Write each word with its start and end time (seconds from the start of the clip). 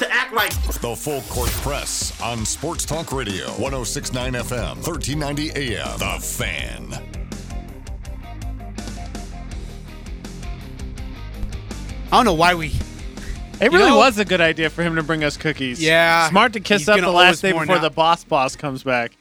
to 0.00 0.12
act 0.12 0.32
like 0.32 0.50
The 0.80 0.94
Full 0.96 1.20
Court 1.22 1.48
Press 1.62 2.18
on 2.20 2.44
Sports 2.44 2.84
Talk 2.84 3.12
Radio, 3.12 3.46
1069 3.52 4.32
FM, 4.34 4.76
1390 4.86 5.50
AM. 5.76 5.98
The 5.98 6.18
Fan. 6.20 7.06
I 12.06 12.16
don't 12.16 12.24
know 12.24 12.34
why 12.34 12.54
we. 12.54 12.72
It 13.60 13.70
really 13.72 13.90
know- 13.90 13.98
was 13.98 14.18
a 14.18 14.24
good 14.24 14.40
idea 14.40 14.70
for 14.70 14.82
him 14.82 14.96
to 14.96 15.02
bring 15.02 15.22
us 15.22 15.36
cookies. 15.36 15.82
Yeah. 15.82 16.28
Smart 16.30 16.54
to 16.54 16.60
kiss 16.60 16.88
up 16.88 16.98
the 16.98 17.10
last 17.10 17.42
day 17.42 17.52
before 17.52 17.66
now. 17.66 17.78
the 17.78 17.90
boss 17.90 18.24
boss 18.24 18.56
comes 18.56 18.82
back. 18.82 19.12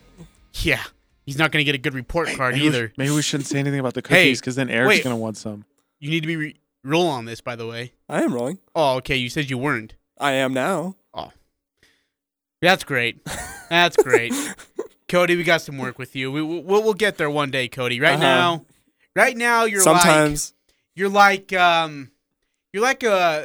Yeah, 0.53 0.81
he's 1.25 1.37
not 1.37 1.51
going 1.51 1.61
to 1.61 1.65
get 1.65 1.75
a 1.75 1.79
good 1.79 1.93
report 1.93 2.29
card 2.29 2.55
Maybe 2.55 2.65
either. 2.65 2.87
sh- 2.89 2.91
maybe 2.97 3.11
we 3.11 3.21
shouldn't 3.21 3.47
say 3.47 3.59
anything 3.59 3.79
about 3.79 3.93
the 3.93 4.01
cookies 4.01 4.39
because 4.39 4.55
then 4.55 4.69
Eric's 4.69 5.03
going 5.03 5.15
to 5.15 5.21
want 5.21 5.37
some. 5.37 5.65
You 5.99 6.09
need 6.09 6.21
to 6.21 6.27
be 6.27 6.35
re- 6.37 6.55
roll 6.83 7.07
on 7.07 7.25
this, 7.25 7.41
by 7.41 7.55
the 7.55 7.67
way. 7.67 7.91
I 8.07 8.23
am 8.23 8.33
rolling. 8.33 8.57
Oh, 8.75 8.95
okay. 8.97 9.15
You 9.17 9.29
said 9.29 9.49
you 9.49 9.57
weren't. 9.57 9.93
I 10.19 10.33
am 10.33 10.53
now. 10.53 10.95
Oh, 11.13 11.31
that's 12.61 12.83
great. 12.83 13.19
That's 13.69 13.95
great. 13.97 14.33
Cody, 15.07 15.35
we 15.35 15.43
got 15.43 15.61
some 15.61 15.77
work 15.77 15.97
with 15.97 16.15
you. 16.15 16.31
We, 16.31 16.41
we'll, 16.41 16.61
we'll 16.83 16.93
get 16.93 17.17
there 17.17 17.29
one 17.29 17.49
day, 17.51 17.67
Cody. 17.67 17.99
Right 17.99 18.13
Uh-huh. 18.13 18.21
now, 18.21 18.65
right 19.15 19.35
now 19.35 19.63
you're 19.65 19.83
like 19.83 20.01
Sometimes 20.01 20.53
you're 20.95 21.09
like 21.09 21.51
um 21.53 22.11
you're 22.73 22.83
like 22.83 23.03
uh 23.03 23.43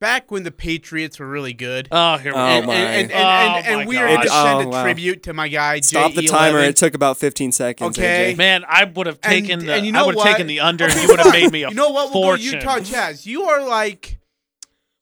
back 0.00 0.30
when 0.30 0.42
the 0.42 0.50
Patriots 0.50 1.18
were 1.18 1.26
really 1.28 1.52
good. 1.54 1.88
Oh, 1.90 2.18
here 2.18 2.32
we 2.32 2.38
Oh, 2.38 2.42
go. 2.42 2.48
and, 2.58 2.66
my. 2.66 2.74
and, 2.74 3.10
and, 3.10 3.12
and, 3.12 3.12
Oh, 3.12 3.18
and, 3.26 3.52
my 3.76 3.80
and 3.80 3.88
we 3.88 3.96
are 3.96 4.06
God. 4.08 4.14
going 4.16 4.22
to 4.22 4.28
send 4.28 4.58
Oh, 4.58 4.60
a 4.60 4.68
wow. 4.68 4.82
tribute 4.84 5.22
to 5.24 5.32
my 5.32 5.48
guy. 5.48 5.80
stop 5.80 6.12
the 6.14 6.22
J11. 6.22 6.28
timer. 6.28 6.58
It 6.60 6.76
took 6.76 6.94
about 6.94 7.16
15 7.16 7.52
seconds. 7.52 7.98
Okay. 7.98 8.34
AJ. 8.34 8.36
Man, 8.36 8.64
I 8.68 8.84
would 8.84 9.06
have 9.06 9.18
And- 9.22 9.32
taken 9.32 9.64
the 9.66 9.74
and 9.74 9.86
you 9.86 9.92
know 9.92 10.02
I 10.02 10.06
would 10.06 10.14
have 10.16 10.24
taken 10.24 10.46
the 10.46 10.60
under 10.60 10.84
and 10.84 10.92
Okay, 10.92 11.02
you 11.02 11.08
would 11.08 11.20
have 11.20 11.32
made 11.32 11.50
me 11.52 11.62
a 11.64 11.68
You 11.70 11.74
know 11.74 11.90
what? 11.90 12.12
We'll 12.12 12.22
go. 12.22 12.34
Utah 12.34 12.80
Jazz. 12.80 13.26
You 13.26 13.44
are 13.44 13.66
like 13.66 14.17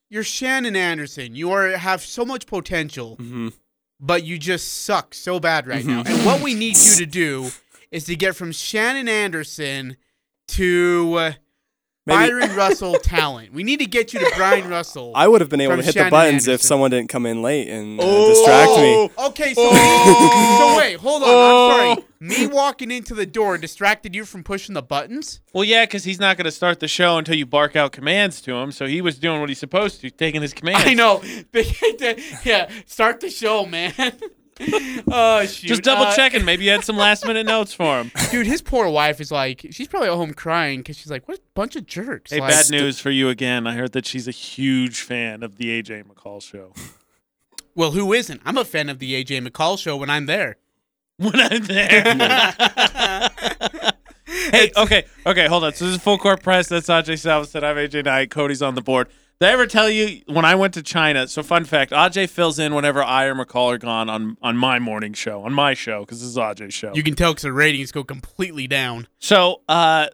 you're 0.09 0.23
Shandon 0.23 0.75
Anderson. 0.75 1.35
You 1.35 1.51
are 1.51 1.77
have 1.77 2.01
so 2.01 2.23
much 2.25 2.45
potential, 2.47 3.17
Mhm. 3.17 3.53
but 3.99 4.23
you 4.23 4.37
just 4.37 4.83
suck 4.83 5.13
so 5.13 5.39
bad 5.39 5.67
right 5.67 5.85
now. 5.85 6.03
Mm-hmm. 6.03 6.13
And 6.15 6.25
what 6.25 6.41
we 6.41 6.53
need 6.53 6.77
you 6.77 6.95
to 6.97 7.05
do 7.05 7.51
is 7.91 8.05
to 8.05 8.15
get 8.15 8.35
from 8.35 8.51
Shandon 8.51 9.07
Anderson 9.09 9.97
to 10.49 11.33
Maybe- 12.07 12.31
Bryon 12.31 12.55
Russell 12.55 12.93
talent. 12.95 13.53
We 13.53 13.63
need 13.63 13.79
to 13.79 13.85
get 13.85 14.13
you 14.13 14.19
to 14.21 14.31
Bryon 14.35 14.69
Russell. 14.69 15.11
I 15.13 15.27
would 15.27 15.41
have 15.41 15.49
been 15.49 15.59
able 15.59 15.75
to 15.75 15.83
hit 15.83 15.93
Shannon 15.93 16.07
the 16.09 16.11
buttons 16.11 16.47
if 16.47 16.61
someone 16.61 16.89
didn't 16.89 17.09
come 17.09 17.25
in 17.25 17.41
late 17.41 17.67
and 17.67 17.99
uh, 17.99 18.27
distract 18.27 18.71
me. 18.77 19.09
Okay, 19.27 19.53
so, 19.53 19.69
so 19.69 20.77
wait, 20.77 20.97
hold 20.97 21.23
on. 21.23 21.29
I'm 21.29 21.95
sorry. 21.95 22.07
Me 22.19 22.47
walking 22.47 22.91
into 22.91 23.13
the 23.13 23.25
door 23.25 23.57
distracted 23.57 24.15
you 24.15 24.25
from 24.25 24.43
pushing 24.43 24.73
the 24.73 24.81
buttons? 24.81 25.41
Well, 25.53 25.65
yeah, 25.65 25.85
because 25.85 26.05
he's 26.05 26.19
not 26.19 26.37
going 26.37 26.45
to 26.45 26.51
start 26.51 26.79
the 26.79 26.87
show 26.87 27.17
until 27.17 27.35
you 27.35 27.45
bark 27.45 27.75
out 27.75 27.91
commands 27.91 28.41
to 28.43 28.55
him. 28.55 28.71
So 28.71 28.87
he 28.87 29.01
was 29.01 29.19
doing 29.19 29.39
what 29.39 29.49
he's 29.49 29.59
supposed 29.59 30.01
to, 30.01 30.09
taking 30.09 30.41
his 30.41 30.53
commands. 30.53 30.83
I 30.85 30.93
know. 30.93 31.21
yeah, 32.43 32.71
start 32.85 33.19
the 33.19 33.29
show, 33.29 33.65
man. 33.65 33.93
oh 35.11 35.45
shoot. 35.45 35.67
Just 35.67 35.83
double 35.83 36.05
Uh, 36.05 36.15
checking. 36.15 36.43
Maybe 36.45 36.65
you 36.65 36.71
had 36.71 36.83
some 36.83 36.97
last 36.97 37.25
minute 37.25 37.45
notes 37.45 37.73
for 37.73 37.99
him. 37.99 38.11
dude. 38.31 38.47
His 38.47 38.61
poor 38.61 38.89
wife 38.89 39.19
is 39.21 39.31
like, 39.31 39.65
she's 39.71 39.87
probably 39.87 40.09
at 40.09 40.15
home 40.15 40.33
crying 40.33 40.79
because 40.79 40.97
she's 40.97 41.11
like, 41.11 41.27
"What 41.27 41.37
a 41.37 41.41
bunch 41.53 41.75
of 41.75 41.85
jerks." 41.85 42.31
Hey, 42.31 42.39
Like, 42.39 42.49
bad 42.51 42.69
news 42.71 42.99
for 42.99 43.09
you 43.11 43.29
again. 43.29 43.67
I 43.67 43.73
heard 43.73 43.91
that 43.93 44.05
she's 44.05 44.27
a 44.27 44.31
huge 44.31 45.01
fan 45.01 45.43
of 45.43 45.57
the 45.57 45.81
AJ 45.81 46.03
McCall 46.05 46.41
show. 46.41 46.73
Well, 47.75 47.91
who 47.91 48.11
isn't? 48.13 48.41
I'm 48.45 48.57
a 48.57 48.65
fan 48.65 48.89
of 48.89 48.99
the 48.99 49.13
AJ 49.23 49.47
McCall 49.47 49.77
show 49.77 49.95
when 49.97 50.09
I'm 50.09 50.25
there. 50.25 50.57
when 51.17 51.39
I'm 51.39 51.63
there. 51.63 52.03
hey, 54.51 54.71
okay, 54.77 55.05
okay, 55.25 55.47
hold 55.47 55.63
on. 55.63 55.73
So 55.73 55.85
this 55.85 55.95
is 55.95 56.01
full 56.01 56.17
court 56.17 56.41
press. 56.43 56.67
That's 56.69 56.87
Ajay 56.87 57.13
Salvesen. 57.13 57.63
I'm 57.63 57.75
AJ 57.75 58.05
Knight. 58.05 58.29
Cody's 58.31 58.61
on 58.61 58.75
the 58.75 58.81
board. 58.81 59.07
Did 59.39 59.49
I 59.49 59.51
ever 59.51 59.67
tell 59.67 59.87
you 59.89 60.21
when 60.27 60.45
I 60.45 60.55
went 60.55 60.73
to 60.73 60.81
China? 60.81 61.27
So 61.27 61.43
fun 61.43 61.63
fact: 61.65 61.91
Ajay 61.91 62.27
fills 62.27 62.57
in 62.57 62.73
whenever 62.73 63.03
I 63.03 63.25
or 63.25 63.35
McCall 63.35 63.73
are 63.75 63.77
gone 63.77 64.09
on 64.09 64.35
on 64.41 64.57
my 64.57 64.79
morning 64.79 65.13
show, 65.13 65.43
on 65.43 65.53
my 65.53 65.73
show, 65.75 65.99
because 66.01 66.21
this 66.21 66.29
is 66.29 66.37
Ajay's 66.37 66.73
show. 66.73 66.91
You 66.95 67.03
can 67.03 67.13
tell 67.15 67.31
because 67.33 67.43
the 67.43 67.53
ratings 67.53 67.91
go 67.91 68.03
completely 68.03 68.65
down. 68.67 69.07
So, 69.19 69.61
uh, 69.69 70.07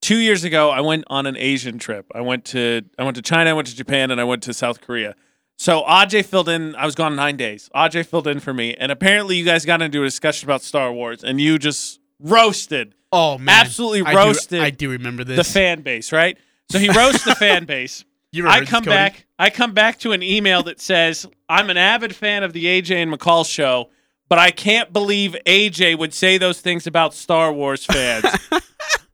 two 0.00 0.18
years 0.18 0.44
ago, 0.44 0.70
I 0.70 0.80
went 0.82 1.02
on 1.08 1.26
an 1.26 1.36
Asian 1.36 1.78
trip. 1.80 2.06
I 2.14 2.20
went 2.20 2.44
to 2.46 2.82
I 2.96 3.02
went 3.02 3.16
to 3.16 3.22
China, 3.22 3.50
I 3.50 3.52
went 3.54 3.66
to 3.68 3.74
Japan, 3.76 4.12
and 4.12 4.20
I 4.20 4.24
went 4.24 4.42
to 4.44 4.54
South 4.54 4.80
Korea. 4.80 5.16
So 5.58 5.82
Aj 5.82 6.24
filled 6.24 6.48
in. 6.48 6.76
I 6.76 6.86
was 6.86 6.94
gone 6.94 7.16
nine 7.16 7.36
days. 7.36 7.68
Aj 7.74 8.06
filled 8.06 8.28
in 8.28 8.38
for 8.38 8.54
me, 8.54 8.74
and 8.74 8.92
apparently, 8.92 9.36
you 9.36 9.44
guys 9.44 9.64
got 9.66 9.82
into 9.82 10.00
a 10.02 10.04
discussion 10.04 10.46
about 10.46 10.62
Star 10.62 10.92
Wars, 10.92 11.24
and 11.24 11.40
you 11.40 11.58
just 11.58 11.98
roasted 12.20 12.94
Oh 13.10 13.36
man, 13.38 13.66
Absolutely 13.66 14.02
I 14.02 14.12
do- 14.12 14.16
roasted 14.18 14.60
I 14.60 14.70
do 14.70 14.90
remember 14.90 15.24
this. 15.24 15.36
the 15.36 15.44
fan 15.44 15.82
base. 15.82 16.12
Right? 16.12 16.38
So 16.70 16.78
he 16.78 16.88
roasts 16.88 17.24
the 17.24 17.34
fan 17.34 17.64
base. 17.66 18.04
I 18.46 18.64
come 18.64 18.84
Cody? 18.84 18.94
back. 18.96 19.26
I 19.38 19.50
come 19.50 19.72
back 19.72 19.98
to 20.00 20.12
an 20.12 20.22
email 20.22 20.62
that 20.64 20.80
says, 20.80 21.26
"I'm 21.48 21.70
an 21.70 21.76
avid 21.76 22.14
fan 22.14 22.42
of 22.42 22.52
the 22.52 22.66
AJ 22.66 23.02
and 23.02 23.12
McCall 23.12 23.48
show, 23.48 23.90
but 24.28 24.38
I 24.38 24.50
can't 24.50 24.92
believe 24.92 25.36
AJ 25.46 25.98
would 25.98 26.14
say 26.14 26.38
those 26.38 26.60
things 26.60 26.86
about 26.86 27.14
Star 27.14 27.52
Wars 27.52 27.84
fans." 27.84 28.24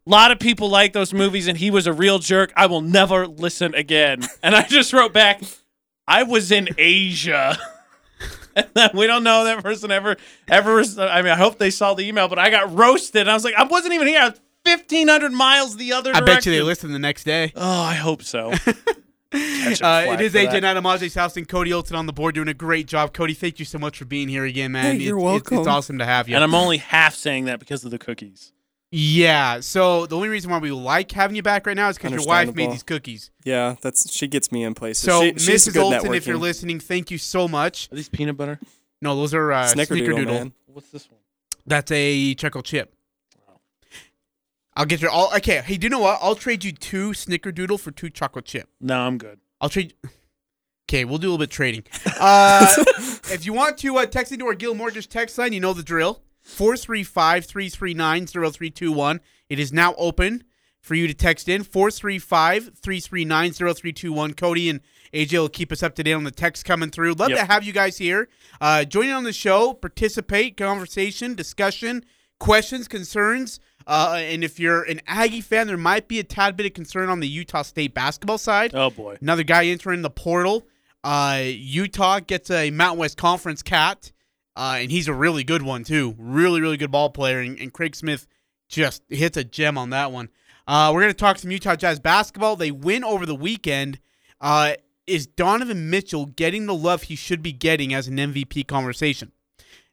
A 0.06 0.10
lot 0.10 0.30
of 0.32 0.38
people 0.40 0.68
like 0.70 0.92
those 0.92 1.12
movies, 1.12 1.46
and 1.46 1.56
he 1.58 1.70
was 1.70 1.86
a 1.86 1.92
real 1.92 2.18
jerk. 2.18 2.52
I 2.56 2.66
will 2.66 2.80
never 2.80 3.28
listen 3.28 3.74
again. 3.74 4.22
And 4.42 4.56
I 4.56 4.62
just 4.62 4.92
wrote 4.92 5.12
back, 5.12 5.40
"I 6.08 6.22
was 6.24 6.50
in 6.50 6.68
Asia." 6.78 7.58
And 8.56 8.90
we 8.94 9.06
don't 9.06 9.22
know 9.22 9.44
that 9.44 9.62
person 9.62 9.92
ever, 9.92 10.16
ever. 10.48 10.80
I 10.98 11.22
mean, 11.22 11.30
I 11.32 11.36
hope 11.36 11.58
they 11.58 11.70
saw 11.70 11.94
the 11.94 12.02
email, 12.06 12.26
but 12.26 12.38
I 12.38 12.50
got 12.50 12.76
roasted. 12.76 13.28
I 13.28 13.32
was 13.34 13.44
like, 13.44 13.54
I 13.54 13.62
wasn't 13.62 13.94
even 13.94 14.08
here. 14.08 14.20
I 14.20 14.28
was 14.30 14.40
1,500 14.64 15.32
miles 15.32 15.76
the 15.76 15.92
other 15.92 16.10
I 16.10 16.18
direction. 16.18 16.34
bet 16.34 16.46
you 16.46 16.52
they 16.52 16.62
listen 16.62 16.92
the 16.92 16.98
next 16.98 17.24
day. 17.24 17.52
Oh, 17.54 17.82
I 17.82 17.94
hope 17.94 18.22
so. 18.22 18.52
Catch 19.32 19.80
a 19.80 19.86
Uh, 19.86 20.00
it 20.14 20.20
is 20.20 20.32
for 20.32 20.38
AJ 20.38 20.50
that. 20.52 20.60
Knight, 20.62 20.76
Amaje 20.76 21.10
South, 21.10 21.36
and 21.36 21.48
Cody 21.48 21.72
Olson 21.72 21.96
on 21.96 22.06
the 22.06 22.12
board 22.12 22.34
doing 22.34 22.48
a 22.48 22.54
great 22.54 22.86
job. 22.86 23.12
Cody, 23.12 23.34
thank 23.34 23.58
you 23.58 23.64
so 23.64 23.78
much 23.78 23.98
for 23.98 24.04
being 24.04 24.28
here 24.28 24.44
again, 24.44 24.72
man. 24.72 24.96
Hey, 24.98 25.04
you're 25.04 25.18
It's- 25.18 25.36
it's- 25.42 25.58
It's, 25.60 25.68
awesome 25.68 25.98
to 25.98 26.04
have 26.04 26.28
you. 26.28 26.34
And 26.34 26.42
I'm 26.44 26.54
only 26.54 26.78
half 26.78 27.14
saying 27.14 27.44
that 27.44 27.58
because 27.60 27.84
of 27.84 27.90
the 27.90 27.98
cookies. 27.98 28.52
yeah. 28.90 29.60
So 29.60 30.06
the 30.06 30.16
only 30.16 30.28
reason 30.28 30.50
why 30.50 30.58
we 30.58 30.72
like 30.72 31.12
having 31.12 31.36
you 31.36 31.42
back 31.42 31.64
right 31.66 31.76
now 31.76 31.88
is 31.90 31.96
because 31.96 32.10
your 32.12 32.24
wife 32.24 32.52
made 32.54 32.72
these 32.72 32.82
cookies. 32.82 33.30
Yeah, 33.44 33.76
that's 33.80 34.10
she 34.12 34.26
gets 34.26 34.50
me 34.50 34.64
in 34.64 34.74
places. 34.74 35.04
So 35.04 35.22
she, 35.22 35.32
Mrs. 35.32 35.74
good 35.74 35.82
Olson, 35.82 36.12
if 36.14 36.26
you're 36.26 36.36
listening, 36.36 36.80
thank 36.80 37.10
you 37.12 37.18
so 37.18 37.46
much. 37.46 37.88
Are 37.92 37.96
these 37.96 38.08
peanut 38.08 38.36
butter? 38.36 38.58
No, 39.00 39.14
those 39.16 39.32
are 39.32 39.52
uh, 39.52 39.64
Snickerdoodle, 39.66 40.08
Snickerdoodle. 40.08 40.26
man. 40.26 40.52
What's 40.66 40.90
this 40.90 41.08
one? 41.08 41.20
That's 41.66 41.90
a 41.92 42.34
chuckle 42.34 42.62
chip. 42.62 42.92
I'll 44.80 44.86
get 44.86 45.02
your 45.02 45.10
all. 45.10 45.30
Okay, 45.36 45.60
hey, 45.60 45.76
do 45.76 45.84
you 45.84 45.90
know 45.90 45.98
what? 45.98 46.18
I'll 46.22 46.34
trade 46.34 46.64
you 46.64 46.72
two 46.72 47.10
Snickerdoodle 47.10 47.78
for 47.78 47.90
two 47.90 48.08
chocolate 48.08 48.46
chip. 48.46 48.70
No, 48.80 48.98
I'm 48.98 49.18
good. 49.18 49.38
I'll 49.60 49.68
trade. 49.68 49.94
Okay, 50.88 51.04
we'll 51.04 51.18
do 51.18 51.28
a 51.28 51.30
little 51.30 51.38
bit 51.38 51.50
of 51.50 51.54
trading. 51.54 51.84
Uh, 52.18 52.66
if 53.32 53.46
you 53.46 53.52
want 53.52 53.78
to 53.78 53.96
uh, 53.98 54.06
text 54.06 54.32
into 54.32 54.44
our 54.46 54.54
Guild 54.54 54.76
Mortgage 54.76 55.08
text 55.08 55.38
line, 55.38 55.52
you 55.52 55.60
know 55.60 55.72
the 55.72 55.84
drill. 55.84 56.20
435 56.42 57.44
339 57.46 58.26
0321. 58.26 59.20
It 59.48 59.60
is 59.60 59.72
now 59.72 59.94
open 59.96 60.42
for 60.80 60.96
you 60.96 61.06
to 61.06 61.14
text 61.14 61.48
in. 61.48 61.62
435 61.62 62.72
339 62.74 63.52
0321. 63.52 64.34
Cody 64.34 64.68
and 64.68 64.80
AJ 65.14 65.32
will 65.38 65.48
keep 65.48 65.70
us 65.70 65.84
up 65.84 65.94
to 65.94 66.02
date 66.02 66.14
on 66.14 66.24
the 66.24 66.32
text 66.32 66.64
coming 66.64 66.90
through. 66.90 67.12
Love 67.12 67.30
Yep. 67.30 67.38
to 67.38 67.44
have 67.44 67.62
you 67.62 67.72
guys 67.72 67.98
here. 67.98 68.28
Uh, 68.60 68.82
join 68.84 69.06
in 69.06 69.12
on 69.12 69.22
the 69.22 69.32
show, 69.32 69.72
participate, 69.74 70.56
conversation, 70.56 71.34
discussion, 71.36 72.04
questions, 72.40 72.88
concerns. 72.88 73.60
Uh, 73.86 74.18
and 74.20 74.44
if 74.44 74.60
you're 74.60 74.82
an 74.82 75.00
Aggie 75.06 75.40
fan, 75.40 75.66
there 75.66 75.76
might 75.76 76.08
be 76.08 76.18
a 76.18 76.24
tad 76.24 76.56
bit 76.56 76.66
of 76.66 76.74
concern 76.74 77.08
on 77.08 77.20
the 77.20 77.28
Utah 77.28 77.62
State 77.62 77.94
basketball 77.94 78.38
side. 78.38 78.74
Oh 78.74 78.90
boy. 78.90 79.18
Another 79.20 79.42
guy 79.42 79.66
entering 79.66 80.02
the 80.02 80.10
portal. 80.10 80.66
Uh, 81.02 81.40
Utah 81.44 82.20
gets 82.20 82.50
a 82.50 82.70
Mountain 82.70 82.98
West 82.98 83.16
Conference 83.16 83.62
cat, 83.62 84.12
uh, 84.54 84.76
and 84.78 84.90
he's 84.90 85.08
a 85.08 85.14
really 85.14 85.44
good 85.44 85.62
one 85.62 85.82
too. 85.84 86.14
Really, 86.18 86.60
really 86.60 86.76
good 86.76 86.90
ball 86.90 87.10
player. 87.10 87.40
And, 87.40 87.58
and 87.58 87.72
Craig 87.72 87.96
Smith 87.96 88.26
just 88.68 89.02
hits 89.08 89.36
a 89.36 89.44
gem 89.44 89.78
on 89.78 89.90
that 89.90 90.12
one. 90.12 90.28
Uh, 90.66 90.90
we're 90.92 91.00
gonna 91.00 91.14
talk 91.14 91.38
some 91.38 91.50
Utah 91.50 91.74
Jazz 91.74 91.98
basketball. 91.98 92.56
They 92.56 92.70
win 92.70 93.02
over 93.02 93.26
the 93.26 93.34
weekend. 93.34 93.98
Uh, 94.40 94.74
is 95.06 95.26
Donovan 95.26 95.90
Mitchell 95.90 96.26
getting 96.26 96.66
the 96.66 96.74
love 96.74 97.02
he 97.02 97.16
should 97.16 97.42
be 97.42 97.52
getting 97.52 97.92
as 97.92 98.06
an 98.06 98.16
MVP 98.16 98.66
conversation, 98.66 99.32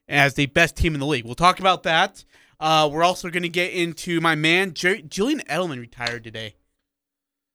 as 0.08 0.34
the 0.34 0.46
best 0.46 0.76
team 0.76 0.94
in 0.94 1.00
the 1.00 1.06
league? 1.06 1.24
We'll 1.24 1.34
talk 1.34 1.58
about 1.58 1.82
that. 1.82 2.24
Uh, 2.60 2.88
we're 2.92 3.04
also 3.04 3.28
going 3.30 3.42
to 3.44 3.48
get 3.48 3.72
into 3.72 4.20
my 4.20 4.34
man 4.34 4.74
Jer- 4.74 5.00
Julian 5.02 5.40
Edelman 5.48 5.80
retired 5.80 6.24
today. 6.24 6.54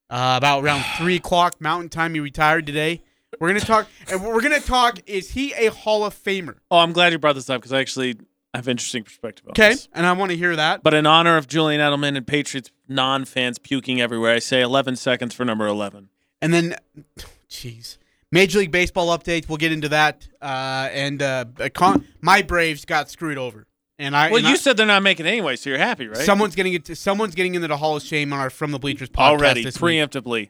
Uh, 0.10 0.36
about 0.38 0.64
around 0.64 0.84
three 0.98 1.16
o'clock 1.16 1.60
Mountain 1.60 1.90
Time, 1.90 2.14
he 2.14 2.20
retired 2.20 2.66
today. 2.66 3.02
We're 3.40 3.48
gonna 3.48 3.62
talk, 3.62 3.88
and 4.12 4.24
we're 4.24 4.42
gonna 4.42 4.60
talk. 4.60 5.00
Is 5.08 5.32
he 5.32 5.54
a 5.54 5.72
Hall 5.72 6.06
of 6.06 6.14
Famer? 6.14 6.58
Oh, 6.70 6.78
I'm 6.78 6.94
glad 6.94 7.14
you 7.14 7.18
brought 7.18 7.34
this 7.34 7.50
up 7.50 7.62
because 7.62 7.74
I 7.74 7.80
actually 7.80 8.18
have 8.54 8.68
interesting 8.68 9.04
perspective 9.04 9.48
on 9.48 9.52
Okay, 9.54 9.70
this. 9.70 9.88
and 9.92 10.06
I 10.06 10.12
want 10.12 10.30
to 10.30 10.38
hear 10.38 10.56
that. 10.56 10.84
But 10.84 10.94
in 10.94 11.08
honor 11.08 11.36
of 11.36 11.48
Julian 11.48 11.82
Edelman 11.82 12.16
and 12.16 12.28
Patriots 12.28 12.70
non-fans 12.88 13.58
puking 13.58 14.00
everywhere, 14.00 14.36
I 14.36 14.40
say 14.40 14.62
11 14.62 14.98
seconds 14.98 15.34
for 15.34 15.46
number 15.46 15.66
11. 15.66 16.10
And 16.44 16.54
then, 16.54 16.76
jeez, 17.50 17.98
Major 18.32 18.60
League 18.60 18.70
Baseball 18.72 19.08
updates. 19.18 19.50
We'll 19.50 19.58
get 19.58 19.72
into 19.72 19.90
that. 19.90 20.28
Uh, 20.40 20.90
and 20.92 21.20
uh, 21.24 21.46
con- 21.74 22.06
my 22.22 22.44
Braves 22.44 22.86
got 22.86 23.10
screwed 23.10 23.40
over. 23.40 23.66
And 24.00 24.16
I 24.16 24.30
Well, 24.30 24.38
and 24.40 24.48
you 24.48 24.54
I- 24.54 24.58
said 24.58 24.76
they're 24.78 24.86
not 24.86 25.04
making 25.04 25.26
it 25.26 25.30
anyway, 25.30 25.56
so 25.56 25.70
you're 25.70 25.80
happy, 25.80 26.08
right? 26.08 26.18
someone's 26.18 26.56
getting 26.56 26.74
it. 26.74 26.98
Someone's 26.98 27.36
getting 27.36 27.56
into 27.56 27.68
the 27.68 27.78
Hall 27.78 27.96
of 27.98 28.04
Shame 28.04 28.34
on 28.34 28.40
our 28.40 28.50
From 28.50 28.72
the 28.72 28.80
Bleachers 28.80 29.10
podcast 29.10 29.30
Already, 29.30 29.64
preemptively. 29.66 30.50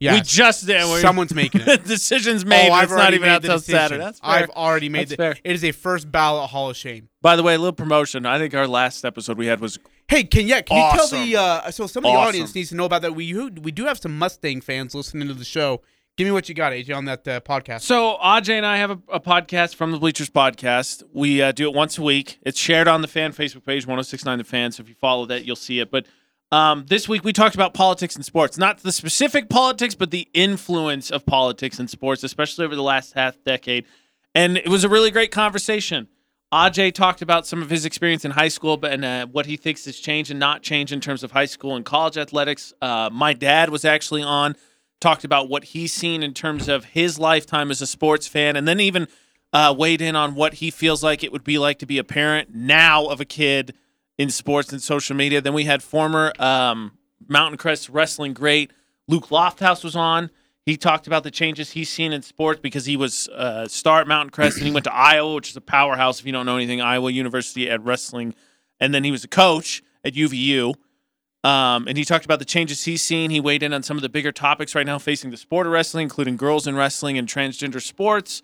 Yeah, 0.00 0.14
We 0.14 0.20
just 0.20 0.64
did. 0.66 0.84
we- 0.84 1.00
Someone's 1.00 1.34
making 1.34 1.62
it. 1.66 1.84
decisions 1.86 2.44
made. 2.46 2.70
oh, 2.70 2.72
I've 2.72 2.84
it's 2.84 2.92
not 2.92 3.00
already 3.00 3.16
even 3.16 3.28
made 3.28 3.34
out 3.34 3.42
the 3.42 3.48
till. 3.48 3.58
Saturday. 3.58 4.02
That's 4.04 4.20
fair. 4.20 4.30
I've 4.30 4.50
already 4.50 4.88
made 4.88 5.08
That's 5.08 5.12
it. 5.12 5.16
fair. 5.16 5.36
It 5.44 5.52
is 5.54 5.64
a 5.64 5.72
first 5.72 6.10
ballot 6.10 6.50
Hall 6.50 6.70
of 6.70 6.76
Shame. 6.76 7.08
By 7.20 7.34
the 7.36 7.42
way, 7.42 7.54
a 7.54 7.58
little 7.58 7.72
promotion. 7.72 8.24
I 8.24 8.38
think 8.38 8.54
our 8.54 8.68
last 8.68 9.04
episode 9.04 9.36
we 9.38 9.46
had 9.46 9.60
was 9.60 9.78
Hey, 10.06 10.22
can 10.24 10.46
yeah, 10.46 10.62
can 10.62 10.76
you 10.78 10.96
tell 10.96 11.08
the 11.08 11.36
uh, 11.36 11.70
so 11.70 11.86
some 11.86 12.04
of 12.06 12.12
the 12.12 12.16
Awesome. 12.16 12.28
audience 12.28 12.54
needs 12.54 12.70
to 12.70 12.76
know 12.76 12.84
about 12.86 13.02
that. 13.02 13.14
We 13.14 13.34
we 13.50 13.72
do 13.72 13.84
have 13.84 13.98
some 13.98 14.16
Mustang 14.18 14.60
fans 14.62 14.94
listening 14.94 15.28
to 15.28 15.34
the 15.34 15.44
show. 15.44 15.82
Give 16.18 16.24
me 16.24 16.32
what 16.32 16.48
you 16.48 16.54
got, 16.56 16.72
AJ, 16.72 16.96
on 16.96 17.04
that 17.04 17.28
uh, 17.28 17.38
podcast. 17.38 17.82
So 17.82 18.18
Aj 18.20 18.48
and 18.48 18.66
I 18.66 18.78
have 18.78 18.90
a, 18.90 18.98
a 19.08 19.20
podcast 19.20 19.76
from 19.76 19.92
the 19.92 19.98
Bleachers 19.98 20.28
Podcast. 20.28 21.04
We 21.12 21.40
uh, 21.40 21.52
do 21.52 21.68
it 21.68 21.76
once 21.76 21.96
a 21.96 22.02
week. 22.02 22.40
It's 22.42 22.58
shared 22.58 22.88
on 22.88 23.02
the 23.02 23.06
fan 23.06 23.32
Facebook 23.32 23.64
page, 23.64 23.86
1069 23.86 24.38
The 24.38 24.42
Fan. 24.42 24.72
So 24.72 24.82
if 24.82 24.88
you 24.88 24.96
follow 24.96 25.26
that, 25.26 25.44
you'll 25.44 25.54
see 25.54 25.78
it. 25.78 25.92
But 25.92 26.06
um, 26.50 26.86
this 26.88 27.08
week 27.08 27.22
we 27.22 27.32
talked 27.32 27.54
about 27.54 27.72
politics 27.72 28.16
and 28.16 28.24
sports, 28.24 28.58
not 28.58 28.78
the 28.78 28.90
specific 28.90 29.48
politics, 29.48 29.94
but 29.94 30.10
the 30.10 30.28
influence 30.34 31.12
of 31.12 31.24
politics 31.24 31.78
and 31.78 31.88
sports, 31.88 32.24
especially 32.24 32.64
over 32.64 32.74
the 32.74 32.82
last 32.82 33.12
half 33.12 33.36
decade. 33.44 33.84
And 34.34 34.56
it 34.56 34.66
was 34.66 34.82
a 34.82 34.88
really 34.88 35.12
great 35.12 35.30
conversation. 35.30 36.08
Aj 36.52 36.94
talked 36.94 37.22
about 37.22 37.46
some 37.46 37.62
of 37.62 37.70
his 37.70 37.84
experience 37.84 38.24
in 38.24 38.32
high 38.32 38.48
school, 38.48 38.84
and 38.84 39.04
uh, 39.04 39.26
what 39.26 39.46
he 39.46 39.56
thinks 39.56 39.84
has 39.84 40.00
changed 40.00 40.32
and 40.32 40.40
not 40.40 40.62
changed 40.62 40.92
in 40.92 41.00
terms 41.00 41.22
of 41.22 41.30
high 41.30 41.44
school 41.44 41.76
and 41.76 41.84
college 41.84 42.18
athletics. 42.18 42.72
Uh, 42.82 43.08
my 43.12 43.34
dad 43.34 43.70
was 43.70 43.84
actually 43.84 44.24
on 44.24 44.56
talked 45.00 45.24
about 45.24 45.48
what 45.48 45.64
he's 45.64 45.92
seen 45.92 46.22
in 46.22 46.34
terms 46.34 46.68
of 46.68 46.84
his 46.86 47.18
lifetime 47.18 47.70
as 47.70 47.80
a 47.80 47.86
sports 47.86 48.26
fan, 48.26 48.56
and 48.56 48.66
then 48.66 48.80
even 48.80 49.08
uh, 49.52 49.74
weighed 49.76 50.00
in 50.00 50.16
on 50.16 50.34
what 50.34 50.54
he 50.54 50.70
feels 50.70 51.02
like 51.02 51.22
it 51.22 51.32
would 51.32 51.44
be 51.44 51.58
like 51.58 51.78
to 51.78 51.86
be 51.86 51.98
a 51.98 52.04
parent 52.04 52.54
now 52.54 53.06
of 53.06 53.20
a 53.20 53.24
kid 53.24 53.74
in 54.18 54.30
sports 54.30 54.72
and 54.72 54.82
social 54.82 55.16
media. 55.16 55.40
Then 55.40 55.54
we 55.54 55.64
had 55.64 55.82
former 55.82 56.32
um, 56.38 56.98
Mountain 57.28 57.58
Crest 57.58 57.88
wrestling 57.88 58.32
great 58.32 58.72
Luke 59.08 59.28
Lofthouse 59.28 59.82
was 59.82 59.96
on. 59.96 60.30
He 60.64 60.76
talked 60.76 61.06
about 61.06 61.24
the 61.24 61.30
changes 61.30 61.70
he's 61.70 61.88
seen 61.88 62.12
in 62.12 62.20
sports 62.20 62.60
because 62.60 62.84
he 62.84 62.96
was 62.96 63.26
a 63.34 63.68
star 63.70 64.02
at 64.02 64.06
Mountain 64.06 64.30
Crest 64.30 64.58
and 64.58 64.66
he 64.66 64.72
went 64.72 64.84
to 64.84 64.94
Iowa, 64.94 65.34
which 65.34 65.48
is 65.48 65.56
a 65.56 65.62
powerhouse 65.62 66.20
if 66.20 66.26
you 66.26 66.32
don't 66.32 66.44
know 66.44 66.56
anything, 66.56 66.82
Iowa 66.82 67.10
University 67.10 67.70
at 67.70 67.82
wrestling. 67.82 68.34
And 68.78 68.92
then 68.92 69.02
he 69.02 69.10
was 69.10 69.24
a 69.24 69.28
coach 69.28 69.82
at 70.04 70.12
UVU. 70.12 70.74
Um, 71.44 71.86
and 71.86 71.96
he 71.96 72.04
talked 72.04 72.24
about 72.24 72.40
the 72.40 72.44
changes 72.44 72.84
he's 72.84 73.02
seen. 73.02 73.30
He 73.30 73.38
weighed 73.40 73.62
in 73.62 73.72
on 73.72 73.82
some 73.82 73.96
of 73.96 74.02
the 74.02 74.08
bigger 74.08 74.32
topics 74.32 74.74
right 74.74 74.84
now 74.86 74.98
facing 74.98 75.30
the 75.30 75.36
sport 75.36 75.66
of 75.66 75.72
wrestling, 75.72 76.02
including 76.04 76.36
girls 76.36 76.66
in 76.66 76.74
wrestling 76.74 77.16
and 77.16 77.28
transgender 77.28 77.80
sports. 77.80 78.42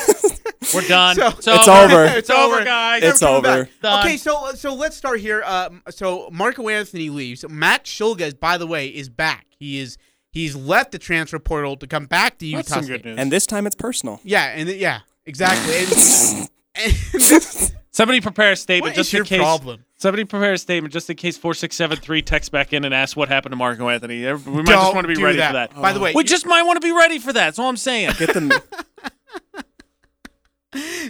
We're 0.73 0.87
done. 0.87 1.15
So- 1.19 1.27
it's, 1.27 1.47
It's 1.47 1.67
over. 1.67 1.93
over. 1.93 2.05
It's 2.05 2.29
over, 2.29 2.63
guys. 2.63 3.03
It's 3.03 3.23
over. 3.23 3.69
back. 3.81 4.05
Okay, 4.05 4.17
so 4.17 4.51
so 4.55 4.73
let's 4.73 4.95
start 4.97 5.19
here. 5.19 5.43
Um, 5.45 5.81
so 5.89 6.29
Marco 6.31 6.67
Anthony 6.69 7.09
leaves. 7.09 7.45
Max 7.47 7.89
Shulga, 7.91 8.37
by 8.39 8.57
the 8.57 8.67
way, 8.67 8.87
is 8.87 9.09
back. 9.09 9.45
He 9.57 9.79
is 9.79 9.97
he's 10.31 10.55
left 10.55 10.91
the 10.91 10.99
transfer 10.99 11.39
portal 11.39 11.75
to 11.77 11.87
come 11.87 12.05
back 12.05 12.37
to 12.39 12.45
Utah 12.45 12.57
That's 12.57 12.69
some 12.69 12.83
State. 12.83 13.03
good 13.03 13.05
news. 13.05 13.19
And 13.19 13.31
this 13.31 13.45
time 13.45 13.65
it's 13.67 13.75
personal. 13.75 14.19
Yeah, 14.23 14.45
and 14.45 14.67
th- 14.67 14.79
yeah, 14.79 14.99
exactly. 15.25 15.75
And, 15.75 16.49
and 16.75 16.93
this- 17.13 17.73
Somebody 17.91 18.21
prepare 18.21 18.51
a 18.51 18.55
statement 18.55 18.91
what 18.91 18.95
just 18.95 19.09
is 19.09 19.13
your 19.13 19.23
in 19.23 19.27
case. 19.27 19.39
problem? 19.39 19.83
Somebody 19.97 20.23
prepare 20.23 20.53
a 20.53 20.57
statement 20.57 20.93
just 20.93 21.09
in 21.09 21.17
case 21.17 21.37
four 21.37 21.53
six 21.53 21.75
seven 21.75 21.97
three 21.97 22.21
texts 22.21 22.47
back 22.49 22.71
in 22.71 22.85
and 22.85 22.93
asks 22.93 23.15
what 23.15 23.27
happened 23.27 23.51
to 23.51 23.57
Marco 23.57 23.89
Anthony. 23.89 24.19
We 24.19 24.31
might 24.31 24.41
Don't 24.45 24.65
just 24.67 24.93
want 24.93 25.07
to 25.07 25.13
be 25.13 25.21
ready 25.21 25.39
that. 25.39 25.47
for 25.47 25.53
that. 25.75 25.81
By 25.81 25.91
the 25.91 25.99
way, 25.99 26.13
we 26.15 26.21
you- 26.21 26.27
just 26.27 26.45
might 26.45 26.61
want 26.63 26.79
to 26.79 26.87
be 26.87 26.93
ready 26.93 27.17
for 27.19 27.33
that. 27.33 27.45
That's 27.45 27.59
all 27.59 27.67
I'm 27.67 27.75
saying. 27.77 28.11
Get 28.17 28.33
them. 28.35 28.51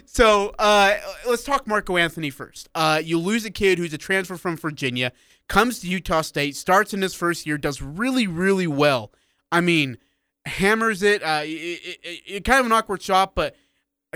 So 0.06 0.56
uh, 0.57 0.95
let's 1.27 1.44
talk 1.44 1.67
Marco 1.67 1.97
Anthony 1.97 2.29
first. 2.29 2.69
Uh, 2.73 3.01
you 3.03 3.19
lose 3.19 3.45
a 3.45 3.51
kid 3.51 3.77
who's 3.77 3.94
a 3.94 3.97
transfer 3.97 4.38
from 4.38 4.56
Virginia, 4.57 5.11
comes 5.47 5.79
to 5.79 5.88
Utah 5.88 6.21
State, 6.21 6.56
starts 6.56 6.94
in 6.94 7.01
his 7.01 7.13
first 7.13 7.45
year, 7.45 7.57
does 7.57 7.81
really, 7.81 8.25
really 8.27 8.67
well. 8.67 9.11
I 9.51 9.61
mean, 9.61 9.97
hammers 10.45 11.03
it. 11.03 11.21
Uh, 11.23 11.41
it, 11.44 11.50
it, 11.50 12.00
it- 12.03 12.19
it 12.27 12.45
kind 12.45 12.59
of 12.59 12.65
an 12.67 12.71
awkward 12.71 13.01
shot, 13.01 13.35
but 13.35 13.56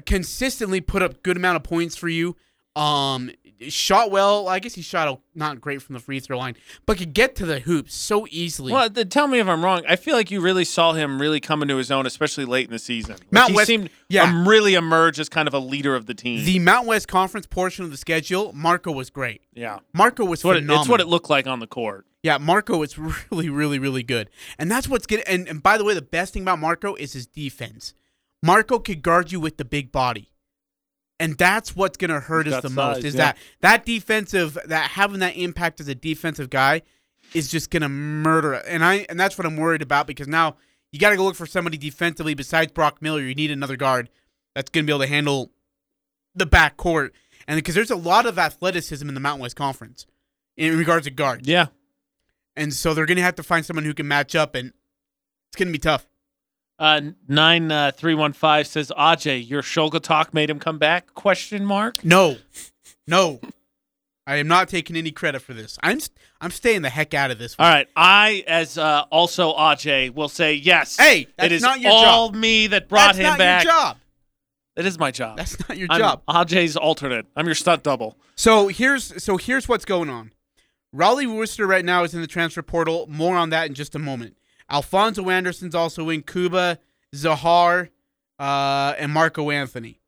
consistently 0.05 0.81
put 0.81 1.01
up 1.03 1.21
good 1.23 1.37
amount 1.37 1.55
of 1.57 1.63
points 1.63 1.95
for 1.95 2.07
you. 2.09 2.35
Um, 2.75 3.29
shot 3.69 4.09
well. 4.11 4.47
I 4.47 4.59
guess 4.59 4.73
he 4.73 4.81
shot 4.81 5.07
a, 5.07 5.17
not 5.35 5.61
great 5.61 5.81
from 5.81 5.93
the 5.93 5.99
free 5.99 6.19
throw 6.19 6.37
line, 6.39 6.55
but 6.85 6.97
could 6.97 7.13
get 7.13 7.35
to 7.35 7.45
the 7.45 7.59
hoops 7.59 7.93
so 7.93 8.25
easily. 8.31 8.73
Well, 8.73 8.89
th- 8.89 9.09
tell 9.09 9.27
me 9.27 9.39
if 9.39 9.47
I'm 9.47 9.63
wrong. 9.63 9.83
I 9.87 9.95
feel 9.95 10.15
like 10.15 10.31
you 10.31 10.41
really 10.41 10.65
saw 10.65 10.93
him 10.93 11.21
really 11.21 11.39
come 11.39 11.61
into 11.61 11.77
his 11.77 11.91
own, 11.91 12.05
especially 12.05 12.45
late 12.45 12.65
in 12.65 12.71
the 12.71 12.79
season. 12.79 13.13
Like, 13.15 13.31
Mount 13.31 13.49
he 13.51 13.55
West- 13.55 13.67
seemed 13.67 13.89
yeah. 14.09 14.23
um, 14.23 14.47
really 14.47 14.73
emerge 14.73 15.19
as 15.19 15.29
kind 15.29 15.47
of 15.47 15.53
a 15.53 15.59
leader 15.59 15.95
of 15.95 16.07
the 16.07 16.13
team. 16.13 16.43
the 16.45 16.59
Mount 16.59 16.87
West 16.87 17.07
Conference 17.07 17.45
portion 17.45 17.85
of 17.85 17.91
the 17.91 17.97
schedule, 17.97 18.51
Marco 18.53 18.91
was 18.91 19.09
great. 19.09 19.41
yeah, 19.53 19.79
Marco 19.93 20.25
was 20.25 20.39
it's 20.39 20.43
what, 20.43 20.57
it, 20.57 20.61
phenomenal. 20.61 20.81
it's 20.81 20.89
what 20.89 21.01
it 21.01 21.07
looked 21.07 21.29
like 21.29 21.47
on 21.47 21.59
the 21.59 21.67
court. 21.67 22.05
Yeah, 22.23 22.37
Marco 22.39 22.81
is 22.83 22.97
really, 23.31 23.49
really, 23.49 23.79
really 23.79 24.03
good. 24.03 24.29
And 24.57 24.71
that's 24.71 24.87
what's 24.87 25.05
good. 25.05 25.21
And, 25.27 25.47
and 25.47 25.61
by 25.61 25.77
the 25.77 25.83
way, 25.83 25.93
the 25.93 26.01
best 26.01 26.33
thing 26.33 26.41
about 26.41 26.57
Marco 26.57 26.95
is 26.95 27.13
his 27.13 27.27
defense. 27.27 27.93
Marco 28.41 28.79
could 28.79 29.01
guard 29.03 29.31
you 29.31 29.39
with 29.39 29.57
the 29.57 29.65
big 29.65 29.91
body. 29.91 30.29
And 31.19 31.37
that's 31.37 31.75
what's 31.75 31.97
going 31.97 32.09
to 32.09 32.19
hurt 32.19 32.47
us 32.47 32.61
the 32.61 32.69
size, 32.69 32.75
most 32.75 33.03
is 33.05 33.15
yeah. 33.15 33.33
that 33.33 33.37
that 33.61 33.85
defensive 33.85 34.57
that 34.65 34.91
having 34.91 35.19
that 35.19 35.37
impact 35.37 35.79
as 35.79 35.87
a 35.87 35.95
defensive 35.95 36.49
guy 36.49 36.81
is 37.33 37.49
just 37.49 37.69
going 37.69 37.81
to 37.81 37.89
murder 37.89 38.53
it. 38.53 38.65
And 38.67 38.83
I 38.83 39.05
and 39.09 39.19
that's 39.19 39.37
what 39.37 39.45
I'm 39.45 39.55
worried 39.55 39.81
about 39.81 40.07
because 40.07 40.27
now 40.27 40.57
you 40.91 40.99
got 40.99 41.11
to 41.11 41.15
go 41.15 41.23
look 41.23 41.35
for 41.35 41.45
somebody 41.45 41.77
defensively 41.77 42.33
besides 42.33 42.71
Brock 42.71 43.01
Miller. 43.01 43.21
You 43.21 43.35
need 43.35 43.51
another 43.51 43.77
guard 43.77 44.09
that's 44.55 44.69
going 44.69 44.85
to 44.85 44.87
be 44.87 44.93
able 44.93 45.05
to 45.05 45.09
handle 45.09 45.51
the 46.35 46.45
back 46.45 46.77
court. 46.77 47.13
And 47.47 47.57
because 47.57 47.75
there's 47.75 47.91
a 47.91 47.95
lot 47.95 48.25
of 48.25 48.39
athleticism 48.39 49.07
in 49.07 49.13
the 49.13 49.19
Mountain 49.19 49.41
West 49.41 49.55
Conference 49.55 50.05
in 50.55 50.77
regards 50.77 51.05
to 51.05 51.11
guards. 51.11 51.47
Yeah, 51.47 51.67
And 52.55 52.73
so 52.73 52.93
they're 52.93 53.05
going 53.05 53.17
to 53.17 53.23
have 53.23 53.35
to 53.35 53.43
find 53.43 53.65
someone 53.65 53.85
who 53.85 53.93
can 53.93 54.07
match 54.07 54.35
up, 54.35 54.55
and 54.55 54.71
it's 55.49 55.57
going 55.57 55.67
to 55.67 55.71
be 55.71 55.79
tough. 55.79 56.07
Uh, 56.79 57.01
nine 57.27 57.71
uh, 57.71 57.91
three 57.95 58.15
one 58.15 58.33
five 58.33 58.67
says 58.67 58.91
Aj, 58.97 59.49
your 59.49 59.61
Shulga 59.61 60.01
talk 60.01 60.33
made 60.33 60.49
him 60.49 60.59
come 60.59 60.77
back? 60.79 61.13
Question 61.13 61.65
mark. 61.65 62.03
No, 62.03 62.37
no, 63.07 63.39
I 64.25 64.37
am 64.37 64.47
not 64.47 64.69
taking 64.69 64.95
any 64.95 65.11
credit 65.11 65.41
for 65.41 65.53
this. 65.53 65.77
I'm 65.83 65.99
st- 65.99 66.17
I'm 66.41 66.51
staying 66.51 66.81
the 66.81 66.89
heck 66.89 67.13
out 67.13 67.31
of 67.31 67.37
this. 67.39 67.55
All 67.59 67.69
right, 67.69 67.87
I 67.95 68.43
as 68.47 68.77
uh, 68.77 69.05
also 69.11 69.53
Aj 69.53 70.13
will 70.13 70.29
say 70.29 70.55
yes. 70.55 70.97
Hey, 70.97 71.27
that's 71.37 71.45
it 71.45 71.51
is 71.53 71.61
not 71.61 71.79
your 71.79 71.91
all 71.91 72.29
job. 72.29 72.35
me 72.35 72.67
that 72.67 72.89
brought 72.89 73.15
That's 73.15 73.17
him 73.19 73.23
not 73.25 73.37
back. 73.37 73.63
your 73.63 73.71
job. 73.71 73.97
It 74.75 74.87
is 74.87 74.97
my 74.97 75.11
job. 75.11 75.37
That's 75.37 75.59
not 75.69 75.77
your 75.77 75.87
I'm 75.91 75.99
job. 75.99 76.23
Ajay's 76.27 76.75
alternate. 76.75 77.27
I'm 77.35 77.45
your 77.45 77.53
stunt 77.55 77.83
double. 77.83 78.17
So 78.35 78.67
here's 78.69 79.23
so 79.23 79.37
here's 79.37 79.67
what's 79.69 79.85
going 79.85 80.09
on. 80.09 80.31
Rollie 80.93 81.31
Worster 81.33 81.67
right 81.67 81.85
now 81.85 82.03
is 82.03 82.13
in 82.15 82.21
the 82.21 82.27
transfer 82.27 82.63
portal. 82.63 83.05
More 83.07 83.37
on 83.37 83.51
that 83.51 83.67
in 83.67 83.75
just 83.75 83.93
a 83.93 83.99
moment. 83.99 84.35
Alphonso 84.69 85.29
Anderson's 85.29 85.75
also 85.75 86.09
in. 86.09 86.21
Cuba, 86.23 86.79
Zahar, 87.15 87.89
uh, 88.39 88.93
and 88.97 89.11
Marco 89.11 89.49
Anthony. 89.51 89.99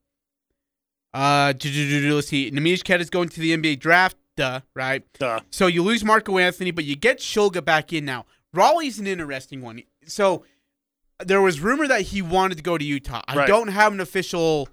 Uh, 1.14 1.54
let's 1.56 2.28
see. 2.28 2.52
Neemias 2.52 2.84
Ket 2.84 3.00
is 3.02 3.10
going 3.10 3.30
to 3.30 3.40
the 3.40 3.56
NBA 3.56 3.80
draft. 3.80 4.18
Duh, 4.36 4.60
right? 4.74 5.04
Duh. 5.18 5.40
So 5.50 5.68
you 5.68 5.82
lose 5.82 6.04
Marco 6.04 6.38
Anthony, 6.38 6.72
but 6.72 6.84
you 6.84 6.96
get 6.98 7.20
Shulga 7.20 7.64
back 7.64 7.94
in 7.94 8.04
now. 8.04 8.26
Rollie's 8.54 9.00
an 9.00 9.08
interesting 9.08 9.62
one. 9.62 9.82
So 10.08 10.44
there 11.24 11.42
was 11.42 11.62
rumor 11.62 11.88
that 11.88 12.02
he 12.02 12.22
wanted 12.22 12.58
to 12.58 12.64
go 12.64 12.78
to 12.78 12.84
Utah. 12.84 13.22
I 13.28 13.36
Right. 13.38 13.48
don't 13.48 13.70
have 13.70 13.94
an 13.94 14.02
official 14.02 14.68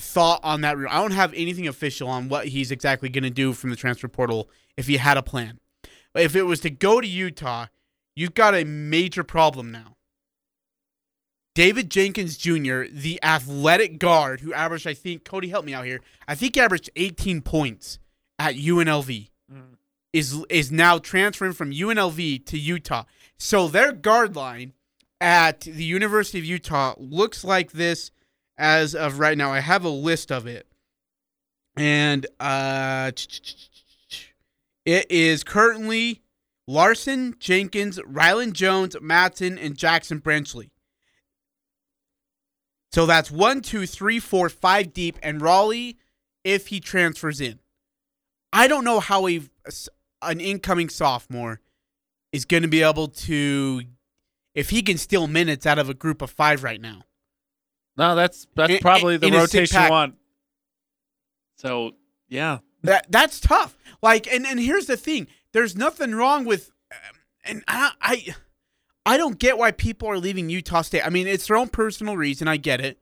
thought 0.00 0.40
on 0.42 0.62
that. 0.62 0.76
rumor. 0.76 0.88
I 0.90 0.96
don't 1.00 1.12
have 1.12 1.32
anything 1.34 1.68
official 1.68 2.08
on 2.08 2.28
what 2.28 2.48
he's 2.48 2.72
exactly 2.72 3.08
going 3.08 3.22
to 3.24 3.30
do 3.30 3.52
from 3.52 3.70
the 3.70 3.76
transfer 3.76 4.08
portal 4.08 4.50
if 4.76 4.88
he 4.88 4.96
had 4.96 5.16
a 5.16 5.22
plan. 5.22 5.60
if 6.16 6.34
it 6.34 6.42
was 6.42 6.58
to 6.60 6.70
go 6.70 7.00
to 7.00 7.06
Utah, 7.06 7.66
you've 8.14 8.34
got 8.34 8.54
a 8.54 8.64
major 8.64 9.24
problem 9.24 9.70
now. 9.70 9.96
David 11.54 11.90
Jenkins 11.90 12.36
Jr., 12.36 12.84
the 12.90 13.18
athletic 13.22 13.98
guard 13.98 14.40
who 14.40 14.52
averaged, 14.52 14.86
I 14.86 14.94
think, 14.94 15.24
Cody, 15.24 15.48
help 15.48 15.64
me 15.64 15.74
out 15.74 15.84
here. 15.84 16.00
I 16.28 16.34
think 16.34 16.54
he 16.54 16.60
averaged 16.60 16.90
18 16.96 17.42
points 17.42 17.98
at 18.38 18.54
UNLV, 18.54 19.28
is 20.12 20.44
is 20.48 20.72
now 20.72 20.98
transferring 20.98 21.52
from 21.52 21.72
UNLV 21.72 22.46
to 22.46 22.58
Utah. 22.58 23.04
So 23.36 23.68
their 23.68 23.92
guard 23.92 24.36
line 24.36 24.72
at 25.20 25.60
the 25.60 25.84
University 25.84 26.38
of 26.38 26.44
Utah 26.44 26.94
looks 26.98 27.44
like 27.44 27.72
this 27.72 28.10
as 28.56 28.94
of 28.94 29.18
right 29.18 29.36
now. 29.36 29.52
I 29.52 29.60
have 29.60 29.84
a 29.84 29.90
list 29.90 30.32
of 30.32 30.46
it. 30.46 30.66
And 31.76 32.26
uh 32.38 33.12
it 34.84 35.10
is 35.10 35.44
currently 35.44 36.22
Larsson, 36.70 37.34
Jenkins, 37.40 37.98
Rylan 37.98 38.52
Jones, 38.52 38.94
Matson, 39.00 39.58
and 39.58 39.76
Jaxon 39.76 40.22
Brenchley. 40.22 40.70
So 42.92 43.06
that's 43.06 43.30
one, 43.30 43.60
two, 43.60 43.86
three, 43.86 44.20
four, 44.20 44.48
five 44.48 44.92
deep, 44.92 45.18
and 45.22 45.40
Rollie 45.40 45.96
if 46.44 46.68
he 46.68 46.78
transfers 46.78 47.40
in. 47.40 47.58
I 48.52 48.68
don't 48.68 48.84
know 48.84 49.00
how 49.00 49.26
a 49.26 49.40
an 50.22 50.40
incoming 50.40 50.88
sophomore 50.90 51.60
is 52.32 52.44
going 52.44 52.62
to 52.62 52.68
be 52.68 52.82
able 52.82 53.08
to, 53.08 53.82
if 54.54 54.70
he 54.70 54.82
can 54.82 54.98
steal 54.98 55.26
minutes 55.26 55.66
out 55.66 55.78
of 55.78 55.88
a 55.88 55.94
group 55.94 56.22
of 56.22 56.30
five 56.30 56.62
right 56.62 56.80
now. 56.80 57.02
No, 57.96 58.14
that's 58.14 58.46
that's 58.54 58.74
In- 58.74 58.78
probably 58.78 59.16
the 59.16 59.26
in 59.26 59.34
rotation 59.34 59.88
one. 59.88 60.16
So 61.56 61.92
yeah, 62.28 62.58
That 62.82 63.06
that's 63.10 63.40
tough. 63.40 63.76
Like, 64.02 64.26
and 64.32 64.46
and 64.46 64.58
here's 64.58 64.86
the 64.86 64.96
thing: 64.96 65.26
there's 65.52 65.76
nothing 65.76 66.14
wrong 66.14 66.44
with, 66.44 66.70
um, 66.92 67.16
and 67.44 67.64
I 67.68 67.92
I, 68.00 68.34
I 69.06 69.16
don't 69.16 69.38
get 69.38 69.58
why 69.58 69.70
people 69.72 70.08
are 70.08 70.18
leaving 70.18 70.48
Utah 70.50 70.82
State. 70.82 71.04
I 71.06 71.10
mean, 71.10 71.26
it's 71.26 71.46
their 71.46 71.56
own 71.56 71.68
personal 71.68 72.16
reason. 72.16 72.48
I 72.48 72.56
get 72.56 72.80
it. 72.80 72.98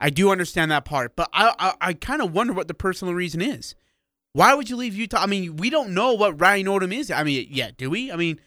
I 0.00 0.10
do 0.10 0.30
understand 0.30 0.70
that 0.70 0.84
part, 0.84 1.16
but 1.16 1.28
I 1.32 1.54
I, 1.58 1.74
I 1.88 1.92
kind 1.94 2.22
of 2.22 2.32
wonder 2.32 2.52
what 2.52 2.68
the 2.68 2.74
personal 2.74 3.14
reason 3.14 3.40
is. 3.42 3.74
Why 4.32 4.54
would 4.54 4.70
you 4.70 4.76
leave 4.76 4.94
Utah? 4.94 5.22
I 5.22 5.26
mean, 5.26 5.56
we 5.56 5.70
don't 5.70 5.94
know 5.94 6.12
what 6.14 6.40
Ryan 6.40 6.66
Odom 6.66 6.94
is. 6.94 7.10
I 7.10 7.24
mean, 7.24 7.48
yeah, 7.50 7.70
do 7.76 7.90
we? 7.90 8.12
I 8.12 8.16
mean, 8.16 8.38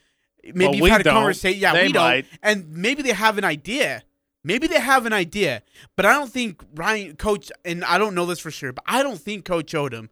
maybe 0.44 0.66
Well, 0.66 0.76
you've 0.76 0.84
we 0.84 0.90
had 0.90 1.02
a 1.02 1.04
don't. 1.04 1.14
conversation. 1.16 1.60
Yeah, 1.60 1.74
They 1.74 1.88
we 1.88 1.92
don't. 1.94 2.26
And 2.42 2.72
maybe 2.72 3.02
they 3.02 3.14
have 3.14 3.38
an 3.38 3.44
idea. 3.44 4.04
Maybe 4.44 4.66
they 4.68 4.80
have 4.80 5.06
an 5.06 5.14
idea, 5.14 5.62
but 5.96 6.06
I 6.08 6.14
don't 6.14 6.32
think 6.32 6.64
Ryan, 6.74 7.16
coach, 7.16 7.52
and 7.64 7.84
I 7.86 8.00
don't 8.00 8.16
know 8.16 8.26
this 8.26 8.40
for 8.40 8.50
sure, 8.50 8.74
but 8.74 8.84
I 8.88 9.04
don't 9.04 9.20
think 9.20 9.46
Coach 9.46 9.72
Odom 9.74 10.10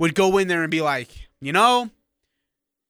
would 0.00 0.16
go 0.16 0.36
in 0.38 0.48
there 0.48 0.62
and 0.62 0.70
be 0.70 0.80
like, 0.80 1.28
you 1.40 1.52
know, 1.52 1.88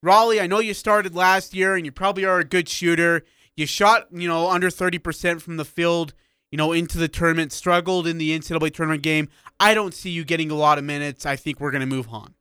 Rollie, 0.04 0.40
I 0.40 0.46
know 0.46 0.60
you 0.60 0.74
started 0.74 1.14
last 1.14 1.54
year 1.54 1.74
and 1.74 1.84
you 1.84 1.92
probably 1.92 2.24
are 2.24 2.38
a 2.38 2.44
good 2.44 2.68
shooter. 2.68 3.24
You 3.56 3.66
shot, 3.66 4.06
you 4.12 4.28
know, 4.28 4.48
under 4.48 4.68
30% 4.68 5.42
from 5.42 5.56
the 5.56 5.64
field, 5.64 6.14
you 6.52 6.56
know, 6.58 6.72
into 6.72 6.98
the 6.98 7.08
tournament, 7.08 7.52
struggled 7.52 8.06
in 8.06 8.18
the 8.18 8.38
NCAA 8.38 8.72
tournament 8.72 9.02
game. 9.02 9.28
I 9.58 9.74
don't 9.74 9.92
see 9.92 10.10
you 10.10 10.24
getting 10.24 10.50
a 10.50 10.54
lot 10.54 10.78
of 10.78 10.84
minutes. 10.84 11.26
I 11.26 11.34
think 11.34 11.60
we're 11.60 11.72
going 11.72 11.80
to 11.80 11.86
move 11.86 12.08
on. 12.10 12.34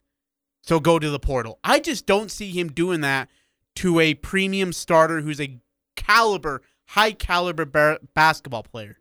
So 0.62 0.80
go 0.80 1.00
to 1.00 1.10
the 1.10 1.20
portal. 1.20 1.60
I 1.64 1.80
just 1.80 2.06
don't 2.06 2.30
see 2.30 2.52
him 2.52 2.72
doing 2.72 3.02
that 3.02 3.30
to 3.78 4.00
a 4.00 4.14
premium 4.16 4.74
starter 4.74 5.22
who's 5.22 5.42
a 5.42 5.60
caliber, 5.96 6.62
high 6.90 7.14
caliber 7.14 7.66
ba- 7.66 8.00
basketball 8.14 8.64
player. 8.64 8.98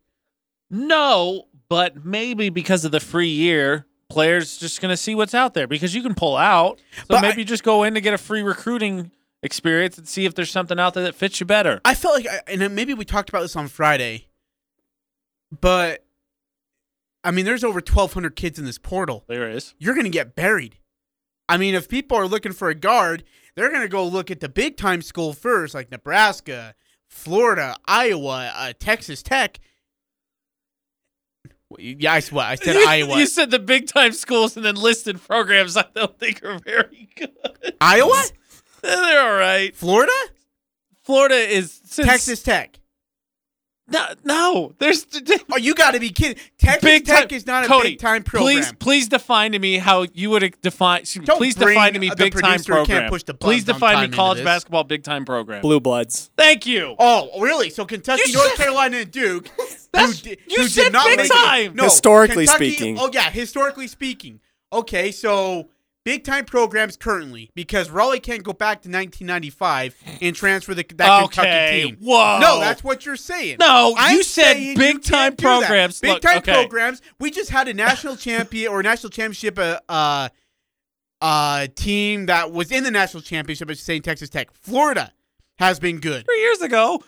no, 0.71 1.45
but 1.69 2.05
maybe 2.05 2.49
because 2.49 2.85
of 2.85 2.93
the 2.93 3.01
free 3.01 3.29
year, 3.29 3.87
players 4.09 4.57
just 4.57 4.81
gonna 4.81 4.97
see 4.97 5.15
what's 5.15 5.35
out 5.35 5.55
there 5.55 5.67
because 5.67 5.95
you 5.95 6.03
can 6.03 6.15
pull 6.15 6.37
out. 6.37 6.79
So 6.99 7.05
But 7.09 7.23
maybe 7.23 7.43
I- 7.43 7.45
just 7.45 7.63
go 7.65 7.83
in 7.83 7.95
to 7.95 8.01
get 8.01 8.15
a 8.15 8.19
free 8.19 8.43
recruiting 8.43 9.11
experience 9.43 9.99
and 9.99 10.09
see 10.09 10.25
if 10.25 10.35
there's 10.35 10.51
something 10.51 10.79
out 10.79 10.95
there 10.95 11.05
that 11.05 11.15
fits 11.15 11.41
you 11.41 11.47
better. 11.47 11.81
I 11.85 11.95
felt 11.95 12.17
like, 12.17 12.27
and 12.47 12.61
then 12.61 12.75
maybe 12.75 12.95
we 12.95 13.05
talked 13.05 13.29
about 13.29 13.43
this 13.43 13.55
on 13.57 13.69
Friday, 13.69 14.29
but 15.61 16.05
I 17.25 17.31
mean, 17.33 17.45
there's 17.45 17.65
over 17.65 17.81
1,200 17.81 18.37
kids 18.37 18.59
in 18.59 18.65
this 18.65 18.79
portal. 18.79 19.25
There 19.27 19.51
is. 19.51 19.75
You're 19.79 19.95
going 19.95 20.05
to 20.05 20.11
get 20.11 20.37
buried. 20.37 20.79
I 21.49 21.57
mean, 21.57 21.75
if 21.75 21.89
people 21.89 22.17
are 22.17 22.29
looking 22.29 22.53
for 22.53 22.69
a 22.69 22.75
guard, 22.75 23.25
they're 23.57 23.69
going 23.71 23.83
to 23.83 23.89
go 23.89 24.07
look 24.07 24.31
at 24.31 24.39
the 24.41 24.49
big 24.49 24.77
time 24.77 25.03
school 25.03 25.33
first, 25.33 25.75
like 25.75 25.91
Nebraska, 25.91 26.75
Florida, 27.09 27.77
Iowa, 27.87 28.53
uh, 28.55 28.73
Texas 28.79 29.23
Tech. 29.25 29.59
Yeah, 31.79 32.13
I 32.13 32.21
what 32.31 32.47
I 32.47 32.55
said 32.55 32.75
you, 32.77 32.87
Iowa. 32.87 33.19
You 33.19 33.27
said 33.27 33.51
the 33.51 33.59
big 33.59 33.89
time 33.89 34.13
schools 34.13 34.57
and 34.57 34.65
then 34.65 34.77
listed 34.77 35.21
programs 35.21 35.77
I 35.77 35.85
don't 35.95 36.17
think 36.19 36.45
are 36.45 36.59
very 36.59 37.09
good. 37.17 37.31
Iowa, 37.81 38.23
They're 38.83 39.21
all 39.21 39.39
right. 39.39 39.75
Florida, 39.75 40.13
Florida 41.03 41.35
is 41.35 41.81
since, 41.85 42.07
Texas 42.09 42.43
Tech. 42.43 42.79
No, 43.89 44.05
no. 44.25 44.75
There's 44.81 45.07
Oh, 45.53 45.57
you 45.57 45.73
got 45.75 45.93
to 45.93 46.01
be 46.01 46.11
kidding! 46.11 46.43
Texas 46.59 46.83
big 46.83 47.05
Tech 47.07 47.29
time. 47.29 47.37
is 47.37 47.47
not 47.47 47.65
a 47.65 47.69
Cody, 47.69 47.91
big 47.91 47.99
time 48.01 48.25
program. 48.25 48.47
Please, 48.55 48.73
please 48.81 49.09
define 49.09 49.53
to 49.53 49.61
me 49.61 49.79
how 49.79 50.07
you 50.13 50.31
would 50.31 50.57
define. 50.61 51.05
Don't 51.25 51.37
please 51.39 51.55
bring 51.55 51.69
define 51.75 51.93
to 51.93 52.01
me 52.01 52.09
the 52.09 52.17
big 52.17 52.33
time 52.33 52.43
producer 52.43 52.73
can't 52.75 52.87
program. 52.89 53.11
push 53.11 53.23
the 53.23 53.35
please 53.35 53.65
buttons 53.65 53.69
on 53.69 53.75
define 53.91 53.95
time 54.03 54.11
me 54.11 54.17
college 54.17 54.45
basketball 54.45 54.83
big 54.85 55.05
time 55.05 55.25
program. 55.25 55.63
Blue 55.63 55.79
Bloods. 55.79 56.31
Thank 56.37 56.67
you. 56.67 56.97
Oh, 56.99 57.41
really? 57.41 57.71
So 57.71 57.85
Kentucky, 57.85 58.23
You 58.27 58.35
North 58.35 58.49
said- 58.57 58.65
Carolina, 58.65 58.97
and 58.99 59.11
Duke. 59.13 59.49
who 59.57 59.65
That's- 59.93 60.21
di- 60.21 60.37
you 60.49 60.63
who 60.63 60.69
said 60.69 60.83
did 60.85 60.93
not 60.93 61.07
big 61.07 61.19
make 61.19 61.27
it- 61.27 61.33
time. 61.33 61.75
No, 61.77 61.85
Historically 61.85 62.47
Kentucky- 62.47 62.71
speaking. 62.73 62.99
Oh 62.99 63.09
yeah, 63.13 63.31
historically 63.31 63.87
speaking. 63.87 64.41
Okay, 64.73 65.13
so 65.13 65.69
big 66.07 66.23
time 66.23 66.45
programs 66.45 66.97
currently 66.97 67.51
because 67.57 67.89
Rollie 67.89 68.23
can't 68.23 68.45
go 68.45 68.53
back 68.53 68.81
to 68.83 68.89
1995 68.89 69.97
and 70.23 70.37
transfer 70.37 70.73
the 70.73 70.87
that 70.95 71.25
Okay, 71.25 71.43
Kentucky 71.43 71.83
team. 71.83 71.97
whoa. 72.01 72.39
No, 72.41 72.61
that's 72.61 72.85
what 72.85 73.05
you're 73.05 73.17
saying. 73.17 73.57
No, 73.59 73.93
I'm 73.99 74.17
you 74.17 74.23
said 74.23 74.55
big 74.55 74.79
you 74.79 75.01
time 75.01 75.35
can't 75.35 75.37
do 75.37 75.43
that. 75.43 75.59
programs. 75.59 76.01
Big 76.01 76.13
Look, 76.13 76.23
time 76.23 76.39
okay. 76.39 76.53
programs. 76.53 77.03
We 77.19 77.33
just 77.33 77.51
had 77.51 77.67
a 77.67 77.75
national 77.75 78.17
champion 78.17 78.71
or 78.71 78.83
national 78.85 79.11
championship 79.11 79.59
uh, 79.59 79.81
uh 79.89 80.29
uh 81.21 81.67
team 81.75 82.27
that 82.27 82.53
was 82.53 82.71
in 82.71 82.85
the 82.85 82.91
national 82.93 83.23
championship 83.23 83.69
at 83.69 83.77
St. 83.77 84.05
Texas 84.05 84.31
Tech. 84.31 84.53
Florida 84.53 85.13
has 85.59 85.81
been 85.81 85.99
good. 85.99 86.25
Three 86.25 86.41
years 86.41 86.61
ago, 86.63 87.03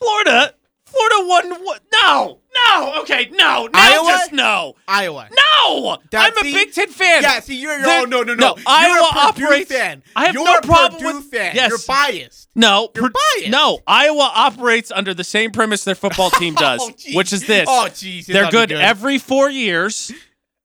Florida, 0.00 0.54
Florida 0.90 1.16
won. 1.28 1.64
What? 1.64 1.82
No, 1.92 2.38
no. 2.54 3.00
Okay, 3.02 3.28
no. 3.32 3.66
Now 3.66 3.70
Iowa? 3.74 4.06
just 4.08 4.32
no. 4.32 4.74
Iowa. 4.88 5.28
No, 5.30 5.98
That- 6.10 6.32
I'm 6.32 6.38
a 6.38 6.40
see- 6.42 6.52
Big 6.52 6.72
Ten 6.72 6.88
fan. 6.88 7.22
Yeah, 7.22 7.40
see, 7.40 7.56
you're, 7.60 7.78
you're 7.78 7.88
oh, 7.88 8.04
no, 8.04 8.22
no, 8.22 8.34
no. 8.34 8.34
no, 8.34 8.54
You're 8.56 8.64
Iowa 8.66 9.08
a 9.10 9.32
Purdue 9.32 9.44
operates- 9.46 9.70
fan. 9.72 10.02
I 10.16 10.26
have 10.26 10.34
you're 10.34 10.44
no 10.44 10.54
a 10.56 10.62
problem 10.62 11.00
Purdue 11.00 11.16
with- 11.18 11.30
fan. 11.30 11.54
yes. 11.54 11.68
You're 11.70 11.78
biased. 11.86 12.48
No, 12.54 12.90
You're 12.96 13.10
biased. 13.10 13.50
no. 13.50 13.78
Iowa 13.86 14.30
operates 14.34 14.90
under 14.90 15.14
the 15.14 15.24
same 15.24 15.50
premise 15.52 15.84
their 15.84 15.94
football 15.94 16.30
team 16.30 16.54
oh, 16.58 16.60
does, 16.60 16.80
Oh, 16.82 16.92
which 17.16 17.32
is 17.32 17.46
this: 17.46 17.66
Oh, 17.70 17.86
jeez. 17.90 18.26
they're 18.26 18.44
that'd 18.50 18.68
good, 18.70 18.72
every 18.72 19.18
four 19.18 19.48
years. 19.48 20.12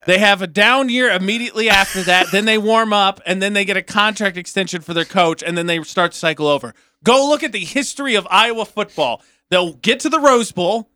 They 0.07 0.19
have 0.19 0.43
a 0.43 0.47
down 0.47 0.89
year 0.89 1.09
immediately 1.09 1.67
after 1.67 2.03
that. 2.03 2.31
then 2.31 2.45
they 2.45 2.59
warm 2.59 2.93
up, 2.93 3.19
and 3.25 3.41
then 3.41 3.53
they 3.53 3.65
get 3.65 3.75
a 3.75 3.81
contract 3.81 4.37
extension 4.37 4.81
for 4.81 4.93
their 4.93 5.03
coach, 5.05 5.41
and 5.41 5.57
then 5.57 5.65
they 5.65 5.81
start 5.81 6.11
to 6.11 6.17
cycle 6.17 6.47
over. 6.47 6.75
Go 7.03 7.27
look 7.27 7.41
at 7.41 7.51
the 7.51 7.65
history 7.65 8.13
of 8.13 8.27
Iowa 8.29 8.65
football. 8.65 9.23
They'll 9.55 9.71
get 9.71 10.01
to 10.01 10.09
the 10.09 10.19
Rose 10.19 10.51
Bowl. 10.51 10.89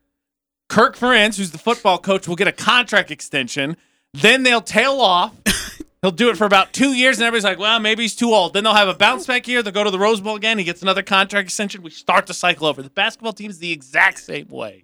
Kirk 0.68 0.98
Ferentz, 0.98 1.38
who's 1.38 1.52
the 1.52 1.58
football 1.58 1.98
coach, 1.98 2.28
will 2.28 2.36
get 2.36 2.50
a 2.50 2.52
contract 2.52 3.10
extension. 3.10 3.78
Then 4.14 4.44
they'll 4.44 4.60
tail 4.60 5.00
off. 5.00 5.34
He'll 6.02 6.12
do 6.12 6.30
it 6.30 6.36
for 6.36 6.44
about 6.44 6.74
two 6.74 6.92
years, 6.92 7.20
and 7.20 7.24
everybody's 7.26 7.46
like, 7.46 7.58
well, 7.58 7.80
maybe 7.80 8.02
he's 8.04 8.18
too 8.18 8.34
old. 8.34 8.52
Then 8.52 8.66
they'll 8.66 8.74
have 8.74 8.90
a 8.90 8.94
bounce 8.94 9.26
back 9.26 9.48
year. 9.48 9.64
They'll 9.64 9.72
go 9.72 9.86
to 9.86 9.92
the 9.92 9.98
Rose 9.98 10.20
Bowl 10.20 10.36
again. 10.36 10.58
He 10.58 10.66
gets 10.66 10.82
another 10.82 11.04
contract 11.04 11.46
extension. 11.46 11.84
We 11.84 11.90
start 11.90 12.28
the 12.28 12.34
cycle 12.34 12.68
over. 12.68 12.84
The 12.84 12.90
basketball 12.90 13.32
team's 13.32 13.60
the 13.60 13.72
exact 13.72 14.20
same 14.20 14.50
way. 14.50 14.84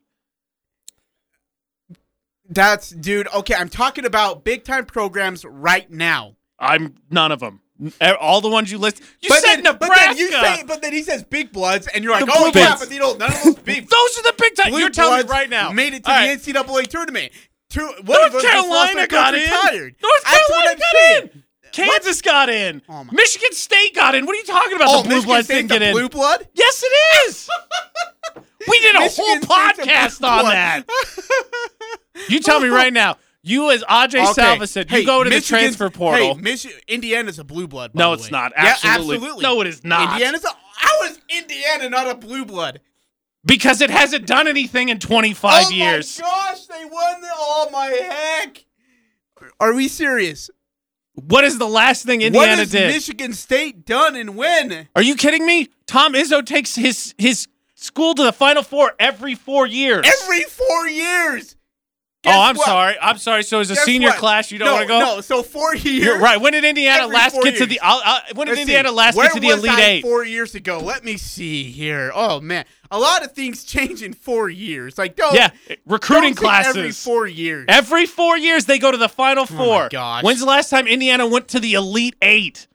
That's 2.47 2.91
dude. 2.91 3.27
Okay, 3.27 3.55
I'm 3.55 3.67
talking 3.67 4.05
about 4.05 4.45
big 4.45 4.63
time 4.63 4.85
programs 4.85 5.43
right 5.43 5.91
now. 5.91 6.37
I'm 6.57 6.95
none 7.11 7.33
of 7.33 7.41
them. 7.41 7.59
All 8.21 8.39
the 8.41 8.49
ones 8.49 8.71
you 8.71 8.77
list. 8.77 9.01
You 9.21 9.29
but 9.29 9.39
said 9.39 9.55
then, 9.57 9.63
Nebraska. 9.63 9.95
But 9.99 10.07
then, 10.07 10.17
you 10.17 10.31
say, 10.31 10.63
but 10.65 10.81
then 10.81 10.93
he 10.93 11.03
says 11.03 11.23
big 11.23 11.51
bloods, 11.51 11.87
and 11.93 12.03
you're 12.03 12.13
like, 12.13 12.25
The 12.25 12.31
oh 12.33 12.45
yeah, 12.45 12.51
Bloods. 12.51 12.85
but 12.85 12.93
you 12.93 12.99
know, 12.99 13.15
none 13.15 13.31
of 13.31 13.43
those 13.43 13.55
big. 13.55 13.87
Those 13.89 14.17
are 14.19 14.23
the 14.23 14.33
big 14.37 14.55
time. 14.55 14.69
Blue 14.71 14.79
You're 14.79 14.89
telling 14.89 15.25
me 15.25 15.29
right 15.31 15.49
now. 15.49 15.71
made 15.71 15.93
it 15.93 16.03
to 16.05 16.11
All 16.11 16.21
the 16.21 16.27
right. 16.29 16.39
NCAA 16.39 16.87
tournament. 16.87 17.31
Two, 17.69 17.81
North 18.05 18.41
Carolina 18.41 19.07
got 19.07 19.33
in. 19.35 19.41
retired. 19.41 19.95
North 20.01 20.23
Carolina 20.23 20.79
got 20.79 20.95
saying. 21.01 21.29
in. 21.33 21.43
Kansas 21.73 22.21
got 22.21 22.47
in. 22.47 22.81
Oh, 22.87 23.03
Michigan 23.11 23.51
State 23.51 23.93
got 23.93 24.15
in. 24.15 24.25
What 24.25 24.35
are 24.35 24.39
you 24.39 24.45
talking 24.45 24.75
about? 24.77 24.87
Oh, 24.89 25.01
the 25.01 25.09
Blue 25.09 25.15
Michigan 25.15 25.27
Bloods 25.27 25.45
State's 25.47 25.67
didn't 25.67 25.71
get 25.71 25.81
a 25.81 25.85
in. 25.87 25.91
blue 25.93 26.07
blood. 26.07 26.47
Yes, 26.53 26.81
it 26.85 27.27
is. 27.29 27.49
we 28.69 28.79
did 28.79 28.95
a 28.95 28.99
Michigan 28.99 29.25
whole 29.25 29.35
State's 29.41 29.47
podcast 29.47 30.19
blue 30.19 30.29
on 30.29 30.41
blood. 30.43 30.53
that. 30.53 30.83
You 32.29 32.39
tell 32.39 32.61
me 32.61 32.69
right 32.69 32.93
now. 32.93 33.17
You 33.47 33.71
as 33.71 33.83
Ajay 33.83 34.33
Salva 34.33 34.65
said, 34.67 34.89
you 34.89 34.97
Hey, 34.97 35.05
go 35.05 35.23
to 35.23 35.29
the 35.29 35.39
transfer 35.39 35.89
portal. 35.89 36.35
Hey, 36.35 36.41
Michi- 36.41 36.73
Indiana's 36.87 37.39
a 37.39 37.43
blue 37.43 37.67
blood. 37.67 37.91
No, 37.93 38.13
it's 38.13 38.23
way. 38.23 38.29
not. 38.31 38.53
Yeah, 38.57 38.75
Absolutely. 38.83 39.15
absolutely. 39.15 39.43
No, 39.43 39.61
it 39.61 39.67
is 39.67 39.83
not. 39.83 40.13
Indiana's 40.13 40.43
a. 40.43 40.49
How 40.77 41.03
is 41.03 41.19
Indiana 41.29 41.89
not 41.89 42.09
a 42.09 42.15
blue 42.15 42.43
blood? 42.43 42.81
because 43.45 43.81
it 43.81 43.89
hasn't 43.89 44.25
done 44.25 44.47
anything 44.47 44.89
in 44.89 44.99
25 44.99 45.65
oh 45.67 45.69
years. 45.69 46.19
Oh 46.19 46.27
my 46.27 46.29
gosh, 46.29 46.65
they 46.65 46.85
won 46.85 47.21
the. 47.21 47.29
Oh 47.31 47.69
my 47.71 47.85
heck! 47.85 48.65
Are 49.59 49.73
we 49.73 49.87
serious? 49.87 50.49
What 51.13 51.45
is 51.45 51.57
the 51.57 51.67
last 51.67 52.05
thing 52.05 52.19
what 52.19 52.27
Indiana 52.27 52.55
has 52.57 52.71
did? 52.71 52.93
Michigan 52.93 53.33
State 53.33 53.85
done 53.85 54.15
and 54.15 54.35
when? 54.35 54.89
Are 54.95 55.01
you 55.01 55.15
kidding 55.15 55.45
me? 55.45 55.69
Tom 55.87 56.13
Izzo 56.13 56.45
takes 56.45 56.75
his 56.75 57.13
his 57.17 57.47
school 57.75 58.15
to 58.15 58.23
the 58.23 58.33
Final 58.33 58.63
Four 58.63 58.93
every 58.99 59.35
four 59.35 59.65
years. 59.65 60.05
Every 60.23 60.43
four 60.43 60.87
years. 60.87 61.54
Oh, 62.25 62.41
I'm 62.41 62.55
what? 62.55 62.65
sorry. 62.65 62.95
I'm 63.01 63.17
sorry. 63.17 63.43
So 63.43 63.59
as 63.59 63.71
a 63.71 63.75
Guess 63.75 63.85
senior 63.85 64.09
what? 64.09 64.17
class, 64.17 64.51
you 64.51 64.59
don't 64.59 64.67
no, 64.67 64.73
want 64.73 64.83
to 64.83 64.87
go. 64.87 64.99
No, 64.99 65.21
so 65.21 65.43
four 65.43 65.75
years. 65.75 66.05
You're 66.05 66.19
right. 66.19 66.39
When 66.39 66.53
did 66.53 66.63
Indiana 66.63 67.07
last 67.07 67.35
get 67.41 67.57
to 67.57 67.65
the? 67.65 67.79
I'll, 67.81 68.01
I'll, 68.03 68.21
when 68.33 68.47
did 68.47 68.53
Let's 68.53 68.61
Indiana 68.61 68.89
see. 68.89 68.95
last 68.95 69.15
get 69.15 69.33
to 69.33 69.39
the 69.39 69.49
Elite 69.49 69.71
I 69.71 69.81
Eight? 69.81 70.01
Four 70.01 70.25
years 70.25 70.55
ago. 70.55 70.79
Let 70.79 71.03
me 71.03 71.17
see 71.17 71.63
here. 71.63 72.11
Oh 72.13 72.41
man, 72.41 72.65
a 72.91 72.99
lot 72.99 73.23
of 73.23 73.31
things 73.33 73.63
change 73.63 74.03
in 74.03 74.13
four 74.13 74.49
years. 74.49 74.97
Like 74.97 75.15
don't 75.15 75.33
Yeah, 75.35 75.49
recruiting 75.85 76.33
don't 76.33 76.63
say 76.63 76.69
every 76.69 76.91
four 76.91 77.27
years. 77.27 77.65
Every 77.67 78.05
four 78.05 78.37
years, 78.37 78.65
they 78.65 78.79
go 78.79 78.91
to 78.91 78.97
the 78.97 79.09
Final 79.09 79.45
Four. 79.45 79.57
Oh 79.59 79.79
my 79.83 79.89
gosh. 79.89 80.23
When's 80.23 80.39
the 80.39 80.45
last 80.45 80.69
time 80.69 80.87
Indiana 80.87 81.27
went 81.27 81.47
to 81.49 81.59
the 81.59 81.73
Elite 81.73 82.15
Eight? 82.21 82.67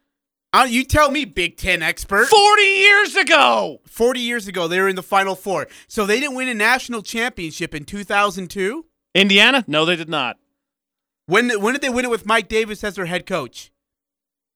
Uh, 0.53 0.67
you 0.69 0.83
tell 0.83 1.13
me, 1.13 1.25
Big 1.25 1.57
Ten 1.57 1.81
expert. 1.81 2.27
40 2.27 2.63
years 2.63 3.15
ago. 3.15 3.81
40 3.87 4.19
years 4.21 4.49
ago, 4.49 4.67
they 4.67 4.81
were 4.81 4.89
in 4.89 4.97
the 4.97 5.03
Final 5.03 5.37
Four. 5.37 5.69
So 5.87 6.07
they 6.07 6.19
didn't 6.19 6.35
win 6.35 6.49
a 6.49 6.55
national 6.55 7.03
championship 7.03 7.73
in 7.73 7.85
2002. 7.85 8.85
Indiana? 9.15 9.65
No, 9.67 9.85
they 9.85 9.97
did 9.97 10.09
not. 10.09 10.39
When 11.27 11.51
when 11.61 11.75
did 11.75 11.83
they 11.83 11.91
win 11.91 12.05
it 12.05 12.11
with 12.11 12.27
Mike 12.27 12.49
Davis 12.49 12.83
as 12.85 12.97
their 12.97 13.07
head 13.07 13.27
coach? 13.27 13.71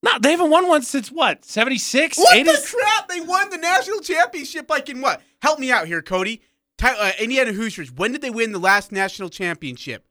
No, 0.03 0.13
they 0.21 0.33
haven't 0.33 0.51
won 0.51 0.69
one 0.69 0.83
since 0.83 1.11
what? 1.11 1.45
76? 1.45 2.19
What 2.19 2.37
80? 2.37 2.45
the 2.51 2.67
crap? 2.71 3.09
They 3.09 3.21
won 3.21 3.49
the 3.49 3.57
national 3.57 4.01
championship 4.01 4.69
like 4.69 4.89
in 4.91 5.01
what? 5.01 5.23
Help 5.41 5.59
me 5.59 5.73
out 5.73 5.87
here, 5.87 6.03
Cody. 6.03 6.43
Ty- 6.77 6.99
uh, 6.99 7.13
Indiana 7.19 7.53
Hoosiers. 7.53 7.91
When 7.91 8.13
did 8.13 8.21
they 8.21 8.29
win 8.29 8.53
the 8.53 8.59
last 8.59 8.93
national 8.93 9.31
championship? 9.31 10.05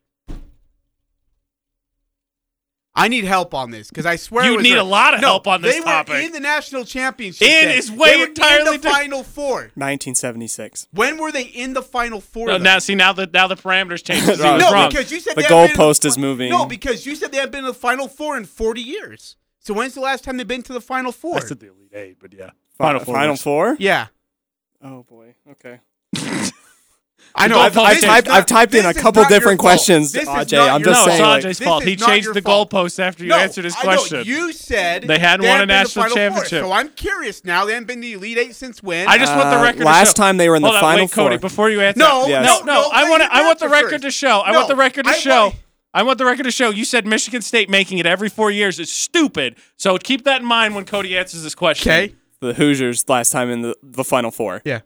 I 2.96 3.08
need 3.08 3.26
help 3.26 3.56
on 3.56 3.72
this 3.72 3.90
because 3.90 4.06
I 4.06 4.18
swear 4.18 4.46
You 4.46 4.62
need 4.62 4.74
right. 4.74 4.80
a 4.80 4.84
lot 4.84 5.16
of 5.16 5.22
No, 5.22 5.30
help 5.30 5.48
on 5.48 5.62
this 5.64 5.76
they 5.76 5.82
topic. 5.82 6.14
Were 6.14 6.20
in 6.20 6.32
the 6.32 6.40
national 6.40 6.86
championship. 6.86 7.42
In 7.48 7.70
then. 7.70 7.78
is 7.78 7.92
way 7.92 8.12
They 8.12 8.18
were 8.20 8.26
entirely 8.28 8.76
in 8.76 8.82
the 8.82 8.88
di- 8.88 8.92
final 8.94 9.24
four. 9.24 9.54
1976. 9.74 10.88
When 10.92 11.18
were 11.18 11.32
they 11.32 11.42
in 11.44 11.74
the 11.74 11.82
final 11.82 12.22
four? 12.22 12.48
No, 12.48 12.58
now, 12.58 12.78
see, 12.80 12.94
now 12.94 13.12
the, 13.12 13.28
now 13.34 13.48
the 13.48 13.56
parameters 13.56 14.04
changed. 14.04 14.26
He 14.26 14.30
was 14.32 14.40
No, 14.44 14.58
No, 14.58 14.72
wrong. 14.72 14.90
because 14.90 15.12
you 15.12 15.20
said 15.20 15.36
The 15.36 15.42
they 15.42 15.48
haven't 15.48 15.76
been 15.76 15.82
in 15.82 15.92
goalpost 15.94 16.06
is 16.06 16.18
moving. 16.20 16.52
No, 16.52 16.66
because 16.66 17.06
you 17.06 17.16
said 17.16 17.32
they 17.32 17.38
haven't 17.38 17.52
been 17.54 17.62
in 17.62 17.66
the 17.68 17.74
Final 17.74 18.08
Four 18.08 18.38
in 18.38 18.46
40 18.46 18.82
years. 18.82 19.38
So 19.60 19.74
when's 19.74 19.96
the 19.96 20.02
last 20.02 20.24
time 20.24 20.38
they've 20.38 20.48
been 20.48 20.62
to 20.64 20.74
the 20.74 20.82
Final 20.82 21.12
Four? 21.12 21.38
I 21.38 21.40
said 21.40 21.60
the 21.62 21.70
Elite 21.70 21.94
Eight, 21.94 22.18
but 22.20 22.32
yeah. 22.34 22.52
Final 22.78 23.00
Final 23.00 23.00
Four. 23.00 23.06
Four. 23.06 23.16
Final. 23.16 23.36
Four? 23.38 23.76
yeah, 23.80 24.08
Oh 24.84 25.04
boy. 25.04 25.34
Okay. 25.50 25.80
I 27.36 27.48
know. 27.48 27.58
goalpost 27.58 27.66
I've, 27.66 27.78
I've, 27.78 27.90
This 27.90 27.98
is 27.98 28.04
typed, 28.10 28.28
not- 28.28 28.38
I've 28.38 28.46
typed 28.46 28.74
in 28.76 28.78
this 28.84 28.86
a 28.86 28.90
is 28.90 28.98
couple 29.04 29.22
not 29.24 29.30
your 29.32 29.40
different 29.40 29.60
fault. 29.60 29.66
questions, 29.68 30.12
This 30.12 30.22
is 30.22 30.28
not 30.28 30.54
I'm 30.54 30.82
your 30.82 30.94
just 30.94 31.08
no, 31.08 31.14
saying. 31.18 31.46
it's 31.48 31.60
like, 31.60 31.68
fault. 31.68 31.84
He 31.84 31.96
changed 31.96 32.34
the 32.34 32.42
fault. 32.42 32.70
goalpost 32.70 33.00
after 33.00 33.24
you 33.24 33.30
No, 33.32 33.38
answered 33.38 33.64
his 33.66 33.76
I 33.76 33.80
know. 33.80 33.84
question. 33.84 34.24
You 34.26 34.54
said 34.54 35.04
They 35.04 35.18
hadn't 35.18 35.42
they 35.44 35.48
won 35.50 35.58
a 35.58 35.60
haven't 35.62 35.68
been 35.68 35.68
to 35.68 35.84
national 35.84 36.04
Final 36.04 36.16
Four, 36.16 36.18
championship. 36.44 36.64
So 36.64 36.72
I'm 36.72 36.90
curious 36.90 37.44
now. 37.44 37.66
They 37.66 37.74
haven't 37.74 37.88
been 37.88 38.02
to 38.02 38.08
the 38.08 38.14
Elite 38.14 38.38
Eight 38.38 38.56
since 38.56 38.84
when? 38.84 39.08
I 39.08 39.18
just 39.18 39.36
want 39.36 39.50
the 39.50 39.58
Uh, 39.60 39.64
record. 39.64 39.80
to 39.80 39.86
last 39.86 40.10
show. 40.16 40.24
time 40.24 40.38
they 40.38 40.48
were 40.48 40.56
in 40.56 40.62
the 40.62 40.68
Hold 40.68 40.76
on, 40.78 40.82
Final 40.84 41.04
wait, 41.06 41.12
Cody, 41.12 41.36
Four. 41.38 41.40
before 41.40 41.70
you 41.72 41.82
answer. 41.82 42.00
no, 42.00 42.28
Yes. 42.28 42.46
no, 42.46 42.60
no, 42.60 42.66
no. 42.66 42.82
no. 42.84 42.90
I 42.94 43.10
want 43.10 43.24
him 43.24 43.30
I 43.32 43.44
want 43.46 43.58
the 43.60 43.70
record 43.70 44.02
to 44.04 44.12
show. 44.12 44.40
I 44.42 44.52
want 44.52 44.68
the 44.68 44.76
record 44.76 45.06
to 45.06 45.14
show. 45.14 45.54
I 45.96 46.04
want 46.04 46.18
the 46.20 46.26
record 46.26 46.44
to 46.44 46.52
show. 46.52 46.70
You 46.72 46.86
said 46.86 47.06
Michigan 47.08 47.42
State 47.42 47.70
making 47.70 47.98
it 48.00 48.06
every 48.06 48.30
four 48.30 48.50
years 48.52 48.80
is 48.80 48.92
stupid. 48.92 49.56
So 49.78 49.98
keep 49.98 50.24
that 50.26 50.42
in 50.42 50.48
mind 50.48 50.76
when 50.76 50.86
Cody 50.86 51.18
answers 51.18 51.44
this 51.44 51.56
question. 51.56 51.92
Okay. 51.92 52.16
the 52.42 52.54
Hoosiers 52.54 53.08
last 53.08 53.32
time 53.32 53.50
in 53.50 53.62
the, 53.62 53.76
the 53.82 54.04
Final 54.04 54.30
Four. 54.32 54.62
Yeah. 54.66 54.82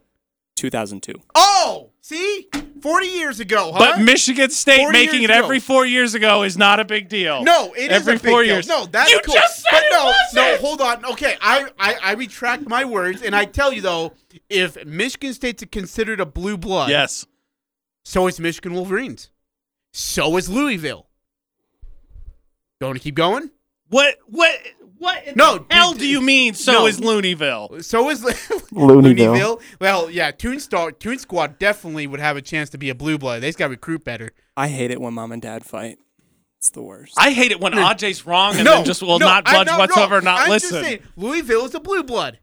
2002. 0.56 1.14
Oh, 1.36 1.92
see, 2.08 2.48
40 2.82 3.08
years 3.08 3.40
ago, 3.40 3.72
huh? 3.74 3.80
But 3.80 4.02
Michigan 4.02 4.50
State 4.50 4.90
making 4.92 5.24
it 5.24 5.30
ago. 5.30 5.40
every 5.44 5.60
four 5.60 5.86
years 5.86 6.14
ago 6.16 6.44
is 6.44 6.58
not 6.58 6.80
a 6.80 6.86
big 6.86 7.10
deal. 7.10 7.44
No, 7.44 7.74
it 7.74 7.92
is 7.92 7.98
every 7.98 8.16
a 8.16 8.20
big 8.20 8.32
four 8.32 8.44
deal. 8.44 8.54
years. 8.54 8.68
No, 8.68 8.86
that's 8.86 9.10
you 9.12 9.20
cool. 9.26 9.34
just 9.36 9.62
said 9.62 9.70
but 9.72 9.84
it 9.84 9.92
no, 9.92 10.06
wasn't. 10.06 10.36
no, 10.36 10.58
hold 10.68 10.82
on. 10.82 11.06
Okay, 11.14 11.36
I, 11.42 11.70
I 11.80 11.96
I 12.02 12.14
retract 12.14 12.68
my 12.68 12.86
words, 12.86 13.22
and 13.22 13.36
I 13.36 13.46
tell 13.46 13.74
you 13.74 13.82
though, 13.82 14.14
if 14.50 14.84
Michigan 14.86 15.34
State's 15.34 15.64
considered 15.72 16.20
a 16.20 16.26
blue 16.26 16.58
blood, 16.58 16.90
Yes. 16.90 17.26
so 18.06 18.28
is 18.28 18.40
Michigan 18.40 18.74
Wolverines. 18.74 19.30
So 19.92 20.38
is 20.38 20.48
Louisville. 20.50 21.08
Going 22.80 22.94
to 22.94 23.00
keep 23.00 23.16
going? 23.16 23.50
What? 23.90 24.18
What? 24.28 24.56
What? 25.00 25.26
In 25.28 25.36
No, 25.36 25.60
the 25.60 25.66
hell 25.74 25.94
d- 25.94 26.00
do 26.00 26.08
you 26.08 26.22
mean? 26.22 26.54
So 26.54 26.72
no. 26.72 26.88
is 26.88 27.00
Looneyville. 27.00 27.84
So 27.84 28.10
is 28.10 28.24
Looneyville. 28.72 29.02
Looneyville. 29.16 29.62
Well, 29.80 30.10
yeah, 30.10 30.32
Toon 30.32 30.60
Star, 30.60 30.92
Toon 30.92 31.20
Squad 31.20 31.60
definitely 31.60 32.08
would 32.08 32.20
have 32.20 32.38
a 32.38 32.42
chance 32.42 32.70
to 32.72 32.78
be 32.78 32.90
a 32.90 32.96
blue 32.96 33.18
blood. 33.18 33.42
They 33.42 33.50
just 33.50 33.58
got 33.60 33.66
to 33.68 33.72
recruit 33.72 34.04
better. 34.04 34.32
I 34.56 34.68
hate 34.70 34.92
it 34.92 35.00
when 35.00 35.14
mom 35.14 35.32
and 35.32 35.42
dad 35.42 35.64
fight. 35.66 36.00
It's 36.58 36.72
the 36.72 36.82
worst. 36.82 37.14
I 37.18 37.32
hate 37.32 37.52
it 37.52 37.60
when 37.60 37.74
Ajay's 37.74 38.26
wrong 38.26 38.56
and 38.56 38.66
no, 38.66 38.78
then 38.78 38.86
just 38.86 39.04
will 39.04 39.20
no, 39.20 39.28
not 39.28 39.44
I'm 39.46 39.54
budge 39.58 39.68
not 39.68 39.80
whatsoever, 39.80 40.16
wrong. 40.16 40.24
not 40.24 40.40
I'm 40.42 40.50
listen. 40.50 40.70
Just 40.72 40.84
saying, 40.84 41.00
Louisville 41.16 41.66
is 41.66 41.76
a 41.76 41.80
blue 41.80 42.02
blood. 42.04 42.40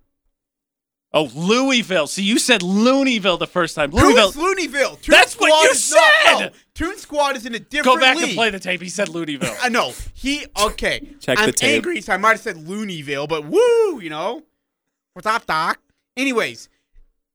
Oh, 1.14 1.31
Louisville. 1.35 2.07
See, 2.07 2.22
you 2.22 2.38
said 2.38 2.61
Looneyville 2.61 3.38
the 3.38 3.46
first 3.46 3.74
time. 3.74 3.90
Louisville. 3.92 4.31
Who's 4.33 4.37
Looneyville? 4.44 5.00
Toon 5.00 5.12
That's 5.12 5.35
what 5.37 5.48
you 5.64 5.70
is 5.70 5.90
not- 5.92 6.12
said! 6.27 6.38
no, 6.40 6.50
Toon 6.74 6.98
Squad 6.98 7.37
is 7.37 7.46
in 7.46 7.55
a 7.55 7.59
different 7.61 7.96
Go 7.98 8.00
back 8.00 8.16
league. 8.16 8.24
and 8.27 8.35
play 8.35 8.50
the 8.50 8.59
tape. 8.59 8.83
He 8.83 8.88
said 8.90 9.09
Looneyville. 9.09 9.57
I 9.62 9.68
know. 9.70 9.92
He 10.12 10.44
okay. 10.64 11.09
Check 11.20 11.38
I'm 11.38 11.46
the 11.46 11.53
tape. 11.53 11.77
angry, 11.77 12.00
so 12.03 12.12
I 12.12 12.16
might 12.18 12.33
have 12.33 12.40
said 12.40 12.57
Looneyville, 12.57 13.29
but 13.29 13.46
woo, 13.46 14.00
you 14.00 14.11
know. 14.11 14.42
What's 15.14 15.27
up, 15.27 15.46
Doc? 15.46 15.79
Anyways, 16.16 16.68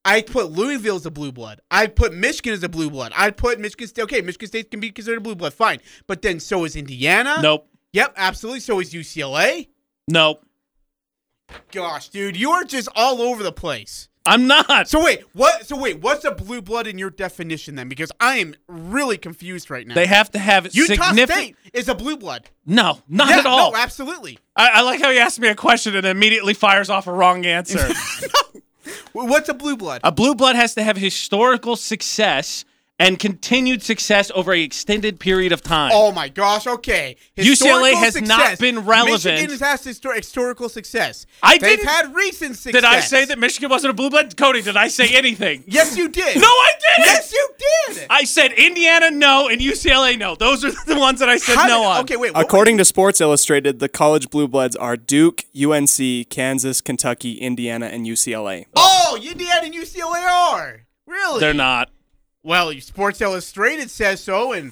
I 0.05 0.21
put 0.21 0.51
Louisville 0.51 0.95
as 0.97 1.05
a 1.05 1.11
blue 1.11 1.31
blood. 1.31 1.61
I 1.71 1.87
put 1.87 2.13
Michigan 2.13 2.53
as 2.53 2.63
a 2.63 2.69
blue 2.69 2.89
blood. 2.89 3.13
I 3.15 3.31
put 3.31 3.59
Michigan 3.59 3.87
State. 3.87 4.01
Okay, 4.03 4.21
Michigan 4.21 4.47
State 4.47 4.71
can 4.71 4.79
be 4.79 4.91
considered 4.91 5.17
a 5.17 5.21
blue 5.21 5.35
blood. 5.35 5.53
Fine, 5.53 5.79
but 6.07 6.21
then 6.21 6.39
so 6.39 6.65
is 6.65 6.75
Indiana. 6.75 7.37
nope. 7.41 7.67
Yep, 7.93 8.13
absolutely. 8.17 8.59
So 8.59 8.79
is 8.79 8.93
UCLA. 8.93 9.67
Nope. 10.07 10.45
Gosh, 11.71 12.09
dude, 12.09 12.37
you 12.37 12.51
are 12.51 12.63
just 12.63 12.89
all 12.95 13.21
over 13.21 13.43
the 13.43 13.51
place. 13.51 14.09
I'm 14.25 14.47
not. 14.47 14.87
So 14.87 15.03
wait, 15.03 15.23
what? 15.33 15.65
So 15.65 15.75
wait, 15.75 16.01
what's 16.01 16.23
a 16.25 16.31
blue 16.31 16.61
blood 16.61 16.87
in 16.87 16.99
your 16.99 17.09
definition 17.09 17.75
then? 17.75 17.89
Because 17.89 18.11
I 18.19 18.37
am 18.37 18.55
really 18.67 19.17
confused 19.17 19.71
right 19.71 19.87
now. 19.87 19.95
They 19.95 20.05
have 20.05 20.29
to 20.31 20.39
have 20.39 20.73
Utah 20.73 21.07
significant. 21.07 21.29
State 21.29 21.55
is 21.73 21.89
a 21.89 21.95
blue 21.95 22.17
blood. 22.17 22.49
No, 22.65 22.99
not 23.07 23.29
yeah, 23.29 23.39
at 23.39 23.45
all. 23.45 23.71
No, 23.71 23.77
absolutely. 23.77 24.37
I, 24.55 24.69
I 24.75 24.81
like 24.81 25.01
how 25.01 25.09
he 25.09 25.17
asked 25.17 25.39
me 25.39 25.47
a 25.47 25.55
question 25.55 25.95
and 25.95 26.05
immediately 26.05 26.53
fires 26.53 26.89
off 26.89 27.07
a 27.07 27.13
wrong 27.13 27.45
answer. 27.45 27.79
no. 28.21 28.59
What's 29.13 29.49
a 29.49 29.53
blue 29.53 29.77
blood? 29.77 30.01
a 30.03 30.11
blue 30.11 30.35
blood 30.35 30.55
has 30.55 30.75
to 30.75 30.83
have 30.83 30.97
historical 30.97 31.75
success 31.75 32.65
and 32.99 33.17
continued 33.17 33.81
success 33.81 34.29
over 34.35 34.51
a 34.53 34.61
extended 34.61 35.19
period 35.19 35.51
of 35.53 35.61
time. 35.63 35.91
Oh 35.93 36.11
my 36.11 36.27
gosh! 36.29 36.67
Okay, 36.67 37.15
UCLA 37.37 37.93
has 37.93 38.15
Historical 38.15 38.27
not 38.27 38.59
been 38.59 38.79
relevant. 38.85 39.23
Michigan 39.23 39.49
has 39.51 39.59
had 39.61 39.79
histor- 39.79 40.15
historical 40.17 40.67
success. 40.69 41.25
I 41.41 41.57
They've 41.57 41.77
didn't- 41.77 41.87
had 41.87 42.13
recent 42.13 42.55
success. 42.57 42.73
did 42.73 42.83
I 42.85 42.99
say 42.99 43.25
that 43.25 43.39
Michigan 43.39 43.69
wasn't 43.69 43.91
a 43.91 43.93
blue 43.93 44.09
blood? 44.09 44.35
Cody, 44.35 44.61
did 44.61 44.75
I 44.77 44.89
say 44.89 45.07
anything? 45.15 45.63
Yes, 45.79 45.95
you 45.95 46.09
did. 46.09 46.35
No, 46.35 46.47
I 46.47 46.69
didn't. 46.79 47.05
Yes, 47.05 47.31
you 47.31 47.49
did. 47.93 48.07
I 48.09 48.23
said 48.25 48.51
Indiana 48.53 49.11
no 49.11 49.47
and 49.47 49.61
UCLA 49.61 50.17
no. 50.17 50.35
Those 50.35 50.65
are 50.65 50.71
the 50.85 50.99
ones 50.99 51.19
that 51.19 51.29
I 51.29 51.37
said 51.37 51.55
How 51.55 51.67
no 51.67 51.77
did- 51.79 51.85
on. 51.85 52.01
Okay, 52.01 52.17
wait. 52.17 52.31
According 52.35 52.77
to 52.79 52.85
Sports 52.85 53.21
Illustrated, 53.21 53.79
the 53.79 53.87
college 53.87 54.29
blue 54.29 54.47
bloods 54.47 54.75
are 54.75 54.97
Duke, 54.97 55.45
UNC, 55.55 56.29
Kansas, 56.29 56.81
Kentucky, 56.81 57.33
Indiana, 57.35 57.85
and 57.85 58.05
UCLA. 58.05 58.65
Oh, 58.75 59.17
Indiana 59.21 59.61
and 59.65 59.73
UCLA 59.73 60.27
are 60.27 60.81
really. 61.07 61.39
They're 61.39 61.53
not. 61.53 61.89
Well, 62.49 62.73
Sports 62.81 63.21
Illustrated 63.21 63.91
says 63.91 64.21
so, 64.23 64.53
and 64.53 64.71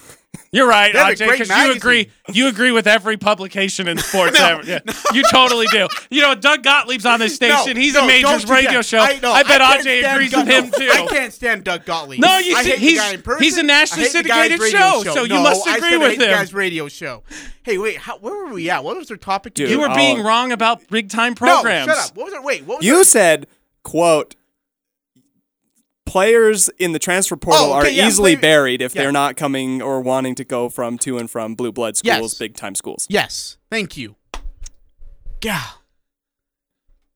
You're 0.52 0.68
right, 0.68 0.92
They 0.94 1.00
AJ, 1.00 1.32
because 1.32 1.50
you 1.50 1.72
agree. 1.74 2.10
You 2.34 2.48
agree 2.48 2.72
with 2.72 2.88
every 2.88 3.18
publication 3.18 3.88
in 3.88 4.00
sports. 4.00 4.34
No, 4.40 4.48
ever. 4.60 4.64
Yeah, 4.66 4.80
You 5.14 5.22
totally 5.32 5.68
do. 5.68 5.88
You 6.10 6.22
know, 6.24 6.34
Doug 6.34 6.64
Gottlieb's 6.64 7.06
on 7.06 7.20
this 7.20 7.36
station. 7.42 7.76
No, 7.76 7.80
He's 7.80 7.94
no, 7.94 8.04
a 8.04 8.08
major 8.08 8.48
radio 8.52 8.72
that. 8.80 8.86
show. 8.86 8.98
I, 9.00 9.20
no, 9.22 9.32
I 9.32 9.44
bet 9.44 9.62
can't 9.62 9.86
AJ 9.86 10.12
agrees 10.14 10.32
Doug- 10.32 10.48
with 10.48 10.56
him 10.56 10.72
too. 10.72 10.90
I 10.92 11.06
can't 11.08 11.32
stand 11.32 11.64
Doug 11.66 11.86
Gottlieb. 11.86 12.20
No, 12.20 12.40
you 12.40 12.56
see- 12.64 12.72
he's- 12.78 12.94
the 12.94 12.96
guy 12.98 13.14
in 13.14 13.22
person. 13.22 13.44
he's 13.44 13.58
a 13.58 13.64
nationally 13.64 14.04
I 14.04 14.12
hate 14.12 14.24
the 14.24 14.30
guy's 14.30 14.48
syndicated 14.50 14.60
radio 14.74 15.04
show, 15.04 15.14
so 15.14 15.22
you 15.24 15.30
no, 15.36 15.44
must 15.44 15.68
I 15.68 15.76
agree 15.78 15.90
said 15.90 15.94
I 15.94 15.98
with 16.00 16.10
hate 16.12 16.20
the 16.20 16.26
him. 16.26 16.32
guy's 16.32 16.54
radio 16.56 16.88
show. 16.88 17.24
Hey, 17.64 17.78
wait, 17.78 17.98
how, 17.98 18.18
where 18.18 18.34
were 18.46 18.54
we 18.54 18.70
at? 18.72 18.84
What 18.84 18.98
was 18.98 19.12
our 19.12 19.18
topic? 19.18 19.54
Dude, 19.54 19.70
You 19.70 19.80
were 19.82 19.90
I'll- 19.90 19.96
being 19.96 20.24
wrong 20.24 20.52
about 20.52 20.88
big 20.88 21.10
time 21.12 21.36
programs. 21.36 21.64
no, 21.88 21.94
programs. 21.94 22.00
shut 22.02 22.12
up. 22.12 22.18
What 22.18 22.26
was 22.26 22.34
our 22.34 22.42
wait? 22.44 22.64
What 22.66 22.78
was 22.80 22.86
You 22.88 23.04
said, 23.04 23.46
quote, 23.84 24.36
players 26.08 26.70
in 26.80 26.92
the 26.94 27.00
transfer 27.00 27.36
portal 27.38 27.74
Oh, 27.74 27.80
okay, 27.80 27.90
are 27.90 27.92
yeah, 27.92 28.08
easily 28.08 28.36
player- 28.36 28.42
buried 28.42 28.82
if 28.82 28.96
yeah. 28.96 29.04
they're 29.04 29.12
not 29.12 29.36
coming 29.38 29.82
or 29.82 30.02
wanting 30.02 30.34
to 30.36 30.44
go 30.44 30.70
from 30.70 30.98
to 31.00 31.18
and 31.20 31.30
from 31.30 31.54
blue 31.56 31.72
blood 31.72 31.96
Yes. 32.04 32.16
schools, 32.18 32.34
big 32.36 32.56
time 32.56 32.74
schools. 32.74 33.06
Yes, 33.10 33.58
thank 33.70 33.96
you. 33.98 34.16
Yeah. 35.44 35.62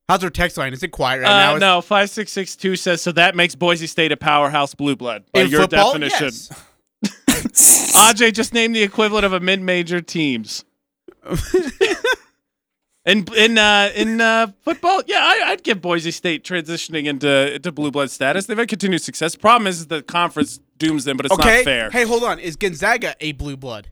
How's 0.08 0.22
our 0.22 0.30
text 0.30 0.56
line? 0.58 0.72
Is 0.72 0.82
it 0.82 0.88
quiet 0.88 1.22
right 1.22 1.30
Uh, 1.30 1.38
now? 1.38 1.54
Is- 1.56 1.60
no, 1.60 1.80
five 1.80 2.10
six 2.10 2.30
six 2.32 2.54
two 2.54 2.76
says 2.76 3.00
so. 3.02 3.10
That 3.12 3.34
makes 3.34 3.54
Boise 3.54 3.86
State 3.86 4.12
a 4.12 4.16
powerhouse 4.16 4.74
blue 4.74 4.94
blood 4.94 5.24
by 5.32 5.40
In 5.42 5.48
your 5.48 5.62
football, 5.62 5.92
definition. 5.98 6.24
yes. 6.24 6.50
AJ 7.96 8.32
just 8.34 8.52
named 8.52 8.76
the 8.76 8.82
equivalent 8.82 9.24
of 9.24 9.32
a 9.32 9.40
mid-major 9.40 10.00
teams. 10.00 10.64
in 13.04 13.26
in 13.36 13.58
uh, 13.58 13.90
in 13.94 14.20
uh, 14.20 14.52
football, 14.62 15.02
yeah, 15.06 15.18
I, 15.20 15.50
I'd 15.50 15.62
give 15.64 15.80
Boise 15.80 16.10
State 16.10 16.44
transitioning 16.44 17.06
into 17.06 17.54
into 17.54 17.72
blue 17.72 17.90
blood 17.90 18.10
status. 18.10 18.46
They've 18.46 18.56
had 18.56 18.68
continued 18.68 19.02
success. 19.02 19.34
Problem 19.34 19.66
is 19.66 19.88
the 19.88 20.02
conference 20.02 20.60
dooms 20.78 21.04
them, 21.04 21.16
but 21.16 21.26
it's 21.26 21.34
okay. 21.34 21.56
not 21.56 21.64
fair. 21.64 21.90
Hey, 21.90 22.04
hold 22.04 22.22
on. 22.22 22.38
Is 22.38 22.56
Gonzaga 22.56 23.14
a 23.20 23.32
blue 23.32 23.56
blood? 23.56 23.90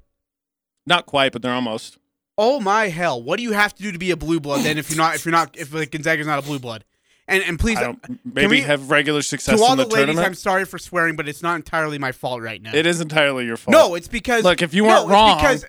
Not 0.87 1.07
quite, 1.07 1.33
but 1.33 1.43
they're 1.43 1.53
almost. 1.53 1.99
Oh 2.39 2.61
my 2.61 2.89
hell! 2.89 3.21
What 3.23 3.37
do 3.37 3.43
you 3.43 3.53
have 3.53 3.75
to 3.75 3.83
do 3.83 3.93
to 3.93 3.99
be 3.99 4.13
a 4.13 4.17
blue 4.17 4.41
blood 4.41 4.65
then? 4.65 4.79
If 4.79 4.91
you're 4.91 4.97
not, 4.97 5.15
if 5.17 5.25
you're 5.25 5.33
not, 5.33 5.57
if 5.59 5.75
like, 5.75 5.91
Gonzaga's 5.91 6.27
not 6.27 6.39
a 6.39 6.43
blue 6.43 6.59
blood, 6.59 6.85
and 7.27 7.43
and 7.43 7.59
please, 7.59 7.79
maybe 8.25 8.47
we- 8.47 8.61
have 8.61 8.91
regular 8.91 9.23
success 9.23 9.59
to 9.59 9.65
all 9.65 9.73
in 9.73 9.79
the, 9.79 9.85
the, 9.85 9.91
ladies, 9.91 10.07
tournament. 10.07 10.27
I'm 10.27 10.35
sorry 10.35 10.65
for 10.65 10.79
swearing, 10.79 11.17
but 11.17 11.29
it's 11.29 11.43
not 11.43 11.57
entirely 11.57 11.99
my 11.99 12.13
fault 12.13 12.41
right 12.41 12.63
now. 12.63 12.75
it 12.75 12.87
is 12.87 13.01
entirely 13.01 13.45
your 13.45 13.57
fault. 13.57 13.73
No, 13.73 13.95
it's 13.95 14.09
because 14.09 14.45
Look, 14.45 14.63
if 14.63 14.73
you 14.73 14.85
weren't 14.85 15.03
it's 15.03 15.11
wrong- 15.11 15.37
because 15.37 15.67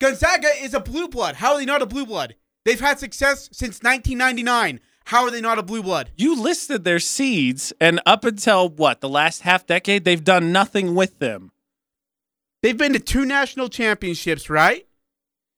Gonzaga 0.00 0.48
is 0.62 0.72
a 0.74 0.80
blue 0.80 1.08
blood. 1.08 1.34
How 1.34 1.52
are 1.54 1.58
they 1.58 1.66
not 1.66 1.82
a 1.82 1.86
blue 1.86 2.06
blood? 2.06 2.36
They've 2.64 2.80
had 2.80 2.98
success 2.98 3.48
since 3.52 3.80
1999. 3.82 4.80
How 5.06 5.24
are 5.24 5.30
they 5.30 5.40
not 5.40 5.58
a 5.58 5.62
blue 5.62 5.82
blood? 5.82 6.10
you 6.16 6.40
listed 6.40 6.84
their 6.84 6.98
seeds, 6.98 7.72
and 7.78 8.00
up 8.06 8.24
until 8.24 8.68
what 8.70 9.00
the 9.00 9.08
last 9.08 9.42
half 9.42 9.66
decade, 9.66 10.04
they've 10.04 10.24
done 10.24 10.50
nothing 10.50 10.94
with 10.94 11.18
them. 11.18 11.52
They've 12.62 12.76
been 12.76 12.94
to 12.94 12.98
two 12.98 13.26
national 13.26 13.68
championships, 13.68 14.48
right? 14.48 14.86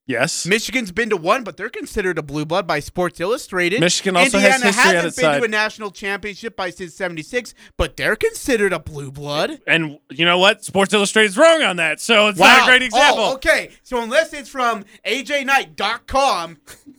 Yes, 0.09 0.47
Michigan's 0.47 0.93
been 0.93 1.11
to 1.11 1.17
one, 1.17 1.43
but 1.43 1.57
they're 1.57 1.69
considered 1.69 2.17
a 2.17 2.23
blue 2.23 2.45
blood 2.45 2.65
by 2.65 2.79
Sports 2.79 3.19
Illustrated. 3.19 3.81
Michigan 3.81 4.17
also 4.17 4.39
has 4.39 4.63
Indiana 4.63 4.67
history 4.67 4.81
on 4.81 4.95
hasn't 4.95 5.07
its 5.09 5.17
been 5.17 5.25
side. 5.25 5.39
to 5.39 5.45
a 5.45 5.49
national 5.49 5.91
championship 5.91 6.55
by 6.55 6.71
since 6.71 6.95
'76, 6.95 7.55
but 7.77 7.97
they're 7.97 8.15
considered 8.15 8.73
a 8.73 8.79
blue 8.79 9.11
blood. 9.11 9.61
and 9.67 9.99
you 10.11 10.25
know 10.25 10.39
what? 10.39 10.65
Sports 10.65 10.95
Illustrated's 10.95 11.37
wrong 11.37 11.63
on 11.63 11.77
that, 11.77 12.01
so 12.01 12.29
it's 12.29 12.39
not 12.39 12.63
a 12.63 12.67
great 12.67 12.83
oh, 12.83 12.85
example. 12.85 13.25
Oh, 13.25 13.35
okay. 13.35 13.71
So 13.83 14.01
unless 14.01 14.33
it's 14.33 14.49
from 14.49 14.85
ajknight.com, 15.05 16.59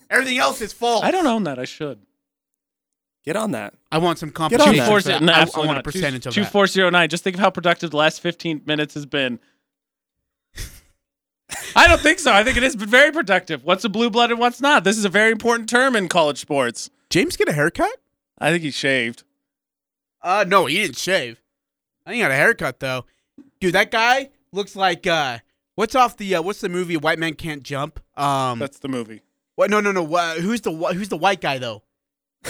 everything 0.09 0.37
else 0.37 0.61
is 0.61 0.73
false. 0.73 1.05
I 1.05 1.11
don't 1.11 1.27
own 1.27 1.43
that. 1.45 1.59
I 1.59 1.65
should. 1.65 1.99
Get 3.23 3.37
on 3.37 3.51
that. 3.51 3.73
I 3.89 3.99
want 3.99 4.19
some 4.19 4.29
on 4.29 4.33
competition. 4.33 4.77
that. 4.77 4.87
for 4.87 4.99
Two 4.99 5.09
that. 5.09 5.21
no, 5.21 5.31
I, 5.31 5.37
I 5.37 5.39
absolutely 5.43 5.67
want 5.67 5.79
a 5.79 5.83
percentage 5.83 6.23
two, 6.23 6.29
of 6.29 6.35
two 6.35 6.43
that. 6.43 6.51
four 6.51 6.67
zero 6.67 6.89
nine. 6.89 7.07
Just 7.07 7.23
think 7.23 7.37
of 7.37 7.39
how 7.39 7.51
productive 7.51 7.91
the 7.91 7.97
last 7.97 8.19
fifteen 8.19 8.61
minutes 8.65 8.95
has 8.95 9.05
been. 9.05 9.39
I 11.75 11.87
don't 11.87 12.01
think 12.01 12.19
so. 12.19 12.33
I 12.33 12.43
think 12.43 12.57
it 12.57 12.63
has 12.63 12.75
been 12.75 12.89
very 12.89 13.11
productive. 13.11 13.63
What's 13.63 13.83
a 13.85 13.89
blue 13.89 14.09
blood 14.09 14.31
and 14.31 14.39
what's 14.39 14.59
not? 14.61 14.83
This 14.83 14.97
is 14.97 15.05
a 15.05 15.09
very 15.09 15.31
important 15.31 15.69
term 15.69 15.95
in 15.95 16.07
college 16.09 16.39
sports. 16.39 16.89
James 17.09 17.37
get 17.37 17.47
a 17.47 17.53
haircut? 17.53 17.91
I 18.37 18.51
think 18.51 18.63
he 18.63 18.71
shaved. 18.71 19.23
Uh, 20.21 20.43
no, 20.47 20.65
he 20.65 20.75
didn't 20.81 20.97
shave. 20.97 21.41
I 22.05 22.09
think 22.09 22.15
he 22.17 22.21
got 22.21 22.31
a 22.31 22.35
haircut 22.35 22.79
though. 22.79 23.05
Dude, 23.59 23.73
that 23.75 23.91
guy 23.91 24.29
looks 24.51 24.75
like 24.75 25.07
uh, 25.07 25.39
what's 25.75 25.95
off 25.95 26.17
the 26.17 26.35
uh, 26.35 26.41
what's 26.41 26.61
the 26.61 26.69
movie 26.69 26.97
White 26.97 27.19
Man 27.19 27.33
Can't 27.33 27.63
Jump? 27.63 27.99
Um, 28.17 28.59
That's 28.59 28.79
the 28.79 28.87
movie. 28.89 29.21
what? 29.55 29.69
No, 29.69 29.79
no, 29.79 29.91
no. 29.91 30.15
Uh, 30.15 30.35
who's 30.35 30.61
the 30.61 30.71
wh- 30.71 30.93
who's 30.93 31.09
the 31.09 31.17
white 31.17 31.41
guy 31.41 31.57
though? 31.57 31.83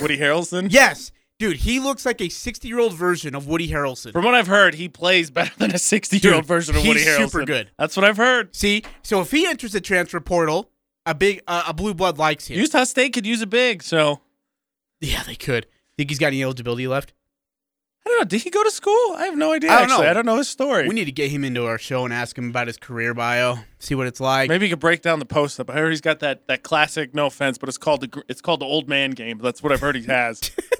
Woody 0.01 0.17
Harrelson. 0.17 0.67
Yes, 0.71 1.11
dude, 1.39 1.57
he 1.57 1.79
looks 1.79 2.05
like 2.05 2.21
a 2.21 2.29
sixty-year-old 2.29 2.93
version 2.93 3.35
of 3.35 3.47
Woody 3.47 3.69
Harrelson. 3.69 4.11
From 4.11 4.25
what 4.25 4.35
I've 4.35 4.47
heard, 4.47 4.75
he 4.75 4.89
plays 4.89 5.29
better 5.29 5.51
than 5.57 5.73
a 5.73 5.79
sixty-year-old 5.79 6.45
version 6.45 6.75
of 6.75 6.85
Woody 6.85 7.03
Harrelson. 7.03 7.29
super 7.29 7.45
good. 7.45 7.71
That's 7.77 7.95
what 7.95 8.05
I've 8.05 8.17
heard. 8.17 8.55
See, 8.55 8.83
so 9.03 9.21
if 9.21 9.31
he 9.31 9.47
enters 9.47 9.71
the 9.71 9.81
transfer 9.81 10.19
portal, 10.19 10.69
a 11.05 11.15
big 11.15 11.41
uh, 11.47 11.63
a 11.67 11.73
blue 11.73 11.93
blood 11.93 12.17
likes 12.17 12.47
him. 12.47 12.57
Utah 12.57 12.83
State 12.83 13.13
could 13.13 13.25
use 13.25 13.41
a 13.41 13.47
big, 13.47 13.83
so 13.83 14.21
yeah, 14.99 15.23
they 15.23 15.35
could. 15.35 15.67
Think 15.97 16.09
he's 16.09 16.19
got 16.19 16.27
any 16.27 16.43
eligibility 16.43 16.87
left? 16.87 17.13
I 18.05 18.09
don't 18.09 18.19
know. 18.19 18.25
Did 18.25 18.43
he 18.43 18.49
go 18.49 18.63
to 18.63 18.71
school? 18.71 19.15
I 19.17 19.25
have 19.25 19.35
no 19.35 19.51
idea. 19.51 19.69
I 19.69 19.79
don't 19.79 19.83
actually, 19.83 20.05
know. 20.05 20.09
I 20.09 20.13
don't 20.13 20.25
know 20.25 20.37
his 20.37 20.47
story. 20.47 20.87
We 20.87 20.93
need 20.93 21.05
to 21.05 21.11
get 21.11 21.29
him 21.29 21.43
into 21.43 21.65
our 21.65 21.77
show 21.77 22.05
and 22.05 22.13
ask 22.13 22.37
him 22.37 22.49
about 22.49 22.67
his 22.67 22.77
career 22.77 23.13
bio, 23.13 23.57
see 23.79 23.95
what 23.95 24.07
it's 24.07 24.21
like. 24.21 24.47
Maybe 24.47 24.67
he 24.67 24.69
could 24.69 24.79
break 24.79 25.01
down 25.01 25.19
the 25.19 25.25
post 25.25 25.59
up. 25.59 25.69
I 25.69 25.73
heard 25.73 25.89
he's 25.89 25.99
got 25.99 26.19
that 26.19 26.47
that 26.47 26.63
classic. 26.63 27.13
No 27.13 27.25
offense, 27.25 27.57
but 27.57 27.67
it's 27.67 27.77
called 27.77 28.01
the 28.01 28.23
it's 28.29 28.39
called 28.39 28.61
the 28.61 28.65
old 28.65 28.87
man 28.87 29.11
game. 29.11 29.39
That's 29.39 29.61
what 29.61 29.73
I've 29.73 29.81
heard 29.81 29.95
he 29.95 30.03
has. 30.03 30.39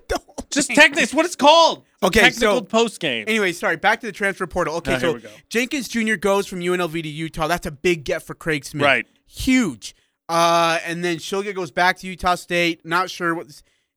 Just 0.58 0.70
technically, 0.72 1.04
it's 1.04 1.14
what 1.14 1.26
it's 1.26 1.36
called. 1.36 1.86
Okay, 2.04 2.20
technical 2.20 2.58
so- 2.58 2.62
post 2.62 3.00
game. 3.00 3.26
Anyway, 3.28 3.52
sorry, 3.52 3.78
back 3.78 4.02
to 4.02 4.06
the 4.08 4.12
transfer 4.12 4.48
portal. 4.48 4.76
Okay, 4.76 5.00
so. 5.00 5.20
Jenkins 5.50 5.88
Jr. 5.88 6.16
goes 6.16 6.48
from 6.48 6.60
UNLV 6.60 7.02
to 7.04 7.10
Utah. 7.10 7.48
That's 7.48 7.66
a 7.66 7.72
big 7.72 8.04
get 8.04 8.24
for 8.24 8.34
Craig 8.36 8.66
Smith. 8.66 8.84
Right. 8.84 9.08
Huge. 9.26 9.96
Uh, 10.30 10.80
and 10.86 11.04
then 11.04 11.18
Shulga 11.18 11.56
goes 11.56 11.72
back 11.72 11.98
to 12.00 12.08
Utah 12.08 12.36
State. 12.36 12.86
Not 12.86 13.10
sure 13.10 13.34
what. 13.34 13.48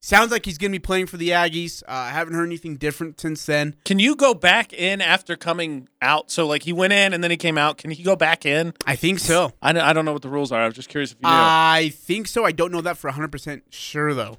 Sounds 0.02 0.30
like 0.30 0.46
he's 0.46 0.56
going 0.56 0.72
to 0.72 0.74
be 0.74 0.82
playing 0.82 1.06
for 1.06 1.18
the 1.18 1.28
Aggies. 1.28 1.82
Uh, 1.82 1.92
I 1.92 2.10
haven't 2.10 2.32
heard 2.32 2.46
anything 2.46 2.76
different 2.76 3.20
since 3.20 3.44
then. 3.44 3.76
Can 3.84 3.98
you 3.98 4.16
go 4.16 4.32
back 4.32 4.72
in 4.72 5.02
after 5.02 5.36
coming 5.36 5.90
out? 6.00 6.30
So 6.30 6.46
like 6.46 6.62
he 6.62 6.72
went 6.72 6.94
in 6.94 7.12
and 7.12 7.22
then 7.22 7.30
he 7.30 7.36
came 7.36 7.58
out. 7.58 7.76
Can 7.76 7.90
he 7.90 8.02
go 8.02 8.16
back 8.16 8.46
in? 8.46 8.72
I 8.86 8.96
think 8.96 9.18
so. 9.18 9.52
I 9.60 9.72
don't, 9.72 9.82
I 9.82 9.92
don't 9.92 10.06
know 10.06 10.14
what 10.14 10.22
the 10.22 10.30
rules 10.30 10.52
are. 10.52 10.62
I 10.62 10.64
was 10.64 10.74
just 10.74 10.88
curious 10.88 11.12
if 11.12 11.18
you 11.22 11.28
knew. 11.28 11.34
I 11.34 11.90
think 11.94 12.28
so. 12.28 12.46
I 12.46 12.52
don't 12.52 12.72
know 12.72 12.80
that 12.80 12.96
for 12.96 13.10
100% 13.10 13.60
sure, 13.68 14.14
though. 14.14 14.38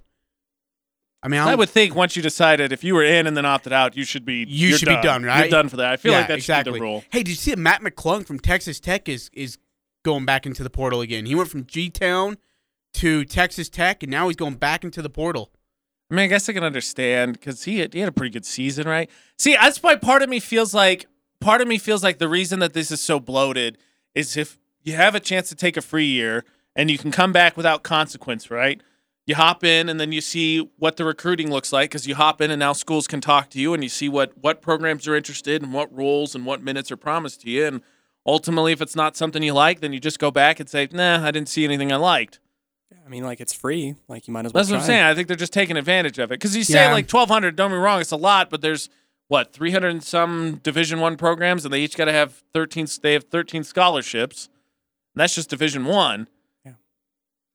I 1.23 1.27
mean, 1.27 1.39
I 1.39 1.53
would 1.53 1.69
think 1.69 1.93
once 1.95 2.15
you 2.15 2.23
decided 2.23 2.71
if 2.71 2.83
you 2.83 2.95
were 2.95 3.03
in 3.03 3.27
and 3.27 3.37
then 3.37 3.45
opted 3.45 3.71
out, 3.73 3.95
you 3.95 4.03
should 4.05 4.25
be 4.25 4.43
You 4.47 4.75
should 4.75 4.87
be 4.89 4.99
done, 5.01 5.23
right? 5.23 5.41
You're 5.41 5.49
done 5.49 5.69
for 5.69 5.77
that. 5.77 5.91
I 5.93 5.97
feel 5.97 6.13
Yeah, 6.13 6.19
like 6.19 6.27
that 6.29 6.37
exactly. 6.37 6.71
should 6.71 6.73
be 6.73 6.79
the 6.79 6.83
rule. 6.83 7.03
Hey, 7.11 7.19
did 7.19 7.29
you 7.29 7.35
see 7.35 7.51
that 7.51 7.59
Mac 7.59 7.81
McClung 7.83 8.25
from 8.25 8.39
Texas 8.39 8.79
Tech 8.79 9.07
is 9.07 9.29
is 9.33 9.57
going 10.03 10.25
back 10.25 10.45
into 10.47 10.63
the 10.63 10.69
portal 10.71 11.01
again? 11.01 11.25
He 11.27 11.35
went 11.35 11.49
from 11.49 11.65
G 11.65 11.89
Town 11.91 12.37
to 12.95 13.23
Texas 13.25 13.69
Tech, 13.69 14.01
and 14.03 14.11
now 14.11 14.27
he's 14.27 14.35
going 14.35 14.55
back 14.55 14.83
into 14.83 15.01
the 15.01 15.09
portal. 15.09 15.51
I 16.09 16.15
mean, 16.15 16.25
I 16.25 16.27
guess 16.27 16.49
I 16.49 16.53
can 16.53 16.63
understand 16.63 17.33
because 17.33 17.63
he 17.63 17.79
had, 17.79 17.93
he 17.93 17.99
had 18.01 18.09
a 18.09 18.11
pretty 18.11 18.31
good 18.33 18.45
season, 18.45 18.85
right? 18.87 19.09
See, 19.37 19.53
that's 19.53 19.81
why 19.81 19.95
part 19.95 20.21
of 20.23 20.27
me 20.29 20.39
feels 20.41 20.73
like 20.73 21.05
part 21.39 21.61
of 21.61 21.67
me 21.67 21.77
feels 21.77 22.03
like 22.03 22.17
the 22.17 22.27
reason 22.27 22.59
that 22.59 22.73
this 22.73 22.91
is 22.91 22.99
so 22.99 23.19
bloated 23.19 23.77
is 24.13 24.35
if 24.35 24.57
you 24.83 24.93
have 24.93 25.15
a 25.15 25.19
chance 25.21 25.47
to 25.49 25.55
take 25.55 25.77
a 25.77 25.81
free 25.81 26.05
year 26.07 26.43
and 26.75 26.89
you 26.91 26.97
can 26.97 27.11
come 27.11 27.31
back 27.31 27.55
without 27.55 27.83
consequence, 27.83 28.49
right? 28.51 28.81
You 29.27 29.35
hop 29.35 29.63
in 29.63 29.87
and 29.87 29.99
then 29.99 30.11
you 30.11 30.19
see 30.19 30.59
what 30.77 30.97
the 30.97 31.05
recruiting 31.05 31.51
looks 31.51 31.71
like 31.71 31.91
because 31.91 32.07
you 32.07 32.15
hop 32.15 32.41
in 32.41 32.49
and 32.51 32.59
now 32.59 32.73
schools 32.73 33.07
can 33.07 33.21
talk 33.21 33.49
to 33.51 33.59
you 33.59 33.73
and 33.73 33.83
you 33.83 33.89
see 33.89 34.09
what 34.09 34.33
what 34.37 34.61
programs 34.61 35.07
are 35.07 35.15
interested 35.15 35.61
and 35.61 35.73
what 35.73 35.95
roles 35.95 36.33
and 36.35 36.45
what 36.45 36.63
minutes 36.63 36.91
are 36.91 36.97
promised 36.97 37.41
to 37.41 37.49
you. 37.49 37.65
And 37.65 37.81
ultimately, 38.25 38.71
if 38.73 38.81
it's 38.81 38.95
not 38.95 39.15
something 39.15 39.41
you 39.43 39.53
like, 39.53 39.79
then 39.79 39.93
you 39.93 39.99
just 39.99 40.19
go 40.19 40.31
back 40.31 40.59
and 40.59 40.67
say, 40.67 40.87
"Nah, 40.91 41.23
I 41.25 41.31
didn't 41.31 41.49
see 41.49 41.63
anything 41.63 41.91
I 41.91 41.97
liked." 41.97 42.39
I 43.05 43.09
mean, 43.09 43.23
like 43.23 43.39
it's 43.39 43.53
free. 43.53 43.95
Like 44.07 44.27
you 44.27 44.33
might 44.33 44.45
as 44.45 44.53
well. 44.53 44.61
That's 44.63 44.71
what 44.71 44.79
I'm 44.79 44.85
saying. 44.85 45.03
I 45.03 45.13
think 45.13 45.27
they're 45.27 45.37
just 45.37 45.53
taking 45.53 45.77
advantage 45.77 46.17
of 46.19 46.31
it 46.31 46.35
because 46.39 46.55
you 46.55 46.63
say 46.63 46.85
Yeah. 46.85 46.91
like 46.91 47.07
1,200. 47.07 47.55
Don't 47.55 47.71
me 47.71 47.77
wrong, 47.77 48.01
it's 48.01 48.11
a 48.11 48.17
lot, 48.17 48.49
but 48.49 48.61
there's 48.61 48.89
what 49.27 49.53
300 49.53 49.89
and 49.89 50.03
some 50.03 50.59
Division 50.63 50.99
One 50.99 51.15
programs, 51.15 51.63
and 51.63 51.73
they 51.73 51.81
each 51.81 51.95
got 51.95 52.05
to 52.05 52.11
have 52.11 52.43
13. 52.53 52.87
They 53.01 53.13
have 53.13 53.25
13 53.25 53.63
scholarships. 53.63 54.49
And 55.15 55.21
that's 55.21 55.35
just 55.35 55.49
Division 55.49 55.85
One. 55.85 56.27
yeah 56.65 56.73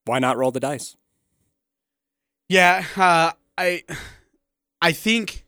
Why 0.05 0.19
not 0.21 0.37
roll 0.37 0.51
the 0.53 0.61
dice? 0.61 0.97
Yeah, 2.49 2.85
uh, 2.97 3.33
I, 3.59 3.83
I 4.81 4.93
think, 4.93 5.45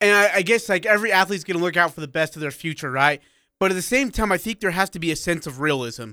and 0.00 0.14
I, 0.14 0.36
I 0.36 0.42
guess 0.42 0.68
like 0.68 0.86
every 0.86 1.12
athlete's 1.12 1.44
gonna 1.44 1.58
look 1.58 1.76
out 1.76 1.94
for 1.94 2.00
the 2.00 2.08
best 2.08 2.36
of 2.36 2.40
their 2.42 2.50
future, 2.50 2.90
right? 2.90 3.20
But 3.58 3.70
at 3.70 3.74
the 3.74 3.82
same 3.82 4.10
time, 4.10 4.32
I 4.32 4.38
think 4.38 4.60
there 4.60 4.70
has 4.70 4.88
to 4.90 4.98
be 4.98 5.10
a 5.10 5.16
sense 5.16 5.46
of 5.46 5.60
realism. 5.60 6.12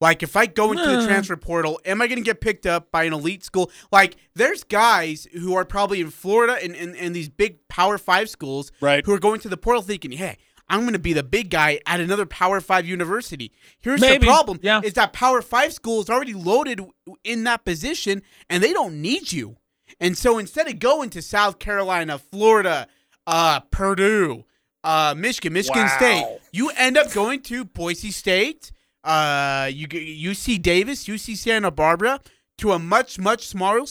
Like 0.00 0.22
if 0.22 0.36
I 0.36 0.46
go 0.46 0.72
into 0.72 0.84
the 0.84 1.06
transfer 1.06 1.36
portal, 1.36 1.80
am 1.86 2.02
I 2.02 2.08
gonna 2.08 2.20
get 2.20 2.40
picked 2.40 2.66
up 2.66 2.90
by 2.90 3.04
an 3.04 3.12
elite 3.12 3.44
school? 3.44 3.70
Like 3.92 4.16
there's 4.34 4.64
guys 4.64 5.26
who 5.32 5.54
are 5.54 5.64
probably 5.64 6.00
in 6.00 6.10
Florida 6.10 6.58
and, 6.62 6.74
and, 6.74 6.96
and 6.96 7.14
these 7.14 7.28
big 7.28 7.66
Power 7.68 7.96
Five 7.96 8.28
schools, 8.28 8.72
Right. 8.80 9.06
Who 9.06 9.12
are 9.14 9.18
going 9.18 9.40
to 9.40 9.48
the 9.48 9.56
portal 9.56 9.82
thinking, 9.82 10.12
hey. 10.12 10.36
I'm 10.74 10.80
going 10.80 10.94
to 10.94 10.98
be 10.98 11.12
the 11.12 11.22
big 11.22 11.50
guy 11.50 11.78
at 11.86 12.00
another 12.00 12.26
Power 12.26 12.60
Five 12.60 12.84
university. 12.84 13.52
Here's 13.78 14.00
Maybe, 14.00 14.26
the 14.26 14.32
problem: 14.32 14.58
yeah. 14.60 14.80
is 14.82 14.94
that 14.94 15.12
Power 15.12 15.40
Five 15.40 15.72
school 15.72 16.00
is 16.00 16.10
already 16.10 16.34
loaded 16.34 16.80
in 17.22 17.44
that 17.44 17.64
position, 17.64 18.22
and 18.50 18.60
they 18.60 18.72
don't 18.72 19.00
need 19.00 19.32
you. 19.32 19.56
And 20.00 20.18
so 20.18 20.36
instead 20.38 20.66
of 20.66 20.80
going 20.80 21.10
to 21.10 21.22
South 21.22 21.60
Carolina, 21.60 22.18
Florida, 22.18 22.88
uh, 23.24 23.60
Purdue, 23.70 24.44
uh, 24.82 25.14
Michigan, 25.16 25.52
Michigan 25.52 25.88
State, 25.90 26.26
you 26.52 26.70
end 26.76 26.98
up 26.98 27.12
going 27.12 27.40
to 27.42 27.64
Boise 27.64 28.10
State, 28.10 28.72
uh, 29.04 29.70
you 29.72 29.86
g- 29.86 30.26
UC 30.26 30.60
Davis, 30.60 31.04
UC 31.04 31.36
Santa 31.36 31.70
Barbara, 31.70 32.18
to 32.58 32.72
a 32.72 32.80
much 32.80 33.20
much 33.20 33.46
smaller 33.46 33.86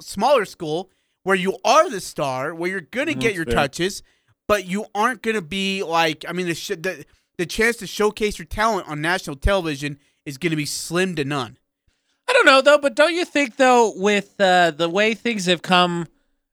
smaller 0.00 0.44
school 0.44 0.90
where 1.24 1.36
you 1.36 1.58
are 1.64 1.90
the 1.90 2.00
star, 2.00 2.54
where 2.54 2.70
you're 2.70 2.80
gonna 2.80 3.14
get 3.14 3.34
your 3.34 3.44
fair. 3.44 3.54
touches, 3.54 4.04
but 4.48 4.66
you 4.66 4.86
aren't 4.94 5.22
gonna 5.22 5.42
be 5.42 5.84
like 5.84 6.24
I 6.28 6.32
mean 6.32 6.46
the 6.46 6.54
sh- 6.54 6.68
the 6.68 7.04
the 7.36 7.46
chance 7.46 7.76
to 7.76 7.86
showcase 7.86 8.38
your 8.38 8.46
talent 8.46 8.88
on 8.88 9.00
national 9.00 9.36
television 9.36 9.98
is 10.26 10.38
gonna 10.38 10.56
be 10.56 10.66
slim 10.66 11.14
to 11.16 11.24
none. 11.24 11.58
I 12.28 12.32
don't 12.32 12.46
know 12.46 12.60
though, 12.60 12.78
but 12.78 12.94
don't 12.96 13.14
you 13.14 13.24
think 13.24 13.56
though, 13.56 13.92
with 13.94 14.34
uh, 14.40 14.72
the 14.72 14.88
way 14.88 15.14
things 15.14 15.46
have 15.46 15.62
come, 15.62 16.06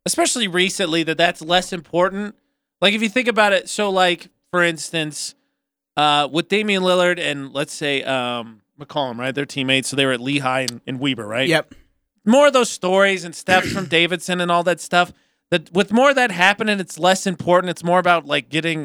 especially 0.06 0.48
recently, 0.48 1.04
that 1.04 1.18
that's 1.18 1.42
less 1.42 1.74
important? 1.74 2.36
Like 2.82 2.94
if 2.94 3.02
you 3.02 3.10
think 3.10 3.28
about 3.28 3.52
it, 3.54 3.68
so 3.68 3.90
like 3.90 4.30
for 4.52 4.64
instance, 4.64 5.36
uh, 5.98 6.30
with 6.32 6.48
Damian 6.48 6.84
Lillard 6.84 7.20
and 7.20 7.52
let's 7.54 7.74
say 7.74 8.04
um, 8.04 8.62
McCollum, 8.80 9.18
right? 9.18 9.34
They're 9.34 9.46
teammates, 9.46 9.90
so 9.90 9.96
they 9.96 10.06
were 10.06 10.14
at 10.14 10.22
Lehigh 10.22 10.62
and, 10.62 10.82
and 10.88 11.00
Weber, 11.00 11.28
right? 11.28 11.48
Yep. 11.48 11.74
more 12.26 12.48
of 12.48 12.54
those 12.54 12.70
stories 12.70 13.24
and 13.26 13.36
steps 13.36 13.72
from 13.72 13.86
Davidson 13.90 14.40
and 14.42 14.52
all 14.52 14.64
that 14.64 14.80
stuff. 14.80 15.12
That 15.52 15.72
with 15.74 15.92
more 15.92 16.10
of 16.10 16.16
that 16.16 16.32
happening, 16.32 16.80
it's 16.80 16.98
less 16.98 17.28
important. 17.28 17.70
It's 17.70 17.84
more 17.84 18.00
about 18.00 18.26
like 18.26 18.50
getting. 18.50 18.80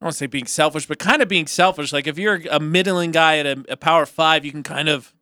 I 0.00 0.04
don't 0.04 0.06
want 0.06 0.12
to 0.14 0.18
say 0.18 0.26
being 0.26 0.46
selfish, 0.46 0.86
but 0.86 0.98
kind 0.98 1.22
of 1.22 1.28
being 1.28 1.46
selfish. 1.46 1.92
Like 1.92 2.08
if 2.08 2.18
you're 2.18 2.40
a 2.50 2.58
middling 2.58 3.12
guy 3.12 3.38
at 3.38 3.46
a, 3.46 3.64
a 3.68 3.76
power 3.76 4.04
five, 4.04 4.44
you 4.44 4.50
can 4.50 4.64
kind 4.64 4.88
of 4.88 5.14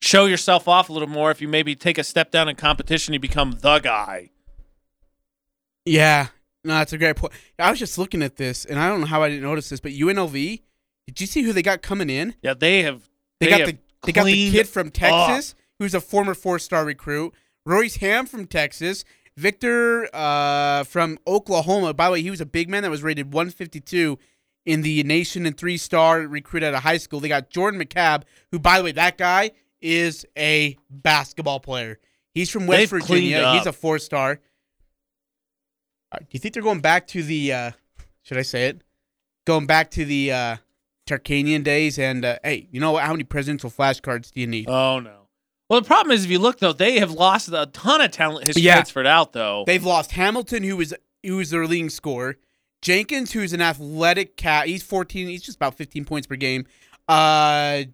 show 0.00 0.24
yourself 0.24 0.68
off 0.68 0.88
a 0.88 0.92
little 0.92 1.08
more. 1.08 1.30
If 1.30 1.42
you 1.42 1.48
maybe 1.48 1.74
take 1.74 1.98
a 1.98 2.04
step 2.04 2.30
down 2.30 2.48
in 2.48 2.56
competition, 2.56 3.12
you 3.12 3.20
become 3.20 3.58
the 3.60 3.78
guy. 3.80 4.30
Yeah, 5.84 6.28
no, 6.64 6.74
that's 6.74 6.92
a 6.94 6.98
great 6.98 7.16
point. 7.16 7.32
I 7.58 7.70
was 7.70 7.78
just 7.78 7.98
looking 7.98 8.22
at 8.22 8.36
this, 8.36 8.64
and 8.64 8.78
I 8.78 8.88
don't 8.88 9.00
know 9.00 9.06
how 9.06 9.22
I 9.22 9.28
didn't 9.28 9.44
notice 9.44 9.68
this, 9.68 9.80
but 9.80 9.92
UNLV 9.92 10.62
Did 11.06 11.20
you 11.20 11.26
see 11.26 11.42
who 11.42 11.52
they 11.52 11.62
got 11.62 11.82
coming 11.82 12.08
in? 12.08 12.34
Yeah, 12.42 12.54
they 12.54 12.82
have. 12.82 13.08
They, 13.38 13.46
They, 13.46 13.50
got 13.50 13.60
have 13.60 13.68
the 13.68 13.78
they 14.04 14.12
got 14.12 14.24
the 14.24 14.50
kid 14.50 14.68
from 14.68 14.86
up. 14.86 14.94
Texas 14.94 15.54
who's 15.78 15.94
a 15.94 16.00
former 16.00 16.34
four 16.34 16.58
star 16.58 16.84
recruit. 16.84 17.34
Royce 17.64 17.96
Hamm 17.96 18.26
from 18.26 18.46
Texas. 18.46 19.04
Victor 19.36 20.08
uh, 20.14 20.84
from 20.84 21.18
Oklahoma. 21.26 21.92
By 21.94 22.06
the 22.06 22.12
way, 22.12 22.22
he 22.22 22.30
was 22.30 22.40
a 22.40 22.46
big 22.46 22.68
man 22.68 22.82
that 22.82 22.90
was 22.90 23.02
rated 23.02 23.32
152 23.32 24.18
in 24.64 24.82
the 24.82 25.02
nation 25.04 25.46
and 25.46 25.56
three 25.56 25.76
star 25.76 26.20
recruit 26.20 26.62
at 26.62 26.74
a 26.74 26.80
high 26.80 26.96
school. 26.96 27.20
They 27.20 27.28
got 27.28 27.50
Jordan 27.50 27.80
McCabe, 27.80 28.22
who, 28.50 28.58
by 28.58 28.78
the 28.78 28.84
way, 28.84 28.92
that 28.92 29.18
guy 29.18 29.52
is 29.80 30.26
a 30.36 30.76
basketball 30.90 31.60
player. 31.60 31.98
He's 32.34 32.50
from 32.50 32.66
West 32.66 32.78
They've 32.78 32.90
Virginia. 32.90 33.52
He's 33.52 33.66
a 33.66 33.72
four 33.72 33.98
star. 33.98 34.40
Do 36.18 36.26
you 36.30 36.40
think 36.40 36.54
they're 36.54 36.62
going 36.62 36.80
back 36.80 37.06
to 37.08 37.22
the? 37.22 37.52
Uh, 37.52 37.70
should 38.22 38.38
I 38.38 38.42
say 38.42 38.66
it? 38.68 38.82
Going 39.46 39.66
back 39.66 39.90
to 39.92 40.04
the 40.04 40.32
uh, 40.32 40.56
Tarkanian 41.06 41.62
days 41.62 41.98
and 41.98 42.24
uh, 42.24 42.38
hey, 42.42 42.68
you 42.70 42.80
know 42.80 42.92
what? 42.92 43.04
How 43.04 43.12
many 43.12 43.24
presidential 43.24 43.70
flashcards 43.70 44.30
do 44.32 44.40
you 44.40 44.46
need? 44.46 44.68
Oh 44.68 44.98
no. 45.00 45.25
Well, 45.68 45.80
the 45.80 45.86
problem 45.86 46.12
is 46.14 46.24
if 46.24 46.30
you 46.30 46.38
look 46.38 46.58
though, 46.60 46.72
they 46.72 46.98
have 47.00 47.10
lost 47.10 47.48
a 47.52 47.66
ton 47.72 48.00
of 48.00 48.10
talent. 48.12 48.46
Has 48.46 48.56
Yeah. 48.58 48.74
transferred 48.74 49.06
out 49.06 49.32
though. 49.32 49.64
They've 49.66 49.84
lost 49.84 50.12
Hamilton, 50.12 50.62
who 50.62 50.76
was 50.76 50.94
who 51.24 51.36
was 51.36 51.50
their 51.50 51.66
leading 51.66 51.90
scorer. 51.90 52.36
Jenkins, 52.82 53.32
who's 53.32 53.52
an 53.52 53.60
athletic 53.60 54.36
cat. 54.36 54.68
He's 54.68 54.82
14. 54.82 55.26
He's 55.28 55.42
just 55.42 55.56
about 55.56 55.74
15 55.76 56.04
points 56.04 56.26
per 56.26 56.36
game. 56.36 56.66
Uh, 57.08 57.84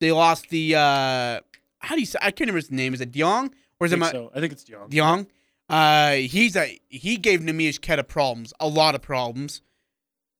they 0.00 0.10
lost 0.10 0.48
the 0.50 0.74
uh, 0.74 1.40
how 1.78 1.94
do 1.94 2.00
you 2.00 2.06
say? 2.06 2.18
I 2.20 2.30
can't 2.30 2.40
remember 2.40 2.56
his 2.58 2.70
name. 2.72 2.92
Is 2.94 3.00
it 3.00 3.12
Diong 3.12 3.52
or 3.78 3.86
is 3.86 3.92
I 3.92 3.96
it 3.96 3.98
think, 3.98 4.00
Ma- 4.00 4.10
so. 4.10 4.30
I 4.34 4.40
think 4.40 4.52
it's 4.52 4.68
Young. 4.68 4.88
Diong? 4.90 5.26
Uh, 5.68 6.12
he's 6.12 6.56
a 6.56 6.78
he 6.88 7.16
gave 7.18 7.40
Neemias 7.40 7.80
Queta 7.80 8.02
problems, 8.04 8.52
a 8.58 8.66
lot 8.68 8.94
of 8.96 9.02
problems. 9.02 9.62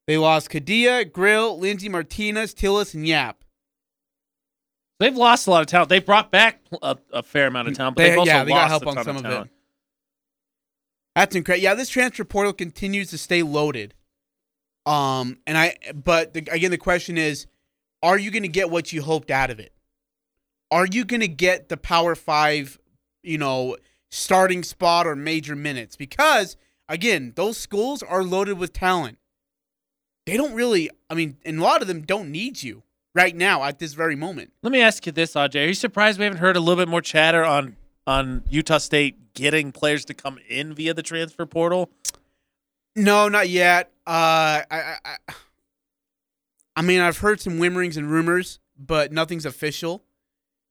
They 0.06 0.16
lost 0.16 0.50
Kadia, 0.50 1.10
Grill, 1.10 1.58
Lindsey 1.58 1.88
Martinez, 1.88 2.54
Tillis, 2.54 2.94
and 2.94 3.06
Yap. 3.06 3.42
They've 4.98 5.14
lost 5.16 5.46
a 5.46 5.50
lot 5.50 5.60
of 5.60 5.66
talent. 5.66 5.90
They 5.90 5.98
brought 5.98 6.30
back 6.30 6.60
a, 6.82 6.96
a 7.12 7.22
fair 7.22 7.48
amount 7.48 7.68
of 7.68 7.74
talent, 7.76 7.96
but 7.96 8.02
They- 8.02 8.10
they've 8.10 8.18
also 8.18 8.30
yeah, 8.32 8.44
they 8.44 8.50
lost 8.52 8.62
got 8.62 8.68
help 8.70 8.82
a 8.84 8.98
on 8.98 9.04
some 9.04 9.16
of 9.16 9.24
of 9.26 9.46
it. 9.46 9.50
That's 11.14 11.34
incredible. 11.34 11.62
Yeah, 11.62 11.74
this 11.74 11.88
transfer 11.88 12.24
portal 12.24 12.52
continues 12.52 13.10
to 13.10 13.18
stay 13.18 13.42
loaded. 13.42 13.94
Um, 14.84 15.38
and 15.46 15.56
I, 15.58 15.74
but 15.94 16.34
the, 16.34 16.46
again, 16.50 16.70
the 16.70 16.78
question 16.78 17.18
is, 17.18 17.46
are 18.02 18.18
you 18.18 18.30
going 18.30 18.42
to 18.42 18.48
get 18.48 18.70
what 18.70 18.92
you 18.92 19.02
hoped 19.02 19.30
out 19.30 19.50
of 19.50 19.58
it? 19.58 19.72
Are 20.70 20.86
you 20.86 21.04
going 21.04 21.20
to 21.20 21.28
get 21.28 21.68
the 21.68 21.76
Power 21.76 22.14
Five, 22.14 22.78
you 23.22 23.38
know, 23.38 23.76
starting 24.10 24.62
spot 24.62 25.06
or 25.06 25.16
major 25.16 25.56
minutes? 25.56 25.96
Because 25.96 26.56
again, 26.88 27.32
those 27.36 27.56
schools 27.56 28.02
are 28.02 28.22
loaded 28.22 28.58
with 28.58 28.72
talent. 28.72 29.18
They 30.26 30.36
don't 30.36 30.54
really. 30.54 30.90
I 31.08 31.14
mean, 31.14 31.36
and 31.44 31.58
a 31.58 31.62
lot 31.62 31.82
of 31.82 31.88
them 31.88 32.02
don't 32.02 32.30
need 32.30 32.62
you 32.62 32.82
right 33.16 33.34
now 33.34 33.64
at 33.64 33.78
this 33.78 33.94
very 33.94 34.14
moment. 34.14 34.52
Let 34.62 34.72
me 34.72 34.82
ask 34.82 35.06
you 35.06 35.12
this, 35.12 35.32
Aj. 35.32 35.54
Are 35.54 35.66
you 35.66 35.74
surprised 35.74 36.18
we 36.18 36.24
haven't 36.24 36.38
heard 36.38 36.56
a 36.56 36.60
little 36.60 36.76
bit 36.76 36.88
more 36.88 37.00
chatter 37.00 37.42
on 37.44 37.76
on 38.06 38.44
Utah 38.48 38.78
State 38.78 39.34
getting 39.34 39.72
players 39.72 40.04
to 40.04 40.14
come 40.14 40.38
in 40.48 40.74
via 40.74 40.94
the 40.94 41.02
transfer 41.02 41.46
portal? 41.46 41.90
No, 42.94 43.28
not 43.28 43.48
yet. 43.48 43.90
Uh, 44.06 44.62
I, 44.70 44.96
I, 45.04 45.16
I, 46.76 46.82
mean, 46.82 47.00
I've 47.00 47.18
heard 47.18 47.40
some 47.40 47.54
whimperings 47.54 47.96
and 47.96 48.08
rumors, 48.08 48.60
but 48.78 49.12
nothing's 49.12 49.44
official. 49.44 50.04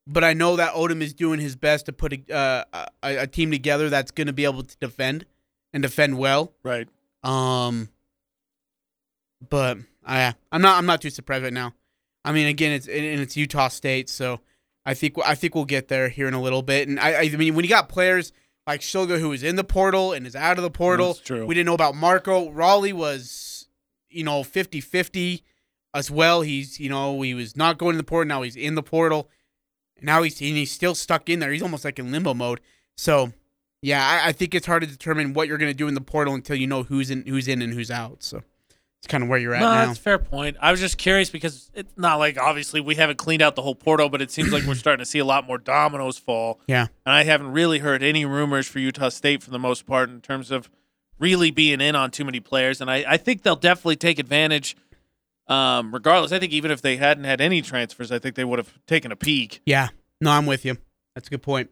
But 0.08 0.23
I 0.23 0.34
know 0.34 0.55
that 0.55 0.73
Odom 0.73 1.01
is 1.01 1.13
doing 1.13 1.39
his 1.39 1.55
best 1.55 1.88
to 1.88 1.93
put 1.93 2.13
a, 2.13 2.34
uh, 2.34 2.86
a, 3.03 3.17
a 3.17 3.27
team 3.27 3.51
together 3.51 3.89
that's 3.89 4.12
going 4.12 4.27
to 4.27 4.34
be 4.34 4.45
able 4.45 4.63
to 4.63 4.77
defend 4.77 5.25
and 5.73 5.84
defend 5.84 6.17
well. 6.17 6.53
Right. 6.63 6.88
Um, 7.21 7.89
but 9.49 9.79
I, 10.05 10.34
I'm 10.51 10.62
not, 10.62 10.77
I'm 10.77 10.86
not 10.86 11.01
too 11.01 11.10
surprised 11.10 11.43
right 11.43 11.53
now. 11.53 11.73
I 12.25 12.31
mean, 12.31 12.47
again, 12.47 12.71
it's 12.71 12.88
and 12.88 13.21
it's 13.21 13.38
Utah 13.38 13.67
State, 13.67 14.09
so 14.09 14.41
I 14.85 14.93
think 14.93 15.15
I 15.23 15.35
think 15.35 15.55
we'll 15.55 15.65
get 15.65 15.88
there 15.88 16.09
here 16.09 16.27
in 16.27 16.33
a 16.33 16.41
little 16.41 16.61
bit. 16.61 16.88
And 16.88 16.99
I, 16.99 17.21
I 17.21 17.29
mean, 17.29 17.55
when 17.55 17.63
you 17.63 17.69
got 17.69 17.88
players 17.88 18.33
like 18.67 18.81
Shulga 18.81 19.19
who 19.19 19.31
is 19.31 19.43
in 19.43 19.55
the 19.55 19.63
portal 19.63 20.11
and 20.11 20.25
is 20.25 20.35
out 20.35 20.57
of 20.57 20.63
the 20.63 20.71
portal, 20.71 21.13
That's 21.13 21.19
true. 21.19 21.45
we 21.45 21.53
didn't 21.53 21.67
know 21.67 21.75
about 21.75 21.95
Marco. 21.95 22.49
Rollie 22.49 22.93
was, 22.93 23.67
you 24.09 24.23
know, 24.23 24.41
50-50 24.41 25.43
as 25.93 26.09
well. 26.09 26.41
He's, 26.41 26.79
you 26.79 26.89
know, 26.89 27.21
he 27.21 27.35
was 27.35 27.55
not 27.55 27.77
going 27.77 27.93
to 27.93 27.97
the 27.97 28.03
portal. 28.03 28.27
Now 28.27 28.41
he's 28.41 28.55
in 28.55 28.73
the 28.75 28.83
portal. 28.83 29.29
Now 30.01 30.23
he's 30.23 30.41
and 30.41 30.49
he's 30.57 30.71
still 30.71 30.95
stuck 30.95 31.29
in 31.29 31.39
there. 31.39 31.51
He's 31.51 31.61
almost 31.61 31.85
like 31.85 31.99
in 31.99 32.11
limbo 32.11 32.33
mode. 32.33 32.59
So, 32.97 33.33
yeah, 33.81 34.03
I, 34.03 34.29
I 34.29 34.31
think 34.31 34.55
it's 34.55 34.65
hard 34.65 34.81
to 34.81 34.88
determine 34.88 35.33
what 35.33 35.47
you're 35.47 35.57
going 35.57 35.71
to 35.71 35.77
do 35.77 35.88
in 35.88 35.93
the 35.93 36.01
portal 36.01 36.33
until 36.33 36.55
you 36.55 36.67
know 36.67 36.83
who's 36.83 37.11
in, 37.11 37.23
who's 37.25 37.47
in, 37.47 37.61
and 37.61 37.73
who's 37.73 37.91
out. 37.91 38.23
So, 38.23 38.41
it's 39.05 39.11
kind 39.11 39.23
of 39.23 39.29
where 39.29 39.37
you're 39.37 39.53
at 39.53 39.59
No, 39.61 39.71
now. 39.71 39.85
that's 39.85 39.99
a 39.99 40.01
fair 40.01 40.17
point. 40.17 40.57
I 40.59 40.71
was 40.71 40.79
just 40.79 40.97
curious 40.97 41.29
because 41.29 41.69
it's 41.75 41.93
not 41.95 42.15
like 42.17 42.39
obviously 42.39 42.81
we 42.81 42.95
haven't 42.95 43.17
cleaned 43.17 43.43
out 43.43 43.55
the 43.55 43.61
whole 43.61 43.75
portal, 43.75 44.09
but 44.09 44.19
it 44.19 44.31
seems 44.31 44.51
like 44.51 44.63
we're 44.63 44.73
starting 44.85 45.03
to 45.03 45.05
see 45.09 45.19
a 45.19 45.25
lot 45.25 45.45
more 45.45 45.59
dominoes 45.59 46.17
fall. 46.17 46.59
Yeah. 46.67 46.87
And 47.05 47.13
I 47.13 47.23
haven't 47.23 47.51
really 47.51 47.79
heard 47.79 48.01
any 48.01 48.25
rumors 48.25 48.67
for 48.67 48.79
Utah 48.79 49.09
State 49.09 49.43
for 49.43 49.51
the 49.51 49.59
most 49.59 49.85
part 49.85 50.09
in 50.09 50.21
terms 50.21 50.49
of 50.49 50.71
really 51.19 51.51
being 51.51 51.81
in 51.81 51.95
on 51.95 52.09
too 52.09 52.25
many 52.25 52.39
players. 52.39 52.81
And 52.81 52.89
I, 52.89 53.05
I 53.07 53.17
think 53.17 53.43
they'll 53.43 53.55
definitely 53.55 53.97
take 53.97 54.17
advantage. 54.17 54.75
Um, 55.47 55.93
regardless, 55.93 56.31
I 56.31 56.39
think 56.39 56.51
even 56.51 56.71
if 56.71 56.81
they 56.81 56.97
hadn't 56.97 57.25
had 57.25 57.39
any 57.39 57.61
transfers, 57.61 58.11
I 58.11 58.17
think 58.17 58.33
they 58.33 58.43
would 58.43 58.57
have 58.57 58.73
taken 58.87 59.11
a 59.11 59.15
peek. 59.15 59.61
Yeah. 59.67 59.89
No, 60.19 60.31
I'm 60.31 60.47
with 60.47 60.65
you. 60.65 60.77
That's 61.13 61.27
a 61.27 61.29
good 61.29 61.43
point. 61.43 61.69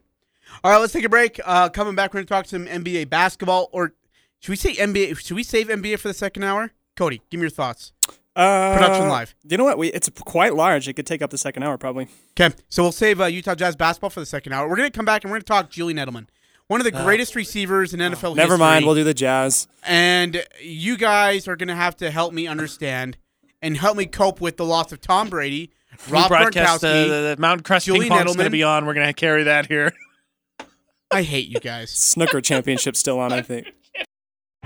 All 0.62 0.70
right, 0.70 0.78
let's 0.78 0.92
take 0.92 1.04
a 1.04 1.08
break. 1.08 1.40
Uh, 1.44 1.68
coming 1.70 1.96
back, 1.96 2.14
we're 2.14 2.18
going 2.18 2.26
to 2.26 2.32
talk 2.32 2.46
some 2.46 2.66
NBA 2.66 3.10
basketball, 3.10 3.70
or 3.72 3.94
should 4.38 4.50
we 4.50 4.56
say 4.56 4.74
NBA? 4.74 5.18
Should 5.18 5.34
we 5.34 5.42
save 5.42 5.66
NBA 5.66 5.98
for 5.98 6.06
the 6.08 6.14
second 6.14 6.44
hour? 6.44 6.70
Cody, 6.96 7.20
give 7.30 7.38
me 7.38 7.42
your 7.44 7.50
thoughts. 7.50 7.92
Uh, 8.36 8.74
Production 8.76 9.08
live. 9.08 9.34
You 9.44 9.56
know 9.56 9.64
what? 9.64 9.78
We 9.78 9.88
it's 9.92 10.10
quite 10.24 10.54
large. 10.54 10.88
It 10.88 10.94
could 10.94 11.06
take 11.06 11.22
up 11.22 11.30
the 11.30 11.38
second 11.38 11.62
hour 11.62 11.78
probably. 11.78 12.08
Okay, 12.38 12.54
so 12.68 12.82
we'll 12.82 12.90
save 12.92 13.20
uh, 13.20 13.26
Utah 13.26 13.54
Jazz 13.54 13.76
basketball 13.76 14.10
for 14.10 14.20
the 14.20 14.26
second 14.26 14.52
hour. 14.52 14.68
We're 14.68 14.76
going 14.76 14.90
to 14.90 14.96
come 14.96 15.04
back 15.04 15.22
and 15.24 15.30
we're 15.30 15.36
going 15.36 15.42
to 15.42 15.46
talk 15.46 15.70
Julian 15.70 15.98
Edelman, 15.98 16.26
one 16.66 16.80
of 16.80 16.84
the 16.84 16.90
greatest 16.90 17.36
receivers 17.36 17.94
in 17.94 18.00
NFL 18.00 18.34
Never 18.34 18.54
history. 18.54 18.58
mind. 18.58 18.86
We'll 18.86 18.96
do 18.96 19.04
the 19.04 19.14
Jazz. 19.14 19.68
and 19.84 20.44
you 20.60 20.96
guys 20.96 21.46
are 21.46 21.54
going 21.54 21.68
to 21.68 21.76
have 21.76 21.96
to 21.98 22.10
help 22.10 22.32
me 22.32 22.48
understand 22.48 23.18
and 23.62 23.76
help 23.76 23.96
me 23.96 24.04
cope 24.06 24.40
with 24.40 24.56
the 24.56 24.64
loss 24.64 24.90
of 24.90 25.00
Tom 25.00 25.28
Brady, 25.30 25.70
Rob 26.08 26.24
we 26.30 26.36
broadcast 26.36 26.82
uh, 26.82 26.88
Gronkowski. 26.88 27.08
the, 27.08 27.34
the 27.36 27.40
Mountain 27.40 27.62
Crest 27.62 27.86
Julian 27.86 28.08
Ping 28.12 28.24
Pong's 28.24 28.36
gonna 28.36 28.50
be 28.50 28.64
on. 28.64 28.84
We're 28.84 28.94
going 28.94 29.06
to 29.06 29.12
carry 29.12 29.44
that 29.44 29.66
here. 29.66 29.92
I 31.10 31.22
hate 31.22 31.48
you 31.48 31.60
guys. 31.60 31.90
Snooker 31.92 32.40
championship 32.40 32.96
still 32.96 33.20
on. 33.20 33.32
I 33.32 33.42
think. 33.42 33.68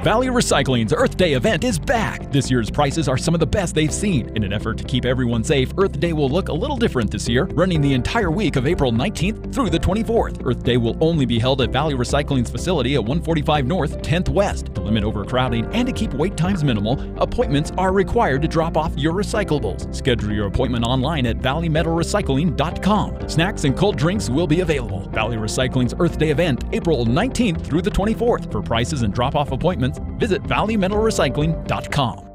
Valley 0.04 0.28
Recycling's 0.28 0.92
Earth 0.92 1.16
Day 1.16 1.32
event 1.32 1.64
is 1.64 1.76
back. 1.76 2.30
This 2.30 2.48
year's 2.52 2.70
prices 2.70 3.08
are 3.08 3.18
some 3.18 3.34
of 3.34 3.40
the 3.40 3.46
best 3.46 3.74
they've 3.74 3.92
seen. 3.92 4.28
In 4.36 4.44
an 4.44 4.52
effort 4.52 4.78
to 4.78 4.84
keep 4.84 5.04
everyone 5.04 5.42
safe, 5.42 5.72
Earth 5.76 5.98
Day 5.98 6.12
will 6.12 6.28
look 6.28 6.50
a 6.50 6.52
little 6.52 6.76
different 6.76 7.10
this 7.10 7.28
year, 7.28 7.46
running 7.46 7.80
the 7.80 7.94
entire 7.94 8.30
week 8.30 8.54
of 8.54 8.68
April 8.68 8.92
19th 8.92 9.52
through 9.52 9.70
the 9.70 9.78
24th. 9.78 10.40
Earth 10.46 10.62
Day 10.62 10.76
will 10.76 10.96
only 11.00 11.26
be 11.26 11.40
held 11.40 11.60
at 11.62 11.70
Valley 11.70 11.94
Recycling's 11.94 12.48
facility 12.48 12.94
at 12.94 13.00
145 13.00 13.66
North, 13.66 14.00
10th 14.00 14.28
West. 14.28 14.66
To 14.76 14.82
limit 14.82 15.02
overcrowding 15.02 15.66
and 15.74 15.88
to 15.88 15.92
keep 15.92 16.14
wait 16.14 16.36
times 16.36 16.62
minimal, 16.62 17.00
appointments 17.20 17.72
are 17.76 17.92
required 17.92 18.42
to 18.42 18.48
drop 18.48 18.76
off 18.76 18.96
your 18.96 19.14
recyclables. 19.14 19.92
Schedule 19.92 20.30
your 20.30 20.46
appointment 20.46 20.84
online 20.84 21.26
at 21.26 21.38
valleymetalrecycling.com. 21.38 23.28
Snacks 23.28 23.64
and 23.64 23.76
cold 23.76 23.96
drinks 23.96 24.30
will 24.30 24.46
be 24.46 24.60
available. 24.60 25.08
Valley 25.08 25.38
Recycling's 25.38 25.94
Earth 25.98 26.18
Day 26.18 26.30
event, 26.30 26.62
April 26.70 27.04
19th 27.04 27.66
through 27.66 27.82
the 27.82 27.90
24th. 27.90 28.52
For 28.52 28.62
prices 28.62 29.02
and 29.02 29.12
drop 29.12 29.34
off 29.34 29.50
appointments, 29.50 29.87
visit 30.18 30.42
valleymetalrecycling.com. 30.44 32.27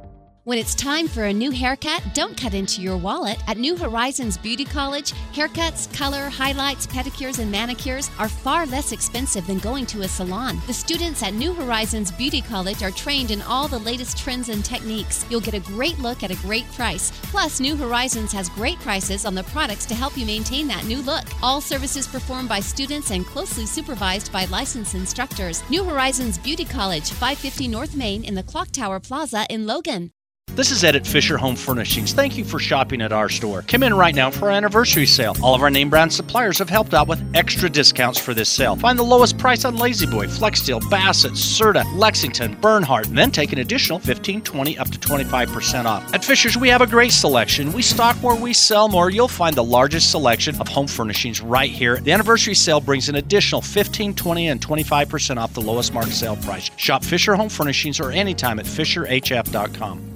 When 0.46 0.58
it's 0.58 0.76
time 0.76 1.08
for 1.08 1.24
a 1.24 1.32
new 1.32 1.52
haircut, 1.52 2.04
don't 2.14 2.36
cut 2.36 2.54
into 2.54 2.82
your 2.82 2.98
wallet. 2.98 3.42
At 3.48 3.56
New 3.56 3.78
Horizons 3.78 4.38
Beauty 4.38 4.66
College, 4.66 5.14
haircuts, 5.32 5.88
color, 5.96 6.28
highlights, 6.28 6.86
pedicures, 6.86 7.40
and 7.40 7.50
manicures 7.50 8.12
are 8.20 8.28
far 8.28 8.66
less 8.66 8.92
expensive 8.92 9.48
than 9.48 9.60
going 9.60 9.86
to 9.86 10.02
a 10.02 10.08
salon. 10.10 10.60
The 10.68 10.74
students 10.74 11.24
at 11.24 11.34
New 11.34 11.54
Horizons 11.54 12.12
Beauty 12.12 12.42
College 12.42 12.84
are 12.84 12.92
trained 12.92 13.32
in 13.32 13.42
all 13.44 13.70
the 13.70 13.80
latest 13.80 14.18
trends 14.18 14.50
and 14.50 14.66
techniques. 14.66 15.26
You'll 15.30 15.40
get 15.40 15.54
a 15.54 15.62
great 15.62 15.98
look 16.00 16.24
at 16.24 16.32
a 16.32 16.46
great 16.46 16.70
price. 16.74 17.12
Plus, 17.32 17.62
New 17.62 17.78
Horizons 17.78 18.34
has 18.34 18.50
great 18.50 18.80
prices 18.82 19.26
on 19.26 19.36
the 19.36 19.44
products 19.46 19.86
to 19.86 19.96
help 19.96 20.18
you 20.18 20.26
maintain 20.26 20.68
that 20.68 20.84
new 20.84 21.02
look. 21.04 21.24
All 21.42 21.62
services 21.62 22.06
performed 22.06 22.50
by 22.50 22.60
students 22.60 23.12
and 23.12 23.26
closely 23.26 23.66
supervised 23.66 24.30
by 24.34 24.44
licensed 24.52 24.94
instructors. 24.94 25.64
New 25.70 25.86
Horizons 25.86 26.38
Beauty 26.38 26.66
College, 26.66 27.12
550 27.12 27.70
North 27.70 27.96
Main 27.96 28.26
in 28.26 28.36
the 28.36 28.44
Clock 28.44 28.72
Tower 28.72 29.00
Plaza 29.00 29.46
in 29.50 29.66
Logan. 29.66 30.12
This 30.56 30.70
is 30.70 30.84
Ed 30.84 30.96
at 30.96 31.08
Fisher 31.08 31.36
Home 31.36 31.56
Furnishings. 31.56 32.14
Thank 32.14 32.38
you 32.38 32.46
for 32.46 32.60
shopping 32.60 33.02
at 33.02 33.12
our 33.12 33.28
store. 33.28 33.64
Come 33.64 33.82
in 33.82 33.96
right 33.96 34.14
now 34.14 34.30
for 34.30 34.46
our 34.46 34.52
anniversary 34.52 35.08
sale. 35.08 35.36
All 35.42 35.56
of 35.56 35.64
our 35.64 35.72
name 35.72 35.90
brand 35.90 36.14
suppliers 36.14 36.60
have 36.60 36.70
helped 36.70 36.94
out 36.94 37.08
with 37.08 37.24
extra 37.34 37.68
discounts 37.68 38.20
for 38.20 38.36
this 38.36 38.50
sale. 38.50 38.76
Find 38.76 39.00
the 39.00 39.04
lowest 39.04 39.40
price 39.40 39.66
on 39.66 39.78
La-Z-Boy, 39.78 40.28
Flexsteel, 40.28 40.88
Bassett, 40.92 41.32
Serta, 41.32 41.84
Lexington, 41.98 42.54
Bernhardt, 42.62 43.08
and 43.08 43.18
then 43.18 43.32
take 43.32 43.52
an 43.52 43.58
additional 43.58 43.98
15, 43.98 44.44
20, 44.44 44.78
up 44.78 44.90
to 44.90 45.00
25% 45.00 45.86
off. 45.86 46.14
At 46.14 46.24
Fisher's, 46.24 46.56
we 46.56 46.70
have 46.70 46.82
a 46.82 46.88
great 46.88 47.14
selection. 47.14 47.74
We 47.74 47.82
stock 47.82 48.22
more, 48.22 48.40
we 48.40 48.54
sell 48.54 48.88
more. 48.88 49.10
You'll 49.10 49.28
find 49.28 49.56
the 49.56 49.64
largest 49.64 50.12
selection 50.12 50.62
of 50.62 50.68
home 50.68 50.88
furnishings 50.88 51.42
right 51.42 51.72
here. 51.72 51.98
The 51.98 52.12
anniversary 52.12 52.54
sale 52.54 52.80
brings 52.80 53.10
an 53.10 53.16
additional 53.16 53.64
15, 53.64 54.14
20, 54.14 54.50
and 54.50 54.62
25% 54.62 55.38
off 55.38 55.56
the 55.56 55.62
lowest 55.62 55.96
market 55.96 56.14
sale 56.14 56.36
price. 56.36 56.70
Shop 56.78 57.04
Fisher 57.04 57.34
Home 57.34 57.50
Furnishings 57.50 58.00
or 58.00 58.12
anytime 58.12 58.60
at 58.60 58.66
FisherHF.com. 58.66 60.13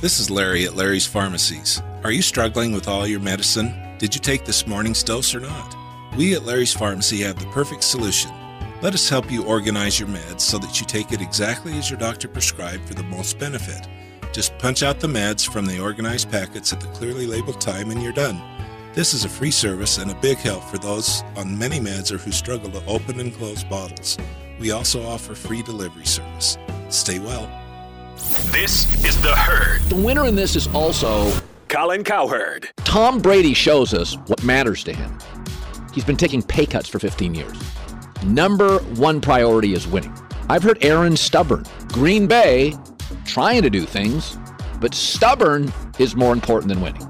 This 0.00 0.18
is 0.18 0.30
Larry 0.30 0.64
at 0.64 0.76
Larry's 0.76 1.04
Pharmacies. 1.04 1.82
Are 2.04 2.10
you 2.10 2.22
struggling 2.22 2.72
with 2.72 2.88
all 2.88 3.06
your 3.06 3.20
medicine? 3.20 3.74
Did 3.98 4.14
you 4.14 4.20
take 4.22 4.46
this 4.46 4.66
morning's 4.66 5.02
dose 5.02 5.34
or 5.34 5.40
not? 5.40 5.76
We 6.16 6.34
at 6.34 6.46
Larry's 6.46 6.72
Pharmacy 6.72 7.20
have 7.20 7.38
the 7.38 7.44
perfect 7.50 7.84
solution. 7.84 8.30
Let 8.80 8.94
us 8.94 9.10
help 9.10 9.30
you 9.30 9.44
organize 9.44 10.00
your 10.00 10.08
meds 10.08 10.40
so 10.40 10.56
that 10.56 10.80
you 10.80 10.86
take 10.86 11.12
it 11.12 11.20
exactly 11.20 11.76
as 11.76 11.90
your 11.90 11.98
doctor 11.98 12.28
prescribed 12.28 12.88
for 12.88 12.94
the 12.94 13.02
most 13.02 13.38
benefit. 13.38 13.88
Just 14.32 14.56
punch 14.56 14.82
out 14.82 15.00
the 15.00 15.06
meds 15.06 15.46
from 15.46 15.66
the 15.66 15.78
organized 15.78 16.30
packets 16.30 16.72
at 16.72 16.80
the 16.80 16.86
clearly 16.88 17.26
labeled 17.26 17.60
time 17.60 17.90
and 17.90 18.02
you're 18.02 18.10
done. 18.10 18.40
This 18.94 19.12
is 19.12 19.26
a 19.26 19.28
free 19.28 19.50
service 19.50 19.98
and 19.98 20.10
a 20.10 20.20
big 20.22 20.38
help 20.38 20.64
for 20.64 20.78
those 20.78 21.22
on 21.36 21.58
many 21.58 21.78
meds 21.78 22.10
or 22.10 22.16
who 22.16 22.32
struggle 22.32 22.70
to 22.70 22.86
open 22.86 23.20
and 23.20 23.34
close 23.34 23.64
bottles. 23.64 24.16
We 24.58 24.70
also 24.70 25.02
offer 25.02 25.34
free 25.34 25.62
delivery 25.62 26.06
service. 26.06 26.56
Stay 26.88 27.18
well. 27.18 27.59
This 28.52 29.02
is 29.04 29.20
The 29.22 29.34
Herd. 29.34 29.80
The 29.88 29.96
winner 29.96 30.26
in 30.26 30.34
this 30.34 30.54
is 30.54 30.66
also 30.74 31.32
Colin 31.68 32.04
Cowherd. 32.04 32.68
Tom 32.78 33.18
Brady 33.18 33.54
shows 33.54 33.94
us 33.94 34.16
what 34.26 34.44
matters 34.44 34.84
to 34.84 34.92
him. 34.92 35.16
He's 35.94 36.04
been 36.04 36.16
taking 36.18 36.42
pay 36.42 36.66
cuts 36.66 36.88
for 36.88 36.98
15 36.98 37.34
years. 37.34 37.58
Number 38.24 38.78
one 38.96 39.20
priority 39.22 39.72
is 39.72 39.86
winning. 39.86 40.14
I've 40.50 40.62
heard 40.62 40.84
Aaron 40.84 41.16
stubborn. 41.16 41.64
Green 41.88 42.26
Bay 42.26 42.74
trying 43.24 43.62
to 43.62 43.70
do 43.70 43.86
things, 43.86 44.36
but 44.80 44.94
stubborn 44.94 45.72
is 45.98 46.14
more 46.14 46.34
important 46.34 46.68
than 46.68 46.82
winning. 46.82 47.06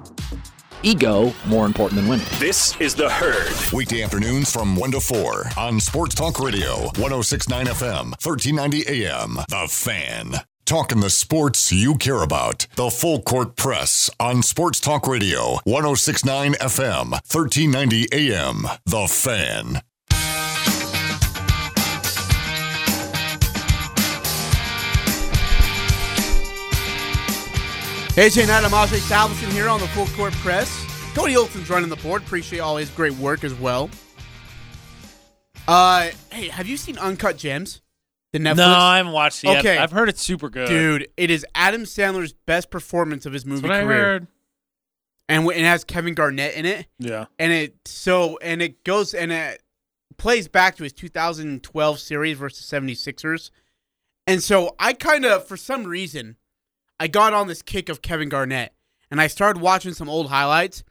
Ego 0.85 1.35
more 1.46 1.66
important 1.66 2.01
than 2.01 2.09
winning. 2.09 2.27
This 2.38 2.81
is 2.81 2.94
The 2.94 3.11
Herd. 3.11 3.53
Weekday 3.73 4.03
afternoons 4.03 4.53
from 4.53 4.77
1 4.77 4.92
to 4.92 5.01
4 5.01 5.44
on 5.59 5.81
Sports 5.81 6.14
Talk 6.14 6.38
Radio, 6.38 6.85
1069 6.99 7.66
FM, 7.66 8.05
1390 8.25 8.87
AM. 8.87 9.35
The 9.49 9.66
Fan. 9.68 10.40
Talking 10.70 11.00
the 11.00 11.11
sports 11.11 11.72
you 11.72 11.96
care 11.96 12.22
about. 12.22 12.68
The 12.76 12.90
Full 12.90 13.22
Court 13.22 13.56
Press 13.56 14.09
on 14.20 14.40
Sports 14.40 14.78
Talk 14.78 15.09
Radio, 15.09 15.59
1069 15.64 16.52
FM, 16.52 17.11
1390 17.11 18.06
AM. 18.12 18.68
The 18.87 19.09
Fan. 19.09 19.83
AJ 28.14 28.46
Knight, 28.46 28.62
I'm 28.62 28.70
Ajay 28.70 29.00
Salvesen 29.00 29.50
here 29.50 29.68
on 29.68 29.80
the 29.80 29.88
Full 29.88 30.06
Court 30.16 30.33
Press. 30.35 30.87
Cody 31.16 31.37
Olson's 31.37 31.68
running 31.68 31.90
the 31.90 31.96
board. 31.96 32.22
Appreciate 32.22 32.61
all 32.61 32.76
his 32.76 32.90
great 32.90 33.14
work 33.14 33.42
as 33.42 33.54
well. 33.54 33.90
Uh, 35.66 36.11
hey, 36.30 36.46
have 36.46 36.68
you 36.68 36.76
seen 36.76 36.96
Uncut 36.96 37.37
Gems? 37.37 37.80
The 38.32 38.38
Netflix. 38.38 38.56
No, 38.56 38.68
I 38.68 38.96
haven't 38.98 39.12
watched 39.12 39.42
it 39.44 39.48
yet. 39.48 39.58
Okay. 39.58 39.76
I've 39.78 39.90
heard 39.92 40.08
it's 40.08 40.22
super 40.22 40.48
good. 40.48 40.68
Dude, 40.68 41.08
it 41.16 41.30
is 41.30 41.44
Adam 41.54 41.82
Sandler's 41.82 42.32
best 42.32 42.70
performance 42.70 43.26
of 43.26 43.32
his 43.32 43.44
movie 43.44 43.62
That's 43.62 43.70
what 43.70 43.78
I 43.80 43.84
career, 43.84 43.96
heard. 44.04 44.26
and 45.28 45.42
w- 45.44 45.58
it 45.58 45.64
has 45.64 45.82
Kevin 45.84 46.14
Garnett 46.14 46.54
in 46.54 46.64
it. 46.66 46.86
Yeah. 46.98 47.26
and 47.38 47.52
it 47.52 47.76
so 47.86 48.38
and 48.38 48.62
it 48.62 48.84
goes 48.84 49.14
and 49.14 49.32
it 49.32 49.62
plays 50.16 50.46
back 50.48 50.76
to 50.76 50.84
his 50.84 50.92
2012 50.92 51.98
series 51.98 52.38
versus 52.38 52.64
76ers. 52.66 53.50
And 54.26 54.42
so 54.42 54.76
I 54.78 54.92
kind 54.92 55.24
of 55.24 55.46
for 55.48 55.56
some 55.56 55.84
reason 55.84 56.36
I 57.00 57.08
got 57.08 57.32
on 57.32 57.48
this 57.48 57.62
kick 57.62 57.88
of 57.88 58.00
Kevin 58.02 58.28
Garnett 58.28 58.72
and 59.10 59.20
I 59.20 59.26
started 59.26 59.60
watching 59.60 59.92
some 59.92 60.08
old 60.08 60.28
highlights. 60.28 60.84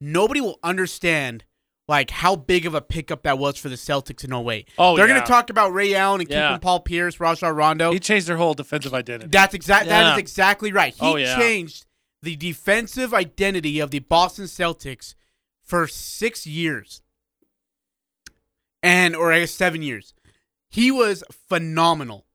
Nobody 0.00 0.40
will 0.40 0.58
understand 0.62 1.44
like 1.88 2.10
how 2.10 2.36
big 2.36 2.66
of 2.66 2.74
a 2.74 2.80
pickup 2.82 3.22
that 3.22 3.38
was 3.38 3.56
for 3.56 3.68
the 3.70 3.74
Celtics 3.76 4.22
in 4.22 4.32
08. 4.32 4.68
Oh, 4.76 4.94
They're 4.96 5.06
yeah. 5.08 5.14
going 5.14 5.24
to 5.24 5.26
talk 5.26 5.48
about 5.50 5.72
Ray 5.72 5.94
Allen 5.94 6.20
and 6.20 6.30
Yeah. 6.30 6.48
keeping 6.50 6.60
Paul 6.60 6.80
Pierce, 6.80 7.18
Rajon 7.18 7.54
Rondo. 7.56 7.90
He 7.92 7.98
changed 7.98 8.26
their 8.26 8.36
whole 8.36 8.52
defensive 8.54 8.92
identity. 8.92 9.30
That's 9.30 9.54
exact. 9.54 9.86
That 9.88 10.02
Yeah. 10.02 10.12
is 10.12 10.18
exactly 10.18 10.70
right. 10.70 10.92
He 10.94 11.00
Oh, 11.00 11.16
yeah. 11.16 11.36
changed 11.38 11.86
the 12.22 12.36
defensive 12.36 13.14
identity 13.14 13.80
of 13.80 13.90
the 13.90 14.00
Boston 14.00 14.44
Celtics 14.44 15.14
for 15.64 15.86
six 15.86 16.46
years, 16.46 17.00
and 18.82 19.14
or 19.16 19.32
I 19.32 19.40
guess 19.40 19.52
seven 19.52 19.82
years. 19.82 20.14
He 20.70 20.90
was 20.90 21.24
phenomenal, 21.48 22.26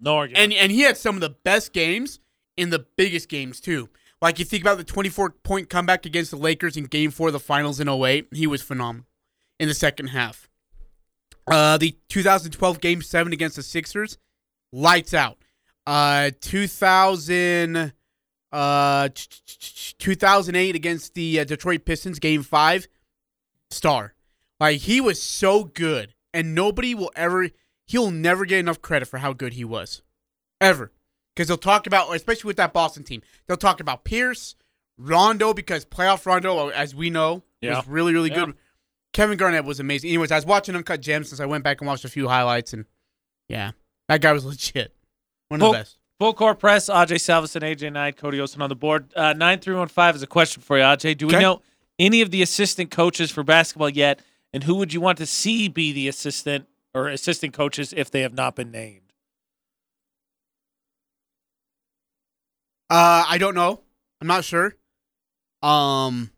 No 0.00 0.16
argument. 0.16 0.42
and 0.42 0.52
and 0.52 0.72
he 0.72 0.80
had 0.80 0.96
some 0.96 1.14
of 1.14 1.20
the 1.20 1.30
best 1.30 1.72
games 1.72 2.18
in 2.56 2.70
the 2.70 2.80
biggest 2.96 3.28
games 3.28 3.60
too. 3.60 3.88
Like 4.24 4.38
you 4.38 4.46
think 4.46 4.62
about 4.62 4.78
the 4.78 4.84
24 4.84 5.32
point 5.42 5.68
comeback 5.68 6.06
against 6.06 6.30
the 6.30 6.38
Lakers 6.38 6.78
in 6.78 6.84
Game 6.84 7.10
Four 7.10 7.26
of 7.26 7.34
the 7.34 7.38
Finals 7.38 7.78
in 7.78 7.90
08, 7.90 8.28
he 8.32 8.46
was 8.46 8.62
phenomenal 8.62 9.06
in 9.60 9.68
the 9.68 9.74
second 9.74 10.06
half. 10.06 10.48
Uh, 11.46 11.76
the 11.76 11.98
2012 12.08 12.80
Game 12.80 13.02
Seven 13.02 13.34
against 13.34 13.56
the 13.56 13.62
Sixers, 13.62 14.16
lights 14.72 15.12
out. 15.12 15.36
Uh, 15.86 16.30
2000, 16.40 17.92
uh, 18.50 19.08
2008 19.98 20.74
against 20.74 21.12
the 21.12 21.40
uh, 21.40 21.44
Detroit 21.44 21.84
Pistons, 21.84 22.18
Game 22.18 22.42
Five, 22.42 22.88
star. 23.68 24.14
Like 24.58 24.78
he 24.80 25.02
was 25.02 25.20
so 25.20 25.64
good, 25.64 26.14
and 26.32 26.54
nobody 26.54 26.94
will 26.94 27.12
ever. 27.14 27.50
He'll 27.86 28.10
never 28.10 28.46
get 28.46 28.60
enough 28.60 28.80
credit 28.80 29.04
for 29.04 29.18
how 29.18 29.34
good 29.34 29.52
he 29.52 29.66
was, 29.66 30.00
ever. 30.62 30.92
Because 31.34 31.48
they'll 31.48 31.56
talk 31.56 31.86
about, 31.86 32.14
especially 32.14 32.48
with 32.48 32.56
that 32.58 32.72
Boston 32.72 33.02
team, 33.02 33.20
they'll 33.46 33.56
talk 33.56 33.80
about 33.80 34.04
Pierce, 34.04 34.54
Rondo, 34.98 35.52
because 35.52 35.84
playoff 35.84 36.24
Rondo, 36.26 36.68
as 36.68 36.94
we 36.94 37.10
know, 37.10 37.42
Yeah. 37.60 37.78
was 37.78 37.88
really, 37.88 38.12
really 38.12 38.30
Yeah. 38.30 38.44
good. 38.46 38.54
Kevin 39.12 39.36
Garnett 39.36 39.64
was 39.64 39.80
amazing. 39.80 40.10
Anyways, 40.10 40.30
I 40.30 40.36
was 40.36 40.46
watching 40.46 40.74
Uncut 40.76 41.00
Gems 41.00 41.28
since 41.28 41.40
I 41.40 41.46
went 41.46 41.64
back 41.64 41.80
and 41.80 41.88
watched 41.88 42.04
a 42.04 42.08
few 42.08 42.28
highlights, 42.28 42.72
and 42.72 42.84
yeah, 43.48 43.72
that 44.08 44.20
guy 44.20 44.32
was 44.32 44.44
legit. 44.44 44.94
One 45.48 45.60
of 45.60 45.64
Full, 45.64 45.72
the 45.72 45.78
best. 45.78 45.98
full 46.18 46.34
court 46.34 46.58
press. 46.58 46.88
Ajay 46.88 47.16
Salvesen, 47.20 47.62
AJ 47.62 47.90
Knight, 47.92 48.16
Cody 48.16 48.40
Olsen 48.40 48.62
on 48.62 48.68
the 48.68 48.76
board. 48.76 49.12
Uh, 49.14 49.32
Nine 49.32 49.58
three 49.60 49.74
one 49.74 49.88
five 49.88 50.14
is 50.16 50.22
a 50.22 50.26
question 50.26 50.62
for 50.62 50.78
you, 50.78 50.84
Ajay. 50.84 51.16
Do 51.16 51.26
we 51.26 51.34
Okay. 51.34 51.42
know 51.42 51.62
any 51.98 52.20
of 52.22 52.30
the 52.30 52.42
assistant 52.42 52.90
coaches 52.90 53.30
for 53.30 53.42
basketball 53.42 53.90
yet? 53.90 54.20
And 54.52 54.64
who 54.64 54.76
would 54.76 54.92
you 54.92 55.00
want 55.00 55.18
to 55.18 55.26
see 55.26 55.66
be 55.68 55.92
the 55.92 56.06
assistant 56.08 56.66
or 56.94 57.08
assistant 57.08 57.52
coaches 57.52 57.92
if 57.96 58.10
they 58.10 58.20
have 58.22 58.34
not 58.34 58.54
been 58.56 58.70
named? 58.70 59.03
Uh, 62.94 63.24
I 63.28 63.38
don't 63.38 63.54
know. 63.56 63.80
I'm 64.20 64.28
not 64.28 64.44
sure. 64.44 64.72
Um, 65.62 66.30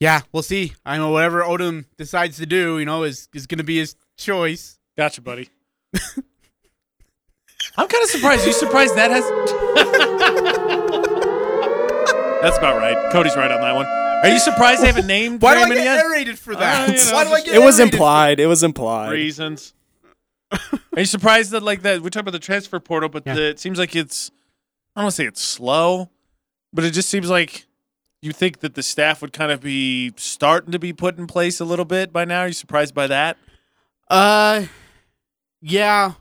yeah, 0.00 0.22
we'll 0.32 0.42
see. 0.42 0.72
I 0.86 0.96
know 0.96 1.10
whatever 1.10 1.42
Odom 1.42 1.84
decides 1.98 2.38
to 2.38 2.46
do, 2.46 2.78
you 2.78 2.86
know, 2.86 3.02
is 3.02 3.28
is 3.34 3.46
going 3.46 3.58
to 3.58 3.64
be 3.64 3.76
his 3.78 3.94
choice. 4.16 4.78
Gotcha, 4.96 5.20
buddy. 5.20 5.50
I'm 7.76 7.88
kind 7.88 8.02
of 8.04 8.10
surprised. 8.10 8.46
you 8.46 8.52
surprised 8.52 8.94
that 8.96 9.10
has? 9.10 9.24
That's 12.42 12.56
about 12.56 12.78
right. 12.78 13.12
Cody's 13.12 13.36
right 13.36 13.50
on 13.50 13.60
that 13.60 13.74
one. 13.74 13.86
Are 13.86 14.28
you 14.28 14.38
surprised 14.38 14.82
they 14.82 14.86
haven't 14.86 15.06
named 15.08 15.42
Why 15.42 15.54
do 15.54 15.60
I 15.60 15.68
get 15.74 15.84
yet? 15.84 16.04
aerated 16.04 16.38
for 16.38 16.54
Uh, 16.54 16.58
that? 16.60 16.88
you 16.88 16.94
know, 16.96 17.12
Why 17.12 17.24
do 17.24 17.30
I 17.30 17.40
get 17.42 17.54
It 17.54 17.58
was 17.60 17.78
aerated 17.78 17.92
for- 17.92 17.96
implied. 17.96 18.40
It 18.40 18.46
was 18.46 18.62
implied. 18.62 19.10
reasons. 19.12 19.74
Are 20.50 20.60
you 20.96 21.04
surprised 21.04 21.50
that 21.50 21.62
like 21.62 21.82
that? 21.82 22.00
We 22.00 22.10
talk 22.10 22.22
about 22.22 22.30
the 22.30 22.38
transfer 22.38 22.80
portal, 22.80 23.08
but 23.08 23.24
Yeah. 23.26 23.34
the, 23.34 23.48
it 23.50 23.60
seems 23.60 23.78
like 23.78 23.94
it's 23.94 24.30
I 24.96 25.00
don't 25.00 25.04
want 25.04 25.14
to 25.14 25.22
say 25.22 25.26
it's 25.26 25.42
slow, 25.42 26.10
but 26.72 26.84
it 26.84 26.90
just 26.90 27.08
seems 27.08 27.30
like 27.30 27.66
you 28.20 28.32
think 28.32 28.60
that 28.60 28.74
the 28.74 28.82
staff 28.82 29.22
would 29.22 29.32
kind 29.32 29.52
of 29.52 29.60
be 29.60 30.12
starting 30.16 30.72
to 30.72 30.78
be 30.78 30.92
put 30.92 31.18
in 31.18 31.26
place 31.26 31.60
a 31.60 31.64
little 31.64 31.84
bit 31.84 32.12
by 32.12 32.24
now. 32.24 32.40
Are 32.40 32.48
you 32.48 32.52
surprised 32.52 32.94
by 32.94 33.06
that? 33.06 33.36
Uh, 34.08 34.64
yeah, 35.60 36.14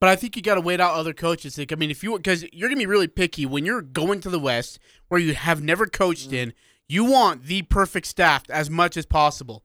but 0.00 0.08
I 0.10 0.16
think 0.16 0.36
you 0.36 0.42
got 0.42 0.56
to 0.56 0.60
wait 0.60 0.80
out 0.80 0.94
other 0.94 1.14
coaches. 1.14 1.56
Like, 1.56 1.72
I 1.72 1.76
mean, 1.76 1.90
if 1.90 2.02
you 2.02 2.16
because 2.16 2.44
you're 2.52 2.68
gonna 2.68 2.78
be 2.78 2.86
really 2.86 3.08
picky 3.08 3.46
when 3.46 3.64
you're 3.64 3.80
going 3.80 4.20
to 4.20 4.30
the 4.30 4.38
West 4.38 4.78
where 5.08 5.20
you 5.20 5.34
have 5.34 5.62
never 5.62 5.86
coached 5.86 6.32
in. 6.32 6.52
You 6.86 7.04
want 7.04 7.44
the 7.44 7.62
perfect 7.62 8.06
staff 8.06 8.42
as 8.50 8.68
much 8.68 8.96
as 8.96 9.06
possible. 9.06 9.64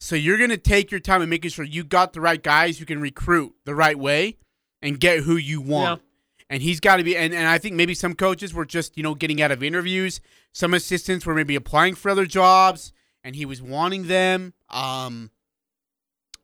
So 0.00 0.16
you're 0.16 0.38
gonna 0.38 0.56
take 0.56 0.90
your 0.90 1.00
time 1.00 1.20
and 1.20 1.30
making 1.30 1.50
sure 1.50 1.64
you 1.64 1.84
got 1.84 2.12
the 2.12 2.20
right 2.20 2.42
guys 2.42 2.78
who 2.78 2.84
can 2.84 3.00
recruit 3.00 3.54
the 3.64 3.74
right 3.74 3.98
way 3.98 4.38
and 4.82 4.98
get 4.98 5.20
who 5.20 5.36
you 5.36 5.60
want. 5.60 6.02
And 6.48 6.62
he's 6.62 6.78
got 6.78 6.96
to 6.98 7.04
be, 7.04 7.16
and, 7.16 7.34
and 7.34 7.48
I 7.48 7.58
think 7.58 7.74
maybe 7.74 7.92
some 7.94 8.14
coaches 8.14 8.54
were 8.54 8.64
just, 8.64 8.96
you 8.96 9.02
know, 9.02 9.14
getting 9.14 9.42
out 9.42 9.50
of 9.50 9.62
interviews. 9.64 10.20
Some 10.52 10.74
assistants 10.74 11.26
were 11.26 11.34
maybe 11.34 11.56
applying 11.56 11.96
for 11.96 12.08
other 12.10 12.24
jobs, 12.24 12.92
and 13.24 13.34
he 13.34 13.44
was 13.44 13.60
wanting 13.60 14.06
them. 14.06 14.54
Um, 14.70 15.30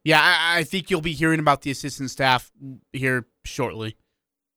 yeah, 0.05 0.20
I, 0.20 0.59
I 0.59 0.64
think 0.64 0.90
you'll 0.90 1.00
be 1.03 1.12
hearing 1.12 1.38
about 1.38 1.62
the 1.62 1.70
assistant 1.70 2.11
staff 2.11 2.50
here 2.92 3.26
shortly. 3.44 3.96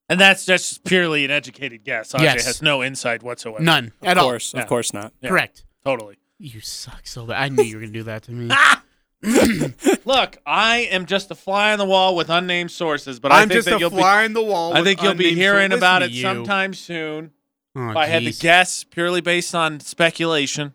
And 0.10 0.20
that's 0.20 0.46
just 0.46 0.84
purely 0.84 1.26
an 1.26 1.32
educated 1.32 1.84
guess. 1.84 2.14
Ajay 2.14 2.22
Yes. 2.24 2.46
has 2.46 2.62
no 2.64 2.84
insight 2.84 3.22
whatsoever. 3.24 3.64
None 3.64 3.92
Of 4.02 4.08
at 4.08 4.18
all. 4.18 4.30
course, 4.30 4.54
Yeah. 4.54 4.62
of 4.62 4.68
course 4.68 4.94
not. 4.94 5.14
Yeah. 5.22 5.30
Correct. 5.30 5.64
Totally. 5.84 6.18
You 6.40 6.60
suck 6.62 7.06
so 7.08 7.26
bad. 7.28 7.42
I 7.42 7.50
knew 7.50 7.64
you 7.64 7.76
were 7.76 7.82
gonna 7.82 7.92
do 7.94 8.04
that 8.04 8.24
to 8.24 8.32
me. 8.32 8.54
Look, 10.06 10.38
I 10.46 10.88
am 10.92 11.06
just 11.06 11.32
a 11.32 11.36
fly 11.36 11.72
on 11.74 11.80
the 11.80 11.86
wall 11.86 12.16
with 12.16 12.30
unnamed 12.30 12.72
sources, 12.72 13.20
but 13.20 13.32
I 13.32 13.42
I'm 13.42 13.48
think 13.50 13.58
just 13.60 13.66
that 13.70 13.76
a 13.78 13.80
you'll 13.80 13.90
fly 13.90 14.24
in 14.24 14.34
the 14.34 14.44
wall. 14.44 14.72
be. 14.72 14.78
I 14.78 14.80
with 14.82 14.88
think 14.88 15.02
you'll 15.04 15.14
be 15.16 15.34
hearing 15.34 15.72
source. 15.72 15.80
about 15.80 16.02
it 16.04 16.12
Listen 16.12 16.14
to 16.14 16.18
you. 16.18 16.36
sometime 16.46 16.74
soon. 16.74 17.32
Oh, 17.76 17.90
if 17.90 17.96
I 17.98 18.06
had 18.06 18.24
to 18.24 18.30
jeez. 18.30 18.40
guess, 18.42 18.84
purely 18.84 19.22
based 19.22 19.54
on 19.56 19.80
speculation. 19.80 20.74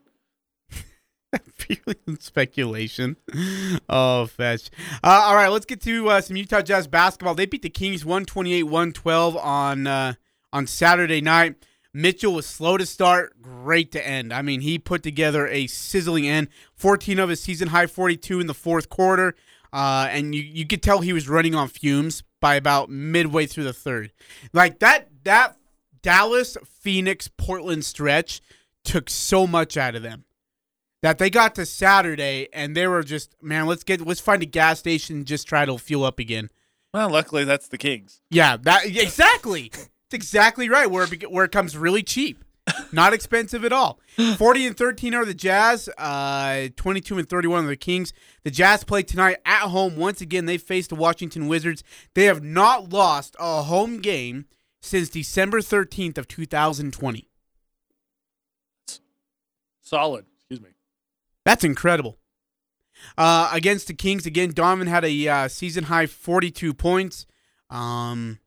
Purely 1.58 1.96
on 2.08 2.18
speculation. 2.18 3.16
Oh, 3.88 4.26
fetch. 4.26 4.68
Uh, 5.04 5.22
all 5.26 5.34
right, 5.36 5.48
let's 5.48 5.64
get 5.66 5.80
to 5.82 6.08
uh, 6.10 6.20
some 6.20 6.36
Utah 6.36 6.60
Jazz 6.60 6.88
basketball. 6.88 7.34
They 7.36 7.46
beat 7.46 7.62
the 7.62 7.70
Kings 7.70 8.04
128 8.04 8.64
112 8.64 9.36
on 9.36 9.86
uh, 9.86 10.14
on 10.52 10.66
Saturday 10.66 11.20
night. 11.20 11.54
Mitchell 11.92 12.34
was 12.34 12.46
slow 12.46 12.76
to 12.76 12.86
start, 12.86 13.42
great 13.42 13.90
to 13.92 14.06
end. 14.06 14.32
I 14.32 14.42
mean, 14.42 14.60
he 14.60 14.78
put 14.78 15.02
together 15.02 15.48
a 15.48 15.66
sizzling 15.66 16.28
end. 16.28 16.48
14 16.76 17.18
of 17.18 17.28
his 17.28 17.42
season 17.42 17.68
high 17.68 17.86
42 17.86 18.40
in 18.40 18.46
the 18.46 18.54
fourth 18.54 18.88
quarter. 18.88 19.34
Uh, 19.72 20.08
and 20.10 20.34
you, 20.34 20.42
you 20.42 20.66
could 20.66 20.82
tell 20.82 21.00
he 21.00 21.12
was 21.12 21.28
running 21.28 21.54
on 21.54 21.68
fumes 21.68 22.22
by 22.40 22.54
about 22.54 22.90
midway 22.90 23.46
through 23.46 23.64
the 23.64 23.72
third. 23.72 24.12
Like 24.52 24.78
that 24.80 25.08
that 25.24 25.56
Dallas, 26.02 26.56
Phoenix, 26.80 27.28
Portland 27.28 27.84
stretch 27.84 28.40
took 28.84 29.10
so 29.10 29.46
much 29.46 29.76
out 29.76 29.94
of 29.94 30.02
them 30.02 30.24
that 31.02 31.18
they 31.18 31.30
got 31.30 31.54
to 31.54 31.66
Saturday 31.66 32.48
and 32.52 32.76
they 32.76 32.86
were 32.86 33.02
just 33.02 33.34
man, 33.42 33.66
let's 33.66 33.84
get 33.84 34.00
let's 34.00 34.20
find 34.20 34.42
a 34.42 34.46
gas 34.46 34.78
station 34.80 35.16
and 35.16 35.26
just 35.26 35.46
try 35.46 35.64
to 35.64 35.78
fuel 35.78 36.04
up 36.04 36.18
again. 36.18 36.50
Well, 36.92 37.10
luckily 37.10 37.44
that's 37.44 37.68
the 37.68 37.78
Kings. 37.78 38.20
Yeah, 38.30 38.56
that 38.62 38.86
exactly. 38.86 39.70
It's 40.10 40.14
exactly 40.24 40.68
right. 40.68 40.90
Where 40.90 41.04
it, 41.04 41.30
where 41.30 41.44
it 41.44 41.52
comes 41.52 41.76
really 41.76 42.02
cheap, 42.02 42.44
not 42.90 43.12
expensive 43.12 43.64
at 43.64 43.72
all. 43.72 44.00
Forty 44.36 44.66
and 44.66 44.76
thirteen 44.76 45.14
are 45.14 45.24
the 45.24 45.34
Jazz. 45.34 45.88
Uh, 45.96 46.66
twenty-two 46.74 47.16
and 47.16 47.28
thirty-one 47.28 47.64
are 47.64 47.68
the 47.68 47.76
Kings. 47.76 48.12
The 48.42 48.50
Jazz 48.50 48.82
play 48.82 49.04
tonight 49.04 49.36
at 49.46 49.68
home. 49.68 49.96
Once 49.96 50.20
again, 50.20 50.46
they 50.46 50.58
face 50.58 50.88
the 50.88 50.96
Washington 50.96 51.46
Wizards. 51.46 51.84
They 52.14 52.24
have 52.24 52.42
not 52.42 52.92
lost 52.92 53.36
a 53.38 53.62
home 53.62 54.00
game 54.00 54.46
since 54.82 55.08
December 55.08 55.62
thirteenth 55.62 56.18
of 56.18 56.26
two 56.26 56.44
thousand 56.44 56.92
twenty. 56.92 57.28
Solid. 59.80 60.24
Excuse 60.38 60.60
me. 60.60 60.70
That's 61.44 61.62
incredible. 61.62 62.18
Uh, 63.16 63.48
against 63.52 63.86
the 63.86 63.94
Kings 63.94 64.26
again, 64.26 64.50
Donovan 64.52 64.88
had 64.88 65.04
a 65.04 65.28
uh, 65.28 65.46
season 65.46 65.84
high 65.84 66.06
42 66.06 66.74
points. 66.74 67.26
Um, 67.70 68.40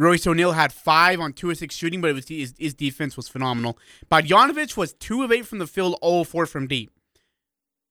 Royce 0.00 0.26
O'Neal 0.26 0.52
had 0.52 0.72
five 0.72 1.20
on 1.20 1.34
two 1.34 1.50
of 1.50 1.58
six 1.58 1.74
shooting, 1.74 2.00
but 2.00 2.10
it 2.10 2.14
was 2.14 2.26
his, 2.26 2.54
his 2.58 2.72
defense 2.72 3.18
was 3.18 3.28
phenomenal. 3.28 3.78
Bogdanovich 4.10 4.74
was 4.74 4.94
two 4.94 5.22
of 5.22 5.30
eight 5.30 5.44
from 5.44 5.58
the 5.58 5.66
field, 5.66 5.98
0 6.02 6.24
four 6.24 6.46
from 6.46 6.66
deep. 6.66 6.90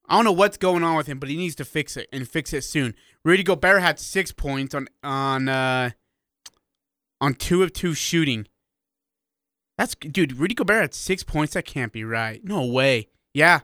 I 0.08 0.16
don't 0.16 0.26
know 0.26 0.32
what's 0.32 0.58
going 0.58 0.84
on 0.84 0.98
with 0.98 1.06
him, 1.06 1.20
but 1.20 1.30
he 1.30 1.38
needs 1.38 1.54
to 1.56 1.66
fix 1.66 1.96
it 1.96 2.10
and 2.12 2.28
fix 2.28 2.52
it 2.52 2.64
soon. 2.64 2.96
Rudy 3.24 3.44
Gobert 3.44 3.84
had 3.84 4.00
six 4.00 4.32
points 4.32 4.74
on 4.74 4.88
on 5.04 5.50
uh, 5.50 5.92
on 7.22 7.36
two 7.36 7.62
of 7.62 7.74
two 7.74 7.94
shooting. 7.94 8.48
That's 9.78 9.94
dude. 9.94 10.34
Rudy 10.34 10.56
Gobert 10.56 10.82
had 10.82 10.94
six 10.96 11.24
points. 11.24 11.54
That 11.54 11.66
can't 11.66 11.94
be 11.94 12.04
right. 12.04 12.44
No 12.44 12.66
way. 12.66 13.10
Yeah, 13.36 13.60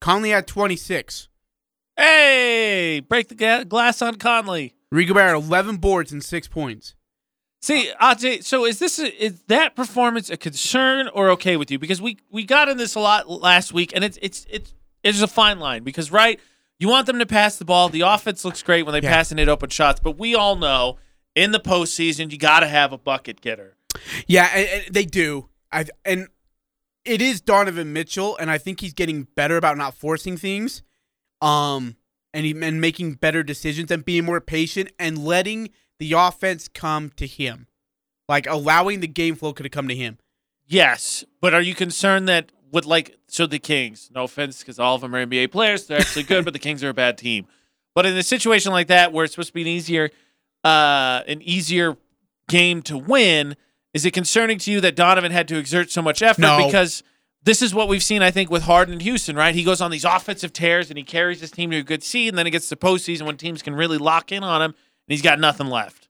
Conley 0.00 0.30
had 0.30 0.48
twenty 0.48 0.76
six. 0.76 1.28
Hey, 1.96 3.00
break 3.08 3.28
the 3.28 3.64
glass 3.68 4.02
on 4.02 4.16
Conley. 4.16 4.74
Rudy 4.90 5.06
Gobert 5.06 5.36
eleven 5.36 5.76
boards 5.76 6.10
and 6.10 6.24
six 6.24 6.48
points. 6.48 6.96
See, 7.62 7.90
Ajay, 8.00 8.42
so 8.42 8.64
is 8.64 8.78
this 8.78 8.98
a, 8.98 9.22
is 9.22 9.42
that 9.48 9.76
performance 9.76 10.30
a 10.30 10.36
concern 10.38 11.08
or 11.08 11.28
okay 11.30 11.56
with 11.58 11.70
you? 11.70 11.78
Because 11.78 12.00
we 12.00 12.16
we 12.30 12.44
got 12.44 12.68
in 12.68 12.78
this 12.78 12.94
a 12.94 13.00
lot 13.00 13.28
last 13.28 13.72
week, 13.74 13.92
and 13.94 14.02
it's 14.02 14.18
it's 14.22 14.46
it's 14.50 14.72
it's 15.04 15.20
a 15.20 15.28
fine 15.28 15.58
line 15.58 15.82
because 15.82 16.10
right, 16.10 16.40
you 16.78 16.88
want 16.88 17.06
them 17.06 17.18
to 17.18 17.26
pass 17.26 17.56
the 17.56 17.66
ball. 17.66 17.90
The 17.90 18.00
offense 18.00 18.44
looks 18.46 18.62
great 18.62 18.84
when 18.84 18.94
they 18.94 19.02
Yeah. 19.06 19.12
pass 19.12 19.30
and 19.30 19.38
hit 19.38 19.48
open 19.48 19.68
shots, 19.68 20.00
but 20.02 20.18
we 20.18 20.34
all 20.34 20.56
know 20.56 20.96
in 21.34 21.52
the 21.52 21.60
postseason 21.60 22.30
you 22.32 22.38
got 22.38 22.60
to 22.60 22.66
have 22.66 22.92
a 22.92 22.98
bucket 22.98 23.42
getter. 23.42 23.76
Yeah, 24.26 24.48
and, 24.54 24.66
and 24.86 24.94
they 24.94 25.04
do. 25.04 25.48
I 25.70 25.84
and 26.04 26.28
it 27.04 27.20
is 27.20 27.42
Donovan 27.42 27.92
Mitchell, 27.92 28.38
and 28.38 28.50
I 28.50 28.56
think 28.56 28.80
he's 28.80 28.94
getting 28.94 29.24
better 29.34 29.58
about 29.58 29.76
not 29.76 29.94
forcing 29.94 30.38
things, 30.38 30.82
um, 31.42 31.96
and 32.32 32.46
he, 32.46 32.52
and 32.62 32.80
making 32.80 33.14
better 33.14 33.42
decisions 33.42 33.90
and 33.90 34.02
being 34.02 34.24
more 34.24 34.40
patient 34.40 34.92
and 34.98 35.18
letting 35.18 35.68
the 36.00 36.14
offense 36.14 36.66
come 36.66 37.10
to 37.16 37.26
him, 37.26 37.68
like 38.28 38.46
allowing 38.46 39.00
the 39.00 39.06
game 39.06 39.36
flow 39.36 39.52
to 39.52 39.68
come 39.68 39.86
to 39.86 39.94
him. 39.94 40.18
Yes, 40.66 41.24
but 41.40 41.52
are 41.52 41.60
you 41.60 41.74
concerned 41.74 42.28
that 42.28 42.50
with 42.72 42.86
like 42.86 43.18
so 43.28 43.46
the 43.46 43.58
Kings? 43.58 44.10
No 44.12 44.24
offense, 44.24 44.60
because 44.60 44.78
all 44.78 44.94
of 44.94 45.02
them 45.02 45.14
are 45.14 45.24
NBA 45.24 45.52
players. 45.52 45.86
They're 45.86 46.00
actually 46.00 46.22
good, 46.24 46.44
but 46.44 46.54
the 46.54 46.58
Kings 46.58 46.82
are 46.82 46.88
a 46.88 46.94
bad 46.94 47.18
team. 47.18 47.46
But 47.94 48.06
in 48.06 48.16
a 48.16 48.22
situation 48.22 48.72
like 48.72 48.86
that, 48.86 49.12
where 49.12 49.24
it's 49.24 49.34
supposed 49.34 49.50
to 49.50 49.54
be 49.54 49.62
an 49.62 49.68
easier, 49.68 50.10
uh, 50.64 51.22
an 51.28 51.42
easier 51.42 51.96
game 52.48 52.82
to 52.82 52.96
win, 52.96 53.56
is 53.92 54.06
it 54.06 54.12
concerning 54.12 54.58
to 54.58 54.72
you 54.72 54.80
that 54.80 54.96
Donovan 54.96 55.32
had 55.32 55.48
to 55.48 55.58
exert 55.58 55.90
so 55.90 56.00
much 56.00 56.22
effort? 56.22 56.40
No. 56.40 56.64
Because 56.64 57.02
this 57.42 57.60
is 57.60 57.74
what 57.74 57.88
we've 57.88 58.02
seen, 58.02 58.22
I 58.22 58.30
think, 58.30 58.50
with 58.50 58.62
Harden 58.62 58.92
and 58.92 59.02
Houston. 59.02 59.36
Right? 59.36 59.54
He 59.54 59.64
goes 59.64 59.82
on 59.82 59.90
these 59.90 60.04
offensive 60.04 60.52
tears 60.54 60.88
and 60.90 60.96
he 60.96 61.04
carries 61.04 61.40
his 61.40 61.50
team 61.50 61.70
to 61.72 61.78
a 61.78 61.82
good 61.82 62.02
seed, 62.02 62.30
and 62.30 62.38
then 62.38 62.46
it 62.46 62.50
gets 62.52 62.70
to 62.70 62.76
postseason 62.76 63.26
when 63.26 63.36
teams 63.36 63.60
can 63.60 63.74
really 63.74 63.98
lock 63.98 64.32
in 64.32 64.42
on 64.42 64.62
him, 64.62 64.74
he's 65.10 65.22
got 65.22 65.38
nothing 65.38 65.66
left. 65.66 66.08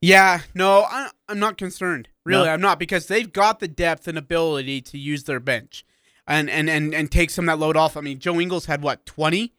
Yeah, 0.00 0.40
no, 0.54 0.82
I, 0.82 1.10
I'm 1.28 1.38
not 1.38 1.58
concerned. 1.58 2.08
Really, 2.24 2.44
No? 2.44 2.52
I'm 2.52 2.60
not 2.60 2.78
because 2.78 3.06
they've 3.06 3.32
got 3.32 3.58
the 3.60 3.68
depth 3.68 4.06
and 4.06 4.16
ability 4.18 4.80
to 4.82 4.98
use 4.98 5.24
their 5.24 5.40
bench, 5.40 5.84
and 6.26 6.48
and 6.48 6.68
and 6.70 6.94
and 6.94 7.10
take 7.10 7.30
some 7.30 7.48
of 7.48 7.58
that 7.58 7.64
load 7.64 7.76
off. 7.76 7.96
I 7.96 8.00
mean, 8.00 8.18
Joe 8.18 8.40
Ingles 8.40 8.66
had 8.66 8.82
what 8.82 9.06
20 9.06 9.52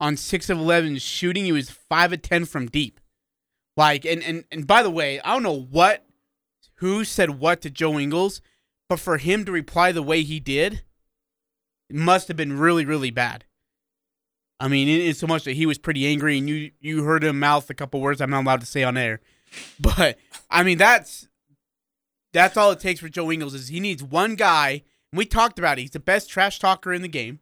on 0.00 0.16
six 0.16 0.50
of 0.50 0.58
11 0.58 0.98
shooting. 0.98 1.44
He 1.44 1.52
was 1.52 1.70
five 1.70 2.12
of 2.12 2.22
10 2.22 2.44
from 2.44 2.66
deep. 2.66 3.00
Like, 3.76 4.04
and 4.04 4.22
and 4.22 4.44
and 4.50 4.66
by 4.66 4.82
the 4.82 4.90
way, 4.90 5.20
I 5.20 5.32
don't 5.32 5.42
know 5.42 5.66
what, 5.70 6.04
who 6.76 7.04
said 7.04 7.38
what 7.38 7.60
to 7.62 7.70
Joe 7.70 7.98
Ingles, 7.98 8.40
but 8.88 9.00
for 9.00 9.18
him 9.18 9.44
to 9.44 9.52
reply 9.52 9.92
the 9.92 10.02
way 10.02 10.22
he 10.22 10.40
did, 10.40 10.82
it 11.88 11.96
must 11.96 12.28
have 12.28 12.36
been 12.36 12.58
really 12.58 12.84
really 12.84 13.10
bad. 13.10 13.44
I 14.58 14.68
mean, 14.68 14.88
in, 14.88 15.00
in 15.08 15.14
so 15.14 15.26
much 15.26 15.44
that 15.44 15.52
he 15.52 15.66
was 15.66 15.78
pretty 15.78 16.06
angry, 16.06 16.38
and 16.38 16.48
you 16.48 16.70
you 16.80 17.02
heard 17.04 17.22
him 17.24 17.38
mouth 17.38 17.68
a 17.70 17.74
couple 17.74 18.00
words 18.00 18.20
I'm 18.20 18.30
not 18.30 18.42
allowed 18.44 18.60
to 18.60 18.66
say 18.66 18.82
on 18.82 18.96
air. 18.96 19.20
But 19.80 20.18
I 20.50 20.62
mean, 20.62 20.76
that's 20.78 21.28
that's 22.32 22.56
all 22.56 22.70
it 22.72 22.80
takes 22.80 23.00
for 23.00 23.08
Joe 23.08 23.30
Ingles 23.30 23.54
is 23.54 23.68
he 23.68 23.80
needs 23.80 24.02
one 24.02 24.34
guy. 24.34 24.82
And 25.12 25.18
we 25.18 25.24
talked 25.24 25.58
about 25.58 25.78
it. 25.78 25.82
He's 25.82 25.90
the 25.90 26.00
best 26.00 26.28
trash 26.28 26.58
talker 26.58 26.92
in 26.92 27.02
the 27.02 27.08
game. 27.08 27.38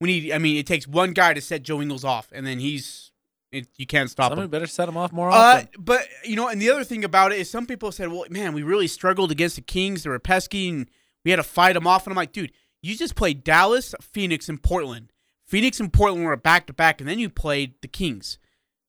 We 0.00 0.08
need. 0.08 0.32
I 0.32 0.38
mean, 0.38 0.56
it 0.56 0.66
takes 0.66 0.86
one 0.86 1.12
guy 1.12 1.32
to 1.34 1.40
set 1.40 1.62
Joe 1.62 1.80
Ingles 1.80 2.04
off, 2.04 2.28
and 2.32 2.46
then 2.46 2.58
he's 2.60 3.10
it, 3.52 3.68
you 3.76 3.86
can't 3.86 4.10
stop 4.10 4.26
him. 4.32 4.36
Somebody 4.36 4.44
him. 4.44 4.50
better 4.50 4.66
set 4.66 4.88
him 4.88 4.96
off 4.98 5.12
more 5.12 5.30
Uh, 5.30 5.34
often. 5.34 5.68
but 5.78 6.06
you 6.24 6.36
know, 6.36 6.48
and 6.48 6.60
the 6.60 6.68
other 6.70 6.84
thing 6.84 7.04
about 7.04 7.32
it 7.32 7.38
is, 7.38 7.48
some 7.50 7.66
people 7.66 7.90
said, 7.90 8.08
"Well, 8.12 8.26
man, 8.28 8.52
we 8.52 8.62
really 8.62 8.86
struggled 8.88 9.30
against 9.30 9.56
the 9.56 9.62
Kings. 9.62 10.02
They 10.02 10.10
were 10.10 10.18
pesky, 10.18 10.68
and 10.68 10.90
we 11.24 11.30
had 11.30 11.38
to 11.38 11.42
fight 11.42 11.72
them 11.72 11.86
off." 11.86 12.06
And 12.06 12.12
I'm 12.12 12.16
like, 12.16 12.32
dude, 12.32 12.52
you 12.82 12.94
just 12.96 13.14
played 13.16 13.42
Dallas, 13.44 13.94
Phoenix, 14.02 14.48
and 14.50 14.62
Portland. 14.62 15.10
Phoenix 15.46 15.78
and 15.80 15.92
Portland 15.92 16.24
were 16.24 16.36
back 16.36 16.66
to 16.66 16.72
back, 16.72 17.00
and 17.00 17.08
then 17.08 17.18
you 17.18 17.28
played 17.30 17.74
the 17.82 17.88
Kings. 17.88 18.38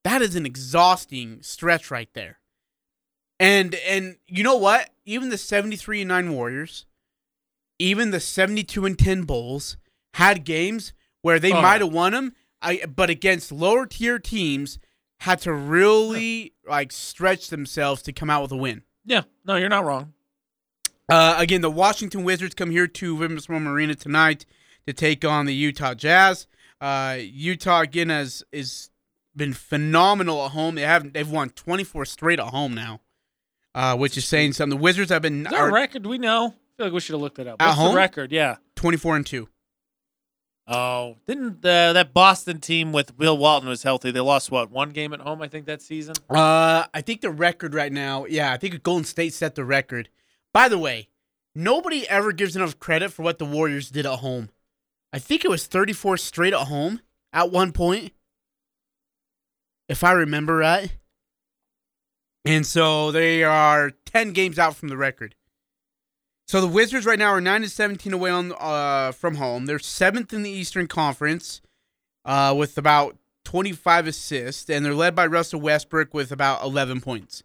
That 0.03 0.21
is 0.21 0.35
an 0.35 0.45
exhausting 0.45 1.41
stretch 1.41 1.91
right 1.91 2.09
there. 2.13 2.39
And 3.39 3.75
and 3.87 4.17
you 4.27 4.43
know 4.43 4.55
what? 4.57 4.89
Even 5.05 5.29
the 5.29 5.37
73 5.37 6.01
and 6.01 6.07
9 6.09 6.33
Warriors, 6.33 6.85
even 7.77 8.11
the 8.11 8.19
72 8.19 8.85
and 8.85 8.97
10 8.97 9.23
Bulls 9.23 9.77
had 10.15 10.43
games 10.43 10.93
where 11.21 11.39
they 11.39 11.51
Oh, 11.51 11.61
might 11.61 11.81
have 11.81 11.93
won 11.93 12.13
them, 12.13 12.33
I, 12.61 12.83
but 12.87 13.09
against 13.09 13.51
lower 13.51 13.85
tier 13.85 14.17
teams 14.17 14.79
had 15.19 15.39
to 15.41 15.53
really 15.53 16.53
like 16.67 16.91
stretch 16.91 17.49
themselves 17.49 18.01
to 18.03 18.11
come 18.13 18.29
out 18.29 18.41
with 18.43 18.51
a 18.51 18.57
win. 18.57 18.81
yeah, 19.05 19.21
no, 19.45 19.55
you're 19.57 19.69
not 19.69 19.85
wrong. 19.85 20.13
Uh, 21.09 21.35
again, 21.37 21.61
the 21.61 21.71
Washington 21.71 22.23
Wizards 22.23 22.53
come 22.55 22.69
here 22.71 22.87
to 22.87 23.39
Small 23.39 23.67
Arena 23.67 23.95
tonight 23.95 24.45
to 24.88 24.93
take 24.93 25.23
on 25.23 25.45
the 25.45 25.53
Utah 25.53 25.93
Jazz. 25.93 26.47
Uh, 26.81 27.17
Utah 27.19 27.81
again 27.81 28.09
has 28.09 28.43
is 28.51 28.89
been 29.35 29.53
phenomenal 29.53 30.45
at 30.45 30.51
home. 30.51 30.75
They 30.75 30.81
haven't 30.81 31.13
they've 31.13 31.29
won 31.29 31.49
24 31.51 32.05
straight 32.05 32.39
at 32.39 32.47
home 32.47 32.73
now, 32.73 33.01
uh, 33.75 33.95
which 33.95 34.17
is 34.17 34.25
saying 34.25 34.53
something. 34.53 34.77
The 34.77 34.81
Wizards 34.81 35.11
have 35.11 35.21
been 35.21 35.45
Is 35.45 35.53
a 35.53 35.71
record? 35.71 36.05
We 36.05 36.17
know? 36.17 36.47
I 36.47 36.77
feel 36.77 36.85
like 36.88 36.93
we 36.93 36.99
should 36.99 37.13
have 37.13 37.21
looked 37.21 37.39
it 37.39 37.47
up. 37.47 37.61
At 37.61 37.67
What's 37.67 37.77
home? 37.79 37.91
the 37.91 37.97
record? 37.97 38.31
Yeah. 38.31 38.57
24 38.75 39.15
and 39.17 39.25
two. 39.25 39.49
Oh, 40.69 41.15
didn't 41.25 41.65
uh, 41.65 41.93
that 41.93 42.13
Boston 42.13 42.59
team 42.59 42.91
with 42.91 43.17
Bill 43.17 43.38
Walton 43.38 43.69
was 43.69 43.83
healthy? 43.83 44.11
They 44.11 44.19
lost 44.19 44.51
what 44.51 44.69
one 44.69 44.89
game 44.89 45.13
at 45.13 45.21
home, 45.21 45.41
I 45.41 45.47
think 45.47 45.65
that 45.67 45.81
season. 45.81 46.15
Uh, 46.29 46.85
I 46.93 47.01
think 47.01 47.21
the 47.21 47.29
record 47.31 47.73
right 47.73 47.91
now, 47.91 48.25
yeah, 48.25 48.51
I 48.51 48.57
think 48.57 48.83
Golden 48.83 49.05
State 49.05 49.33
set 49.33 49.55
the 49.55 49.63
record. 49.63 50.09
By 50.53 50.67
the 50.67 50.77
way, 50.77 51.07
nobody 51.55 52.07
ever 52.09 52.33
gives 52.33 52.55
enough 52.57 52.77
credit 52.79 53.13
for 53.13 53.23
what 53.23 53.38
the 53.38 53.45
Warriors 53.45 53.89
did 53.89 54.05
at 54.05 54.19
home. 54.19 54.49
I 55.18 55.20
think 55.20 55.43
it 55.43 55.49
was 55.49 55.65
34 55.65 56.18
straight 56.18 56.53
at 56.53 56.68
home 56.68 57.01
at 57.34 57.49
one 57.49 57.72
point, 57.72 58.13
if 59.89 60.03
I 60.03 60.11
remember 60.11 60.57
right. 60.57 60.95
And 62.45 62.63
so 62.63 63.11
they 63.11 63.43
are 63.43 63.93
10 64.05 64.32
games 64.34 64.59
out 64.59 64.76
from 64.76 64.89
the 64.89 64.95
record. 64.95 65.34
So 66.47 66.61
the 66.61 66.68
Wizards 66.68 67.07
right 67.07 67.18
now 67.18 67.32
are 67.32 67.41
9 67.41 67.63
and 67.63 67.72
17 67.72 68.13
away 68.13 68.30
on 68.30 68.53
uh, 68.59 69.11
from 69.11 69.38
home. 69.38 69.65
They're 69.65 69.80
seventh 69.80 70.34
in 70.34 70.43
the 70.43 70.51
Eastern 70.51 70.86
Conference 70.86 71.63
uh, 72.24 72.53
with 72.55 72.78
about 72.78 73.18
25 73.43 74.05
assists, 74.05 74.70
and 74.70 74.86
they're 74.86 74.93
led 74.93 75.15
by 75.15 75.26
Russell 75.26 75.61
Westbrook 75.61 76.13
with 76.13 76.32
about 76.32 76.61
11 76.61 77.01
points. 77.01 77.41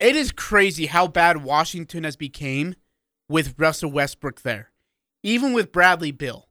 It 0.00 0.16
is 0.16 0.32
crazy 0.32 0.86
how 0.86 1.06
bad 1.06 1.44
Washington 1.44 2.02
has 2.02 2.16
became 2.16 2.74
with 3.28 3.54
Russell 3.58 3.92
Westbrook 3.92 4.42
there. 4.42 4.72
Even 5.22 5.52
with 5.52 5.70
Bradley 5.70 6.10
Beal, 6.10 6.47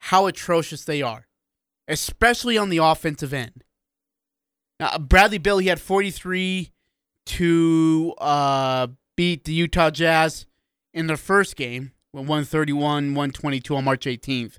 how 0.00 0.26
atrocious 0.26 0.84
they 0.84 1.02
are, 1.02 1.26
especially 1.88 2.58
on 2.58 2.68
the 2.68 2.78
offensive 2.78 3.32
end. 3.32 3.64
Now, 4.78 4.98
Bradley 4.98 5.38
Beal, 5.38 5.58
he 5.58 5.68
had 5.68 5.80
43, 5.80 6.72
to 7.26 8.14
uh, 8.18 8.88
beat 9.16 9.44
the 9.44 9.52
Utah 9.52 9.90
Jazz 9.90 10.46
in 10.92 11.06
their 11.06 11.16
first 11.16 11.54
game, 11.54 11.92
131 12.12 13.14
122 13.14 13.76
on 13.76 13.84
March 13.84 14.06
18th. 14.06 14.56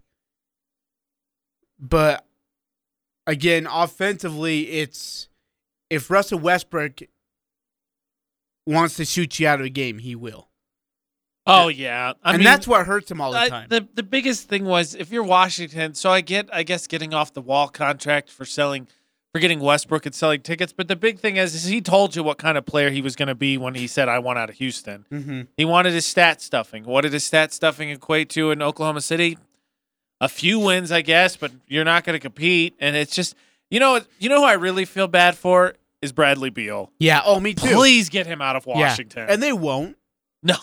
But 1.79 2.25
again, 3.25 3.67
offensively, 3.69 4.69
it's 4.69 5.27
if 5.89 6.09
Russell 6.09 6.39
Westbrook 6.39 7.01
wants 8.65 8.95
to 8.97 9.05
shoot 9.05 9.39
you 9.39 9.47
out 9.47 9.59
of 9.59 9.65
a 9.65 9.69
game, 9.69 9.97
he 9.97 10.15
will. 10.15 10.50
Oh 11.47 11.69
yeah, 11.69 12.13
I 12.23 12.31
and 12.33 12.39
mean, 12.39 12.45
that's 12.45 12.67
what 12.67 12.85
hurts 12.85 13.09
him 13.09 13.19
all 13.19 13.31
the 13.31 13.39
I- 13.39 13.49
time. 13.49 13.67
the 13.69 13.87
the 13.95 14.03
biggest 14.03 14.47
thing 14.47 14.65
was 14.65 14.93
if 14.95 15.11
you're 15.11 15.23
Washington. 15.23 15.93
So 15.95 16.11
I 16.11 16.21
get, 16.21 16.49
I 16.53 16.63
guess, 16.63 16.85
getting 16.87 17.13
off 17.13 17.33
the 17.33 17.41
wall 17.41 17.67
contract 17.67 18.29
for 18.29 18.45
selling, 18.45 18.87
for 19.33 19.39
getting 19.39 19.59
Westbrook 19.59 20.05
and 20.05 20.13
selling 20.13 20.41
tickets. 20.41 20.71
But 20.71 20.87
the 20.87 20.95
big 20.95 21.17
thing 21.19 21.37
is, 21.37 21.55
is 21.55 21.63
he 21.65 21.81
told 21.81 22.15
you 22.15 22.21
what 22.21 22.37
kind 22.37 22.57
of 22.59 22.65
player 22.67 22.91
he 22.91 23.01
was 23.01 23.15
going 23.15 23.27
to 23.27 23.33
be 23.35 23.57
when 23.57 23.73
he 23.73 23.87
said, 23.87 24.07
"I 24.07 24.19
want 24.19 24.37
out 24.37 24.49
of 24.51 24.57
Houston." 24.57 25.05
Mhm. 25.11 25.47
He 25.57 25.65
wanted 25.65 25.93
his 25.93 26.05
stat 26.05 26.41
stuffing. 26.41 26.83
What 26.83 27.01
did 27.01 27.13
his 27.13 27.23
stat 27.23 27.51
stuffing 27.53 27.89
equate 27.89 28.29
to 28.31 28.51
in 28.51 28.61
Oklahoma 28.61 29.01
City? 29.01 29.37
A 30.19 30.29
few 30.29 30.59
wins, 30.59 30.91
I 30.91 31.01
guess, 31.01 31.35
but 31.37 31.51
you're 31.67 31.83
not 31.83 32.03
going 32.03 32.13
to 32.13 32.19
compete. 32.19 32.75
And 32.79 32.95
it's 32.95 33.15
just, 33.15 33.33
you 33.71 33.79
know, 33.79 33.99
you 34.19 34.29
know 34.29 34.41
who 34.41 34.45
I 34.45 34.53
really 34.53 34.85
feel 34.85 35.07
bad 35.07 35.35
for 35.35 35.73
is 36.03 36.11
Bradley 36.11 36.51
Beal. 36.51 36.91
yeah. 36.99 37.21
Oh, 37.25 37.39
me 37.39 37.55
too. 37.55 37.73
Please 37.75 38.09
get 38.09 38.27
him 38.27 38.39
out 38.39 38.55
of 38.55 38.67
Yeah. 38.67 38.75
Washington. 38.75 39.25
And 39.27 39.41
they 39.41 39.51
won't. 39.53 39.97
No, 40.43 40.55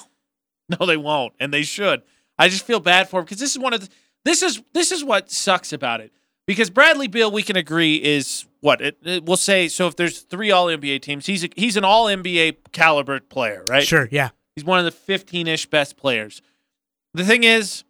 no, 0.81 0.87
they 0.87 0.97
won't, 0.97 1.35
and 1.41 1.53
they 1.53 1.62
should. 1.62 2.03
I 2.39 2.49
just 2.49 2.64
feel 2.64 2.81
bad 2.81 3.09
for 3.09 3.21
him 3.21 3.25
because 3.25 3.39
this 3.39 3.53
is 3.53 3.59
one 3.59 3.73
of 3.75 3.81
the, 3.81 3.89
this 4.25 4.43
is 4.43 4.62
this 4.75 4.93
is 4.93 5.03
what 5.05 5.31
sucks 5.31 5.73
about 5.73 6.01
it. 6.01 6.12
Because 6.47 6.71
Bradley 6.71 7.09
Beal, 7.09 7.31
we 7.31 7.43
can 7.43 7.57
agree, 7.57 7.97
is 7.97 8.47
what 8.61 8.81
it, 8.81 8.97
it- 9.05 9.25
we'll 9.27 9.37
say. 9.37 9.69
So 9.69 9.87
if 9.87 9.97
there's 9.97 10.21
three 10.21 10.51
All 10.51 10.66
NBA 10.66 11.03
teams, 11.03 11.27
he's 11.27 11.45
a, 11.45 11.49
he's 11.57 11.77
an 11.77 11.85
All 11.85 12.07
NBA 12.07 12.57
caliber 12.73 13.21
player, 13.21 13.64
right? 13.69 13.87
Sure. 13.87 14.09
Yeah. 14.11 14.31
He's 14.57 14.64
one 14.64 14.79
of 14.79 14.85
the 14.87 14.91
15-ish 15.14 15.66
best 15.66 15.97
players. 15.97 16.41
The 17.14 17.25
thing 17.25 17.45
is, 17.45 17.85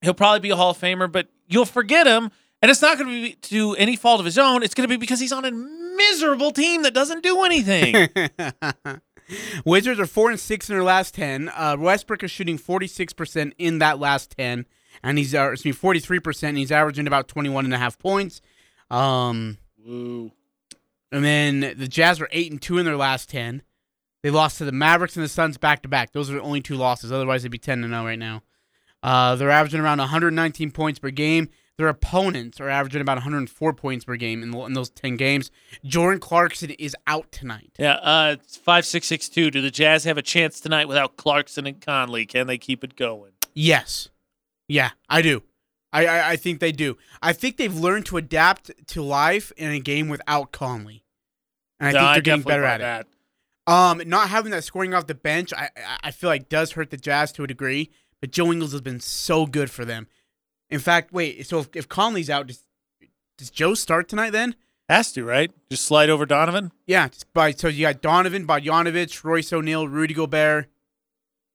he'll 0.00 0.14
probably 0.14 0.40
be 0.40 0.50
a 0.50 0.56
Hall 0.56 0.70
of 0.70 0.78
Famer, 0.78 1.10
but 1.10 1.28
you'll 1.48 1.64
forget 1.66 2.06
him, 2.06 2.30
and 2.62 2.70
it's 2.70 2.82
not 2.82 2.98
going 2.98 3.08
to 3.10 3.22
be 3.28 3.32
to 3.42 3.74
any 3.76 3.94
fault 3.94 4.18
of 4.20 4.24
his 4.26 4.38
own. 4.38 4.62
It's 4.62 4.74
going 4.74 4.88
to 4.88 4.92
be 4.92 4.96
because 4.98 5.20
he's 5.20 5.32
on 5.32 5.44
a 5.44 5.50
miserable 5.52 6.50
team 6.52 6.82
that 6.82 6.94
doesn't 6.94 7.22
do 7.22 7.42
anything. 7.44 8.08
Wizards 9.64 10.00
are 10.00 10.06
four 10.06 10.30
and 10.30 10.38
six 10.40 10.68
in 10.68 10.74
their 10.74 10.84
last 10.84 11.14
ten. 11.14 11.48
Uh, 11.54 11.76
Westbrook 11.78 12.22
is 12.22 12.30
shooting 12.30 12.58
forty 12.58 12.86
six 12.86 13.12
percent 13.12 13.54
in 13.58 13.78
that 13.78 13.98
last 13.98 14.30
ten, 14.36 14.66
and 15.02 15.18
he's 15.18 15.34
uh, 15.34 15.50
excuse 15.52 15.74
me 15.74 15.78
forty 15.78 16.00
three 16.00 16.20
percent. 16.20 16.56
He's 16.56 16.72
averaging 16.72 17.06
about 17.06 17.28
21 17.28 17.64
and 17.64 17.74
a 17.74 17.78
half 17.78 17.98
points. 17.98 18.40
Um, 18.90 19.58
Woo. 19.84 20.30
and 21.10 21.24
then 21.24 21.60
the 21.76 21.88
Jazz 21.88 22.20
are 22.20 22.28
eight 22.30 22.50
and 22.50 22.60
two 22.62 22.78
in 22.78 22.84
their 22.84 22.96
last 22.96 23.28
ten. 23.28 23.62
They 24.22 24.30
lost 24.30 24.58
to 24.58 24.64
the 24.64 24.72
Mavericks 24.72 25.16
and 25.16 25.24
the 25.24 25.28
Suns 25.28 25.58
back 25.58 25.82
to 25.82 25.88
back. 25.88 26.12
Those 26.12 26.30
are 26.30 26.34
the 26.34 26.42
only 26.42 26.60
two 26.60 26.76
losses. 26.76 27.12
Otherwise, 27.12 27.42
they'd 27.42 27.50
be 27.50 27.58
ten 27.58 27.82
to 27.82 27.88
zero 27.88 28.04
right 28.04 28.18
now. 28.18 28.42
Uh, 29.02 29.36
they're 29.36 29.50
averaging 29.50 29.80
around 29.80 29.98
119 29.98 30.72
points 30.72 30.98
per 30.98 31.10
game. 31.10 31.48
Their 31.78 31.88
opponents 31.88 32.58
are 32.60 32.70
averaging 32.70 33.02
about 33.02 33.16
104 33.18 33.72
points 33.74 34.04
per 34.06 34.16
game 34.16 34.42
in, 34.42 34.54
in 34.54 34.72
those 34.72 34.88
10 34.90 35.16
games. 35.16 35.50
Jordan 35.84 36.20
Clarkson 36.20 36.70
is 36.70 36.96
out 37.06 37.30
tonight. 37.32 37.72
Yeah, 37.78 37.94
uh, 37.96 38.36
it's 38.40 38.56
five 38.56 38.86
six 38.86 39.06
six 39.06 39.28
two. 39.28 39.50
Do 39.50 39.60
the 39.60 39.70
Jazz 39.70 40.04
have 40.04 40.16
a 40.16 40.22
chance 40.22 40.58
tonight 40.58 40.88
without 40.88 41.16
Clarkson 41.18 41.66
and 41.66 41.78
Conley? 41.80 42.24
Can 42.24 42.46
they 42.46 42.56
keep 42.56 42.82
it 42.82 42.96
going? 42.96 43.32
Yes. 43.54 44.08
Yeah, 44.68 44.90
I 45.08 45.20
do. 45.20 45.42
I, 45.92 46.06
I, 46.06 46.30
I 46.30 46.36
think 46.36 46.60
they 46.60 46.72
do. 46.72 46.96
I 47.22 47.32
think 47.32 47.56
they've 47.58 47.74
learned 47.74 48.06
to 48.06 48.16
adapt 48.16 48.70
to 48.88 49.02
life 49.02 49.52
in 49.56 49.70
a 49.70 49.78
game 49.78 50.08
without 50.08 50.52
Conley. 50.52 51.04
And 51.78 51.90
I 51.90 51.92
No, 51.92 51.98
think 52.00 52.14
they're 52.14 52.22
getting 52.36 52.42
better 52.42 52.64
at 52.64 52.80
that. 52.80 53.00
it. 53.02 53.06
Um, 53.72 54.00
not 54.06 54.28
having 54.30 54.50
that 54.52 54.64
scoring 54.64 54.94
off 54.94 55.06
the 55.06 55.14
bench, 55.14 55.52
I 55.52 55.68
I- 55.76 55.98
I 56.04 56.10
feel 56.10 56.30
like 56.30 56.48
does 56.48 56.72
hurt 56.72 56.90
the 56.90 56.96
Jazz 56.96 57.32
to 57.32 57.44
a 57.44 57.46
degree. 57.46 57.90
But 58.20 58.30
Joe 58.30 58.50
Ingles 58.50 58.72
has 58.72 58.80
been 58.80 59.00
so 59.00 59.44
good 59.46 59.70
for 59.70 59.84
them. 59.84 60.06
In 60.70 60.80
fact, 60.80 61.12
wait. 61.12 61.46
So 61.46 61.60
if, 61.60 61.68
if 61.74 61.88
Conley's 61.88 62.28
out, 62.30 62.46
does, 62.48 62.62
does 63.38 63.50
Joe 63.50 63.74
start 63.74 64.08
tonight? 64.08 64.30
Then 64.30 64.54
Has 64.88 65.12
to 65.12 65.24
right? 65.24 65.50
Just 65.70 65.84
slide 65.84 66.10
over 66.10 66.26
Donovan, 66.26 66.72
yeah. 66.86 67.08
Just 67.08 67.32
by 67.32 67.52
so 67.52 67.68
you 67.68 67.82
got 67.86 68.00
Donovan, 68.02 68.46
Bogdanovich, 68.46 69.22
Royce 69.24 69.52
O'Neal, 69.52 69.86
Rudy 69.88 70.14
Gobert. 70.14 70.66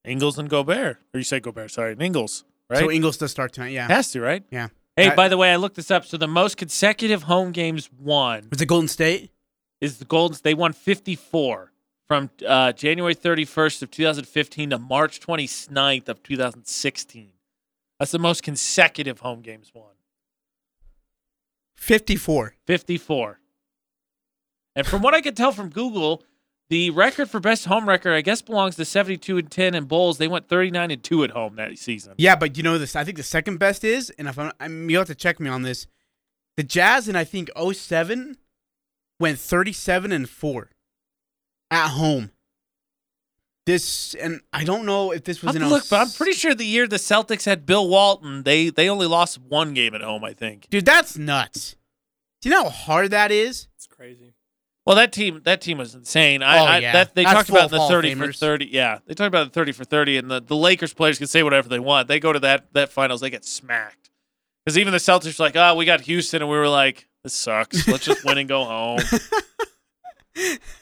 Ingles, 0.04 0.40
and 0.40 0.50
Gobert. 0.50 0.98
Or 1.14 1.20
you 1.20 1.24
say 1.24 1.40
Gobert? 1.40 1.70
Sorry, 1.72 1.92
and 1.92 2.02
Ingles. 2.02 2.44
Right? 2.70 2.80
So 2.80 2.90
Ingles 2.90 3.18
does 3.18 3.30
start 3.32 3.54
tonight. 3.54 3.72
Yeah. 3.74 3.88
Has 3.88 4.12
to 4.14 4.22
right? 4.22 4.44
Yeah. 4.50 4.70
Hey, 4.96 5.10
That- 5.10 5.16
by 5.16 5.28
the 5.30 5.38
way, 5.38 5.52
I 5.52 5.58
looked 5.58 5.76
this 5.76 5.92
up. 5.92 6.06
So 6.06 6.18
the 6.18 6.28
most 6.28 6.58
consecutive 6.58 7.24
home 7.24 7.52
games 7.52 7.90
won 8.00 8.48
was 8.50 8.62
it 8.62 8.66
Golden 8.68 8.88
State? 8.88 9.32
is 9.80 9.98
the 9.98 10.06
Golden. 10.06 10.38
They 10.44 10.54
won 10.54 10.74
fifty 10.74 11.16
four 11.16 11.72
from 12.08 12.30
uh, 12.48 12.72
January 12.74 13.14
thirty 13.14 13.46
first 13.46 13.82
of 13.84 13.92
two 13.92 14.04
thousand 14.04 14.26
fifteen 14.28 14.70
to 14.72 14.78
March 14.80 15.20
29th 15.20 16.08
of 16.10 16.22
two 16.24 16.38
thousand 16.38 16.66
sixteen. 16.66 17.32
That's 18.02 18.10
the 18.10 18.18
most 18.18 18.42
consecutive 18.42 19.20
home 19.20 19.42
games 19.42 19.72
won. 19.76 19.92
Fifty-four. 21.76 22.56
54. 22.66 23.40
And 24.76 24.88
from 24.88 25.04
what 25.04 25.14
I 25.14 25.22
could 25.22 25.38
tell 25.38 25.52
from 25.52 25.70
Google, 25.70 26.24
the 26.70 26.90
record 26.90 27.30
for 27.30 27.40
best 27.40 27.66
home 27.66 27.88
record, 27.88 28.14
I 28.14 28.22
guess, 28.22 28.42
belongs 28.42 28.76
to 28.78 28.86
72 28.86 29.38
and 29.38 29.52
10 29.52 29.76
in 29.76 29.84
Bulls. 29.84 30.18
They 30.18 30.28
went 30.28 30.48
39 30.48 30.90
and 30.90 31.04
2 31.04 31.24
at 31.26 31.30
home 31.30 31.58
that 31.58 31.78
season. 31.78 32.16
Yeah, 32.18 32.36
but 32.36 32.58
you 32.58 32.64
know 32.64 32.80
this. 32.80 32.96
I 32.96 33.04
think 33.04 33.18
the 33.18 33.24
second 33.24 33.60
best 33.60 33.84
is, 33.84 34.10
and 34.18 34.28
if 34.28 34.40
I'm, 34.40 34.52
I'm 34.60 34.90
you 34.90 34.98
have 34.98 35.06
to 35.06 35.14
check 35.14 35.40
me 35.40 35.48
on 35.48 35.62
this. 35.62 35.86
The 36.58 36.64
Jazz 36.64 37.08
in 37.08 37.16
I 37.16 37.24
think 37.24 37.52
07 37.56 38.36
went 39.20 39.38
37 39.38 40.12
and 40.12 40.28
four 40.28 40.72
at 41.70 41.90
home. 41.90 42.32
This 43.68 44.16
and 44.16 44.42
I 44.52 44.64
don't 44.64 44.86
know 44.86 45.12
if 45.12 45.24
this 45.24 45.44
was 45.44 45.56
I'll 45.56 45.62
in 45.62 45.70
look, 45.70 45.88
but 45.88 46.02
I'm 46.02 46.10
pretty 46.10 46.34
sure 46.34 46.56
the 46.56 46.66
year 46.66 46.88
the 46.88 46.96
Celtics 46.96 47.46
had 47.46 47.66
Bill 47.66 47.88
Walton, 47.88 48.42
they 48.44 48.70
they 48.70 48.90
only 48.90 49.06
lost 49.06 49.40
one 49.40 49.74
game 49.76 49.94
at 49.94 50.02
home, 50.02 50.24
I 50.24 50.34
think. 50.34 50.68
Dude, 50.70 50.86
that's 50.86 51.16
nuts. 51.18 51.76
Do 52.42 52.50
you 52.50 52.56
know 52.56 52.64
how 52.64 52.70
hard 52.72 53.12
that 53.12 53.32
is? 53.32 53.68
It's 53.76 53.86
crazy. 53.86 54.34
Well, 54.84 54.96
that 54.96 55.14
team 55.14 55.42
that 55.46 55.62
team 55.62 55.78
was 55.78 55.94
insane. 55.94 56.42
I, 56.42 56.58
Oh, 56.60 56.64
I 56.66 56.78
yeah. 56.80 56.92
that 56.94 57.14
they 57.14 57.24
That's 57.24 57.36
talked 57.36 57.50
about 57.50 57.70
the 57.70 57.78
Hall 57.78 57.86
of 57.86 57.92
30 57.92 58.16
for 58.16 58.34
30. 58.34 58.66
Yeah, 58.72 58.98
they 59.06 59.14
talked 59.14 59.28
about 59.28 59.44
the 59.46 59.52
30 59.54 59.74
for 59.74 59.84
30 59.84 60.18
and 60.18 60.32
the, 60.32 60.42
the 60.42 60.56
Lakers 60.56 60.92
players 60.94 61.20
can 61.20 61.28
say 61.28 61.44
whatever 61.44 61.70
they 61.70 61.80
want. 61.80 62.08
They 62.08 62.20
go 62.20 62.34
to 62.34 62.40
that 62.40 62.74
that 62.74 62.92
finals, 62.92 63.22
they 63.22 63.30
get 63.30 63.46
smacked. 63.46 64.10
Cuz 64.68 64.76
even 64.80 64.92
the 64.92 64.98
Celtics 64.98 65.38
were 65.38 65.46
like, 65.46 65.56
"Oh, 65.56 65.76
we 65.76 65.86
got 65.86 66.02
Houston." 66.02 66.42
And 66.42 66.50
we 66.50 66.58
were 66.58 66.68
like, 66.68 67.08
"This 67.24 67.34
sucks. 67.36 67.88
Let's 67.88 68.06
just 68.06 68.26
win 68.26 68.40
and 68.40 68.50
go 68.50 68.64
home." 68.64 69.00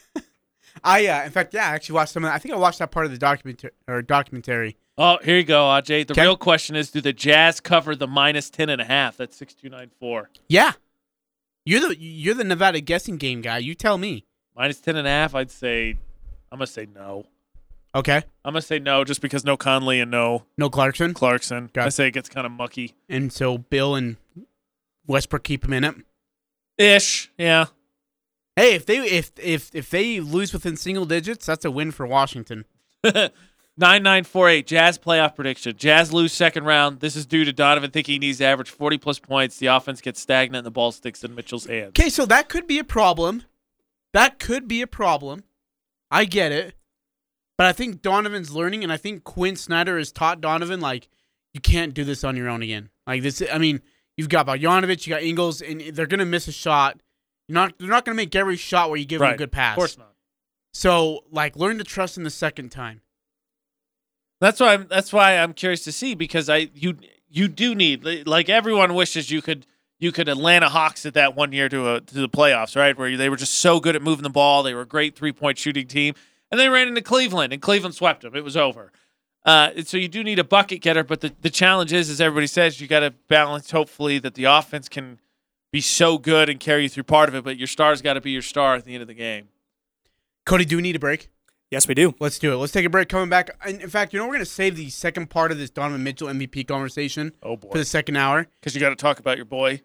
I 0.84 1.06
uh, 1.06 1.24
in 1.24 1.30
fact, 1.30 1.54
yeah, 1.54 1.68
I 1.70 1.74
actually 1.74 1.94
watched 1.94 2.12
some. 2.12 2.24
Of 2.24 2.28
that. 2.30 2.34
I 2.34 2.38
think 2.38 2.54
I 2.54 2.58
watched 2.58 2.78
that 2.78 2.90
part 2.90 3.06
of 3.06 3.12
the 3.12 3.18
documentary 3.18 3.70
or 3.88 4.02
documentary. 4.02 4.76
Oh, 4.98 5.18
here 5.22 5.38
you 5.38 5.44
go, 5.44 5.64
Ajay. 5.64 6.06
The 6.06 6.14
real 6.14 6.36
question 6.36 6.76
is 6.76 6.90
do 6.90 7.00
the 7.00 7.12
Jazz 7.12 7.60
cover 7.60 7.96
the 7.96 8.06
minus 8.06 8.50
10 8.50 8.68
and 8.68 8.80
a 8.82 8.84
half? 8.84 9.16
That's 9.16 9.36
6294. 9.36 10.30
Yeah, 10.48 10.72
you're 11.64 11.80
the 11.80 11.96
you're 11.98 12.34
the 12.34 12.44
Nevada 12.44 12.80
guessing 12.80 13.16
game 13.16 13.40
guy. 13.40 13.58
You 13.58 13.74
tell 13.74 13.98
me. 13.98 14.26
Minus 14.56 14.80
10 14.80 14.96
and 14.96 15.06
a 15.06 15.10
half, 15.10 15.34
I'd 15.34 15.50
say 15.50 15.96
I'm 16.52 16.58
going 16.58 16.66
to 16.66 16.72
say 16.72 16.86
no. 16.92 17.24
Okay. 17.94 18.22
I'm 18.44 18.52
going 18.52 18.60
to 18.60 18.66
say 18.66 18.78
no 18.78 19.04
just 19.04 19.20
because 19.20 19.44
no 19.44 19.56
Conley 19.56 20.00
and 20.00 20.10
no 20.10 20.44
No 20.58 20.68
Clarkson. 20.68 21.14
Clarkson. 21.14 21.70
Got 21.72 21.86
I 21.86 21.88
say 21.88 22.08
it 22.08 22.12
gets 22.12 22.28
kind 22.28 22.46
of 22.46 22.52
mucky. 22.52 22.94
And 23.08 23.32
so 23.32 23.58
Beal 23.58 23.94
and 23.94 24.16
Westbrook 25.06 25.44
keep 25.44 25.64
him 25.64 25.72
in 25.72 25.84
it. 25.84 25.94
Ish, 26.78 27.30
yeah. 27.38 27.66
Hey, 28.56 28.74
if 28.74 28.86
they 28.86 28.98
if 28.98 29.32
if 29.38 29.74
if 29.74 29.90
they 29.90 30.20
lose 30.20 30.52
within 30.52 30.76
single 30.76 31.06
digits, 31.06 31.46
that's 31.46 31.64
a 31.64 31.70
win 31.70 31.92
for 31.92 32.06
Washington. 32.06 32.64
9948 33.80 34.66
Jazz 34.66 34.98
playoff 34.98 35.34
prediction. 35.34 35.74
Jazz 35.76 36.12
lose 36.12 36.32
second 36.32 36.64
round. 36.64 37.00
This 37.00 37.16
is 37.16 37.24
due 37.24 37.44
to 37.46 37.52
Donovan 37.52 37.90
thinking 37.90 38.14
he 38.14 38.18
needs 38.18 38.38
to 38.38 38.44
average 38.44 38.68
40 38.68 38.98
plus 38.98 39.18
points. 39.18 39.56
The 39.58 39.68
offense 39.68 40.02
gets 40.02 40.20
stagnant 40.20 40.58
and 40.58 40.66
the 40.66 40.70
ball 40.70 40.92
sticks 40.92 41.24
in 41.24 41.34
Mitchell's 41.34 41.64
hands. 41.64 41.88
Okay, 41.90 42.10
so 42.10 42.26
that 42.26 42.50
could 42.50 42.66
be 42.66 42.78
a 42.78 42.84
problem. 42.84 43.44
That 44.12 44.38
could 44.38 44.68
be 44.68 44.82
a 44.82 44.86
problem. 44.86 45.44
I 46.10 46.26
get 46.26 46.52
it. 46.52 46.74
But 47.56 47.68
I 47.68 47.72
think 47.72 48.02
Donovan's 48.02 48.52
learning 48.52 48.82
and 48.82 48.92
I 48.92 48.96
think 48.96 49.24
Quin 49.24 49.56
Snyder 49.56 49.96
has 49.98 50.12
taught 50.12 50.40
Donovan 50.40 50.80
like 50.80 51.08
you 51.54 51.60
can't 51.60 51.94
do 51.94 52.04
this 52.04 52.24
on 52.24 52.36
your 52.36 52.48
own 52.48 52.62
again. 52.62 52.90
Like 53.06 53.22
this 53.22 53.42
I 53.52 53.58
mean, 53.58 53.80
you've 54.16 54.28
got 54.28 54.46
Bogdanovich, 54.46 55.06
you 55.06 55.14
got 55.14 55.22
Ingles 55.22 55.62
and 55.62 55.80
they're 55.94 56.06
going 56.06 56.20
to 56.20 56.26
miss 56.26 56.48
a 56.48 56.52
shot. 56.52 57.00
You're 57.50 57.56
not 57.56 57.74
they're 57.80 57.88
not 57.88 58.04
going 58.04 58.16
to 58.16 58.22
make 58.22 58.36
every 58.36 58.54
shot 58.56 58.90
where 58.90 58.96
you 58.96 59.04
give 59.04 59.18
them 59.18 59.26
Right. 59.26 59.34
a 59.34 59.38
good 59.38 59.50
pass. 59.50 59.74
Of 59.74 59.78
course 59.80 59.98
not. 59.98 60.12
So, 60.72 61.24
like 61.32 61.56
learn 61.56 61.78
to 61.78 61.84
trust 61.84 62.16
in 62.16 62.22
the 62.22 62.30
second 62.30 62.70
time. 62.70 63.00
That's 64.40 64.60
why 64.60 64.74
I'm 64.74 64.86
that's 64.88 65.12
why 65.12 65.36
I'm 65.36 65.52
curious 65.52 65.82
to 65.82 65.90
see 65.90 66.14
because 66.14 66.48
I 66.48 66.70
you 66.74 66.96
you 67.28 67.48
do 67.48 67.74
need 67.74 68.04
like 68.24 68.48
everyone 68.48 68.94
wishes 68.94 69.32
you 69.32 69.42
could 69.42 69.66
you 69.98 70.12
could 70.12 70.28
Atlanta 70.28 70.68
Hawks 70.68 71.04
at 71.04 71.14
that 71.14 71.34
one 71.34 71.50
year 71.50 71.68
to 71.68 71.94
a, 71.94 72.00
to 72.00 72.14
the 72.14 72.28
playoffs, 72.28 72.76
right? 72.76 72.96
Where 72.96 73.16
they 73.16 73.28
were 73.28 73.36
just 73.36 73.54
so 73.54 73.80
good 73.80 73.96
at 73.96 74.02
moving 74.02 74.22
the 74.22 74.30
ball. 74.30 74.62
They 74.62 74.72
were 74.72 74.82
a 74.82 74.86
great 74.86 75.16
three 75.16 75.32
point 75.32 75.58
shooting 75.58 75.88
team, 75.88 76.14
and 76.52 76.60
they 76.60 76.68
ran 76.68 76.86
into 76.86 77.02
Cleveland, 77.02 77.52
and 77.52 77.60
Cleveland 77.60 77.96
swept 77.96 78.22
them. 78.22 78.36
It 78.36 78.44
was 78.44 78.56
over. 78.56 78.92
Uh, 79.44 79.70
so 79.84 79.96
you 79.96 80.06
do 80.06 80.22
need 80.22 80.38
a 80.38 80.44
bucket 80.44 80.82
getter, 80.82 81.02
but 81.02 81.20
the, 81.20 81.32
the 81.40 81.50
challenge 81.50 81.92
is, 81.92 82.10
as 82.10 82.20
everybody 82.20 82.46
says, 82.46 82.80
you 82.80 82.86
got 82.86 83.00
to 83.00 83.10
balance. 83.26 83.72
Hopefully, 83.72 84.20
that 84.20 84.34
the 84.34 84.44
offense 84.44 84.88
can 84.88 85.18
be 85.72 85.80
so 85.80 86.18
good 86.18 86.48
and 86.48 86.58
carry 86.58 86.84
you 86.84 86.88
through 86.88 87.04
part 87.04 87.28
of 87.28 87.34
it, 87.34 87.44
but 87.44 87.56
your 87.56 87.66
star's 87.68 88.02
got 88.02 88.14
to 88.14 88.20
be 88.20 88.30
your 88.32 88.42
star 88.42 88.74
at 88.74 88.84
the 88.84 88.94
end 88.94 89.02
of 89.02 89.08
the 89.08 89.14
game. 89.14 89.48
Cody, 90.46 90.64
do 90.64 90.76
we 90.76 90.82
need 90.82 90.96
a 90.96 91.00
break? 91.00 91.28
Yes, 91.70 91.86
we 91.86 91.94
do. 91.94 92.14
Let's 92.18 92.40
do 92.40 92.52
it. 92.52 92.56
Let's 92.56 92.72
take 92.72 92.84
a 92.84 92.90
break. 92.90 93.08
Coming 93.08 93.28
back. 93.28 93.50
In 93.64 93.80
in 93.80 93.88
fact, 93.88 94.12
you 94.12 94.18
know, 94.18 94.24
we're 94.26 94.32
going 94.34 94.40
to 94.40 94.50
save 94.50 94.74
the 94.74 94.90
second 94.90 95.30
part 95.30 95.52
of 95.52 95.58
this 95.58 95.70
Donovan 95.70 96.02
Mitchell 96.02 96.26
MVP 96.26 96.66
conversation 96.66 97.32
Oh 97.44 97.56
boy. 97.56 97.70
for 97.70 97.78
the 97.78 97.84
second 97.84 98.16
hour. 98.16 98.48
Because 98.60 98.74
you 98.74 98.80
got 98.80 98.88
to 98.88 98.96
talk 98.96 99.20
about 99.20 99.36
your 99.36 99.44
boy. 99.46 99.82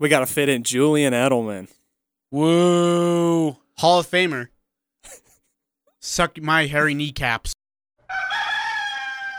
We 0.00 0.08
got 0.08 0.20
to 0.20 0.26
fit 0.26 0.48
in 0.48 0.64
Julian 0.64 1.12
Edelman. 1.12 1.68
Woo. 2.32 3.56
Hall 3.78 4.00
of 4.00 4.10
Famer. 4.10 4.48
Suck 6.00 6.40
my 6.42 6.66
hairy 6.66 6.94
kneecaps. 6.94 7.52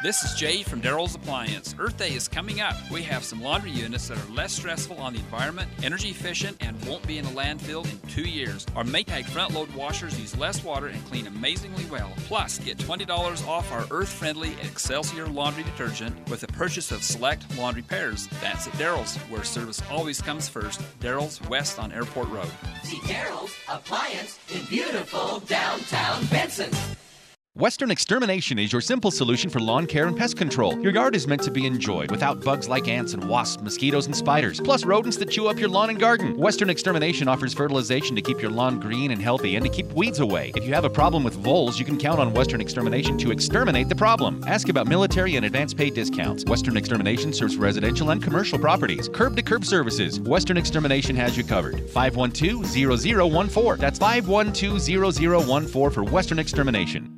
This 0.03 0.23
is 0.23 0.33
Jay 0.33 0.63
from 0.63 0.81
Daryl's 0.81 1.13
Appliance. 1.13 1.75
Earth 1.77 1.95
Day 1.95 2.15
is 2.15 2.27
coming 2.27 2.59
up. 2.59 2.75
We 2.89 3.03
have 3.03 3.23
some 3.23 3.39
laundry 3.39 3.69
units 3.69 4.07
that 4.07 4.17
are 4.17 4.33
less 4.33 4.51
stressful 4.51 4.97
on 4.97 5.13
the 5.13 5.19
environment, 5.19 5.69
energy 5.83 6.09
efficient, 6.09 6.57
and 6.59 6.83
won't 6.85 7.05
be 7.05 7.19
in 7.19 7.25
a 7.25 7.29
landfill 7.29 7.85
in 7.85 7.99
two 8.09 8.27
years. 8.27 8.65
Our 8.75 8.83
Maytag 8.83 9.25
front 9.25 9.53
load 9.53 9.71
washers 9.75 10.19
use 10.19 10.35
less 10.35 10.63
water 10.63 10.87
and 10.87 11.05
clean 11.05 11.27
amazingly 11.27 11.85
well. 11.85 12.11
Plus, 12.25 12.57
get 12.57 12.79
$20 12.79 13.47
off 13.47 13.71
our 13.71 13.85
earth 13.91 14.09
friendly 14.09 14.53
Excelsior 14.63 15.27
laundry 15.27 15.61
detergent 15.61 16.27
with 16.31 16.41
the 16.41 16.47
purchase 16.47 16.91
of 16.91 17.03
select 17.03 17.55
laundry 17.55 17.83
pairs. 17.83 18.27
That's 18.41 18.65
at 18.65 18.73
Daryl's, 18.73 19.17
where 19.29 19.43
service 19.43 19.83
always 19.91 20.19
comes 20.19 20.49
first. 20.49 20.81
Daryl's 20.99 21.39
West 21.47 21.77
on 21.77 21.91
Airport 21.91 22.29
Road. 22.29 22.49
See 22.81 22.97
Daryl's 23.01 23.53
Appliance 23.69 24.39
in 24.51 24.65
beautiful 24.65 25.41
downtown 25.41 26.25
Benson. 26.25 26.71
Western 27.55 27.91
Extermination 27.91 28.57
is 28.57 28.71
your 28.71 28.79
simple 28.79 29.11
solution 29.11 29.49
for 29.49 29.59
lawn 29.59 29.85
care 29.85 30.07
and 30.07 30.15
pest 30.15 30.37
control. 30.37 30.79
Your 30.81 30.93
yard 30.93 31.17
is 31.17 31.27
meant 31.27 31.43
to 31.43 31.51
be 31.51 31.65
enjoyed 31.65 32.09
without 32.09 32.41
bugs 32.45 32.69
like 32.69 32.87
ants 32.87 33.13
and 33.13 33.21
wasps, 33.25 33.61
mosquitoes, 33.61 34.05
and 34.05 34.15
spiders, 34.15 34.61
plus 34.61 34.85
rodents 34.85 35.17
that 35.17 35.29
chew 35.29 35.49
up 35.49 35.59
your 35.59 35.67
lawn 35.67 35.89
and 35.89 35.99
garden. 35.99 36.37
Western 36.37 36.69
Extermination 36.69 37.27
offers 37.27 37.53
fertilization 37.53 38.15
to 38.15 38.21
keep 38.21 38.41
your 38.41 38.51
lawn 38.51 38.79
green 38.79 39.11
and 39.11 39.21
healthy 39.21 39.57
and 39.57 39.65
to 39.65 39.69
keep 39.69 39.91
weeds 39.91 40.21
away. 40.21 40.53
If 40.55 40.63
you 40.63 40.73
have 40.73 40.85
a 40.85 40.89
problem 40.89 41.25
with 41.25 41.33
voles, 41.33 41.77
you 41.77 41.83
can 41.83 41.97
count 41.97 42.21
on 42.21 42.33
Western 42.33 42.61
Extermination 42.61 43.17
to 43.17 43.31
exterminate 43.31 43.89
the 43.89 43.95
problem. 43.95 44.41
Ask 44.47 44.69
about 44.69 44.87
military 44.87 45.35
and 45.35 45.45
advance 45.45 45.73
pay 45.73 45.89
discounts. 45.89 46.45
Western 46.45 46.77
Extermination 46.77 47.33
serves 47.33 47.57
residential 47.57 48.11
and 48.11 48.23
commercial 48.23 48.59
properties. 48.59 49.09
Curb 49.09 49.35
to 49.35 49.43
curb 49.43 49.65
services. 49.65 50.21
Western 50.21 50.55
Extermination 50.55 51.17
has 51.17 51.35
you 51.35 51.43
covered. 51.43 51.81
512 51.89 52.65
0014. 52.65 53.77
That's 53.77 53.99
512 53.99 54.81
0014 55.43 55.91
for 55.91 56.03
Western 56.05 56.39
Extermination. 56.39 57.13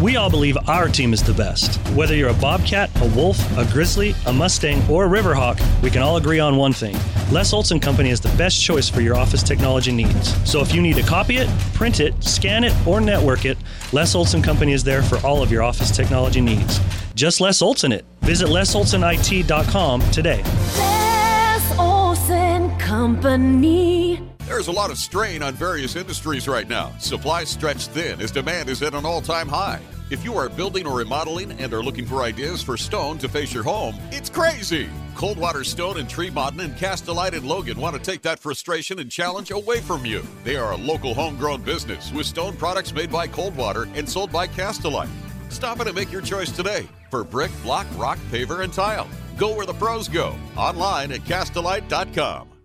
We 0.00 0.16
all 0.16 0.28
believe 0.28 0.58
our 0.68 0.88
team 0.88 1.14
is 1.14 1.22
the 1.22 1.32
best. 1.32 1.76
Whether 1.96 2.14
you're 2.14 2.28
a 2.28 2.34
Bobcat, 2.34 2.90
a 3.00 3.06
Wolf, 3.16 3.38
a 3.56 3.64
Grizzly, 3.72 4.14
a 4.26 4.32
Mustang, 4.32 4.86
or 4.90 5.06
a 5.06 5.08
Riverhawk, 5.08 5.58
we 5.82 5.90
can 5.90 6.02
all 6.02 6.18
agree 6.18 6.38
on 6.38 6.56
one 6.56 6.74
thing. 6.74 6.94
Les 7.30 7.50
Olson 7.54 7.80
Company 7.80 8.10
is 8.10 8.20
the 8.20 8.28
best 8.36 8.62
choice 8.62 8.90
for 8.90 9.00
your 9.00 9.16
office 9.16 9.42
technology 9.42 9.92
needs. 9.92 10.34
So 10.48 10.60
if 10.60 10.74
you 10.74 10.82
need 10.82 10.96
to 10.96 11.02
copy 11.02 11.38
it, 11.38 11.48
print 11.72 12.00
it, 12.00 12.22
scan 12.22 12.62
it, 12.62 12.74
or 12.86 13.00
network 13.00 13.46
it, 13.46 13.56
Les 13.92 14.14
Olson 14.14 14.42
Company 14.42 14.72
is 14.72 14.84
there 14.84 15.02
for 15.02 15.16
all 15.26 15.42
of 15.42 15.50
your 15.50 15.62
office 15.62 15.90
technology 15.90 16.42
needs. 16.42 16.78
Just 17.14 17.40
Les 17.40 17.62
Olson 17.62 17.90
it. 17.90 18.04
Visit 18.20 18.48
lesolsonit.com 18.48 20.00
today. 20.10 20.42
Les 20.76 21.78
Olson 21.78 22.78
Company. 22.78 24.35
There's 24.46 24.68
a 24.68 24.72
lot 24.72 24.92
of 24.92 24.96
strain 24.96 25.42
on 25.42 25.54
various 25.54 25.96
industries 25.96 26.46
right 26.46 26.68
now. 26.68 26.92
Supplies 27.00 27.48
stretched 27.48 27.90
thin 27.90 28.20
as 28.20 28.30
demand 28.30 28.68
is 28.68 28.80
at 28.80 28.94
an 28.94 29.04
all 29.04 29.20
time 29.20 29.48
high. 29.48 29.80
If 30.08 30.24
you 30.24 30.36
are 30.36 30.48
building 30.48 30.86
or 30.86 30.98
remodeling 30.98 31.50
and 31.60 31.74
are 31.74 31.82
looking 31.82 32.06
for 32.06 32.22
ideas 32.22 32.62
for 32.62 32.76
stone 32.76 33.18
to 33.18 33.28
face 33.28 33.52
your 33.52 33.64
home, 33.64 33.96
it's 34.12 34.30
crazy. 34.30 34.88
Coldwater 35.16 35.64
Stone 35.64 35.98
and 35.98 36.08
Tree 36.08 36.28
Tremont 36.28 36.60
and 36.60 36.76
Castlelite 36.76 37.32
and 37.32 37.44
Logan 37.44 37.80
want 37.80 37.96
to 37.96 38.00
take 38.00 38.22
that 38.22 38.38
frustration 38.38 39.00
and 39.00 39.10
challenge 39.10 39.50
away 39.50 39.80
from 39.80 40.06
you. 40.06 40.22
They 40.44 40.54
are 40.54 40.74
a 40.74 40.76
local 40.76 41.12
homegrown 41.12 41.62
business 41.62 42.12
with 42.12 42.26
stone 42.26 42.56
products 42.56 42.94
made 42.94 43.10
by 43.10 43.26
Coldwater 43.26 43.88
and 43.96 44.08
sold 44.08 44.30
by 44.30 44.46
Castlelite. 44.46 45.10
Stop 45.48 45.80
in 45.80 45.88
and 45.88 45.96
make 45.96 46.12
your 46.12 46.22
choice 46.22 46.52
today 46.52 46.86
for 47.10 47.24
brick, 47.24 47.50
block, 47.64 47.88
rock, 47.96 48.18
paver, 48.30 48.62
and 48.62 48.72
tile. 48.72 49.08
Go 49.36 49.56
where 49.56 49.66
the 49.66 49.74
pros 49.74 50.06
go. 50.06 50.36
Online 50.56 51.10
at 51.10 51.22
castlelite.com. 51.22 52.55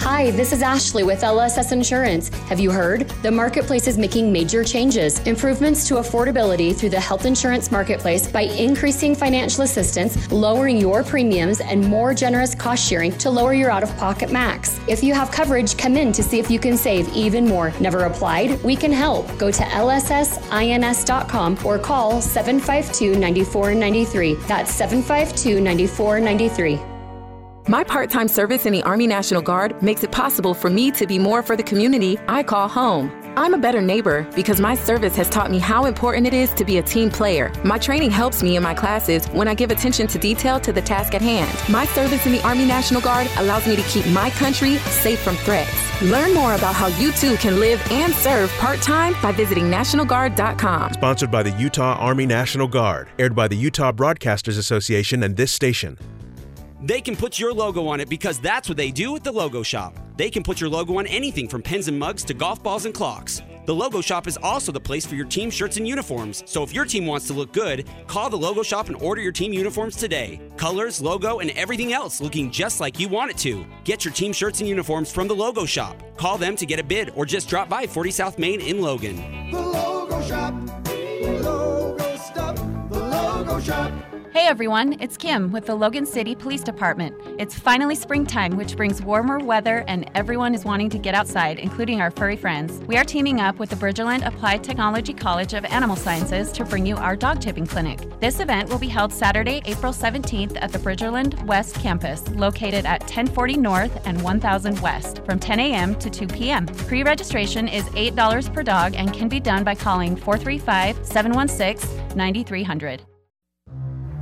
Hi, 0.00 0.30
this 0.30 0.52
is 0.54 0.62
Ashley 0.62 1.02
with 1.02 1.20
LSS 1.20 1.72
Insurance. 1.72 2.30
Have 2.48 2.58
you 2.58 2.70
heard? 2.70 3.06
The 3.22 3.30
marketplace 3.30 3.86
is 3.86 3.98
making 3.98 4.32
major 4.32 4.64
changes, 4.64 5.18
improvements 5.26 5.86
to 5.88 5.96
affordability 5.96 6.74
through 6.74 6.88
the 6.88 6.98
health 6.98 7.26
insurance 7.26 7.70
marketplace 7.70 8.26
by 8.26 8.44
increasing 8.44 9.14
financial 9.14 9.62
assistance, 9.62 10.32
lowering 10.32 10.78
your 10.78 11.04
premiums, 11.04 11.60
and 11.60 11.86
more 11.86 12.14
generous 12.14 12.54
cost 12.54 12.82
sharing 12.82 13.12
to 13.18 13.28
lower 13.28 13.52
your 13.52 13.70
out 13.70 13.82
of 13.82 13.94
pocket 13.98 14.32
max. 14.32 14.80
If 14.88 15.04
you 15.04 15.12
have 15.12 15.30
coverage, 15.30 15.76
come 15.76 15.98
in 15.98 16.12
to 16.12 16.22
see 16.22 16.38
if 16.38 16.50
you 16.50 16.58
can 16.58 16.78
save 16.78 17.06
even 17.14 17.44
more. 17.44 17.70
Never 17.78 18.04
applied? 18.04 18.60
We 18.64 18.76
can 18.76 18.92
help. 18.92 19.26
Go 19.36 19.50
to 19.50 19.62
lssins.com 19.62 21.58
or 21.62 21.78
call 21.78 22.22
752 22.22 23.18
9493. 23.18 24.34
That's 24.48 24.72
752 24.72 25.60
9493. 25.60 26.89
My 27.68 27.84
part 27.84 28.10
time 28.10 28.26
service 28.26 28.66
in 28.66 28.72
the 28.72 28.82
Army 28.82 29.06
National 29.06 29.42
Guard 29.42 29.82
makes 29.82 30.02
it 30.02 30.10
possible 30.10 30.54
for 30.54 30.70
me 30.70 30.90
to 30.92 31.06
be 31.06 31.18
more 31.18 31.42
for 31.42 31.56
the 31.56 31.62
community 31.62 32.18
I 32.26 32.42
call 32.42 32.68
home. 32.68 33.12
I'm 33.36 33.54
a 33.54 33.58
better 33.58 33.80
neighbor 33.80 34.26
because 34.34 34.60
my 34.60 34.74
service 34.74 35.14
has 35.16 35.28
taught 35.28 35.50
me 35.50 35.58
how 35.58 35.84
important 35.84 36.26
it 36.26 36.34
is 36.34 36.52
to 36.54 36.64
be 36.64 36.78
a 36.78 36.82
team 36.82 37.10
player. 37.10 37.52
My 37.62 37.78
training 37.78 38.10
helps 38.10 38.42
me 38.42 38.56
in 38.56 38.62
my 38.62 38.74
classes 38.74 39.26
when 39.28 39.46
I 39.46 39.54
give 39.54 39.70
attention 39.70 40.06
to 40.08 40.18
detail 40.18 40.58
to 40.58 40.72
the 40.72 40.82
task 40.82 41.14
at 41.14 41.22
hand. 41.22 41.56
My 41.72 41.84
service 41.86 42.26
in 42.26 42.32
the 42.32 42.42
Army 42.42 42.64
National 42.64 43.00
Guard 43.00 43.28
allows 43.36 43.66
me 43.66 43.76
to 43.76 43.82
keep 43.82 44.06
my 44.08 44.30
country 44.30 44.76
safe 44.78 45.20
from 45.20 45.36
threats. 45.36 45.70
Learn 46.02 46.34
more 46.34 46.54
about 46.54 46.74
how 46.74 46.88
you 46.98 47.12
too 47.12 47.36
can 47.36 47.60
live 47.60 47.80
and 47.92 48.12
serve 48.14 48.50
part 48.54 48.80
time 48.80 49.14
by 49.22 49.32
visiting 49.32 49.64
NationalGuard.com. 49.70 50.94
Sponsored 50.94 51.30
by 51.30 51.42
the 51.42 51.52
Utah 51.52 51.96
Army 52.00 52.26
National 52.26 52.66
Guard, 52.66 53.08
aired 53.18 53.36
by 53.36 53.46
the 53.46 53.56
Utah 53.56 53.92
Broadcasters 53.92 54.58
Association 54.58 55.22
and 55.22 55.36
this 55.36 55.52
station. 55.52 55.98
They 56.82 57.02
can 57.02 57.14
put 57.14 57.38
your 57.38 57.52
logo 57.52 57.86
on 57.88 58.00
it 58.00 58.08
because 58.08 58.38
that's 58.38 58.68
what 58.68 58.78
they 58.78 58.90
do 58.90 59.14
at 59.14 59.22
the 59.22 59.32
Logo 59.32 59.62
Shop. 59.62 59.98
They 60.16 60.30
can 60.30 60.42
put 60.42 60.60
your 60.60 60.70
logo 60.70 60.98
on 60.98 61.06
anything 61.06 61.46
from 61.46 61.62
pens 61.62 61.88
and 61.88 61.98
mugs 61.98 62.24
to 62.24 62.34
golf 62.34 62.62
balls 62.62 62.86
and 62.86 62.94
clocks. 62.94 63.42
The 63.66 63.74
Logo 63.74 64.00
Shop 64.00 64.26
is 64.26 64.38
also 64.42 64.72
the 64.72 64.80
place 64.80 65.04
for 65.04 65.14
your 65.14 65.26
team 65.26 65.50
shirts 65.50 65.76
and 65.76 65.86
uniforms. 65.86 66.42
So 66.46 66.62
if 66.62 66.74
your 66.74 66.86
team 66.86 67.04
wants 67.04 67.26
to 67.26 67.34
look 67.34 67.52
good, 67.52 67.86
call 68.06 68.30
the 68.30 68.38
Logo 68.38 68.62
Shop 68.62 68.88
and 68.88 68.96
order 68.96 69.20
your 69.20 69.30
team 69.30 69.52
uniforms 69.52 69.94
today. 69.94 70.40
Colors, 70.56 71.02
logo, 71.02 71.40
and 71.40 71.50
everything 71.50 71.92
else 71.92 72.22
looking 72.22 72.50
just 72.50 72.80
like 72.80 72.98
you 72.98 73.08
want 73.08 73.30
it 73.30 73.36
to. 73.38 73.66
Get 73.84 74.04
your 74.04 74.14
team 74.14 74.32
shirts 74.32 74.60
and 74.60 74.68
uniforms 74.68 75.12
from 75.12 75.28
the 75.28 75.34
Logo 75.34 75.66
Shop. 75.66 76.02
Call 76.16 76.38
them 76.38 76.56
to 76.56 76.64
get 76.64 76.80
a 76.80 76.84
bid 76.84 77.12
or 77.14 77.26
just 77.26 77.48
drop 77.48 77.68
by 77.68 77.86
40 77.86 78.10
South 78.10 78.38
Main 78.38 78.62
in 78.62 78.80
Logan. 78.80 79.50
The 79.50 79.60
Logo 79.60 80.22
Shop. 80.22 80.54
The 80.84 81.40
Logo 81.42 82.16
Stop. 82.16 82.56
The 82.88 82.98
Logo 82.98 83.60
Shop. 83.60 84.09
Hey 84.32 84.46
everyone, 84.46 84.96
it's 85.00 85.16
Kim 85.16 85.50
with 85.50 85.66
the 85.66 85.74
Logan 85.74 86.06
City 86.06 86.36
Police 86.36 86.62
Department. 86.62 87.16
It's 87.36 87.58
finally 87.58 87.96
springtime, 87.96 88.56
which 88.56 88.76
brings 88.76 89.02
warmer 89.02 89.40
weather, 89.40 89.82
and 89.88 90.08
everyone 90.14 90.54
is 90.54 90.64
wanting 90.64 90.88
to 90.90 90.98
get 90.98 91.16
outside, 91.16 91.58
including 91.58 92.00
our 92.00 92.12
furry 92.12 92.36
friends. 92.36 92.78
We 92.86 92.96
are 92.96 93.02
teaming 93.02 93.40
up 93.40 93.58
with 93.58 93.70
the 93.70 93.74
Bridgerland 93.74 94.24
Applied 94.24 94.62
Technology 94.62 95.12
College 95.12 95.54
of 95.54 95.64
Animal 95.64 95.96
Sciences 95.96 96.52
to 96.52 96.64
bring 96.64 96.86
you 96.86 96.94
our 96.94 97.16
dog 97.16 97.40
tipping 97.40 97.66
clinic. 97.66 97.98
This 98.20 98.38
event 98.38 98.68
will 98.68 98.78
be 98.78 98.86
held 98.86 99.12
Saturday, 99.12 99.62
April 99.64 99.92
17th 99.92 100.56
at 100.60 100.70
the 100.70 100.78
Bridgerland 100.78 101.44
West 101.46 101.74
campus, 101.74 102.28
located 102.28 102.86
at 102.86 103.00
1040 103.00 103.56
North 103.56 104.06
and 104.06 104.22
1000 104.22 104.78
West, 104.78 105.24
from 105.24 105.40
10 105.40 105.58
a.m. 105.58 105.96
to 105.96 106.08
2 106.08 106.28
p.m. 106.28 106.66
Pre 106.66 107.02
registration 107.02 107.66
is 107.66 107.82
$8 107.86 108.54
per 108.54 108.62
dog 108.62 108.94
and 108.94 109.12
can 109.12 109.28
be 109.28 109.40
done 109.40 109.64
by 109.64 109.74
calling 109.74 110.14
435 110.14 111.04
716 111.04 112.16
9300. 112.16 113.09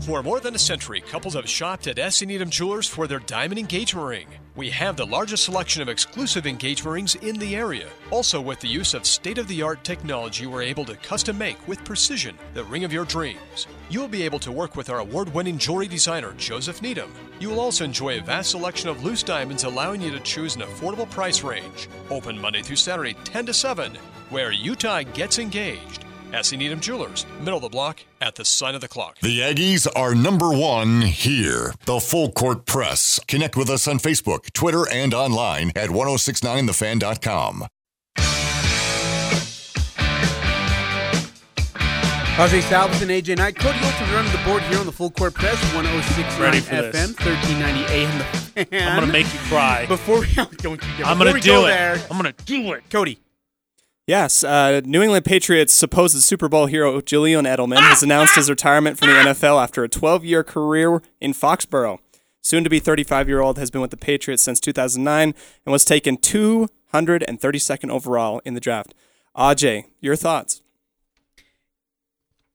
For 0.02 0.22
more 0.22 0.40
than 0.40 0.54
a 0.54 0.58
century, 0.58 1.00
couples 1.00 1.34
have 1.34 1.48
shopped 1.48 1.86
at 1.86 1.98
S. 1.98 2.22
Needham 2.22 2.48
Jewelers 2.48 2.88
for 2.88 3.06
their 3.06 3.18
diamond 3.18 3.58
engagement 3.58 4.06
ring. 4.06 4.26
We 4.54 4.70
have 4.70 4.96
the 4.96 5.04
largest 5.04 5.44
selection 5.44 5.82
of 5.82 5.88
exclusive 5.88 6.46
engagement 6.46 6.94
rings 6.94 7.14
in 7.16 7.36
the 7.38 7.56
area. 7.56 7.88
Also, 8.10 8.40
with 8.40 8.60
the 8.60 8.68
use 8.68 8.94
of 8.94 9.04
state 9.04 9.38
of 9.38 9.48
the 9.48 9.60
art 9.60 9.84
technology, 9.84 10.46
we're 10.46 10.62
able 10.62 10.84
to 10.86 10.96
custom 10.96 11.36
make 11.36 11.66
with 11.68 11.84
precision 11.84 12.38
the 12.54 12.64
ring 12.64 12.84
of 12.84 12.92
your 12.92 13.04
dreams. 13.04 13.66
You 13.90 14.00
will 14.00 14.08
be 14.08 14.22
able 14.22 14.38
to 14.40 14.52
work 14.52 14.76
with 14.76 14.88
our 14.88 15.00
award 15.00 15.34
winning 15.34 15.58
jewelry 15.58 15.88
designer, 15.88 16.32
Joseph 16.38 16.80
Needham. 16.80 17.12
You 17.38 17.50
will 17.50 17.60
also 17.60 17.84
enjoy 17.84 18.18
a 18.18 18.22
vast 18.22 18.52
selection 18.52 18.88
of 18.88 19.04
loose 19.04 19.22
diamonds, 19.22 19.64
allowing 19.64 20.00
you 20.00 20.10
to 20.12 20.20
choose 20.20 20.56
an 20.56 20.62
affordable 20.62 21.10
price 21.10 21.42
range. 21.42 21.88
Open 22.08 22.40
Monday 22.40 22.62
through 22.62 22.76
Saturday, 22.76 23.14
10 23.24 23.46
to 23.46 23.54
7, 23.54 23.94
where 24.30 24.52
Utah 24.52 25.02
gets 25.02 25.38
engaged. 25.38 26.04
S. 26.32 26.52
Needham 26.52 26.80
Jewelers, 26.80 27.26
middle 27.40 27.56
of 27.56 27.62
the 27.62 27.68
block 27.68 28.00
at 28.20 28.34
the 28.34 28.44
sign 28.44 28.74
of 28.74 28.80
the 28.80 28.88
clock. 28.88 29.18
The 29.20 29.40
Aggies 29.40 29.86
are 29.96 30.14
number 30.14 30.50
one 30.50 31.02
here. 31.02 31.74
The 31.84 32.00
Full 32.00 32.32
Court 32.32 32.66
Press. 32.66 33.20
Connect 33.26 33.56
with 33.56 33.70
us 33.70 33.88
on 33.88 33.98
Facebook, 33.98 34.52
Twitter, 34.52 34.88
and 34.90 35.14
online 35.14 35.70
at 35.76 35.90
1069thefan.com. 35.90 37.66
Jose 42.38 42.60
Salvis 42.60 43.02
and 43.02 43.10
AJ 43.10 43.36
Knight. 43.36 43.56
Cody 43.56 43.76
Hilton 43.78 44.14
running 44.14 44.30
the 44.30 44.38
board 44.44 44.62
here 44.62 44.78
on 44.78 44.86
the 44.86 44.92
Full 44.92 45.10
Court 45.10 45.34
Press, 45.34 45.60
1069 45.74 46.52
FM, 46.52 46.92
this. 46.92 47.16
1390 47.18 47.92
AM. 47.92 48.18
The 48.54 48.64
fan. 48.64 48.88
I'm 48.88 49.00
gonna 49.00 49.12
make 49.12 49.26
you 49.32 49.40
cry. 49.40 49.86
Before 49.88 50.20
we, 50.20 50.32
don't 50.34 50.80
you 50.80 50.96
dare. 50.96 51.06
I'm 51.06 51.18
gonna 51.18 51.32
do 51.32 51.40
go 51.40 51.66
it. 51.66 51.70
There, 51.70 51.94
I'm 52.08 52.16
gonna 52.16 52.32
do 52.44 52.74
it. 52.74 52.84
Cody, 52.90 53.18
Yes, 54.08 54.42
uh, 54.42 54.80
New 54.86 55.02
England 55.02 55.26
Patriots 55.26 55.74
supposed 55.74 56.16
Super 56.22 56.48
Bowl 56.48 56.64
hero 56.64 56.98
Julian 57.02 57.44
Edelman 57.44 57.76
has 57.80 58.02
announced 58.02 58.36
his 58.36 58.48
retirement 58.48 58.98
from 58.98 59.08
the 59.08 59.14
NFL 59.14 59.62
after 59.62 59.84
a 59.84 59.88
12-year 59.88 60.42
career 60.42 61.02
in 61.20 61.34
Foxborough. 61.34 61.98
Soon 62.40 62.64
to 62.64 62.70
be 62.70 62.80
35-year-old 62.80 63.58
has 63.58 63.70
been 63.70 63.82
with 63.82 63.90
the 63.90 63.98
Patriots 63.98 64.42
since 64.42 64.60
2009 64.60 65.34
and 65.66 65.70
was 65.70 65.84
taken 65.84 66.16
232nd 66.16 67.90
overall 67.90 68.40
in 68.46 68.54
the 68.54 68.60
draft. 68.60 68.94
Aj, 69.36 69.84
your 70.00 70.16
thoughts? 70.16 70.62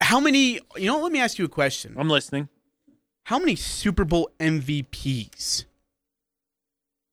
How 0.01 0.19
many? 0.19 0.59
You 0.75 0.87
know, 0.87 1.01
let 1.01 1.11
me 1.11 1.19
ask 1.19 1.37
you 1.37 1.45
a 1.45 1.49
question. 1.49 1.93
I'm 1.99 2.09
listening. 2.09 2.49
How 3.25 3.37
many 3.37 3.55
Super 3.55 4.05
Bowl 4.05 4.31
MVPs 4.39 5.65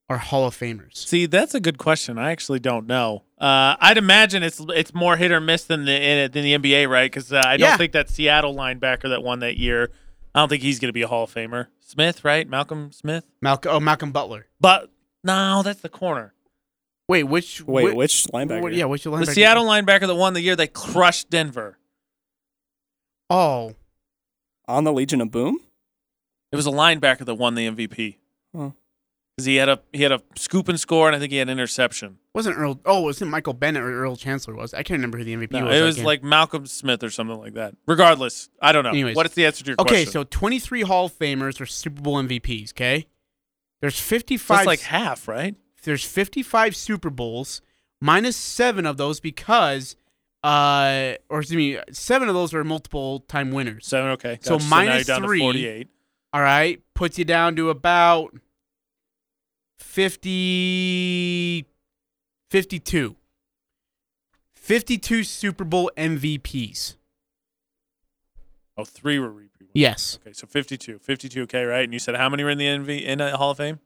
are 0.09 0.17
Hall 0.17 0.47
of 0.47 0.57
Famers? 0.57 0.95
See, 0.95 1.27
that's 1.27 1.53
a 1.53 1.59
good 1.59 1.77
question. 1.77 2.17
I 2.17 2.31
actually 2.31 2.59
don't 2.59 2.87
know. 2.87 3.21
Uh, 3.41 3.75
I'd 3.79 3.97
imagine 3.97 4.43
it's 4.43 4.59
it's 4.69 4.93
more 4.93 5.17
hit 5.17 5.31
or 5.31 5.39
miss 5.41 5.63
than 5.63 5.85
the 5.85 6.29
than 6.31 6.43
the 6.43 6.53
NBA, 6.57 6.87
right? 6.87 7.11
Because 7.11 7.33
uh, 7.33 7.41
I 7.43 7.57
don't 7.57 7.69
Yeah. 7.69 7.77
think 7.77 7.93
that 7.93 8.07
Seattle 8.09 8.53
linebacker 8.53 9.09
that 9.09 9.23
won 9.23 9.39
that 9.39 9.57
year. 9.57 9.89
I 10.35 10.39
don't 10.39 10.47
think 10.49 10.61
he's 10.61 10.79
going 10.79 10.89
to 10.89 10.93
be 10.93 11.01
a 11.01 11.07
Hall 11.07 11.23
of 11.23 11.33
Famer. 11.33 11.67
Smith, 11.79 12.23
right? 12.23 12.47
Malcolm 12.47 12.91
Smith. 12.91 13.25
Malcolm. 13.41 13.71
Oh, 13.73 13.79
Malcolm 13.79 14.11
Butler. 14.11 14.45
But 14.59 14.91
no, 15.23 15.63
that's 15.63 15.81
the 15.81 15.89
corner. 15.89 16.33
Wait, 17.09 17.23
which? 17.23 17.61
Wait, 17.63 17.85
whi- 17.89 17.93
which 17.95 18.25
linebacker? 18.27 18.61
what- 18.61 18.73
yeah, 18.73 18.85
which 18.85 19.03
linebacker? 19.05 19.25
The 19.25 19.31
Seattle 19.33 19.65
linebacker 19.65 20.07
that 20.07 20.15
won 20.15 20.33
the 20.33 20.41
year 20.41 20.55
they 20.55 20.67
crushed 20.67 21.29
Denver. 21.31 21.77
Oh, 23.29 23.75
On 24.67 24.83
the 24.83 24.93
Legion 24.93 25.19
of 25.21 25.31
Boom? 25.31 25.59
It 26.51 26.55
was 26.57 26.67
a 26.67 26.71
linebacker 26.71 27.25
that 27.25 27.35
won 27.35 27.55
the 27.55 27.65
MVP 27.67 28.17
Huh. 28.55 28.71
Because 29.41 29.45
he 29.45 29.55
had 29.57 29.69
a 29.69 29.79
he 29.91 30.03
had 30.03 30.11
a 30.11 30.21
scoop 30.35 30.67
and 30.69 30.79
score, 30.79 31.07
and 31.07 31.15
I 31.15 31.19
think 31.19 31.31
he 31.31 31.37
had 31.37 31.49
an 31.49 31.53
interception. 31.53 32.17
wasn't 32.33 32.57
Earl? 32.57 32.79
Oh, 32.85 33.01
wasn't 33.01 33.31
Michael 33.31 33.53
Bennett 33.53 33.83
or 33.83 33.91
Earl 33.93 34.15
Chancellor? 34.15 34.55
Was 34.55 34.73
I 34.73 34.83
can't 34.83 34.97
remember 34.97 35.17
who 35.17 35.23
the 35.23 35.35
MVP 35.35 35.51
No, 35.51 35.65
was. 35.65 35.75
it 35.75 35.81
was 35.83 36.03
like 36.03 36.23
Malcolm 36.23 36.65
Smith 36.65 37.03
or 37.03 37.09
something 37.09 37.37
like 37.39 37.53
that. 37.55 37.75
Regardless, 37.87 38.49
I 38.61 38.71
don't 38.71 38.83
know. 38.83 38.89
Anyways. 38.91 39.15
what 39.15 39.25
is 39.25 39.33
the 39.33 39.45
answer 39.45 39.63
to 39.63 39.71
your 39.71 39.75
okay, 39.79 40.03
question? 40.05 40.07
Okay, 40.07 40.11
so 40.11 40.23
23 40.23 40.81
Hall 40.81 41.05
of 41.05 41.17
Famers 41.17 41.59
are 41.59 41.65
Super 41.65 42.01
Bowl 42.01 42.15
MVPs. 42.21 42.71
Okay, 42.73 43.07
there's 43.81 43.99
55. 43.99 44.59
it's 44.59 44.67
like 44.67 44.79
half, 44.81 45.27
right? 45.27 45.55
there's 45.83 46.03
55 46.03 46.75
Super 46.75 47.09
Bowls, 47.09 47.61
minus 47.99 48.37
seven 48.37 48.85
of 48.85 48.97
those 48.97 49.19
because, 49.19 49.95
uh, 50.43 51.13
or 51.29 51.39
excuse 51.39 51.57
me, 51.57 51.79
seven 51.91 52.27
of 52.29 52.35
those 52.35 52.53
are 52.53 52.63
multiple 52.63 53.21
time 53.21 53.51
winners. 53.51 53.87
Seven. 53.87 54.11
Okay, 54.11 54.37
So 54.41 54.57
gotcha. 54.59 54.69
now 54.69 54.81
you're 54.81 54.91
minus 54.91 55.07
three. 55.25 55.39
48. 55.39 55.87
All 56.33 56.41
right, 56.41 56.79
puts 56.93 57.19
you 57.19 57.25
down 57.25 57.55
to 57.57 57.69
about 57.69 58.33
50, 59.81 61.65
52. 62.49 63.15
52 64.53 65.23
Super 65.23 65.63
Bowl 65.63 65.91
MVPs. 65.97 66.95
Oh, 68.77 68.85
three 68.85 69.19
were 69.19 69.29
repeat. 69.31 69.69
Yes. 69.73 70.19
Okay, 70.21 70.33
so 70.33 70.47
52. 70.47 70.99
52, 70.99 71.41
okay, 71.43 71.65
right? 71.65 71.83
And 71.83 71.91
you 71.93 71.99
said 71.99 72.15
how 72.15 72.29
many 72.29 72.43
were 72.43 72.51
in 72.51 72.57
the 72.57 72.67
NV 72.67 73.03
in 73.03 73.17
the 73.17 73.35
Hall 73.35 73.51
of 73.51 73.57
Fame? 73.57 73.79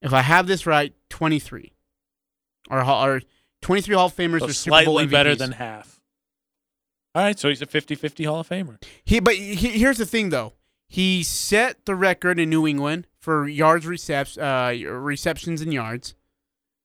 If 0.00 0.12
I 0.12 0.22
have 0.22 0.46
this 0.46 0.66
right, 0.66 0.94
23. 1.10 1.72
Or, 2.70 2.82
or 2.84 3.20
23 3.62 3.94
Hall 3.94 4.06
of 4.06 4.16
Famers 4.16 4.40
So 4.40 4.46
are 4.46 4.52
Super 4.52 4.84
Bowl 4.84 4.94
slightly 4.94 5.06
better 5.06 5.34
than 5.34 5.52
half. 5.52 6.00
All 7.14 7.22
right, 7.22 7.38
so 7.38 7.48
he's 7.48 7.62
a 7.62 7.66
50-50 7.66 8.26
Hall 8.26 8.40
of 8.40 8.48
Famer. 8.48 8.82
He, 9.04 9.20
but 9.20 9.34
he, 9.34 9.54
here's 9.54 9.98
the 9.98 10.06
thing, 10.06 10.30
though. 10.30 10.52
He 10.88 11.22
set 11.22 11.84
the 11.86 11.94
record 11.94 12.38
in 12.38 12.50
New 12.50 12.66
England 12.66 13.06
for 13.26 13.48
yards 13.48 13.84
recept, 13.86 14.38
uh, 14.38 14.88
receptions 14.88 15.60
and 15.60 15.74
yards, 15.74 16.14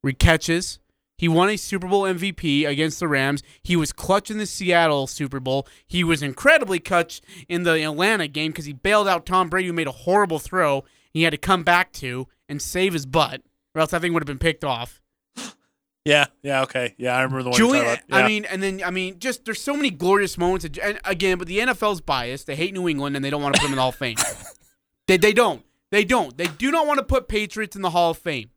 re 0.03 0.11
catches. 0.11 0.79
He 1.15 1.27
won 1.27 1.49
a 1.49 1.55
Super 1.55 1.87
Bowl 1.87 2.01
MVP 2.01 2.65
against 2.67 2.99
the 2.99 3.07
Rams. 3.07 3.43
He 3.61 3.75
was 3.75 3.93
clutch 3.93 4.31
in 4.31 4.39
the 4.39 4.47
Seattle 4.47 5.05
Super 5.05 5.39
Bowl. 5.39 5.67
He 5.85 6.03
was 6.03 6.23
incredibly 6.23 6.79
clutch 6.79 7.21
in 7.47 7.61
the 7.61 7.83
Atlanta 7.83 8.27
game 8.27 8.51
because 8.51 8.65
he 8.65 8.73
bailed 8.73 9.07
out 9.07 9.27
Tom 9.27 9.47
Brady, 9.47 9.67
who 9.67 9.73
made 9.73 9.85
a 9.85 9.91
horrible 9.91 10.39
throw. 10.39 10.83
He 11.13 11.21
had 11.21 11.29
to 11.29 11.37
come 11.37 11.61
back 11.63 11.91
to 11.93 12.27
and 12.49 12.59
save 12.59 12.93
his 12.93 13.05
butt, 13.05 13.43
or 13.75 13.81
else 13.81 13.91
that 13.91 14.01
thing 14.01 14.13
would 14.13 14.23
have 14.23 14.27
been 14.27 14.39
picked 14.39 14.63
off. 14.63 14.99
Yeah, 16.03 16.25
yeah, 16.41 16.63
okay. 16.63 16.95
Yeah, 16.97 17.15
I 17.15 17.21
remember 17.21 17.43
the 17.43 17.49
one 17.51 17.57
Julian. 17.59 17.85
Yeah. 17.85 18.15
I 18.15 18.27
mean, 18.27 18.45
and 18.45 18.63
then 18.63 18.81
I 18.83 18.89
mean, 18.89 19.19
just 19.19 19.45
there's 19.45 19.61
so 19.61 19.75
many 19.75 19.91
glorious 19.91 20.35
moments. 20.35 20.65
And- 20.65 20.75
And 20.79 20.99
again, 21.05 21.37
but 21.37 21.47
the 21.47 21.59
NFL's 21.59 22.01
biased. 22.01 22.47
They 22.47 22.55
hate 22.55 22.73
New 22.73 22.89
England 22.89 23.15
and 23.15 23.23
they 23.23 23.29
don't 23.29 23.43
want 23.43 23.53
to 23.53 23.61
put 23.61 23.67
them 23.67 23.73
in 23.73 23.75
the 23.75 23.81
Hall 23.83 23.89
of 23.89 23.95
Fame. 23.95 24.17
they 25.07 25.17
they 25.17 25.31
don't. 25.31 25.63
They 25.91 26.05
don't. 26.05 26.37
They 26.37 26.47
do 26.47 26.71
not 26.71 26.87
want 26.87 26.99
to 26.99 27.05
put 27.05 27.27
Patriots 27.27 27.75
in 27.75 27.81
the 27.81 27.89
Hall 27.89 28.11
of 28.11 28.17
Fame. 28.17 28.49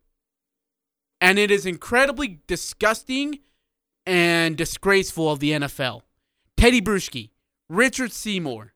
And 1.21 1.39
it 1.39 1.51
is 1.51 1.67
incredibly 1.67 2.41
disgusting 2.47 3.41
and 4.07 4.57
disgraceful 4.57 5.31
of 5.31 5.41
the 5.41 5.53
NFL. 5.53 6.03
Tedy 6.57 6.81
Bruschi, 6.81 7.31
Richard 7.69 8.13
Seymour, 8.13 8.75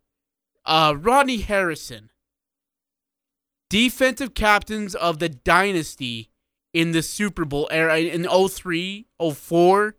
uh, 0.65 0.95
Rodney 0.99 1.39
Harrison, 1.39 2.11
defensive 3.71 4.35
captains 4.35 4.95
of 4.95 5.19
the 5.19 5.29
dynasty 5.29 6.31
in 6.73 6.93
the 6.93 7.03
Super 7.03 7.45
Bowl 7.45 7.69
era 7.71 7.99
in 7.99 8.25
03, 8.25 9.07
04. 9.35 9.97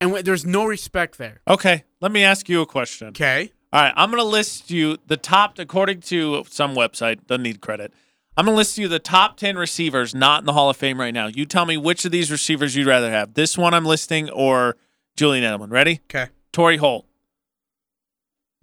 And 0.00 0.14
there's 0.14 0.46
no 0.46 0.64
respect 0.64 1.18
there. 1.18 1.40
Okay, 1.46 1.84
let 2.00 2.10
me 2.10 2.24
ask 2.24 2.48
you 2.48 2.62
a 2.62 2.66
question. 2.66 3.08
Okay. 3.08 3.52
All 3.72 3.80
right, 3.80 3.92
I'm 3.96 4.10
going 4.10 4.22
to 4.22 4.28
list 4.28 4.70
you 4.70 4.98
the 5.06 5.16
top, 5.16 5.58
according 5.58 6.00
to 6.02 6.44
some 6.48 6.74
website, 6.74 7.26
doesn't 7.26 7.42
need 7.42 7.60
credit. 7.60 7.92
I'm 8.36 8.44
going 8.46 8.54
to 8.54 8.58
list 8.58 8.78
you 8.78 8.88
the 8.88 8.98
top 8.98 9.36
10 9.36 9.56
receivers 9.56 10.14
not 10.14 10.40
in 10.42 10.46
the 10.46 10.52
Hall 10.54 10.70
of 10.70 10.76
Fame 10.76 10.98
right 10.98 11.14
now. 11.14 11.26
You 11.26 11.44
tell 11.46 11.66
me 11.66 11.76
which 11.76 12.04
of 12.04 12.10
these 12.10 12.30
receivers 12.30 12.74
you'd 12.74 12.86
rather 12.86 13.10
have. 13.10 13.34
This 13.34 13.56
one 13.56 13.74
I'm 13.74 13.84
listing 13.84 14.28
or 14.30 14.76
Julian 15.16 15.44
Edelman. 15.44 15.70
Ready? 15.70 16.00
Okay. 16.04 16.30
Torry 16.52 16.78
Holt, 16.78 17.06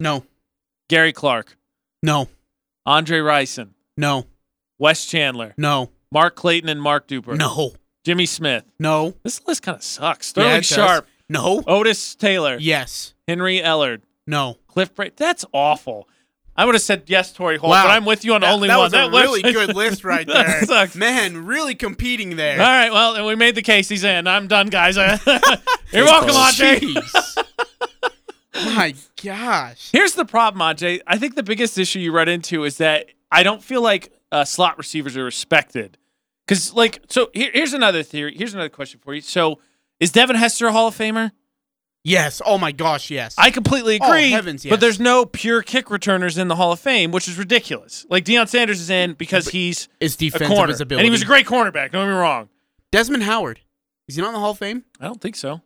No. 0.00 0.24
Gary 0.88 1.12
Clark, 1.12 1.56
No. 2.02 2.28
Andre 2.84 3.18
Rison, 3.20 3.70
No. 3.96 4.26
Wes 4.78 5.06
Chandler, 5.06 5.54
No. 5.56 5.90
Mark 6.12 6.34
Clayton, 6.36 6.68
and 6.68 6.80
Mark 6.82 7.06
Duper. 7.08 7.36
No. 7.36 7.72
Jimmy 8.04 8.26
Smith. 8.26 8.64
No. 8.78 9.14
This 9.22 9.40
list 9.46 9.62
kind 9.62 9.76
of 9.76 9.82
sucks. 9.82 10.28
Yeah, 10.28 10.42
Sterling 10.42 10.56
does. 10.60 10.66
Sharpe, 10.66 11.06
No. 11.28 11.62
Otis 11.66 12.14
Taylor, 12.14 12.56
Yes. 12.58 13.14
Henry 13.26 13.58
Ellard, 13.60 14.00
No. 14.26 14.56
Cliff. 14.86 15.16
That's 15.16 15.44
awful. 15.52 16.08
I 16.56 16.64
would 16.64 16.74
have 16.74 16.82
said 16.82 17.04
yes, 17.06 17.32
Torry 17.32 17.56
Holt, 17.56 17.70
Wow. 17.70 17.84
but 17.84 17.90
I'm 17.92 18.04
with 18.04 18.24
you 18.24 18.34
on 18.34 18.40
that, 18.40 18.52
only 18.52 18.66
that 18.66 18.76
one. 18.78 18.90
was 18.90 18.92
a 18.94 19.10
really 19.10 19.42
good 19.42 19.76
list 19.76 20.02
right 20.02 20.26
That 20.26 20.46
there. 20.46 20.62
sucks. 20.64 20.96
Man, 20.96 21.46
really 21.46 21.76
competing 21.76 22.34
there. 22.34 22.60
All 22.60 22.66
right, 22.66 22.92
well, 22.92 23.14
and 23.14 23.24
we 23.24 23.36
made 23.36 23.54
the 23.54 23.62
case. 23.62 23.88
He's 23.88 24.02
in. 24.02 24.26
I'm 24.26 24.48
done, 24.48 24.66
guys. 24.68 24.96
You're 25.92 26.04
welcome, 26.04 26.30
Ajay. 26.30 26.78
Jeez. 26.80 27.44
My 28.74 28.94
gosh. 29.22 29.90
Here's 29.92 30.14
the 30.14 30.24
problem, 30.24 30.60
Ajay. 30.60 31.00
I 31.06 31.16
think 31.16 31.36
the 31.36 31.42
biggest 31.44 31.78
issue 31.78 32.00
you 32.00 32.10
run 32.12 32.28
into 32.28 32.64
is 32.64 32.78
that 32.78 33.06
I 33.30 33.42
don't 33.44 33.62
feel 33.62 33.82
like 33.82 34.12
uh, 34.32 34.44
slot 34.44 34.78
receivers 34.78 35.16
are 35.16 35.24
respected. 35.24 35.96
Because, 36.46 36.72
like, 36.74 37.00
so 37.08 37.30
here, 37.34 37.50
here's 37.52 37.72
another 37.72 38.02
theory. 38.02 38.34
Here's 38.36 38.54
another 38.54 38.68
question 38.70 38.98
for 38.98 39.14
you. 39.14 39.20
So, 39.20 39.60
is 40.00 40.10
Devin 40.10 40.34
Hester 40.36 40.66
a 40.66 40.72
Hall 40.72 40.88
of 40.88 40.96
Famer? 40.96 41.30
Yes. 42.08 42.42
Oh 42.44 42.58
my 42.58 42.72
gosh. 42.72 43.10
Yes. 43.10 43.34
I 43.38 43.50
completely 43.50 43.96
agree. 43.96 44.06
Oh, 44.08 44.12
agree. 44.12 44.30
heavens, 44.30 44.64
yes. 44.64 44.70
But 44.70 44.80
there's 44.80 44.98
no 44.98 45.24
pure 45.26 45.62
kick 45.62 45.90
returners 45.90 46.38
in 46.38 46.48
the 46.48 46.56
Hall 46.56 46.72
of 46.72 46.80
Fame, 46.80 47.10
which 47.10 47.28
is 47.28 47.38
ridiculous. 47.38 48.06
Like 48.08 48.24
Deion 48.24 48.48
Sanders 48.48 48.80
is 48.80 48.90
in 48.90 49.14
because 49.14 49.48
he's 49.48 49.88
a 50.00 50.08
defensive 50.08 50.48
corner, 50.48 50.72
his 50.72 50.80
and 50.80 51.00
he 51.00 51.10
was 51.10 51.22
a 51.22 51.26
great 51.26 51.46
cornerback. 51.46 51.92
Don't 51.92 52.06
get 52.06 52.12
me 52.12 52.18
wrong. 52.18 52.48
Desmond 52.90 53.24
Howard. 53.24 53.60
Is 54.08 54.16
he 54.16 54.22
not 54.22 54.28
in 54.28 54.34
the 54.34 54.40
Hall 54.40 54.52
of 54.52 54.58
Fame? 54.58 54.84
I 55.00 55.04
don't 55.04 55.20
think 55.20 55.36
so. 55.36 55.60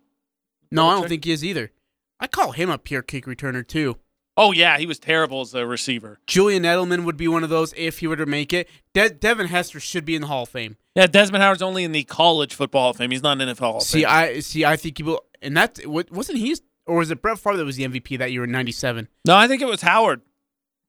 No, 0.71 0.89
I 0.89 0.93
don't 0.95 1.03
check. 1.03 1.09
think 1.11 1.25
he 1.25 1.33
is 1.33 1.45
either. 1.45 1.71
I 2.19 2.27
call 2.27 2.53
him 2.53 2.71
a 2.71 2.79
pure 2.79 3.03
kick 3.03 3.27
returner 3.27 3.67
too. 3.67 3.97
Oh 4.37 4.53
yeah, 4.53 4.79
he 4.79 4.87
was 4.87 4.99
terrible 4.99 5.43
as 5.43 5.55
a 5.55 5.67
receiver. 5.67 6.19
Julian 6.27 6.63
Edelman 6.63 7.05
would 7.05 7.17
be 7.17 7.29
one 7.29 7.45
of 7.45 7.51
those 7.51 7.75
if 7.77 7.99
he 7.99 8.07
were 8.07 8.17
to 8.17 8.27
make 8.27 8.53
it. 8.53 8.69
De- 8.95 9.11
Devin 9.11 9.49
Hester 9.49 9.79
should 9.79 10.05
be 10.05 10.15
in 10.15 10.23
the 10.23 10.29
Hall 10.29 10.45
of 10.45 10.49
Fame. 10.49 10.77
Yeah, 10.95 11.07
Desmond 11.07 11.43
Howard's 11.43 11.63
only 11.63 11.85
in 11.85 11.93
the 11.93 12.05
college 12.05 12.55
football 12.55 12.83
Hall 12.83 12.91
of 12.91 12.97
Fame. 12.97 13.11
He's 13.11 13.23
not 13.23 13.41
in 13.41 13.49
NFL 13.49 13.59
Hall 13.59 13.77
of 13.79 13.83
See, 13.83 14.01
Fame. 14.01 14.11
I 14.11 14.41
see. 14.41 14.65
I 14.65 14.77
think 14.77 14.99
he 14.99 15.03
will, 15.03 15.21
and 15.43 15.57
that 15.57 15.79
wasn't 15.87 16.39
he, 16.39 16.57
or 16.87 16.97
was 16.99 17.11
it 17.11 17.21
Brett 17.23 17.39
Favre 17.39 17.57
that 17.57 17.65
was 17.65 17.77
the 17.77 17.85
MVP 17.87 18.19
that 18.19 18.33
year 18.33 18.45
in 18.45 18.51
'97? 18.53 19.09
no, 19.27 19.37
I 19.37 19.49
think 19.49 19.63
it 19.63 19.69
was 19.69 19.83
Howard 19.83 20.21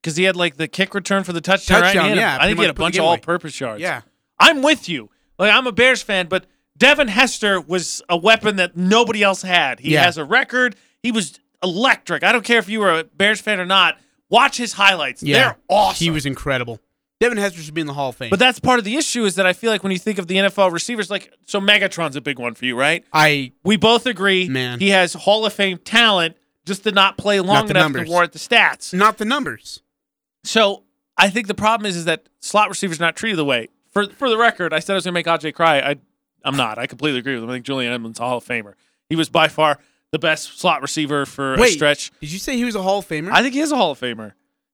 because 0.02 0.16
he 0.18 0.24
had 0.24 0.36
like 0.36 0.58
the 0.58 0.68
kick 0.68 0.94
return 0.94 1.24
for 1.24 1.34
the 1.34 1.42
touchdown. 1.42 1.82
right? 1.82 1.94
Touchdown, 1.94 2.12
a- 2.18 2.22
yeah, 2.22 2.38
I 2.40 2.46
think 2.48 2.58
he 2.60 2.64
had 2.66 2.70
a 2.70 2.74
much 2.74 2.76
put 2.76 2.76
the 2.76 2.82
bunch 2.84 2.98
of 2.98 3.06
all-purpose 3.06 3.60
yards. 3.60 3.82
Yeah. 3.82 4.02
I'm 4.40 4.62
with 4.62 4.90
you. 4.90 5.10
Like 5.40 5.54
I'm 5.54 5.68
a 5.68 5.72
Bears 5.72 6.02
fan, 6.02 6.28
but 6.28 6.46
Devin 6.78 7.08
Hester 7.08 7.62
was 7.62 8.02
a 8.10 8.18
weapon 8.18 8.56
that 8.58 8.76
nobody 8.76 9.24
else 9.24 9.42
had. 9.44 9.80
He 9.80 9.94
Yeah. 9.94 10.04
has 10.04 10.18
a 10.18 10.26
record. 10.26 10.76
He 11.02 11.12
was 11.12 11.40
electric. 11.64 12.24
I 12.24 12.32
don't 12.32 12.44
care 12.44 12.60
if 12.60 12.68
you 12.68 12.80
were 12.80 13.00
a 13.00 13.04
Bears 13.04 13.40
fan 13.42 13.60
or 13.60 13.66
not. 13.66 13.98
Watch 14.30 14.58
his 14.58 14.74
highlights. 14.74 15.22
Yeah, 15.24 15.38
They're 15.38 15.58
awesome. 15.70 16.04
He 16.04 16.10
was 16.10 16.26
incredible. 16.26 16.80
Devin 17.24 17.38
Hester 17.38 17.62
should 17.62 17.74
be 17.74 17.82
in 17.82 17.88
the 17.88 17.94
Hall 17.94 18.10
of 18.10 18.16
Fame. 18.18 18.30
But 18.30 18.40
that's 18.40 18.60
part 18.60 18.80
of 18.80 18.86
the 18.86 18.96
issue 18.96 19.24
is 19.26 19.36
that 19.36 19.46
I 19.46 19.54
feel 19.54 19.72
like 19.72 19.82
when 19.84 19.92
you 19.92 19.98
think 20.00 20.20
of 20.20 20.28
the 20.28 20.36
NFL 20.36 20.72
receivers, 20.72 21.10
like 21.10 21.32
so 21.46 21.60
Megatron's 21.62 22.16
a 22.16 22.22
big 22.22 22.38
one 22.38 22.54
for 22.54 22.66
you, 22.66 22.78
right? 22.78 23.06
I 23.14 23.54
We 23.64 23.78
both 23.78 24.06
agree, 24.06 24.50
Man. 24.50 24.80
He 24.80 24.90
has 24.90 25.14
Hall 25.14 25.46
of 25.46 25.54
Fame 25.54 25.78
talent, 25.78 26.36
just 26.66 26.84
did 26.84 26.96
not 26.96 27.18
play 27.18 27.40
long 27.40 27.48
Not 27.56 27.70
enough 27.70 27.84
numbers. 27.84 28.06
to 28.08 28.12
warrant 28.12 28.34
the 28.34 28.40
stats. 28.40 28.94
not 28.94 29.18
the 29.18 29.26
numbers. 29.26 29.82
So 30.44 30.84
I 31.18 31.30
think 31.30 31.48
the 31.48 31.54
problem 31.54 31.88
is 31.90 31.96
is 31.96 32.06
that 32.06 32.28
slot 32.40 32.70
receivers 32.70 33.00
not 33.00 33.16
treated 33.16 33.38
the 33.38 33.46
way. 33.46 33.70
For 33.92 34.08
for 34.10 34.30
the 34.30 34.38
record, 34.38 34.74
I 34.74 34.80
said 34.80 34.94
I 34.94 34.96
was 34.96 35.06
going 35.06 35.14
to 35.14 35.18
make 35.18 35.26
Aj 35.28 35.54
cry. 35.54 35.80
I 35.80 35.96
I'm 36.44 36.58
not. 36.58 36.78
I 36.78 36.88
completely 36.88 37.20
agree 37.20 37.36
with 37.36 37.44
him. 37.44 37.50
I 37.50 37.54
think 37.54 37.66
Julian 37.66 37.94
Edelman's 37.94 38.20
a 38.20 38.24
Hall 38.28 38.38
of 38.38 38.46
Famer. 38.46 38.74
He 39.08 39.16
was 39.16 39.30
by 39.30 39.48
far 39.48 39.80
the 40.12 40.20
best 40.20 40.60
slot 40.60 40.82
receiver 40.82 41.26
for 41.26 41.54
a 41.54 41.68
stretch. 41.68 42.12
Did 42.20 42.32
you 42.32 42.40
say 42.40 42.58
he 42.58 42.66
was 42.66 42.76
a 42.76 42.82
Hall 42.82 43.00
of 43.00 43.08
Famer? 43.08 43.32
I 43.32 43.42
think 43.42 43.54
he 43.54 43.62
is 43.62 43.72
a 43.72 43.76
Hall 43.78 43.92
of 43.92 44.00
Famer. 44.00 44.34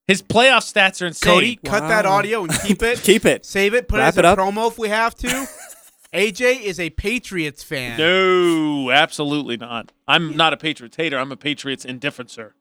His 0.09 0.23
playoff 0.23 0.65
stats 0.65 1.03
are 1.03 1.05
insane. 1.05 1.33
Cody, 1.33 1.55
cut 1.57 1.87
that 1.87 2.07
audio 2.07 2.41
and 2.43 2.51
keep 2.61 2.81
it. 2.81 2.99
keep 3.03 3.25
it. 3.25 3.45
Save 3.45 3.75
it. 3.75 3.87
Put 3.87 3.99
Wrap 3.99 4.15
it 4.15 4.17
as 4.17 4.17
it 4.17 4.25
a 4.25 4.29
up. 4.29 4.39
promo 4.39 4.67
if 4.67 4.79
we 4.79 4.89
have 4.89 5.13
to. 5.17 5.27
AJ 6.15 6.61
is 6.63 6.79
a 6.79 6.89
Patriots 6.89 7.61
fan. 7.61 7.95
No, 7.99 8.89
absolutely 8.89 9.55
not. 9.55 9.91
I'm 10.07 10.35
not 10.35 10.51
a 10.51 10.57
Patriots 10.57 10.97
hater. 10.97 11.19
I'm 11.19 11.31
a 11.31 11.37
Patriots 11.37 11.85
indifferencer. 11.85 12.53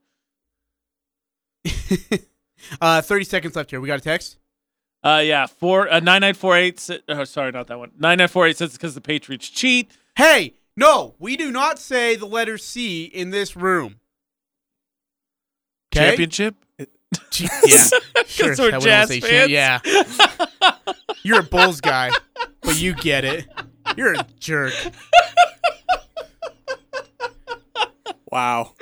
Uh, 2.80 3.00
30 3.00 3.24
seconds 3.24 3.56
left 3.56 3.70
here. 3.70 3.80
We 3.80 3.86
got 3.86 4.00
a 4.00 4.02
text? 4.02 4.36
Uh, 5.02 5.22
yeah, 5.24 5.46
four 5.46 5.88
uh, 5.90 6.00
nine 6.00 6.22
nine 6.22 6.34
four 6.34 6.56
eight. 6.56 6.86
Oh, 7.08 7.22
sorry, 7.22 7.52
not 7.52 7.68
that 7.68 7.78
one. 7.78 7.92
Nine 7.96 8.18
nine 8.18 8.26
four 8.26 8.48
eight 8.48 8.56
says 8.56 8.72
because 8.72 8.96
the 8.96 9.00
Patriots 9.00 9.48
cheat. 9.48 9.92
Hey, 10.16 10.54
no, 10.76 11.14
we 11.20 11.36
do 11.36 11.52
not 11.52 11.78
say 11.78 12.16
the 12.16 12.26
letter 12.26 12.58
C 12.58 13.04
in 13.04 13.30
this 13.30 13.56
room. 13.56 14.00
'Kay? 15.92 16.08
Championship. 16.08 16.56
Yeah, 17.38 17.48
sure. 18.26 18.50
Because 18.50 18.58
we're 18.58 18.72
I 18.72 18.78
wouldn't 18.78 18.82
Jazz 18.82 19.08
fans. 19.10 19.24
shit. 19.24 19.50
Yeah. 19.50 19.80
You're 21.22 21.40
a 21.40 21.44
Bulls 21.44 21.80
guy, 21.80 22.10
but 22.62 22.80
you 22.80 22.94
get 22.94 23.24
it. 23.24 23.46
You're 23.96 24.14
a 24.14 24.26
jerk. 24.38 24.72
Wow. 28.30 28.74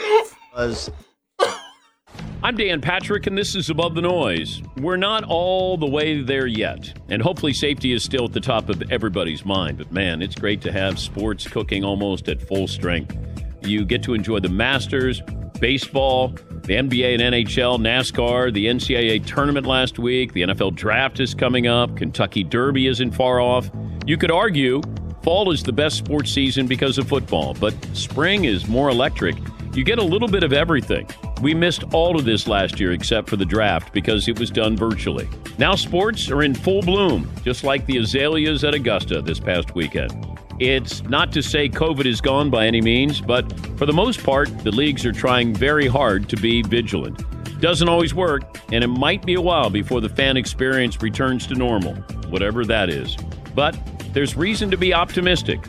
I'm 2.43 2.57
Dan 2.57 2.81
Patrick, 2.81 3.27
and 3.27 3.37
this 3.37 3.55
is 3.55 3.70
Above 3.70 3.95
the 3.95 4.03
Noise. 4.03 4.62
We're 4.79 4.97
not 4.97 5.24
all 5.24 5.77
the 5.77 5.87
way 5.87 6.22
there 6.22 6.47
yet, 6.47 6.99
and 7.09 7.22
hopefully, 7.22 7.53
safety 7.53 7.93
is 7.93 8.03
still 8.05 8.24
at 8.27 8.33
the 8.33 8.41
top 8.41 8.68
of 8.68 8.83
everybody's 8.91 9.45
mind. 9.45 9.79
But 9.79 9.93
man, 9.93 10.22
it's 10.22 10.35
great 10.35 10.61
to 10.62 10.72
have 10.72 10.99
sports 10.99 11.47
cooking 11.47 11.85
almost 11.85 12.29
at 12.29 12.41
full 12.43 12.66
strength. 12.68 13.16
You 13.62 13.85
get 13.85 14.03
to 14.05 14.14
enjoy 14.14 14.41
the 14.41 14.49
Masters, 14.49 15.22
baseball, 15.61 16.35
the 16.67 16.75
NBA 16.75 17.14
and 17.14 17.35
NHL, 17.35 17.79
NASCAR, 17.79 18.53
the 18.53 18.67
NCAA 18.67 19.25
tournament 19.25 19.67
last 19.67 20.01
week, 20.01 20.33
the 20.33 20.43
NFL 20.43 20.75
draft 20.75 21.21
is 21.21 21.33
coming 21.33 21.69
up, 21.69 21.97
Kentucky 21.97 22.43
Derby 22.43 22.89
isn't 22.89 23.12
far 23.12 23.41
off. 23.41 23.71
You 24.05 24.17
could 24.17 24.33
argue 24.33 24.83
fall 25.23 25.53
is 25.53 25.62
the 25.62 25.73
best 25.73 25.97
sports 25.97 26.33
season 26.33 26.67
because 26.67 26.99
of 26.99 27.09
football, 27.09 27.55
but 27.55 27.73
spring 27.93 28.45
is 28.45 28.67
more 28.67 28.89
electric. 28.89 29.37
You 29.75 29.85
get 29.85 30.01
a 30.01 30.05
little 30.05 30.29
bit 30.29 30.43
of 30.43 30.53
everything. 30.53 31.09
We 31.41 31.55
missed 31.55 31.85
all 31.93 32.17
of 32.17 32.25
this 32.25 32.49
last 32.49 32.81
year 32.81 32.93
except 32.93 33.29
for 33.29 33.37
the 33.37 33.45
draft 33.45 33.93
because 33.93 34.27
it 34.27 34.39
was 34.39 34.51
done 34.51 34.77
virtually. 34.77 35.29
Now 35.59 35.77
sports 35.77 36.31
are 36.31 36.43
in 36.43 36.55
full 36.55 36.83
bloom, 36.83 37.31
just 37.45 37.62
like 37.62 37.87
the 37.87 37.99
azaleas 37.99 38.64
at 38.64 38.75
Augusta 38.75 39.23
this 39.23 39.39
past 39.39 39.75
weekend. 39.75 40.12
It's 40.59 41.03
not 41.03 41.33
to 41.33 41.43
say 41.43 41.69
COVID 41.69 42.07
is 42.07 42.23
gone 42.23 42.49
by 42.49 42.67
any 42.67 42.81
means, 42.81 43.21
but 43.21 43.45
for 43.77 43.85
the 43.85 43.93
most 43.93 44.25
part, 44.25 44.49
the 44.65 44.71
leagues 44.71 45.05
are 45.05 45.13
trying 45.13 45.55
very 45.55 45.87
hard 45.87 46.31
to 46.31 46.37
be 46.37 46.63
vigilant. 46.63 47.23
Doesn't 47.61 47.91
always 47.91 48.15
work, 48.15 48.59
and 48.73 48.83
it 48.83 48.87
might 48.87 49.27
be 49.27 49.35
a 49.35 49.41
while 49.41 49.69
before 49.69 50.01
the 50.01 50.09
fan 50.09 50.39
experience 50.39 51.03
returns 51.03 51.47
to 51.49 51.55
normal, 51.55 51.95
whatever 52.31 52.65
that 52.65 52.89
is. 52.89 53.17
But 53.55 53.77
there's 54.15 54.35
reason 54.35 54.71
to 54.71 54.79
be 54.79 54.95
optimistic, 54.95 55.61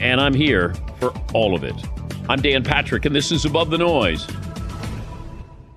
and 0.00 0.20
I'm 0.20 0.34
here 0.34 0.74
for 1.00 1.12
all 1.34 1.56
of 1.56 1.64
it. 1.64 1.74
I'm 2.28 2.40
Dan 2.40 2.62
Patrick, 2.62 3.06
and 3.06 3.16
this 3.16 3.32
is 3.32 3.44
Above 3.44 3.70
the 3.70 3.78
Noise. 3.78 4.28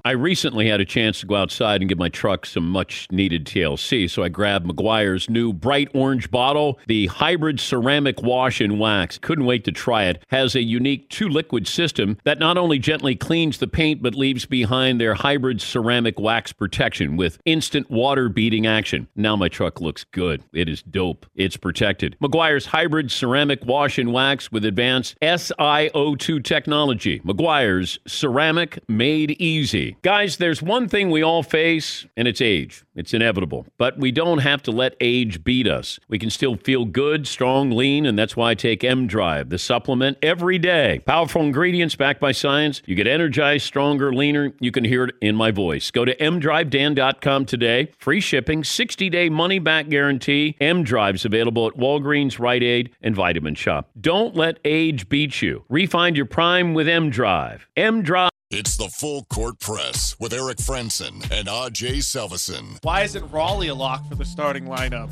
I 0.05 0.11
recently 0.11 0.67
had 0.67 0.81
a 0.81 0.85
chance 0.85 1.21
to 1.21 1.25
go 1.25 1.35
outside 1.35 1.79
and 1.79 1.87
give 1.87 1.97
my 1.97 2.09
truck 2.09 2.45
some 2.45 2.67
much 2.67 3.07
needed 3.09 3.45
TLC, 3.45 4.09
so 4.09 4.21
I 4.21 4.27
grabbed 4.27 4.67
Meguiar's 4.67 5.29
new 5.29 5.53
bright 5.53 5.87
orange 5.93 6.29
bottle, 6.29 6.77
the 6.87 7.07
hybrid 7.07 7.57
ceramic 7.61 8.21
wash 8.21 8.59
and 8.59 8.81
wax. 8.81 9.17
Couldn't 9.17 9.45
wait 9.45 9.63
to 9.63 9.71
try 9.71 10.03
it. 10.03 10.21
Has 10.27 10.55
a 10.55 10.61
unique 10.61 11.07
two 11.07 11.29
liquid 11.29 11.69
system 11.69 12.17
that 12.25 12.37
not 12.37 12.57
only 12.57 12.79
gently 12.79 13.15
cleans 13.15 13.59
the 13.59 13.67
paint 13.67 14.01
but 14.01 14.13
leaves 14.13 14.45
behind 14.45 14.99
their 14.99 15.13
hybrid 15.13 15.61
ceramic 15.61 16.19
wax 16.19 16.51
protection 16.51 17.15
with 17.15 17.39
instant 17.45 17.89
water 17.89 18.27
beating 18.27 18.67
action. 18.67 19.07
Now 19.15 19.37
my 19.37 19.47
truck 19.47 19.79
looks 19.79 20.03
good. 20.03 20.43
It 20.51 20.67
is 20.67 20.83
dope. 20.83 21.25
It's 21.33 21.55
protected. 21.55 22.17
Meguiar's 22.21 22.65
hybrid 22.65 23.09
ceramic 23.09 23.65
wash 23.65 23.97
and 23.97 24.11
wax 24.11 24.51
with 24.51 24.65
advanced 24.65 25.15
SiO2 25.21 26.43
technology. 26.43 27.21
Meguiar's 27.21 27.99
ceramic 28.05 28.79
made 28.89 29.31
easy. 29.39 29.92
Guys, 30.01 30.37
there's 30.37 30.61
one 30.61 30.87
thing 30.89 31.09
we 31.09 31.23
all 31.23 31.43
face, 31.43 32.05
and 32.17 32.27
it's 32.27 32.41
age. 32.41 32.83
It's 32.95 33.13
inevitable. 33.13 33.65
But 33.77 33.97
we 33.97 34.11
don't 34.11 34.39
have 34.39 34.61
to 34.63 34.71
let 34.71 34.95
age 34.99 35.43
beat 35.43 35.67
us. 35.67 35.99
We 36.07 36.19
can 36.19 36.29
still 36.29 36.55
feel 36.55 36.85
good, 36.85 37.27
strong, 37.27 37.71
lean, 37.71 38.05
and 38.05 38.17
that's 38.17 38.35
why 38.35 38.51
I 38.51 38.55
take 38.55 38.83
M 38.83 39.07
Drive, 39.07 39.49
the 39.49 39.57
supplement, 39.57 40.17
every 40.21 40.59
day. 40.59 41.01
Powerful 41.05 41.41
ingredients 41.41 41.95
backed 41.95 42.19
by 42.19 42.31
science. 42.31 42.81
You 42.85 42.95
get 42.95 43.07
energized, 43.07 43.65
stronger, 43.65 44.13
leaner. 44.13 44.53
You 44.59 44.71
can 44.71 44.83
hear 44.83 45.05
it 45.05 45.15
in 45.21 45.35
my 45.35 45.51
voice. 45.51 45.91
Go 45.91 46.05
to 46.05 46.15
mdrivedan.com 46.15 47.45
today. 47.45 47.91
Free 47.97 48.19
shipping, 48.19 48.63
60 48.63 49.09
day 49.09 49.29
money 49.29 49.59
back 49.59 49.89
guarantee. 49.89 50.55
M 50.59 50.83
Drive's 50.83 51.25
available 51.25 51.67
at 51.67 51.73
Walgreens, 51.73 52.39
Rite 52.39 52.63
Aid, 52.63 52.95
and 53.01 53.15
Vitamin 53.15 53.55
Shoppe. 53.55 53.87
Don't 53.99 54.35
let 54.35 54.59
age 54.65 55.09
beat 55.09 55.41
you. 55.41 55.63
Refind 55.69 56.15
your 56.15 56.25
prime 56.25 56.73
with 56.73 56.87
M 56.87 57.09
Drive. 57.09 57.67
M 57.75 58.01
Drive. 58.01 58.32
It's 58.55 58.77
the 58.77 58.87
Full 58.87 59.23
Court 59.23 59.59
Press 59.59 60.15
with 60.19 60.31
Eric 60.31 60.57
Frandsen 60.57 61.23
and 61.31 61.47
AJ 61.47 62.03
Salvesen. 62.03 62.77
Why 62.83 63.01
isn't 63.01 63.27
Rollie 63.31 63.71
a 63.71 63.73
lock 63.73 64.07
for 64.07 64.13
the 64.13 64.25
starting 64.25 64.65
lineup? 64.65 65.11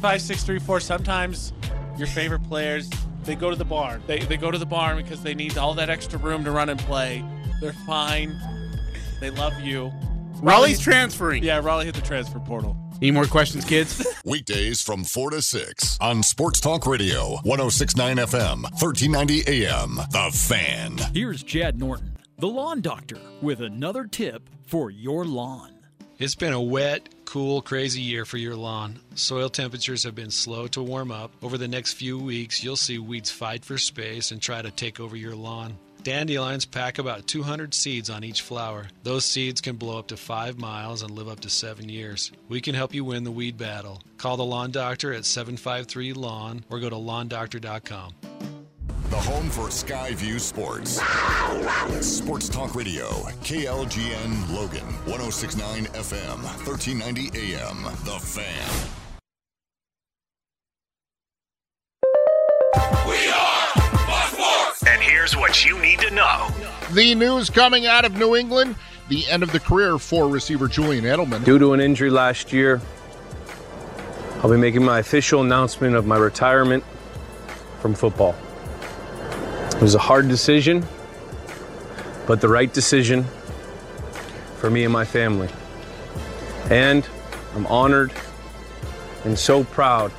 Five, 0.00 0.22
six, 0.22 0.44
three, 0.44 0.60
four. 0.60 0.78
Sometimes 0.78 1.52
your 1.98 2.06
favorite 2.06 2.44
players 2.44 2.88
they 3.24 3.34
go 3.34 3.50
to 3.50 3.56
the 3.56 3.64
barn. 3.64 4.00
They 4.06 4.20
they 4.20 4.36
go 4.36 4.52
to 4.52 4.58
the 4.58 4.66
barn 4.66 4.96
because 4.96 5.24
they 5.24 5.34
need 5.34 5.58
all 5.58 5.74
that 5.74 5.90
extra 5.90 6.20
room 6.20 6.44
to 6.44 6.52
run 6.52 6.68
and 6.68 6.78
play. 6.78 7.24
They're 7.60 7.72
fine. 7.72 8.32
They 9.20 9.30
love 9.30 9.58
you. 9.58 9.90
Rollie's 10.36 10.78
transferring. 10.78 11.42
Yeah, 11.42 11.60
Rollie 11.60 11.86
hit 11.86 11.96
the 11.96 12.00
transfer 12.00 12.38
portal. 12.38 12.76
Any 13.02 13.10
more 13.10 13.26
questions, 13.26 13.64
kids? 13.64 14.06
Weekdays 14.24 14.80
from 14.80 15.04
4 15.04 15.30
to 15.30 15.42
6 15.42 15.98
on 16.00 16.22
Sports 16.22 16.60
Talk 16.60 16.86
Radio, 16.86 17.36
1069 17.42 18.16
FM, 18.18 18.62
1390 18.62 19.64
AM. 19.66 19.96
The 20.10 20.30
Fan. 20.32 20.98
Here's 21.12 21.42
Chad 21.42 21.78
Norton, 21.78 22.16
the 22.38 22.48
lawn 22.48 22.80
doctor, 22.80 23.18
with 23.42 23.60
another 23.60 24.04
tip 24.04 24.48
for 24.66 24.90
your 24.90 25.24
lawn. 25.24 25.72
It's 26.18 26.36
been 26.36 26.52
a 26.52 26.60
wet, 26.60 27.08
cool, 27.24 27.60
crazy 27.60 28.00
year 28.00 28.24
for 28.24 28.36
your 28.36 28.54
lawn. 28.54 29.00
Soil 29.16 29.48
temperatures 29.48 30.04
have 30.04 30.14
been 30.14 30.30
slow 30.30 30.68
to 30.68 30.82
warm 30.82 31.10
up. 31.10 31.32
Over 31.42 31.58
the 31.58 31.66
next 31.68 31.94
few 31.94 32.18
weeks, 32.18 32.62
you'll 32.62 32.76
see 32.76 32.98
weeds 32.98 33.30
fight 33.30 33.64
for 33.64 33.78
space 33.78 34.30
and 34.30 34.40
try 34.40 34.62
to 34.62 34.70
take 34.70 35.00
over 35.00 35.16
your 35.16 35.34
lawn. 35.34 35.76
Dandelions 36.04 36.66
pack 36.66 36.98
about 36.98 37.26
200 37.26 37.72
seeds 37.72 38.10
on 38.10 38.24
each 38.24 38.42
flower. 38.42 38.88
Those 39.04 39.24
seeds 39.24 39.62
can 39.62 39.76
blow 39.76 39.98
up 39.98 40.08
to 40.08 40.18
5 40.18 40.58
miles 40.58 41.00
and 41.00 41.10
live 41.10 41.28
up 41.28 41.40
to 41.40 41.48
7 41.48 41.88
years. 41.88 42.30
We 42.46 42.60
can 42.60 42.74
help 42.74 42.92
you 42.92 43.06
win 43.06 43.24
the 43.24 43.30
weed 43.30 43.56
battle. 43.56 44.02
Call 44.18 44.36
the 44.36 44.44
lawn 44.44 44.70
doctor 44.70 45.14
at 45.14 45.24
753 45.24 46.12
Lawn 46.12 46.62
or 46.68 46.78
go 46.78 46.90
to 46.90 46.96
lawndoctor.com. 46.96 48.12
The 49.08 49.16
home 49.16 49.48
for 49.48 49.68
Skyview 49.68 50.40
Sports. 50.40 51.00
Sports 52.06 52.50
Talk 52.50 52.74
Radio, 52.74 53.06
KLGN 53.42 54.54
Logan, 54.54 54.86
1069 55.06 55.86
FM, 55.86 56.42
1390 56.66 57.54
AM. 57.54 57.82
The 58.04 58.18
Fan. 58.18 59.03
Here's 65.04 65.36
what 65.36 65.64
you 65.64 65.78
need 65.80 66.00
to 66.00 66.10
know. 66.10 66.48
The 66.92 67.14
news 67.14 67.50
coming 67.50 67.86
out 67.86 68.04
of 68.04 68.14
New 68.14 68.34
England 68.34 68.76
the 69.08 69.28
end 69.28 69.42
of 69.42 69.52
the 69.52 69.60
career 69.60 69.98
for 69.98 70.28
receiver 70.28 70.66
Julian 70.66 71.04
Edelman. 71.04 71.44
Due 71.44 71.58
to 71.58 71.72
an 71.74 71.80
injury 71.80 72.10
last 72.10 72.52
year, 72.52 72.80
I'll 74.42 74.50
be 74.50 74.56
making 74.56 74.84
my 74.84 74.98
official 74.98 75.42
announcement 75.42 75.94
of 75.94 76.06
my 76.06 76.16
retirement 76.16 76.84
from 77.80 77.94
football. 77.94 78.34
It 79.74 79.82
was 79.82 79.94
a 79.94 79.98
hard 79.98 80.28
decision, 80.28 80.86
but 82.26 82.40
the 82.40 82.48
right 82.48 82.72
decision 82.72 83.24
for 84.56 84.70
me 84.70 84.84
and 84.84 84.92
my 84.92 85.04
family. 85.04 85.48
And 86.70 87.06
I'm 87.54 87.66
honored 87.66 88.12
and 89.24 89.38
so 89.38 89.64
proud 89.64 90.12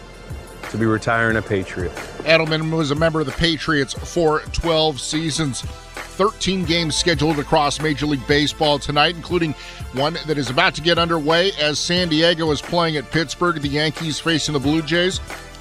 to 0.76 0.80
be 0.80 0.86
retiring 0.86 1.38
a 1.38 1.42
Patriot. 1.42 1.92
Edelman 2.24 2.76
was 2.76 2.92
a 2.92 2.96
member 2.96 3.20
of 3.20 3.26
the 3.26 3.32
Patriots 3.34 3.94
for 3.94 4.42
12 4.52 5.00
seasons. 5.00 5.62
13 5.62 6.64
games 6.64 6.96
scheduled 6.96 7.40
across 7.40 7.82
Major 7.82 8.06
League 8.06 8.26
Baseball 8.28 8.80
tonight, 8.80 9.16
including 9.16 9.54
one 9.94 10.18
that 10.28 10.38
is 10.38 10.50
about 10.50 10.74
to 10.76 10.82
get 10.82 10.98
underway 10.98 11.52
as 11.60 11.78
San 11.78 12.08
Diego 12.08 12.52
is 12.52 12.62
playing 12.62 12.96
at 12.96 13.10
Pittsburgh. 13.12 13.62
The 13.62 13.68
Yankees 13.68 14.20
facing 14.20 14.54
the 14.54 14.60
Blue 14.60 14.82
Jays. 14.82 15.20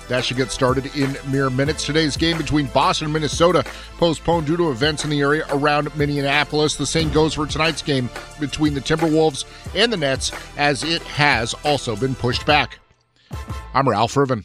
That 0.09 0.25
should 0.25 0.37
get 0.37 0.51
started 0.51 0.95
in 0.95 1.17
mere 1.31 1.51
minutes. 1.51 1.87
Today's 1.87 2.17
game 2.17 2.37
between 2.37 2.67
Boston 2.67 3.07
and 3.07 3.15
Minnesota 3.15 3.65
postponed 3.97 4.47
due 4.47 4.57
to 4.59 4.71
events 4.71 5.03
in 5.03 5.11
the 5.11 5.21
area 5.21 5.47
around 5.51 5.97
Minneapolis. 5.97 6.77
The 6.77 6.87
same 6.87 7.11
goes 7.11 7.35
for 7.35 7.47
tonight's 7.47 7.83
game 7.83 8.11
between 8.39 8.75
the 8.75 8.81
Timberwolves 8.81 9.45
and 9.75 9.93
the 9.93 9.97
Nets, 9.97 10.31
as 10.57 10.85
it 10.85 11.03
has 11.03 11.55
also 11.65 11.97
been 11.97 12.15
pushed 12.15 12.45
back. 12.45 12.79
I'm 13.73 13.89
Ralph 13.89 14.17
Riven. 14.17 14.45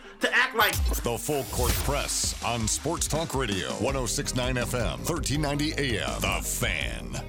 to 0.21 0.33
act 0.33 0.55
like 0.55 0.73
The 1.03 1.17
full 1.17 1.43
court 1.45 1.71
press 1.83 2.41
on 2.43 2.67
Sports 2.67 3.07
Talk 3.07 3.35
Radio, 3.35 3.69
1069 3.79 4.55
FM, 4.55 4.97
1390 5.09 5.97
AM. 5.97 6.21
The 6.21 6.41
Fan. 6.47 7.21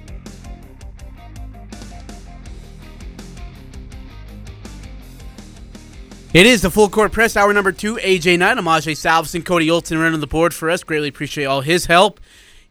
It 6.33 6.47
is 6.47 6.63
the 6.63 6.71
full 6.71 6.89
court 6.89 7.11
press 7.11 7.37
hour 7.37 7.53
number 7.53 7.71
two. 7.71 7.97
AJ 7.97 8.39
Knight, 8.39 8.57
Amajay 8.57 8.93
Salvesen, 8.93 9.45
Cody 9.45 9.69
Olson 9.69 9.99
running 9.99 10.19
the 10.19 10.25
board 10.25 10.51
for 10.53 10.69
us. 10.69 10.83
Greatly 10.83 11.09
appreciate 11.09 11.45
all 11.45 11.61
his 11.61 11.85
help. 11.85 12.19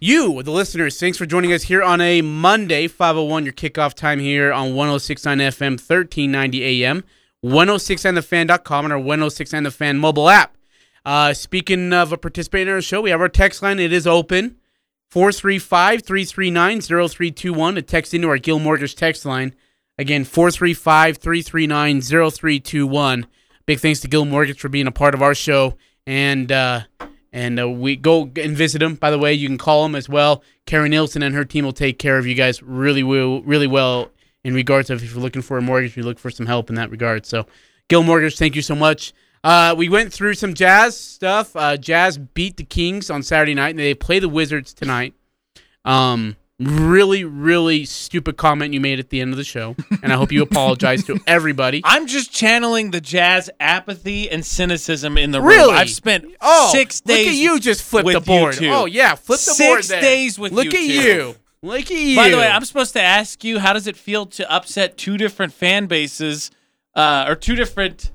You, 0.00 0.42
the 0.42 0.50
listeners, 0.50 0.98
thanks 0.98 1.16
for 1.16 1.26
joining 1.26 1.52
us 1.52 1.62
here 1.62 1.80
on 1.80 2.00
a 2.00 2.22
Monday, 2.22 2.88
501, 2.88 3.44
your 3.44 3.52
kickoff 3.52 3.94
time 3.94 4.18
here 4.18 4.52
on 4.52 4.74
1069 4.74 5.38
FM, 5.38 5.70
1390 5.78 6.84
AM, 6.84 7.04
1069thefan.com, 7.44 8.84
and 8.84 8.92
our 8.92 8.98
1069 8.98 9.62
The 9.64 9.70
Fan 9.70 9.98
mobile 9.98 10.28
app. 10.28 10.56
Uh, 11.04 11.34
speaking 11.34 11.92
of 11.92 12.12
a 12.12 12.16
participant 12.16 12.68
in 12.68 12.74
our 12.74 12.80
show, 12.80 13.00
we 13.00 13.10
have 13.10 13.20
our 13.20 13.28
text 13.28 13.62
line. 13.62 13.80
It 13.80 13.92
is 13.92 14.06
open 14.06 14.56
435 15.10 16.02
339 16.02 16.80
0321 16.80 17.74
to 17.74 17.82
text 17.82 18.14
into 18.14 18.28
our 18.28 18.38
Guild 18.38 18.62
Mortgage 18.62 18.94
text 18.94 19.24
line. 19.24 19.54
Again, 19.98 20.24
435 20.24 21.18
339 21.18 22.00
0321. 22.00 23.26
Big 23.66 23.80
thanks 23.80 24.00
to 24.00 24.08
Guild 24.08 24.28
Mortgage 24.28 24.60
for 24.60 24.68
being 24.68 24.86
a 24.86 24.92
part 24.92 25.14
of 25.14 25.22
our 25.22 25.34
show. 25.34 25.76
And 26.06 26.50
uh, 26.50 26.82
and 27.32 27.58
uh, 27.58 27.68
we 27.68 27.96
go 27.96 28.30
and 28.36 28.56
visit 28.56 28.78
them. 28.78 28.94
By 28.96 29.10
the 29.10 29.18
way, 29.18 29.32
you 29.32 29.48
can 29.48 29.58
call 29.58 29.82
them 29.82 29.94
as 29.94 30.08
well. 30.08 30.42
Karen 30.66 30.90
Nielsen 30.90 31.22
and 31.22 31.34
her 31.34 31.44
team 31.44 31.64
will 31.64 31.72
take 31.72 31.98
care 31.98 32.18
of 32.18 32.26
you 32.26 32.34
guys 32.34 32.62
really, 32.62 33.02
will, 33.02 33.42
really 33.42 33.66
well 33.66 34.10
in 34.44 34.54
regards 34.54 34.90
of 34.90 35.02
if 35.02 35.12
you're 35.12 35.22
looking 35.22 35.42
for 35.42 35.56
a 35.58 35.62
mortgage, 35.62 35.96
you 35.96 36.02
look 36.02 36.18
for 36.18 36.30
some 36.30 36.46
help 36.46 36.68
in 36.68 36.74
that 36.76 36.90
regard. 36.90 37.26
So, 37.26 37.46
Guild 37.88 38.06
Mortgage, 38.06 38.36
thank 38.38 38.56
you 38.56 38.62
so 38.62 38.74
much. 38.74 39.12
Uh, 39.44 39.74
we 39.76 39.88
went 39.88 40.12
through 40.12 40.34
some 40.34 40.54
Jazz 40.54 40.96
stuff. 40.96 41.54
Uh, 41.56 41.76
Jazz 41.76 42.16
beat 42.18 42.56
the 42.56 42.64
Kings 42.64 43.10
on 43.10 43.22
Saturday 43.22 43.54
night, 43.54 43.70
and 43.70 43.78
they 43.78 43.94
play 43.94 44.18
the 44.20 44.28
Wizards 44.28 44.72
tonight. 44.72 45.14
Um, 45.84 46.36
really, 46.60 47.24
really 47.24 47.84
stupid 47.84 48.36
comment 48.36 48.72
you 48.72 48.80
made 48.80 49.00
at 49.00 49.10
the 49.10 49.20
end 49.20 49.32
of 49.32 49.36
the 49.36 49.42
show, 49.44 49.74
and 50.02 50.12
I 50.12 50.16
hope 50.16 50.30
you 50.30 50.42
apologize 50.42 51.02
to 51.04 51.18
everybody. 51.26 51.80
I'm 51.84 52.06
just 52.06 52.32
channeling 52.32 52.92
the 52.92 53.00
Jazz 53.00 53.50
apathy 53.58 54.30
and 54.30 54.46
cynicism 54.46 55.18
in 55.18 55.32
the 55.32 55.40
room. 55.40 55.48
Really? 55.48 55.74
I've 55.74 55.90
spent 55.90 56.24
Oh, 56.40 56.70
six 56.72 57.00
days. 57.00 57.26
Look 57.26 57.26
at 57.34 57.34
you 57.34 57.58
just 57.60 57.82
flip 57.82 58.06
the 58.06 58.20
board. 58.20 58.58
Oh 58.62 58.86
yeah, 58.86 59.16
flip 59.16 59.40
the 59.40 59.54
six 59.54 59.68
board 59.68 59.82
there. 59.84 60.00
days 60.02 60.38
with 60.38 60.52
you. 60.52 60.56
Look 60.56 60.64
you 60.66 60.70
at 60.70 60.86
two. 60.86 60.92
you. 60.92 61.34
Look 61.62 61.82
at 61.82 61.90
you. 61.90 62.16
By 62.16 62.28
the 62.28 62.38
way, 62.38 62.48
I'm 62.48 62.64
supposed 62.64 62.92
to 62.94 63.00
ask 63.00 63.44
you 63.44 63.60
how 63.60 63.72
does 63.72 63.86
it 63.86 63.96
feel 63.96 64.26
to 64.26 64.50
upset 64.52 64.96
two 64.96 65.16
different 65.16 65.52
fan 65.52 65.86
bases, 65.86 66.50
uh, 66.94 67.26
or 67.28 67.36
two 67.36 67.54
different. 67.54 68.10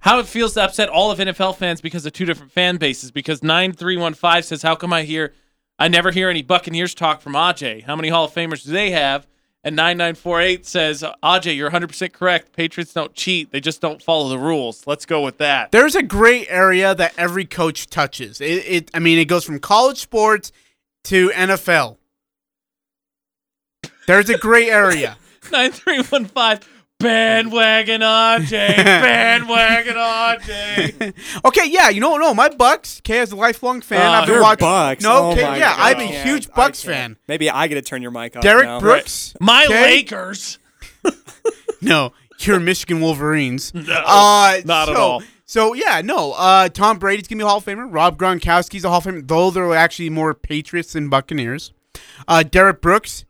How 0.00 0.18
it 0.18 0.26
feels 0.26 0.54
to 0.54 0.64
upset 0.64 0.88
all 0.88 1.12
of 1.12 1.20
NFL 1.20 1.56
fans 1.56 1.80
because 1.80 2.04
of 2.04 2.12
two 2.12 2.24
different 2.24 2.50
fan 2.50 2.76
bases. 2.78 3.12
Because 3.12 3.44
nine 3.44 3.72
three 3.72 3.96
one 3.96 4.14
five 4.14 4.44
says, 4.44 4.62
"How 4.62 4.74
come 4.74 4.92
I 4.92 5.04
hear, 5.04 5.32
I 5.78 5.86
never 5.86 6.10
hear 6.10 6.28
any 6.28 6.42
Buccaneers 6.42 6.94
talk 6.94 7.20
from 7.20 7.34
Aj? 7.34 7.84
How 7.84 7.94
many 7.94 8.08
Hall 8.08 8.24
of 8.24 8.34
Famers 8.34 8.64
do 8.64 8.72
they 8.72 8.90
have?" 8.90 9.28
And 9.62 9.76
nine 9.76 9.96
nine 9.96 10.16
four 10.16 10.40
eight 10.40 10.66
says, 10.66 11.04
"Aj, 11.22 11.56
you're 11.56 11.66
100 11.66 11.86
percent 11.86 12.12
correct. 12.12 12.56
Patriots 12.56 12.92
don't 12.92 13.14
cheat; 13.14 13.52
they 13.52 13.60
just 13.60 13.80
don't 13.80 14.02
follow 14.02 14.28
the 14.28 14.38
rules." 14.38 14.84
Let's 14.84 15.06
go 15.06 15.22
with 15.22 15.38
that. 15.38 15.70
There's 15.70 15.94
a 15.94 16.02
gray 16.02 16.48
area 16.48 16.92
that 16.96 17.14
every 17.16 17.44
coach 17.44 17.86
touches. 17.86 18.40
It, 18.40 18.64
it 18.66 18.90
I 18.92 18.98
mean, 18.98 19.20
it 19.20 19.26
goes 19.26 19.44
from 19.44 19.60
college 19.60 19.98
sports 19.98 20.50
to 21.04 21.30
NFL. 21.30 21.98
There's 24.12 24.28
a 24.28 24.36
gray 24.36 24.68
area. 24.70 25.16
Nine 25.52 25.72
three 25.72 26.02
one 26.02 26.26
five. 26.26 26.60
Bandwagon 26.98 28.02
Aj, 28.02 28.50
bandwagon 28.50 29.94
Aj. 29.96 31.14
okay, 31.46 31.66
yeah, 31.66 31.88
you 31.88 32.00
know, 32.00 32.18
no, 32.18 32.34
my 32.34 32.50
Bucks. 32.50 33.00
Okay, 33.00 33.20
is 33.20 33.32
a 33.32 33.36
lifelong 33.36 33.80
fan, 33.80 34.06
Oh, 34.06 34.10
I've 34.10 34.28
been 34.28 34.40
watching. 34.42 34.66
Bucks. 34.66 35.02
No, 35.02 35.12
Oh 35.16 35.32
okay, 35.32 35.42
my 35.44 35.56
yeah, 35.56 35.74
I'm 35.78 35.98
a 35.98 36.04
huge 36.04 36.50
Bucks 36.52 36.84
fan. 36.84 37.16
Maybe 37.26 37.48
I 37.48 37.68
get 37.68 37.76
to 37.76 37.82
turn 37.82 38.02
your 38.02 38.10
mic 38.10 38.36
off. 38.36 38.42
Derrick 38.42 38.66
now. 38.66 38.80
Brooks. 38.80 39.34
My 39.40 39.64
okay? 39.64 39.82
Lakers. 39.82 40.58
No, 41.80 42.12
you're 42.38 42.60
Michigan 42.60 43.00
Wolverines. 43.00 43.74
No, 43.74 43.82
uh, 44.06 44.60
not 44.64 44.88
at 44.88 44.94
all. 44.94 45.22
So 45.46 45.72
yeah, 45.72 46.00
no. 46.04 46.32
Uh, 46.32 46.68
Tom 46.68 46.98
Brady's 47.00 47.26
gonna 47.26 47.38
be 47.38 47.44
a 47.44 47.48
Hall 47.48 47.58
of 47.58 47.64
Famer. 47.64 47.88
Rob 47.90 48.16
Gronkowski's 48.18 48.84
a 48.84 48.88
Hall 48.88 48.98
of 48.98 49.04
Famer, 49.04 49.26
though 49.26 49.50
they're 49.50 49.74
actually 49.74 50.10
more 50.10 50.32
Patriots 50.32 50.92
than 50.92 51.08
Buccaneers. 51.08 51.72
Uh, 52.28 52.44
Derrick 52.44 52.80
Brooks, 52.80 53.24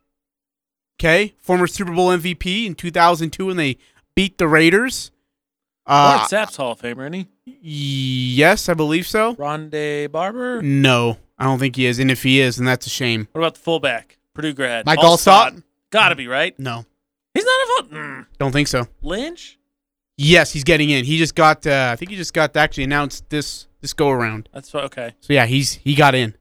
okay, 1.03 1.33
former 1.39 1.67
Super 1.67 1.91
Bowl 1.91 2.09
MVP 2.09 2.65
in 2.65 2.75
2002 2.75 3.45
when 3.45 3.57
they 3.57 3.77
beat 4.15 4.37
the 4.37 4.47
Raiders. 4.47 5.11
Uh, 5.85 6.13
Warren 6.15 6.29
Sapp's 6.29 6.55
Hall 6.55 6.71
of 6.71 6.81
Famer, 6.81 7.09
isn't 7.13 7.27
he? 7.45 7.59
yes, 7.61 8.69
I 8.69 8.73
believe 8.73 9.05
so. 9.05 9.35
Rondé 9.35 10.09
Barber. 10.09 10.61
No, 10.61 11.17
I 11.37 11.43
don't 11.43 11.59
think 11.59 11.75
he 11.75 11.85
is. 11.85 11.99
And 11.99 12.09
if 12.09 12.23
he 12.23 12.39
is, 12.39 12.55
then 12.55 12.65
that's 12.65 12.87
a 12.87 12.89
shame. 12.89 13.27
What 13.33 13.41
about 13.41 13.55
the 13.55 13.59
fullback? 13.59 14.17
Purdue 14.33 14.53
grad. 14.53 14.85
Mike 14.85 14.99
Alstott. 14.99 15.51
Alstott? 15.51 15.63
Gotta 15.89 16.15
be 16.15 16.27
right. 16.27 16.57
No, 16.57 16.85
He's 17.33 17.45
not 17.45 17.51
a 17.51 17.83
vote. 17.83 17.91
Mm. 17.91 18.25
don't 18.39 18.51
think 18.51 18.67
so. 18.67 18.87
Lynch. 19.01 19.59
Yes, 20.17 20.51
he's 20.53 20.63
getting 20.63 20.89
in. 20.89 21.03
He 21.05 21.17
just 21.17 21.35
got. 21.35 21.67
Uh, 21.67 21.89
I 21.91 21.95
think 21.95 22.11
he 22.11 22.17
just 22.17 22.33
got 22.33 22.55
actually 22.55 22.85
announced 22.85 23.29
this 23.29 23.67
this 23.81 23.93
go 23.93 24.09
around. 24.09 24.47
That's 24.53 24.73
okay. 24.73 25.15
So 25.19 25.33
yeah, 25.33 25.47
he's 25.47 25.73
he 25.73 25.95
got 25.95 26.15
in. 26.15 26.35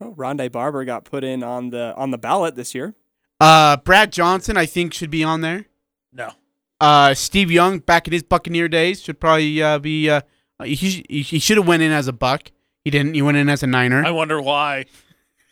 Oh, 0.00 0.12
Rondé 0.12 0.52
Barber 0.52 0.84
got 0.84 1.04
put 1.04 1.24
in 1.24 1.42
on 1.42 1.70
the 1.70 1.94
on 1.96 2.10
the 2.10 2.18
ballot 2.18 2.54
this 2.54 2.74
year. 2.74 2.94
Uh, 3.40 3.76
Brad 3.78 4.12
Johnson, 4.12 4.56
I 4.56 4.66
think, 4.66 4.94
should 4.94 5.10
be 5.10 5.24
on 5.24 5.40
there. 5.40 5.66
No. 6.12 6.32
Uh, 6.80 7.14
Steve 7.14 7.50
Young, 7.50 7.78
back 7.78 8.06
in 8.06 8.12
his 8.12 8.22
Buccaneer 8.22 8.68
days, 8.68 9.02
should 9.02 9.20
probably 9.20 9.62
uh, 9.62 9.78
be. 9.78 10.08
Uh, 10.10 10.20
he 10.62 10.76
sh- 10.76 11.02
he 11.08 11.38
should 11.38 11.56
have 11.56 11.66
went 11.66 11.82
in 11.82 11.92
as 11.92 12.08
a 12.08 12.12
Buck. 12.12 12.50
He 12.84 12.90
didn't. 12.90 13.14
He 13.14 13.22
went 13.22 13.36
in 13.36 13.48
as 13.48 13.62
a 13.62 13.66
Niner. 13.66 14.04
I 14.04 14.10
wonder 14.10 14.40
why. 14.40 14.86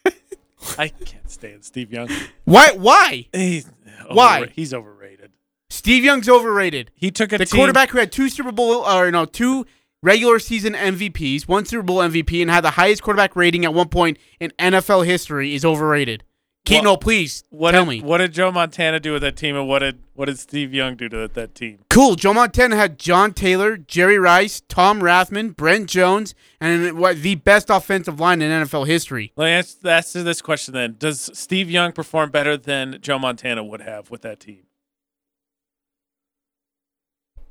I 0.78 0.88
can't 0.88 1.30
stand 1.30 1.64
Steve 1.64 1.92
Young. 1.92 2.08
Why? 2.44 2.72
Why? 2.72 3.26
He's 3.32 3.70
Why? 4.10 4.50
He's 4.54 4.72
overrated. 4.72 5.32
Steve 5.70 6.04
Young's 6.04 6.28
overrated. 6.28 6.90
He 6.94 7.10
took 7.10 7.32
a 7.32 7.38
the 7.38 7.46
team- 7.46 7.58
quarterback 7.58 7.90
who 7.90 7.98
had 7.98 8.12
two 8.12 8.28
Super 8.28 8.52
Bowl 8.52 8.84
or 8.84 9.10
no 9.10 9.24
two 9.24 9.66
regular 10.02 10.38
season 10.38 10.74
MVPs, 10.74 11.48
one 11.48 11.64
Super 11.64 11.82
Bowl 11.82 11.98
MVP, 11.98 12.42
and 12.42 12.50
had 12.50 12.62
the 12.62 12.72
highest 12.72 13.02
quarterback 13.02 13.34
rating 13.34 13.64
at 13.64 13.72
one 13.72 13.88
point 13.88 14.18
in 14.38 14.52
NFL 14.58 15.06
history 15.06 15.54
is 15.54 15.64
overrated. 15.64 16.24
What- 16.70 16.84
no, 16.84 16.96
please 16.96 17.44
What 17.50 17.72
tell 17.72 17.84
did, 17.84 17.90
me. 17.90 18.00
What 18.02 18.18
did 18.18 18.32
Joe 18.32 18.52
Montana 18.52 19.00
do 19.00 19.12
with 19.12 19.22
that 19.22 19.36
team, 19.36 19.56
and 19.56 19.66
what 19.68 19.80
did 19.80 19.98
what 20.14 20.26
did 20.26 20.38
Steve 20.38 20.72
Young 20.72 20.94
do 20.96 21.08
to 21.08 21.28
that 21.28 21.54
team? 21.54 21.80
Cool. 21.90 22.14
Joe 22.14 22.32
Montana 22.32 22.76
had 22.76 22.98
John 22.98 23.32
Taylor, 23.32 23.76
Jerry 23.76 24.18
Rice, 24.18 24.62
Tom 24.68 25.00
Rathman, 25.00 25.56
Brent 25.56 25.88
Jones, 25.90 26.34
and 26.60 26.92
what 26.96 27.20
the 27.22 27.34
best 27.34 27.68
offensive 27.68 28.20
line 28.20 28.40
in 28.40 28.50
NFL 28.50 28.86
history. 28.86 29.32
Let 29.36 29.46
me 29.46 29.50
ask, 29.52 29.84
answer 29.84 30.22
this 30.22 30.40
question 30.40 30.72
then: 30.72 30.96
Does 30.98 31.30
Steve 31.34 31.68
Young 31.70 31.92
perform 31.92 32.30
better 32.30 32.56
than 32.56 32.98
Joe 33.00 33.18
Montana 33.18 33.64
would 33.64 33.80
have 33.82 34.10
with 34.10 34.22
that 34.22 34.38
team? 34.38 34.62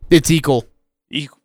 It's 0.10 0.32
equal. 0.32 0.66
Equal. 1.10 1.40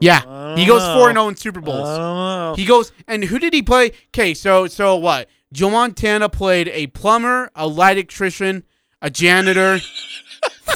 Yeah, 0.00 0.54
he 0.56 0.64
goes 0.64 0.82
four 0.94 1.08
and 1.08 1.16
zero 1.16 1.24
oh 1.24 1.28
in 1.28 1.36
Super 1.36 1.60
Bowls. 1.60 1.88
I 1.88 1.96
don't 1.96 2.16
know. 2.16 2.54
He 2.56 2.64
goes 2.64 2.92
and 3.08 3.24
who 3.24 3.38
did 3.40 3.52
he 3.52 3.62
play? 3.62 3.90
Okay, 4.14 4.32
so 4.32 4.68
so 4.68 4.94
what? 4.96 5.28
Joe 5.52 5.70
Montana 5.70 6.28
played 6.28 6.68
a 6.68 6.88
plumber, 6.88 7.50
a 7.54 7.66
light 7.66 7.96
electrician, 7.96 8.64
a 9.00 9.10
janitor, 9.10 9.78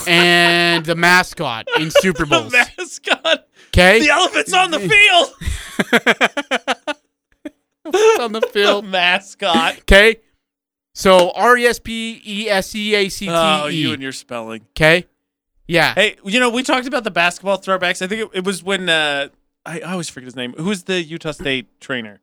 and 0.06 0.84
the 0.86 0.94
mascot 0.94 1.66
in 1.78 1.90
Super 2.00 2.24
Bowls. 2.26 2.52
the 2.52 2.66
mascot. 2.78 3.48
Okay, 3.68 4.00
The 4.00 4.08
elephant's 4.10 4.52
on 4.52 4.70
the 4.70 4.80
field. 4.90 5.32
on 8.20 8.32
the 8.32 8.40
field. 8.52 8.84
The 8.84 8.88
mascot. 8.88 9.78
Okay, 9.80 10.16
so 10.94 11.30
R 11.32 11.56
E 11.56 11.66
S 11.66 11.78
P 11.78 12.20
E 12.24 12.48
S 12.48 12.74
E 12.74 12.94
A 12.94 13.08
C 13.08 13.26
T 13.26 13.30
E. 13.30 13.34
Oh, 13.34 13.66
you 13.66 13.92
and 13.92 14.02
your 14.02 14.12
spelling. 14.12 14.62
Okay, 14.76 15.06
yeah. 15.66 15.94
Hey, 15.94 16.16
you 16.24 16.40
know, 16.40 16.50
we 16.50 16.62
talked 16.62 16.86
about 16.86 17.04
the 17.04 17.10
basketball 17.10 17.58
throwbacks. 17.58 18.02
I 18.02 18.06
think 18.06 18.22
it, 18.22 18.30
it 18.38 18.44
was 18.44 18.62
when 18.62 18.88
uh, 18.88 19.28
I, 19.64 19.80
I 19.80 19.92
always 19.92 20.08
forget 20.08 20.26
his 20.26 20.36
name. 20.36 20.54
Who's 20.58 20.84
the 20.84 21.02
Utah 21.02 21.32
State 21.32 21.80
trainer? 21.80 22.20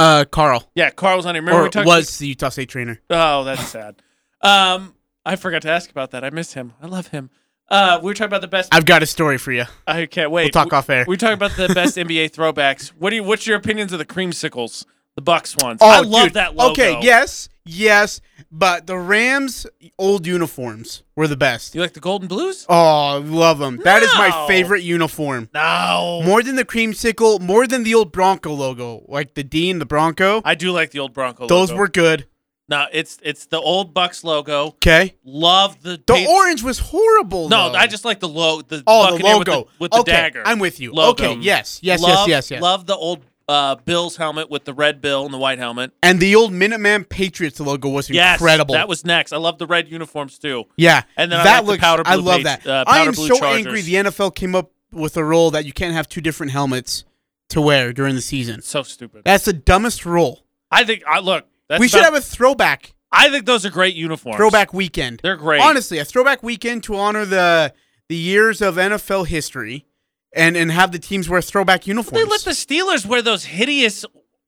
Uh, 0.00 0.24
Carl. 0.24 0.70
Yeah, 0.74 0.90
Carl 0.90 1.18
was 1.18 1.26
on 1.26 1.34
here. 1.34 1.42
Remember 1.42 1.60
Or 1.60 1.64
we 1.64 1.70
talked 1.70 1.86
was 1.86 2.18
the 2.18 2.28
Utah 2.28 2.48
State 2.48 2.70
trainer. 2.70 3.00
Oh, 3.10 3.44
that's 3.44 3.66
sad. 3.68 4.02
Um, 4.40 4.94
I 5.26 5.36
forgot 5.36 5.62
to 5.62 5.70
ask 5.70 5.90
about 5.90 6.12
that. 6.12 6.24
I 6.24 6.30
miss 6.30 6.54
him. 6.54 6.72
I 6.80 6.86
love 6.86 7.08
him. 7.08 7.28
Uh, 7.68 8.00
we 8.02 8.06
were 8.06 8.14
talking 8.14 8.28
about 8.30 8.40
the 8.40 8.48
best. 8.48 8.74
I've 8.74 8.86
got 8.86 9.02
a 9.02 9.06
story 9.06 9.36
for 9.36 9.52
you. 9.52 9.64
I 9.86 10.06
can't 10.06 10.30
wait. 10.30 10.44
We'll 10.44 10.64
talk 10.64 10.72
off 10.72 10.88
air. 10.88 11.04
We 11.06 11.14
are 11.14 11.18
talking 11.18 11.34
about 11.34 11.52
the 11.52 11.68
best 11.72 11.96
NBA 11.98 12.32
throwbacks. 12.32 12.88
What 12.88 13.10
do 13.10 13.16
you? 13.16 13.22
What's 13.24 13.46
your 13.46 13.56
opinions 13.58 13.92
of 13.92 13.98
the 13.98 14.06
creamsicles, 14.06 14.86
the 15.16 15.22
Bucks 15.22 15.56
ones? 15.56 15.78
Oh, 15.82 15.88
I 15.88 16.00
love 16.00 16.24
dude. 16.24 16.34
that 16.34 16.54
logo. 16.56 16.72
Okay, 16.72 16.98
yes, 17.02 17.48
yes, 17.64 18.20
but 18.50 18.86
the 18.86 18.96
Rams' 18.96 19.66
old 19.98 20.26
uniforms 20.26 21.02
were 21.16 21.28
the 21.28 21.36
best. 21.36 21.74
You 21.74 21.80
like 21.80 21.92
the 21.94 22.00
golden 22.00 22.28
blues? 22.28 22.64
Oh, 22.68 22.74
I 22.74 23.18
love 23.18 23.58
them. 23.58 23.78
That 23.84 24.02
is 24.02 24.12
my 24.14 24.28
No. 24.28 24.46
favorite 24.46 24.82
uniform. 24.82 25.48
No, 25.54 26.22
More 26.24 26.42
than 26.42 26.56
the 26.56 26.64
creamsicle, 26.64 27.40
more 27.40 27.66
than 27.66 27.82
the 27.84 27.94
old 27.94 28.12
Bronco 28.12 28.52
logo, 28.52 29.04
like 29.08 29.34
the 29.34 29.44
Dean, 29.44 29.78
the 29.78 29.86
Bronco. 29.86 30.42
I 30.44 30.54
do 30.54 30.72
like 30.72 30.90
the 30.90 31.00
old 31.00 31.12
Bronco. 31.12 31.44
Logo. 31.44 31.54
Those 31.54 31.70
logo. 31.70 31.80
were 31.80 31.88
good. 31.88 32.26
No, 32.68 32.86
it's 32.92 33.18
it's 33.24 33.46
the 33.46 33.58
old 33.58 33.92
Bucks 33.92 34.22
logo. 34.22 34.66
Okay. 34.68 35.16
Love 35.24 35.82
the 35.82 36.00
The 36.06 36.12
pa- 36.24 36.26
orange 36.30 36.62
was 36.62 36.78
horrible. 36.78 37.48
No, 37.48 37.70
though. 37.70 37.76
I 37.76 37.88
just 37.88 38.04
like 38.04 38.20
the 38.20 38.28
logo. 38.28 38.62
The 38.62 38.84
Oh, 38.86 39.06
the 39.06 39.10
Buccaneer 39.18 39.38
with 39.40 39.48
logo. 39.48 39.68
with 39.80 39.90
the, 39.90 39.98
Okay, 39.98 40.12
dagger. 40.12 40.42
I'm 40.46 40.60
with 40.60 40.78
you. 40.78 40.92
Logo. 40.92 41.10
Okay, 41.30 41.40
yes, 41.40 41.80
yes, 41.82 42.00
yes, 42.00 42.28
yes, 42.28 42.50
yes. 42.52 42.62
Love 42.62 42.86
the 42.86 42.94
old 42.94 43.24
uh, 43.50 43.74
Bills 43.76 44.16
helmet 44.16 44.48
with 44.50 44.64
the 44.64 44.72
red 44.72 45.00
bill 45.00 45.24
and 45.24 45.34
the 45.34 45.38
white 45.38 45.58
helmet. 45.58 45.92
and 46.02 46.20
the 46.20 46.34
old 46.36 46.52
Minuteman 46.52 47.08
Patriots 47.08 47.58
logo 47.60 47.88
was 47.88 48.08
Yes, 48.08 48.40
incredible. 48.40 48.74
That 48.74 48.88
was 48.88 49.04
next. 49.04 49.32
I 49.32 49.36
love 49.38 49.58
the 49.58 49.66
red 49.66 49.88
uniforms 49.88 50.38
too. 50.38 50.64
yeah, 50.76 51.02
and 51.16 51.30
then 51.32 51.40
I 51.40 51.44
that 51.44 51.56
like 51.56 51.64
the 51.66 51.70
looks. 51.72 51.80
powder 51.80 52.02
I 52.06 52.14
love 52.14 52.36
page- 52.36 52.44
that. 52.44 52.66
uh, 52.66 52.84
I 52.86 53.00
am 53.00 53.12
blue 53.12 53.28
so 53.28 53.36
Chargers. 53.38 53.66
angry. 53.66 53.80
The 53.82 53.94
NFL 53.94 54.34
came 54.34 54.54
up 54.54 54.70
with 54.92 55.16
a 55.16 55.24
rule 55.24 55.50
that 55.50 55.64
you 55.64 55.72
can't 55.72 55.94
have 55.94 56.08
two 56.08 56.20
different 56.20 56.52
helmets 56.52 57.04
to 57.50 57.60
wear 57.60 57.92
during 57.92 58.14
the 58.14 58.20
season. 58.22 58.62
So 58.62 58.82
stupid. 58.82 59.22
That's 59.24 59.44
the 59.44 59.52
dumbest 59.52 60.06
rule. 60.06 60.44
I 60.70 60.84
think. 60.84 61.02
I 61.06 61.18
look. 61.20 61.46
That's 61.68 61.80
we 61.80 61.88
should 61.88 62.00
about- 62.00 62.14
have 62.14 62.22
a 62.22 62.26
throwback 62.26 62.94
I 63.12 63.28
think 63.28 63.44
those 63.44 63.66
are 63.66 63.70
great 63.70 63.96
uniforms. 63.96 64.36
throwback 64.36 64.72
weekend. 64.72 65.18
They're 65.24 65.36
great. 65.36 65.60
Honestly, 65.60 65.98
a 65.98 66.04
throwback 66.04 66.42
weekend 66.44 66.84
to 66.84 66.94
honor 66.96 67.24
the 67.24 67.74
the 68.08 68.16
years 68.16 68.60
of 68.62 68.76
NFL 68.76 69.26
history, 69.26 69.86
and 70.32 70.56
and 70.56 70.70
have 70.70 70.92
the 70.92 70.98
teams 70.98 71.28
wear 71.28 71.40
throwback 71.42 71.86
uniforms. 71.86 72.22
They 72.22 72.28
let 72.28 72.42
the 72.42 72.50
Steelers 72.52 73.06
wear 73.06 73.22
those 73.22 73.44
hideous, 73.44 74.04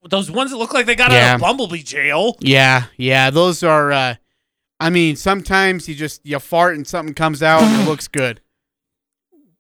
those 0.09 0.31
ones 0.31 0.51
that 0.51 0.59
look 0.59 0.75
like 0.75 0.87
they 0.87 0.95
got 0.95 1.11
out 1.13 1.35
of 1.37 1.41
Bumblebee 1.41 1.83
jail. 1.83 2.37
Yeah, 2.41 2.85
yeah, 2.97 3.31
those 3.31 3.63
are. 3.63 3.93
uh 3.93 4.15
I 4.81 4.91
mean, 4.91 5.15
sometimes 5.15 5.89
you 5.89 5.95
just 5.95 6.21
you 6.27 6.39
fart 6.41 6.75
and 6.75 6.85
something 6.87 7.15
comes 7.15 7.43
out 7.43 7.63
and 7.63 7.83
it 7.83 7.89
looks 7.89 8.09
good, 8.09 8.41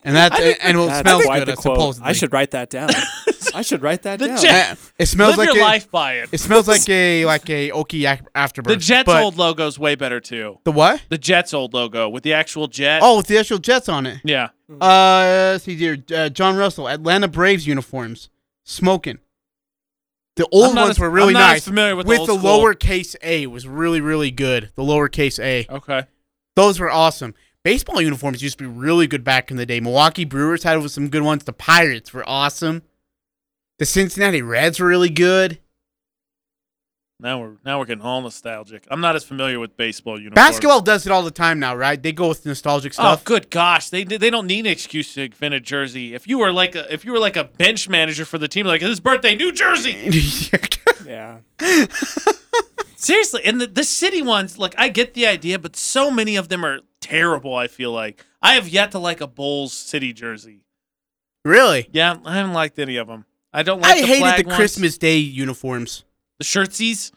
and 0.04 0.16
that 0.16 0.32
and 0.38 0.78
it 0.78 0.86
That's 0.86 1.00
smells 1.00 1.24
good. 1.24 1.48
the 1.48 1.52
uh, 1.52 1.56
supposedly, 1.56 2.08
I 2.08 2.12
should 2.12 2.32
write 2.32 2.50
that 2.52 2.70
down. 2.70 2.90
I 3.54 3.60
should 3.62 3.82
write 3.82 4.02
that 4.02 4.18
The 4.18 4.28
down. 4.28 4.38
Jet- 4.38 4.72
Uh, 4.72 4.76
it 4.98 5.06
smells 5.06 5.36
Live 5.36 5.46
like 5.48 5.54
your 5.56 5.64
a, 5.64 5.66
life 5.66 5.90
by 5.90 6.14
it. 6.14 6.30
It 6.32 6.38
smells 6.40 6.66
like 6.68 6.88
a 6.88 7.24
like 7.26 7.48
a 7.50 7.70
oaky 7.70 8.10
ac- 8.10 8.22
afterburn. 8.34 8.68
The 8.68 8.76
Jets' 8.76 9.06
but- 9.06 9.22
old 9.22 9.36
logo's 9.36 9.78
way 9.78 9.94
better 9.94 10.20
too. 10.20 10.58
The 10.64 10.72
what? 10.72 11.02
The 11.10 11.18
Jets' 11.18 11.52
old 11.52 11.74
logo 11.74 12.08
with 12.08 12.22
the 12.22 12.32
actual 12.32 12.66
jet. 12.68 13.00
Oh, 13.02 13.18
with 13.18 13.26
the 13.26 13.38
actual 13.38 13.58
Jets 13.58 13.88
on 13.88 14.06
it. 14.06 14.20
yeah. 14.24 14.48
Uh, 14.80 15.52
let's 15.52 15.64
see 15.64 15.74
here. 15.76 15.98
Uh, 16.14 16.30
John 16.30 16.56
Russell, 16.56 16.88
Atlanta 16.88 17.28
Braves 17.28 17.66
uniforms, 17.66 18.30
smoking. 18.64 19.18
The 20.36 20.48
old 20.50 20.74
not 20.74 20.82
ones 20.82 20.90
as- 20.92 20.98
were 20.98 21.10
really 21.10 21.28
I'm 21.34 21.40
not 21.40 21.50
as 21.50 21.54
nice. 21.56 21.64
familiar 21.64 21.94
with 21.96 22.06
the 22.06 22.16
old 22.16 22.28
the 22.28 22.38
school. 22.38 22.60
lowercase 22.60 23.16
a 23.22 23.46
was 23.48 23.66
really 23.66 24.00
really 24.00 24.30
good. 24.30 24.70
The 24.76 24.82
lowercase 24.82 25.38
a. 25.42 25.66
Okay. 25.68 26.04
Those 26.56 26.80
were 26.80 26.90
awesome. 26.90 27.34
Baseball 27.64 28.00
uniforms 28.00 28.42
used 28.42 28.58
to 28.58 28.64
be 28.64 28.70
really 28.70 29.06
good 29.06 29.22
back 29.22 29.50
in 29.50 29.56
the 29.56 29.66
day. 29.66 29.78
Milwaukee 29.78 30.24
Brewers 30.24 30.64
had 30.64 30.90
some 30.90 31.08
good 31.08 31.22
ones. 31.22 31.44
The 31.44 31.52
Pirates 31.52 32.12
were 32.12 32.28
awesome. 32.28 32.82
The 33.78 33.86
Cincinnati 33.86 34.42
Reds 34.42 34.80
were 34.80 34.86
really 34.86 35.10
good. 35.10 35.60
Now 37.20 37.40
we're 37.40 37.52
now 37.64 37.78
we're 37.78 37.84
getting 37.84 38.02
all 38.02 38.20
nostalgic. 38.20 38.84
I'm 38.90 39.00
not 39.00 39.14
as 39.14 39.22
familiar 39.22 39.60
with 39.60 39.76
baseball 39.76 40.18
uniforms. 40.18 40.34
Basketball 40.34 40.80
does 40.80 41.06
it 41.06 41.12
all 41.12 41.22
the 41.22 41.30
time 41.30 41.60
now, 41.60 41.76
right? 41.76 42.02
They 42.02 42.10
go 42.10 42.28
with 42.28 42.44
nostalgic 42.44 42.94
stuff. 42.94 43.20
Oh, 43.20 43.22
good 43.24 43.48
gosh! 43.48 43.90
They 43.90 44.02
they 44.02 44.28
don't 44.28 44.48
need 44.48 44.66
an 44.66 44.72
excuse 44.72 45.14
to 45.14 45.22
invent 45.22 45.54
a 45.54 45.60
jersey. 45.60 46.14
If 46.14 46.26
you 46.26 46.38
were 46.38 46.52
like 46.52 46.74
a 46.74 46.92
if 46.92 47.04
you 47.04 47.12
were 47.12 47.20
like 47.20 47.36
a 47.36 47.44
bench 47.44 47.88
manager 47.88 48.24
for 48.24 48.38
the 48.38 48.48
team, 48.48 48.66
like 48.66 48.80
his 48.80 48.98
birthday, 48.98 49.36
New 49.36 49.52
Jersey. 49.52 50.10
Yeah. 51.04 51.38
Seriously, 52.96 53.42
and 53.44 53.60
the, 53.60 53.66
the 53.66 53.84
city 53.84 54.22
ones, 54.22 54.56
like 54.56 54.74
I 54.78 54.88
get 54.88 55.14
the 55.14 55.26
idea, 55.26 55.58
but 55.58 55.76
so 55.76 56.10
many 56.10 56.36
of 56.36 56.48
them 56.48 56.64
are 56.64 56.80
terrible. 57.02 57.54
I 57.54 57.66
feel 57.68 57.92
like 57.92 58.24
I 58.40 58.54
have 58.54 58.68
yet 58.68 58.92
to 58.92 58.98
like 58.98 59.20
a 59.20 59.26
Bulls 59.26 59.72
city 59.74 60.12
jersey. 60.14 60.60
really? 61.44 61.88
Yeah, 61.92 62.16
I 62.24 62.36
haven't 62.36 62.54
liked 62.54 62.78
any 62.78 62.96
of 62.96 63.06
them. 63.08 63.24
I 63.52 63.62
don't 63.62 63.80
like 63.80 63.96
I 63.96 64.00
the 64.00 64.06
hated 64.06 64.44
the 64.44 64.48
ones. 64.48 64.56
Christmas 64.56 64.96
Day 64.96 65.18
uniforms. 65.18 66.04
the 66.38 66.44
shirtsies. 66.44 67.12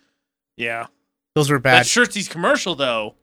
Yeah, 0.58 0.88
Those 1.36 1.50
were 1.50 1.58
that 1.60 1.64
bad. 1.64 1.86
shirtsies 1.86 2.30
commercial 2.30 2.76
though, 2.76 3.16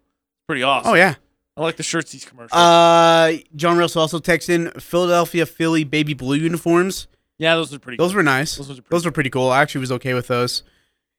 pretty 0.46 0.62
awesome. 0.62 0.90
Oh 0.92 0.94
yeah. 0.94 1.16
I 1.56 1.60
like 1.60 1.76
the 1.76 1.82
shirtsies 1.82 2.26
commercial. 2.26 2.56
Uh, 2.56 3.32
John 3.54 3.76
Russell 3.76 4.00
also 4.00 4.18
texted 4.18 4.48
in 4.50 4.70
Philadelphia 4.80 5.44
Philly 5.44 5.84
baby 5.84 6.14
blue 6.14 6.36
uniforms. 6.36 7.08
yeah, 7.38 7.54
those 7.56 7.70
were 7.72 7.78
pretty. 7.78 7.98
Those 7.98 8.12
cool. 8.12 8.16
were 8.16 8.22
nice. 8.22 8.56
Those 8.56 8.68
were 8.70 8.84
Those 8.90 9.04
were 9.04 9.10
pretty 9.12 9.28
cool. 9.30 9.50
I 9.50 9.60
actually 9.60 9.80
was 9.82 9.92
okay 9.92 10.14
with 10.14 10.28
those. 10.28 10.62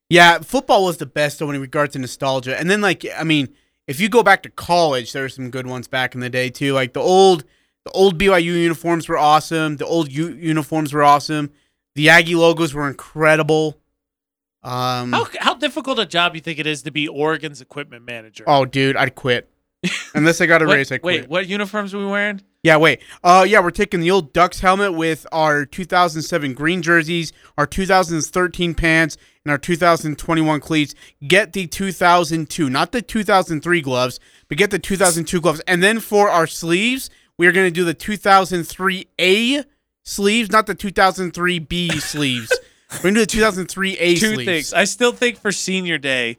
Yeah, 0.09 0.39
football 0.39 0.85
was 0.85 0.97
the 0.97 1.05
best 1.05 1.37
though 1.39 1.49
in 1.51 1.61
regards 1.61 1.93
to 1.93 1.99
nostalgia. 1.99 2.57
And 2.59 2.69
then 2.69 2.81
like 2.81 3.05
I 3.17 3.23
mean, 3.23 3.49
if 3.87 3.99
you 3.99 4.09
go 4.09 4.23
back 4.23 4.43
to 4.43 4.49
college, 4.49 5.11
there 5.13 5.25
are 5.25 5.29
some 5.29 5.49
good 5.49 5.67
ones 5.67 5.87
back 5.87 6.15
in 6.15 6.21
the 6.21 6.29
day 6.29 6.49
too. 6.49 6.73
Like 6.73 6.93
the 6.93 7.01
old 7.01 7.43
the 7.85 7.91
old 7.91 8.17
BYU 8.17 8.43
uniforms 8.43 9.09
were 9.09 9.17
awesome. 9.17 9.77
The 9.77 9.85
old 9.85 10.11
U- 10.11 10.33
uniforms 10.35 10.93
were 10.93 11.03
awesome. 11.03 11.51
The 11.95 12.09
Aggie 12.09 12.35
logos 12.35 12.73
were 12.73 12.87
incredible. 12.87 13.77
Um 14.63 15.11
How 15.11 15.27
how 15.39 15.53
difficult 15.55 15.99
a 15.99 16.05
job 16.05 16.35
you 16.35 16.41
think 16.41 16.59
it 16.59 16.67
is 16.67 16.83
to 16.83 16.91
be 16.91 17.07
Oregon's 17.07 17.59
equipment 17.61 18.05
manager? 18.05 18.45
Oh 18.47 18.65
dude, 18.65 18.95
I'd 18.95 19.15
quit. 19.15 19.49
Unless 20.15 20.39
I 20.39 20.45
got 20.45 20.61
a 20.61 20.65
What- 20.67 20.75
raise, 20.75 20.91
I 20.91 20.97
quit. 20.99 21.21
Wait, 21.23 21.29
what 21.29 21.47
uniforms 21.47 21.93
are 21.93 21.97
we 21.97 22.05
wearing? 22.05 22.41
Yeah, 22.63 22.77
wait. 22.77 23.01
Uh, 23.21 23.43
yeah, 23.45 23.59
we're 23.59 23.71
taking 23.71 23.99
the 23.99 24.09
old 24.09 24.31
Ducks 24.31 24.61
helmet 24.61 24.93
with 24.93 25.27
our 25.33 25.65
2007 25.65 26.53
green 26.53 26.81
jerseys, 26.81 27.33
our 27.57 27.67
2013 27.67 28.73
pants, 28.73 29.17
and 29.45 29.51
our 29.51 29.57
2021 29.57 30.59
cleats. 30.59 30.95
Get 31.27 31.53
the 31.53 31.67
2002, 31.67 32.69
not 32.69 32.91
the 32.91 33.01
2003 33.01 33.81
gloves, 33.81 34.19
but 34.47 34.57
get 34.57 34.71
the 34.71 34.79
2002 34.79 35.41
gloves. 35.41 35.61
And 35.67 35.83
then 35.83 35.99
for 35.99 36.29
our 36.29 36.47
sleeves, 36.47 37.09
we 37.37 37.47
are 37.47 37.51
going 37.51 37.67
to 37.67 37.71
do 37.71 37.83
the 37.83 37.95
2003A 37.95 39.65
sleeves, 40.03 40.51
not 40.51 40.65
the 40.67 40.75
2003B 40.75 41.93
sleeves. 42.01 42.51
We're 42.91 43.11
going 43.11 43.15
to 43.15 43.25
do 43.25 43.39
the 43.39 43.45
2003A 43.65 44.19
Two 44.19 44.35
sleeves. 44.35 44.45
things. 44.45 44.73
I 44.73 44.83
still 44.83 45.11
think 45.11 45.37
for 45.37 45.51
senior 45.51 45.97
day, 45.97 46.37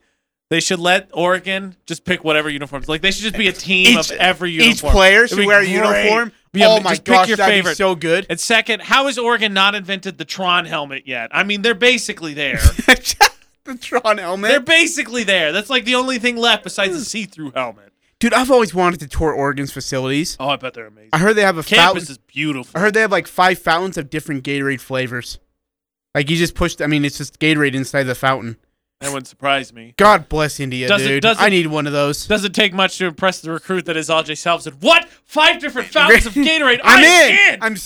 they 0.50 0.60
should 0.60 0.78
let 0.78 1.10
Oregon 1.12 1.76
just 1.86 2.04
pick 2.04 2.22
whatever 2.22 2.48
uniforms. 2.48 2.88
Like 2.88 3.02
they 3.02 3.10
should 3.10 3.22
just 3.22 3.36
be 3.36 3.48
a 3.48 3.52
team 3.52 3.98
Each- 3.98 4.10
of 4.10 4.16
every 4.18 4.50
uniform. 4.52 4.72
each 4.72 4.92
player 4.92 5.26
should 5.26 5.46
wear 5.46 5.60
a 5.60 5.66
uniform? 5.66 6.32
Yeah, 6.52 6.68
Oh 6.68 6.80
my 6.80 6.96
gosh, 6.96 6.98
pick 6.98 7.28
your 7.28 7.36
that'd 7.36 7.52
be 7.52 7.58
favorite. 7.58 7.76
so 7.76 7.94
good. 7.96 8.26
And 8.30 8.38
second, 8.38 8.82
how 8.82 9.06
has 9.06 9.18
Oregon 9.18 9.52
not 9.52 9.74
invented 9.74 10.18
the 10.18 10.24
Tron 10.24 10.66
helmet 10.66 11.02
yet? 11.06 11.30
I 11.32 11.42
mean, 11.42 11.62
they're 11.62 11.74
basically 11.74 12.32
there. 12.34 12.58
the 13.64 13.76
Tron 13.80 14.18
helmet. 14.18 14.50
they're 14.50 14.60
basically 14.60 15.24
there. 15.24 15.50
That's 15.50 15.70
like 15.70 15.84
the 15.84 15.96
only 15.96 16.18
thing 16.18 16.36
left 16.36 16.62
besides 16.62 16.92
the 16.92 16.98
hmm. 16.98 17.04
see-through 17.04 17.52
helmet. 17.52 17.92
Dude, 18.20 18.32
I've 18.32 18.50
always 18.50 18.72
wanted 18.72 19.00
to 19.00 19.08
tour 19.08 19.32
Oregon's 19.32 19.72
facilities. 19.72 20.36
Oh, 20.38 20.48
I 20.48 20.56
bet 20.56 20.74
they're 20.74 20.86
amazing. 20.86 21.10
I 21.12 21.18
heard 21.18 21.34
they 21.34 21.42
have 21.42 21.58
a 21.58 21.62
Campus 21.62 22.04
fountain. 22.04 22.12
is 22.12 22.18
beautiful. 22.18 22.70
I 22.78 22.80
heard 22.80 22.94
they 22.94 23.00
have 23.00 23.12
like 23.12 23.26
five 23.26 23.58
fountains 23.58 23.98
of 23.98 24.08
different 24.08 24.44
Gatorade 24.44 24.80
flavors. 24.80 25.40
Like 26.14 26.30
you 26.30 26.36
just 26.36 26.54
pushed. 26.54 26.80
I 26.80 26.86
mean, 26.86 27.04
it's 27.04 27.18
just 27.18 27.40
Gatorade 27.40 27.74
inside 27.74 28.04
the 28.04 28.14
fountain. 28.14 28.56
That 29.04 29.12
wouldn't 29.12 29.28
surprise 29.28 29.72
me. 29.72 29.94
God 29.96 30.28
bless 30.28 30.58
India, 30.60 30.88
Does 30.88 31.02
it- 31.02 31.08
dude. 31.08 31.22
does 31.22 31.38
it- 31.38 31.42
I 31.42 31.48
need 31.48 31.66
one 31.68 31.86
of 31.86 31.92
those. 31.92 32.26
Doesn't 32.26 32.52
take 32.52 32.72
much 32.72 32.98
to 32.98 33.06
impress 33.06 33.40
the 33.40 33.50
recruit 33.52 33.84
that 33.86 33.96
is 33.96 34.08
Ajay 34.08 34.32
Salvesen. 34.32 34.74
What? 34.80 35.08
Five 35.24 35.60
different 35.60 35.88
fountains 35.92 36.26
of 36.26 36.32
Gatorade? 36.34 36.80
I'm 36.82 36.98
I 36.98 37.06
am 37.06 37.30
in. 37.30 37.54
in. 37.54 37.62
I'm 37.62 37.62
I 37.62 37.66
am 37.66 37.74
a 37.74 37.78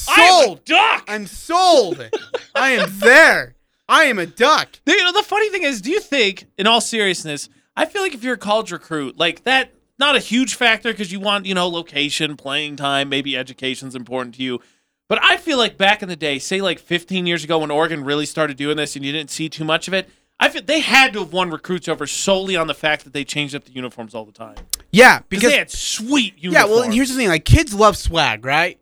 sold. 0.44 0.64
duck. 0.64 1.04
I'm 1.08 1.26
sold. 1.26 2.10
I 2.54 2.70
am 2.72 2.98
there. 2.98 3.54
I 3.88 4.04
am 4.04 4.18
a 4.18 4.26
duck. 4.26 4.80
The, 4.84 4.92
you 4.92 5.02
know, 5.02 5.12
the 5.12 5.22
funny 5.22 5.48
thing 5.50 5.62
is, 5.62 5.80
do 5.80 5.90
you 5.90 6.00
think, 6.00 6.44
in 6.58 6.66
all 6.66 6.80
seriousness, 6.80 7.48
I 7.76 7.86
feel 7.86 8.02
like 8.02 8.14
if 8.14 8.22
you're 8.22 8.34
a 8.34 8.38
college 8.38 8.70
recruit, 8.72 9.18
like 9.18 9.44
that, 9.44 9.72
not 9.98 10.14
a 10.14 10.20
huge 10.20 10.54
factor 10.54 10.92
because 10.92 11.10
you 11.10 11.20
want, 11.20 11.46
you 11.46 11.54
know, 11.54 11.66
location, 11.68 12.36
playing 12.36 12.76
time, 12.76 13.08
maybe 13.08 13.36
education's 13.36 13.94
important 13.94 14.34
to 14.36 14.42
you. 14.42 14.60
But 15.08 15.24
I 15.24 15.38
feel 15.38 15.56
like 15.56 15.78
back 15.78 16.02
in 16.02 16.08
the 16.10 16.16
day, 16.16 16.38
say 16.38 16.60
like 16.60 16.78
15 16.78 17.26
years 17.26 17.42
ago 17.42 17.58
when 17.60 17.70
Oregon 17.70 18.04
really 18.04 18.26
started 18.26 18.58
doing 18.58 18.76
this 18.76 18.94
and 18.94 19.04
you 19.04 19.10
didn't 19.10 19.30
see 19.30 19.48
too 19.48 19.64
much 19.64 19.88
of 19.88 19.94
it, 19.94 20.10
I 20.40 20.48
feel 20.48 20.62
they 20.62 20.80
had 20.80 21.12
to 21.14 21.20
have 21.20 21.32
won 21.32 21.50
recruits 21.50 21.88
over 21.88 22.06
solely 22.06 22.54
on 22.56 22.66
the 22.68 22.74
fact 22.74 23.04
that 23.04 23.12
they 23.12 23.24
changed 23.24 23.54
up 23.54 23.64
the 23.64 23.72
uniforms 23.72 24.14
all 24.14 24.24
the 24.24 24.32
time. 24.32 24.54
Yeah, 24.92 25.20
Because 25.28 25.50
they 25.50 25.58
had 25.58 25.70
sweet 25.70 26.34
uniforms. 26.38 26.54
yeah. 26.54 26.64
Well, 26.74 26.82
and 26.84 26.94
here's 26.94 27.08
the 27.10 27.16
thing: 27.16 27.28
like 27.28 27.44
kids 27.44 27.74
love 27.74 27.96
swag, 27.96 28.44
right? 28.44 28.78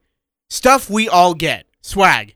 Stuff 0.51 0.91
we 0.91 1.09
all 1.09 1.35
get, 1.35 1.66
swag. 1.81 2.35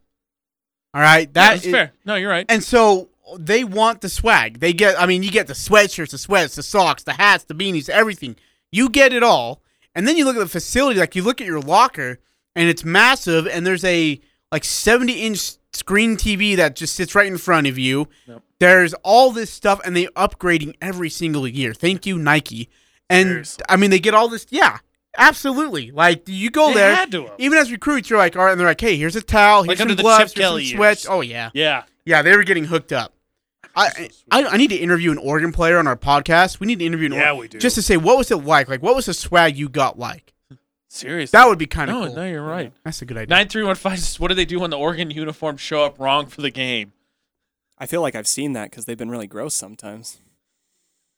All 0.94 1.00
right, 1.02 1.28
Yeah, 1.28 1.32
that's 1.32 1.64
is- 1.64 1.72
fair. 1.72 1.92
No, 2.04 2.16
you're 2.16 2.30
right. 2.30 2.46
And 2.48 2.64
so 2.64 3.10
they 3.38 3.62
want 3.62 4.00
the 4.00 4.08
swag. 4.08 4.58
They 4.58 4.72
get, 4.72 5.00
I 5.00 5.06
mean, 5.06 5.22
you 5.22 5.30
get 5.30 5.46
the 5.46 5.52
sweatshirts, 5.52 6.10
the 6.10 6.18
sweats, 6.18 6.56
the 6.56 6.64
socks, 6.64 7.04
the 7.04 7.12
hats, 7.12 7.44
the 7.44 7.54
beanies, 7.54 7.88
everything. 7.88 8.34
You 8.72 8.88
get 8.88 9.12
it 9.12 9.22
all. 9.22 9.62
And 9.94 10.08
then 10.08 10.16
you 10.16 10.24
look 10.24 10.34
at 10.36 10.40
the 10.40 10.48
facility, 10.48 10.98
like 10.98 11.14
you 11.14 11.22
look 11.22 11.40
at 11.40 11.46
your 11.46 11.60
locker, 11.60 12.18
and 12.56 12.68
it's 12.68 12.84
massive, 12.84 13.46
and 13.46 13.64
there's 13.64 13.84
a 13.84 14.20
like 14.50 14.64
70 14.64 15.12
inch 15.12 15.52
screen 15.72 16.16
TV 16.16 16.56
that 16.56 16.74
just 16.74 16.96
sits 16.96 17.14
right 17.14 17.26
in 17.28 17.38
front 17.38 17.68
of 17.68 17.78
you. 17.78 18.08
Yep. 18.26 18.42
There's 18.60 18.94
all 19.02 19.32
this 19.32 19.50
stuff, 19.50 19.80
and 19.84 19.96
they're 19.96 20.10
upgrading 20.10 20.76
every 20.80 21.10
single 21.10 21.48
year. 21.48 21.74
Thank 21.74 22.06
you, 22.06 22.18
Nike. 22.18 22.68
And 23.08 23.50
I 23.68 23.76
mean, 23.76 23.90
they 23.90 23.98
get 23.98 24.14
all 24.14 24.28
this. 24.28 24.46
Yeah, 24.50 24.78
absolutely. 25.16 25.90
Like 25.90 26.22
you 26.28 26.50
go 26.50 26.68
They 26.68 26.74
there, 26.74 26.94
had 26.94 27.10
to 27.12 27.30
even 27.38 27.58
as 27.58 27.72
recruits, 27.72 28.08
you're 28.08 28.18
like, 28.18 28.36
all 28.36 28.44
right, 28.44 28.52
and 28.52 28.60
they're 28.60 28.68
like, 28.68 28.80
hey, 28.80 28.96
here's 28.96 29.16
a 29.16 29.22
towel, 29.22 29.62
here's 29.64 29.80
Like 29.80 29.88
some 29.88 29.96
gloves, 29.96 30.32
here's 30.34 30.46
some 30.68 30.76
sweats. 30.76 31.06
Oh 31.08 31.20
yeah, 31.20 31.50
Yeah. 31.54 31.82
yeah. 32.04 32.22
They 32.22 32.36
were 32.36 32.44
getting 32.44 32.64
hooked 32.66 32.92
up. 32.92 33.12
I, 33.74 34.10
I 34.30 34.44
I 34.44 34.56
need 34.56 34.68
to 34.70 34.76
interview 34.76 35.10
an 35.12 35.18
Oregon 35.18 35.52
player 35.52 35.78
on 35.78 35.86
our 35.86 35.96
podcast. 35.96 36.60
We 36.60 36.66
need 36.66 36.80
to 36.80 36.84
interview 36.84 37.06
an 37.06 37.12
Yeah, 37.14 37.32
Or- 37.32 37.36
we 37.38 37.48
do. 37.48 37.58
just 37.58 37.76
to 37.76 37.82
say 37.82 37.96
what 37.96 38.16
was 38.18 38.30
it 38.30 38.36
like? 38.44 38.68
Like 38.68 38.82
what 38.82 38.94
was 38.94 39.06
the 39.06 39.14
swag 39.14 39.56
you 39.56 39.68
got 39.68 39.98
like? 39.98 40.32
Seriously. 40.88 41.36
That 41.36 41.46
would 41.48 41.58
be 41.58 41.66
kind 41.66 41.88
of 41.90 41.96
no, 41.96 42.06
cool. 42.06 42.16
No, 42.16 42.26
you're 42.26 42.42
right. 42.42 42.72
That's 42.84 43.00
a 43.00 43.04
good 43.04 43.16
idea. 43.16 43.34
Nine 43.34 43.48
three 43.48 43.62
one 43.62 43.76
five. 43.76 44.00
What 44.18 44.28
do 44.28 44.34
they 44.34 44.44
do 44.44 44.58
when 44.60 44.70
the 44.70 44.78
Oregon 44.78 45.10
uniforms 45.10 45.60
show 45.60 45.84
up 45.84 45.98
wrong 46.00 46.26
for 46.26 46.42
the 46.42 46.50
game? 46.50 46.92
I 47.80 47.86
feel 47.86 48.02
like 48.02 48.14
I've 48.14 48.26
seen 48.28 48.52
that 48.52 48.70
because 48.70 48.84
they've 48.84 48.96
been 48.98 49.10
really 49.10 49.26
gross 49.26 49.54
sometimes. 49.54 50.20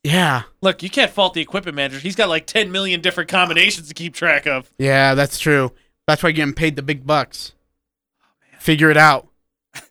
Yeah, 0.05 0.43
Look, 0.61 0.83
you 0.83 0.91
can't 0.91 1.11
fault 1.13 1.35
the 1.35 1.41
equipment 1.41 1.77
manager. 1.77 1.99
He's 2.01 2.17
got 2.17 2.29
like 2.29 2.47
ten 2.47 2.73
million 2.73 3.01
different 3.01 3.29
combinations 3.31 3.87
to 3.89 3.95
keep 3.95 4.15
track 4.15 4.47
of. 4.47 4.73
yeah, 4.79 5.15
that's 5.15 5.39
true. 5.39 5.73
That's 6.09 6.23
why 6.23 6.31
you're 6.31 6.35
getting 6.37 6.55
paid 6.55 6.75
the 6.75 6.83
big 6.83 7.07
bucks. 7.07 7.53
Figure 8.59 8.91
it 8.91 8.97
out. 8.97 9.29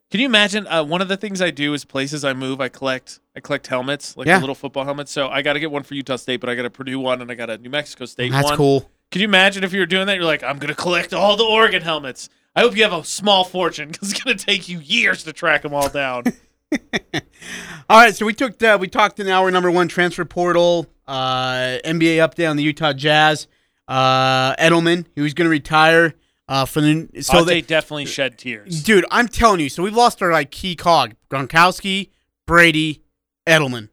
Can 0.09 0.19
you 0.19 0.25
imagine? 0.25 0.67
Uh, 0.67 0.83
one 0.83 1.01
of 1.01 1.07
the 1.07 1.15
things 1.15 1.41
I 1.41 1.51
do 1.51 1.73
is 1.73 1.85
places 1.85 2.25
I 2.25 2.33
move, 2.33 2.59
I 2.59 2.67
collect, 2.67 3.21
I 3.37 3.39
collect 3.39 3.67
helmets, 3.67 4.17
like 4.17 4.27
Yeah. 4.27 4.35
the 4.35 4.41
little 4.41 4.55
football 4.55 4.83
helmets. 4.83 5.11
So 5.13 5.29
I 5.29 5.41
got 5.41 5.53
to 5.53 5.59
get 5.61 5.71
one 5.71 5.83
for 5.83 5.93
Utah 5.93 6.17
State, 6.17 6.41
but 6.41 6.49
I 6.49 6.55
got 6.55 6.65
a 6.65 6.69
Purdue 6.69 6.99
one 6.99 7.21
and 7.21 7.31
I 7.31 7.35
got 7.35 7.49
a 7.49 7.57
New 7.57 7.69
Mexico 7.69 8.03
State 8.05 8.31
That's 8.31 8.43
one. 8.43 8.51
That's 8.51 8.57
cool. 8.57 8.89
Can 9.11 9.21
you 9.21 9.27
imagine 9.29 9.63
if 9.63 9.71
you 9.71 9.79
were 9.79 9.85
doing 9.85 10.07
that? 10.07 10.15
You're 10.17 10.25
like, 10.25 10.43
I'm 10.43 10.59
gonna 10.59 10.75
collect 10.75 11.13
all 11.13 11.37
the 11.37 11.45
Oregon 11.45 11.81
helmets. 11.81 12.27
I 12.53 12.59
hope 12.61 12.75
you 12.75 12.83
have 12.83 12.91
a 12.91 13.05
small 13.05 13.45
fortune 13.45 13.89
because 13.89 14.11
it's 14.11 14.21
gonna 14.21 14.35
take 14.37 14.67
you 14.67 14.79
years 14.79 15.23
to 15.23 15.31
track 15.31 15.61
them 15.61 15.73
all 15.73 15.87
down. 15.89 16.23
All 17.89 17.99
right, 17.99 18.15
so 18.15 18.25
we 18.25 18.33
took 18.33 18.61
uh, 18.63 18.77
we 18.79 18.87
talked 18.87 19.19
in 19.19 19.27
hour 19.27 19.51
number 19.51 19.69
one 19.69 19.87
transfer 19.87 20.23
portal, 20.25 20.87
uh, 21.07 21.77
NBA 21.83 22.17
update 22.17 22.49
on 22.49 22.55
the 22.55 22.63
Utah 22.63 22.93
Jazz. 22.93 23.47
Uh, 23.87 24.55
Edelman, 24.55 25.05
was 25.17 25.33
going 25.33 25.45
to 25.45 25.49
retire 25.49 26.13
uh, 26.47 26.65
for 26.65 26.79
the 26.79 27.09
so 27.21 27.43
they, 27.43 27.61
definitely 27.61 28.05
shed 28.05 28.37
tears. 28.37 28.83
dude. 28.83 29.05
I'm 29.11 29.27
telling 29.27 29.59
you, 29.59 29.67
so 29.69 29.83
we've 29.83 29.95
lost 29.95 30.21
our 30.21 30.31
like 30.31 30.51
key 30.51 30.75
cog: 30.75 31.15
Gronkowski, 31.29 32.09
Brady, 32.47 33.01
Edelman. 33.45 33.89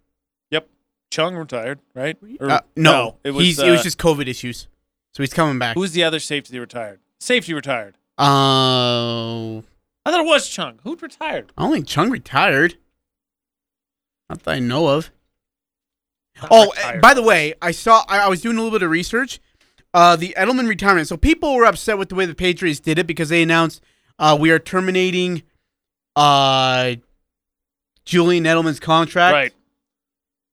Yep, 0.52 0.68
Chung 1.10 1.34
retired, 1.34 1.80
right? 1.94 2.16
Or- 2.40 2.50
Uh, 2.50 2.60
no, 2.76 3.16
it 3.24 3.32
was. 3.32 3.44
he's 3.44 3.58
it 3.58 3.70
was 3.70 3.80
uh, 3.80 3.84
just 3.84 3.98
COVID 3.98 4.28
issues, 4.28 4.68
so 5.12 5.22
he's 5.24 5.32
coming 5.34 5.58
back. 5.58 5.74
Who 5.74 5.80
was 5.80 5.92
the 5.92 6.04
other 6.04 6.20
safety 6.20 6.58
retired? 6.60 7.00
Safety 7.18 7.54
retired. 7.54 7.96
Uh, 8.16 9.62
I 10.04 10.10
thought 10.10 10.20
it 10.20 10.26
was 10.26 10.48
Chung. 10.48 10.78
Who 10.84 10.96
retired? 10.96 11.52
I 11.56 11.62
don't 11.62 11.72
think 11.72 11.86
Chung 11.86 12.10
retired. 12.10 12.76
Not 14.28 14.42
that 14.44 14.54
I 14.54 14.58
know 14.58 14.88
of. 14.88 15.10
Oh, 16.50 16.70
retired. 16.70 17.02
by 17.02 17.14
the 17.14 17.22
way, 17.22 17.54
I 17.60 17.72
saw 17.72 18.04
I, 18.08 18.20
I 18.20 18.28
was 18.28 18.40
doing 18.40 18.56
a 18.56 18.62
little 18.62 18.78
bit 18.78 18.84
of 18.84 18.90
research. 18.90 19.40
Uh, 19.94 20.16
the 20.16 20.34
Edelman 20.36 20.68
retirement. 20.68 21.08
So 21.08 21.16
people 21.16 21.54
were 21.54 21.64
upset 21.64 21.98
with 21.98 22.10
the 22.10 22.14
way 22.14 22.26
the 22.26 22.34
Patriots 22.34 22.80
did 22.80 22.98
it 22.98 23.06
because 23.06 23.30
they 23.30 23.42
announced 23.42 23.82
uh, 24.18 24.36
we 24.38 24.50
are 24.50 24.58
terminating 24.58 25.42
uh, 26.14 26.96
Julian 28.04 28.44
Edelman's 28.44 28.80
contract. 28.80 29.32
Right. 29.32 29.54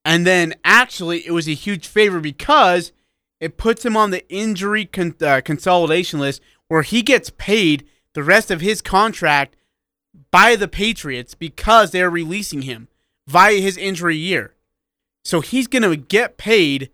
And 0.06 0.26
then 0.26 0.54
actually, 0.64 1.26
it 1.26 1.32
was 1.32 1.48
a 1.48 1.54
huge 1.54 1.88
favor 1.88 2.20
because 2.20 2.92
it 3.40 3.58
puts 3.58 3.84
him 3.84 3.98
on 3.98 4.12
the 4.12 4.28
injury 4.30 4.86
con- 4.86 5.16
uh, 5.22 5.42
consolidation 5.44 6.20
list 6.20 6.42
where 6.68 6.84
he 6.84 7.02
gets 7.02 7.32
paid 7.32 7.86
the 8.16 8.24
rest 8.24 8.50
of 8.50 8.62
his 8.62 8.82
contract 8.82 9.56
by 10.32 10.56
the 10.56 10.68
Patriots 10.68 11.36
because 11.36 11.92
they're 11.92 12.10
releasing 12.10 12.64
him 12.64 12.88
via 13.28 13.58
his 13.60 13.78
injury 13.78 14.16
year. 14.18 14.56
So 15.24 15.42
he's 15.42 15.68
going 15.68 15.84
to 15.84 15.96
get 15.96 16.38
paid 16.38 16.90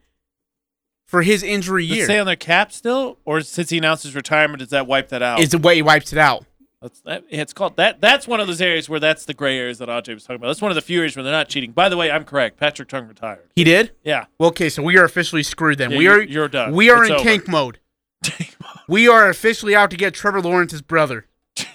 for 1.05 1.21
his 1.21 1.43
injury 1.43 1.85
year. 1.85 2.05
stay 2.05 2.19
on 2.19 2.25
their 2.25 2.35
cap 2.35 2.71
still, 2.71 3.19
or 3.25 3.41
since 3.41 3.69
he 3.69 3.77
announced 3.77 4.03
his 4.03 4.15
retirement, 4.15 4.59
does 4.59 4.69
that 4.69 4.87
wipe 4.87 5.09
that 5.09 5.21
out? 5.21 5.39
Is 5.39 5.49
the 5.49 5.57
way 5.57 5.75
he 5.75 5.81
wipes 5.81 6.11
it 6.11 6.17
out. 6.19 6.45
That's, 6.81 6.99
that, 7.01 7.25
it's 7.29 7.53
called 7.53 7.77
that. 7.77 8.01
That's 8.01 8.27
one 8.27 8.39
of 8.39 8.47
those 8.47 8.61
areas 8.61 8.89
where 8.89 8.99
that's 8.99 9.25
the 9.25 9.35
gray 9.35 9.59
areas 9.59 9.77
that 9.77 9.89
Aj 9.89 10.11
was 10.11 10.23
talking 10.23 10.37
about. 10.37 10.47
That's 10.47 10.61
one 10.61 10.71
of 10.71 10.75
the 10.75 10.81
few 10.81 10.97
areas 10.99 11.15
where 11.15 11.21
they're 11.21 11.31
not 11.31 11.47
cheating. 11.47 11.73
By 11.73 11.89
the 11.89 11.97
way, 11.97 12.09
I'm 12.09 12.23
correct. 12.23 12.57
Patrick 12.57 12.87
Chung 12.89 13.07
retired. 13.07 13.51
He 13.55 13.63
did? 13.63 13.91
Yeah. 14.03 14.25
Well, 14.39 14.49
okay, 14.49 14.69
so 14.69 14.81
we 14.81 14.97
are 14.97 15.03
officially 15.03 15.43
screwed 15.43 15.77
then. 15.77 15.91
Yeah, 15.91 15.97
we 15.99 16.07
are 16.07 16.21
you're 16.21 16.47
done. 16.47 16.73
We 16.73 16.89
are 16.89 17.03
It's 17.03 17.09
in 17.09 17.15
over. 17.17 17.23
tank 17.23 17.47
mode. 17.47 17.79
we 18.91 19.07
are 19.07 19.29
officially 19.29 19.73
out 19.73 19.89
to 19.89 19.95
get 19.95 20.13
Trevor 20.13 20.41
Lawrence's 20.41 20.81
brother. 20.81 21.25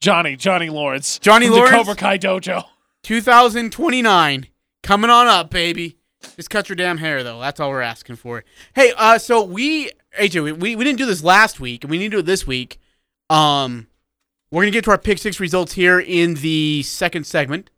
Johnny, 0.00 0.34
Johnny 0.34 0.68
Lawrence, 0.68 1.20
Johnny 1.20 1.48
Lawrence? 1.48 1.70
the 1.70 1.76
Cobra 1.76 1.94
Kai 1.94 2.18
Dojo. 2.18 2.64
2029 3.04 4.48
coming 4.82 5.10
on 5.10 5.28
up, 5.28 5.50
baby. 5.50 5.96
Just 6.34 6.50
cut 6.50 6.68
your 6.68 6.74
damn 6.74 6.98
hair 6.98 7.22
though. 7.22 7.40
That's 7.40 7.60
all 7.60 7.70
we're 7.70 7.82
asking 7.82 8.16
for. 8.16 8.44
Hey, 8.74 8.92
uh, 8.96 9.18
so 9.18 9.44
we 9.44 9.92
AJ, 10.18 10.42
we, 10.42 10.52
we, 10.52 10.76
we 10.76 10.84
didn't 10.84 10.98
do 10.98 11.06
this 11.06 11.22
last 11.22 11.60
week, 11.60 11.84
and 11.84 11.90
we 11.90 11.98
need 11.98 12.10
to 12.10 12.16
do 12.16 12.18
it 12.18 12.26
this 12.26 12.44
week. 12.44 12.80
Um, 13.30 13.86
we're 14.50 14.62
gonna 14.62 14.72
get 14.72 14.84
to 14.84 14.90
our 14.90 14.98
pick 14.98 15.18
six 15.18 15.38
results 15.38 15.74
here 15.74 16.00
in 16.00 16.34
the 16.34 16.82
second 16.82 17.28
segment. 17.28 17.70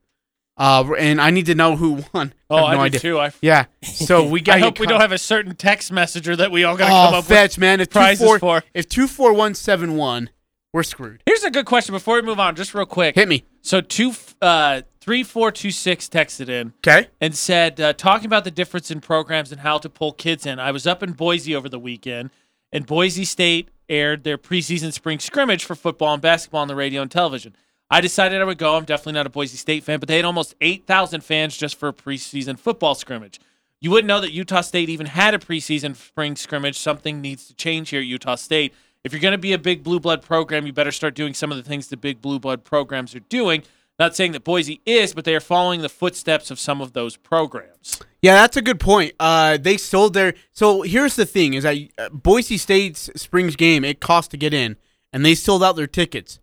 Uh, 0.61 0.93
and 0.99 1.23
I 1.23 1.31
need 1.31 1.47
to 1.47 1.55
know 1.55 1.75
who 1.75 2.05
won. 2.13 2.35
Oh, 2.51 2.67
have 2.67 2.67
I 2.67 2.75
do 2.75 2.81
idea. 2.81 3.01
too. 3.01 3.19
I 3.19 3.33
yeah. 3.41 3.65
So 3.83 4.29
we 4.29 4.43
got. 4.43 4.57
I 4.57 4.59
hope 4.59 4.79
we 4.79 4.87
don't 4.87 5.01
have 5.01 5.11
a 5.11 5.17
certain 5.17 5.57
text 5.57 5.91
messenger 5.91 6.37
that 6.37 6.51
we 6.53 6.65
all 6.65 6.77
got 6.77 6.89
to 6.89 6.93
oh, 6.93 7.05
come 7.07 7.15
up 7.15 7.25
fetch, 7.25 7.53
with 7.53 7.61
man. 7.61 7.81
If 7.81 7.89
prizes 7.89 8.21
two, 8.21 8.27
four, 8.27 8.39
for. 8.39 8.63
If 8.75 8.87
two 8.87 9.09
four 9.09 9.33
one 9.33 9.55
seven 9.55 9.97
one, 9.97 10.29
we're 10.75 10.83
screwed. 10.83 11.23
Here's 11.25 11.45
a 11.45 11.51
good 11.51 11.65
question 11.65 11.95
before 11.95 12.17
we 12.17 12.23
move 12.23 12.39
on, 12.39 12.57
just 12.57 12.75
real 12.75 12.85
quick. 12.85 13.15
Hit 13.15 13.27
me. 13.27 13.47
So 13.63 13.81
two, 13.81 14.13
uh, 14.43 14.83
three, 15.01 15.23
four, 15.23 15.51
two, 15.51 15.71
six 15.71 16.11
texted 16.11 16.51
in. 16.51 16.75
Okay. 16.87 17.09
And 17.23 17.35
said 17.35 17.81
uh, 17.81 17.95
talking 17.95 18.27
about 18.27 18.45
the 18.45 18.51
difference 18.51 18.91
in 18.91 19.01
programs 19.01 19.53
and 19.53 19.63
how 19.63 19.79
to 19.79 19.89
pull 19.89 20.13
kids 20.13 20.45
in. 20.45 20.59
I 20.59 20.73
was 20.73 20.87
up 20.87 21.03
in 21.03 21.13
Boise 21.13 21.55
over 21.55 21.71
the 21.71 21.79
weekend, 21.79 22.29
and 22.71 22.85
Boise 22.85 23.25
State 23.25 23.71
aired 23.89 24.25
their 24.25 24.37
preseason 24.37 24.93
spring 24.93 25.21
scrimmage 25.21 25.65
for 25.65 25.75
football 25.75 26.13
and 26.13 26.23
basketball 26.23 26.61
on 26.61 26.69
the 26.69 26.77
radio 26.77 27.01
and 27.01 27.11
television. 27.11 27.57
I 27.91 28.01
decided 28.01 28.41
I 28.41 28.45
would 28.45 28.59
go. 28.59 28.77
I'm 28.77 28.85
definitely 28.85 29.15
not 29.15 29.27
a 29.27 29.31
Boise 29.31 29.57
State 29.57 29.83
fan, 29.83 29.99
but 29.99 30.09
they 30.09 30.17
had 30.17 30.25
almost 30.25 30.55
8,000 30.61 31.23
fans 31.23 31.57
just 31.57 31.77
for 31.77 31.89
a 31.89 31.93
preseason 31.93 32.59
football 32.59 32.95
scrimmage. 32.95 33.41
You 33.81 33.91
wouldn't 33.91 34.07
know 34.07 34.21
that 34.21 34.33
Utah 34.33 34.61
State 34.61 34.89
even 34.89 35.07
had 35.07 35.35
a 35.35 35.39
preseason 35.39 35.97
spring 35.97 36.37
scrimmage. 36.37 36.79
Something 36.79 37.21
needs 37.21 37.47
to 37.49 37.55
change 37.55 37.91
here 37.91 38.01
at 38.01 38.07
Utah 38.07 38.37
State. 38.37 38.75
If 39.03 39.13
you're 39.13 39.21
going 39.21 39.33
to 39.33 39.39
be 39.39 39.55
a 39.55 39.59
big 39.59 39.83
blue 39.83 39.99
blood 39.99 40.23
program, 40.23 40.67
you 40.67 40.73
better 40.73 40.93
start 40.93 41.15
doing 41.15 41.35
some 41.35 41.51
of 41.51 41.57
the 41.57 41.65
things 41.65 41.89
the 41.89 41.97
big 41.97 42.21
blue 42.21 42.39
blood 42.39 42.63
programs 42.65 43.15
are 43.15 43.21
doing. 43.21 43.63
Not 43.99 44.17
saying 44.17 44.33
that 44.33 44.45
Boise 44.45 44.81
is, 44.87 45.13
but 45.13 45.25
they 45.25 45.35
are 45.35 45.41
following 45.41 45.83
the 45.83 45.89
footsteps 45.89 46.51
of 46.51 46.59
some 46.59 46.81
of 46.81 46.93
those 46.95 47.17
programs. 47.17 48.01
Yeah, 48.23 48.35
that's 48.35 48.57
a 48.57 48.63
good 48.63 48.81
point. 48.81 49.13
Uh, 49.21 49.59
they 49.59 49.77
sold 49.77 50.15
their. 50.15 50.35
So 50.53 50.83
here's 50.83 51.17
the 51.17 51.27
thing: 51.27 51.55
is 51.55 51.65
that 51.65 51.77
uh, 51.99 52.09
Boise 52.11 52.57
State's 52.57 53.11
Springs 53.17 53.57
game 53.57 53.85
it 53.85 54.01
cost 54.01 54.31
to 54.31 54.39
get 54.39 54.55
in, 54.55 54.77
and 55.13 55.25
they 55.25 55.35
sold 55.35 55.63
out 55.63 55.77
their 55.77 55.87
tickets. 55.87 56.40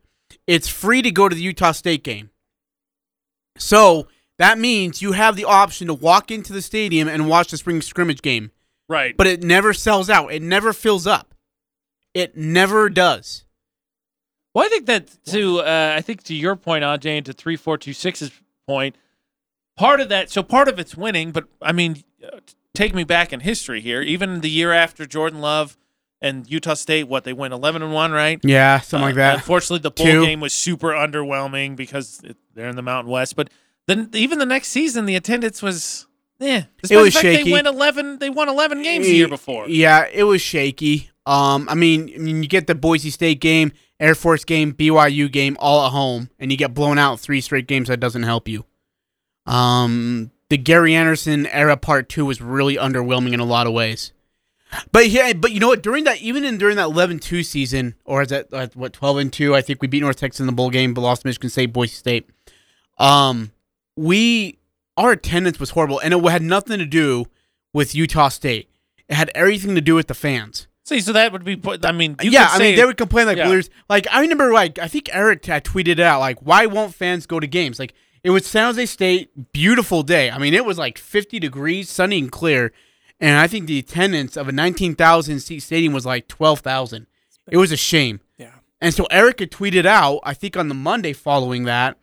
It's 0.48 0.68
free 0.70 1.02
to 1.02 1.12
go 1.12 1.28
to 1.30 1.36
the 1.36 1.42
Utah 1.42 1.74
State 1.74 2.04
game. 2.04 2.32
So 3.58 4.08
that 4.38 4.58
means 4.58 5.02
you 5.02 5.12
have 5.12 5.36
the 5.36 5.46
option 5.46 5.88
to 5.88 5.94
walk 5.94 6.32
into 6.32 6.54
the 6.54 6.62
stadium 6.62 7.08
and 7.08 7.28
watch 7.28 7.52
the 7.52 7.58
spring 7.58 7.82
scrimmage 7.82 8.22
game. 8.22 8.52
Right. 8.88 9.16
But 9.18 9.28
it 9.28 9.44
never 9.44 9.74
sells 9.74 10.10
out. 10.10 10.32
It 10.32 10.42
never 10.42 10.74
fills 10.74 11.06
up. 11.06 11.34
It 12.14 12.38
never 12.38 12.90
does. 12.90 13.46
Well, 14.54 14.66
I 14.66 14.70
think 14.70 14.86
that 14.88 15.24
to 15.26 15.60
uh, 15.60 15.94
I 15.96 16.02
think 16.02 16.24
to 16.24 16.34
your 16.34 16.56
point, 16.56 16.84
Ajay, 16.84 17.18
and 17.18 17.26
to 17.26 17.34
three 17.34 17.56
four 17.56 17.78
two 17.78 17.94
six's 17.94 18.32
point, 18.68 18.96
part 19.78 20.00
of 20.00 20.10
that. 20.10 20.32
So 20.32 20.42
part 20.42 20.68
of 20.68 20.80
it's 20.80 20.96
winning, 20.96 21.32
but 21.32 21.46
I 21.62 21.74
mean, 21.74 22.04
uh, 22.24 22.40
take 22.74 22.96
me 22.96 23.04
back 23.04 23.34
in 23.34 23.42
history 23.42 23.82
here. 23.82 24.02
Even 24.02 24.42
the 24.42 24.50
year 24.50 24.72
after 24.72 25.06
Jordan 25.06 25.42
Love 25.42 25.78
and 26.22 26.50
Utah 26.50 26.74
State, 26.74 27.06
what 27.08 27.24
they 27.24 27.34
went 27.34 27.54
eleven 27.54 27.82
and 27.82 27.94
one, 27.94 28.12
right? 28.12 28.40
Yeah, 28.44 28.80
something 28.80 29.06
like 29.08 29.16
that. 29.16 29.36
Unfortunately, 29.36 29.80
the 29.80 29.92
bowl 29.92 30.06
Two. 30.06 30.26
game 30.26 30.40
was 30.40 30.54
super 30.54 30.90
underwhelming 30.90 31.76
because 31.76 32.22
it, 32.24 32.38
they're 32.54 32.70
in 32.70 32.76
the 32.76 32.82
Mountain 32.82 33.12
West. 33.12 33.36
But 33.36 33.50
then 33.88 34.10
even 34.14 34.40
the 34.40 34.46
next 34.46 34.70
season, 34.70 35.06
the 35.06 35.16
attendance 35.16 35.62
was. 35.62 36.06
Yeah, 36.40 36.66
It 36.88 36.96
was 36.96 37.06
the 37.06 37.12
fact 37.12 37.22
shaky. 37.24 37.44
They 37.46 37.52
went 37.52 37.66
eleven. 37.66 38.20
They 38.20 38.30
won 38.30 38.48
eleven 38.48 38.84
games 38.84 39.06
the 39.08 39.14
year 39.14 39.28
before. 39.28 39.68
Yeah, 39.68 40.06
it 40.12 40.24
was 40.24 40.42
shaky. 40.42 41.10
Um, 41.26 41.68
I 41.68 41.74
mean, 41.74 42.12
I 42.14 42.20
mean, 42.20 42.44
you 42.44 42.48
get 42.48 42.68
the 42.68 42.76
Boise 42.76 43.10
State 43.10 43.42
game, 43.42 43.72
Air 44.00 44.14
Force 44.14 44.46
game, 44.46 44.72
BYU 44.72 45.32
game, 45.32 45.58
all 45.60 45.86
at 45.88 45.92
home, 45.92 46.30
and 46.38 46.52
you 46.52 46.58
get 46.58 46.76
blown 46.76 47.00
out 47.00 47.20
three 47.20 47.42
straight 47.42 47.68
games. 47.68 47.88
That 47.88 48.00
doesn't 48.00 48.24
help 48.24 48.48
you. 48.48 48.66
Um, 49.46 50.32
the 50.50 50.58
Gary 50.58 50.94
Anderson 50.94 51.46
era 51.48 51.76
part 51.76 52.08
two 52.10 52.26
was 52.26 52.42
really 52.42 52.76
underwhelming 52.76 53.34
in 53.34 53.40
a 53.40 53.46
lot 53.46 53.68
of 53.68 53.74
ways. 53.74 54.14
But 54.92 55.10
yeah, 55.10 55.34
but 55.34 55.52
you 55.52 55.60
know 55.60 55.68
what? 55.70 55.82
During 55.82 56.04
that, 56.04 56.22
even 56.22 56.44
in 56.44 56.58
during 56.58 56.76
that 56.76 56.88
11-2 56.90 57.46
season, 57.46 57.96
or 58.06 58.22
is 58.22 58.30
that 58.30 58.48
uh, 58.54 58.68
what 58.74 58.94
twelve 58.94 59.18
and 59.18 59.32
two? 59.32 59.56
I 59.56 59.62
think 59.62 59.82
we 59.82 59.88
beat 59.88 60.02
North 60.02 60.18
Texas 60.18 60.40
in 60.42 60.46
the 60.46 60.52
bowl 60.52 60.70
game, 60.70 60.94
but 60.94 61.02
lost 61.02 61.24
Michigan 61.24 61.50
State, 61.50 61.72
Boise 61.74 61.96
State. 61.96 62.30
Um, 62.98 63.52
we 63.96 64.60
our 64.98 65.12
attendance 65.12 65.60
was 65.60 65.70
horrible, 65.72 66.00
and 66.00 66.14
it 66.14 66.24
had 66.30 66.42
nothing 66.42 66.80
to 66.80 66.86
do 66.86 67.26
with 67.74 67.96
Utah 67.96 68.30
State. 68.30 68.70
It 69.08 69.16
had 69.16 69.32
everything 69.36 69.76
to 69.76 69.82
do 69.82 69.96
with 69.96 70.08
the 70.08 70.14
fans. 70.14 70.68
See, 70.84 71.00
so 71.02 71.14
that 71.14 71.32
would 71.32 71.44
be. 71.44 71.62
I 71.84 71.92
mean, 71.92 72.16
you 72.22 72.32
yeah, 72.32 72.48
I 72.52 72.58
say- 72.58 72.64
mean, 72.70 72.76
they 72.78 72.86
would 72.86 72.98
complain 72.98 73.28
like 73.28 73.38
Yeah. 73.38 73.62
Like 73.90 74.08
I 74.12 74.22
remember, 74.22 74.52
like 74.54 74.80
I 74.80 74.88
think 74.88 75.10
Eric 75.14 75.46
had 75.46 75.64
tweeted 75.64 76.00
out, 76.00 76.20
like, 76.20 76.40
"Why 76.42 76.66
won't 76.66 76.94
fans 76.96 77.26
go 77.26 77.40
to 77.40 77.48
games?" 77.48 77.80
Like 77.80 77.94
it 78.24 78.32
was 78.32 78.46
San 78.46 78.66
Jose 78.66 78.86
State, 78.88 79.52
beautiful 79.54 80.04
day. 80.04 80.30
I 80.32 80.38
mean, 80.38 80.54
it 80.54 80.66
was 80.66 80.78
like 80.78 80.98
50 80.98 81.40
degrees, 81.40 81.90
sunny 81.90 82.20
and 82.20 82.32
clear, 82.32 82.74
and 83.20 83.38
I 83.38 83.48
think 83.48 83.68
the 83.68 83.80
attendance 83.80 84.38
of 84.38 84.48
a 84.48 84.52
19,000 84.52 85.40
seat 85.40 85.60
stadium 85.62 85.94
was 85.94 86.06
like 86.06 86.28
12,000. 86.28 87.08
It 87.50 87.58
was 87.58 87.72
a 87.72 87.78
shame. 87.78 88.22
Yeah. 88.38 88.52
And 88.82 88.94
so 88.94 89.06
Erica 89.06 89.48
tweeted 89.48 89.86
out, 89.86 90.20
I 90.24 90.34
think 90.34 90.58
on 90.58 90.68
the 90.68 90.76
Monday 90.76 91.14
following 91.14 91.64
that, 91.64 91.98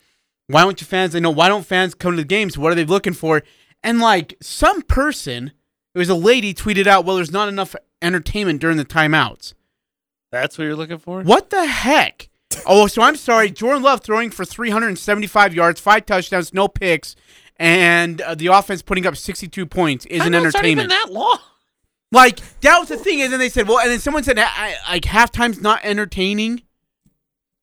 why 0.49 0.62
don't 0.62 0.81
you 0.81 0.86
fans? 0.86 1.12
They 1.12 1.20
know 1.20 1.31
why 1.31 1.49
don't 1.49 1.66
fans 1.66 1.95
come 1.95 2.12
to 2.12 2.23
the 2.23 2.24
games? 2.24 2.59
What 2.59 2.73
are 2.73 2.74
they 2.74 2.85
looking 2.85 3.12
for? 3.12 3.43
And 3.82 4.01
like 4.01 4.36
some 4.41 4.82
person, 4.82 5.53
it 5.95 5.99
was 5.99 6.09
a 6.09 6.15
lady 6.15 6.53
tweeted 6.53 6.86
out, 6.86 7.05
well, 7.05 7.16
there's 7.16 7.31
not 7.31 7.49
enough 7.49 7.77
entertainment 8.03 8.61
during 8.61 8.77
the 8.77 8.85
timeouts. 8.85 9.55
That's 10.32 10.59
what 10.59 10.65
you're 10.65 10.77
looking 10.77 10.99
for. 10.99 11.23
What 11.23 11.51
the 11.51 11.65
heck? 11.66 12.28
Oh, 12.66 12.86
so 12.86 13.03
I'm 13.03 13.16
sorry. 13.16 13.51
Jordan 13.51 13.82
Love 13.82 14.01
throwing 14.03 14.31
for 14.31 14.45
375 14.45 15.55
yards, 15.55 15.81
five 15.81 16.07
touchdowns, 16.07 16.55
no 16.55 16.69
picks, 16.69 17.16
and 17.57 18.21
uh, 18.21 18.35
the 18.35 18.49
offense 18.49 18.83
putting 18.83 19.07
up 19.07 19.17
62 19.17 19.67
points 19.67 20.07
is 20.07 20.21
an 20.25 20.33
Timeouts 20.33 20.35
aren't 20.35 20.47
entertainment. 20.57 20.87
even 20.87 20.89
that 20.89 21.13
long. 21.13 21.39
Like 22.13 22.41
that 22.61 22.79
was 22.79 22.89
the 22.89 22.97
thing, 22.97 23.23
and 23.23 23.33
then 23.33 23.41
they 23.41 23.49
said, 23.49 23.67
well, 23.69 23.81
and 23.81 23.91
then 23.91 23.99
someone 23.99 24.23
said, 24.23 24.39
I, 24.39 24.45
I- 24.47 24.77
like 24.93 25.03
halftime's 25.05 25.61
not 25.61 25.81
entertaining. 25.85 26.63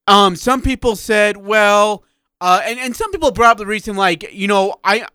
Um, 0.08 0.36
some 0.36 0.62
people 0.62 0.96
said, 0.96 1.38
well, 1.38 2.04
uh, 2.42 2.62
and 2.66 2.80
and 2.80 2.96
some 2.96 3.12
people 3.12 3.32
brought 3.32 3.52
up 3.52 3.58
the 3.60 3.66
reason, 3.66 3.96
like 3.96 4.34
you 4.34 4.48
know, 4.48 4.76
I 4.84 5.06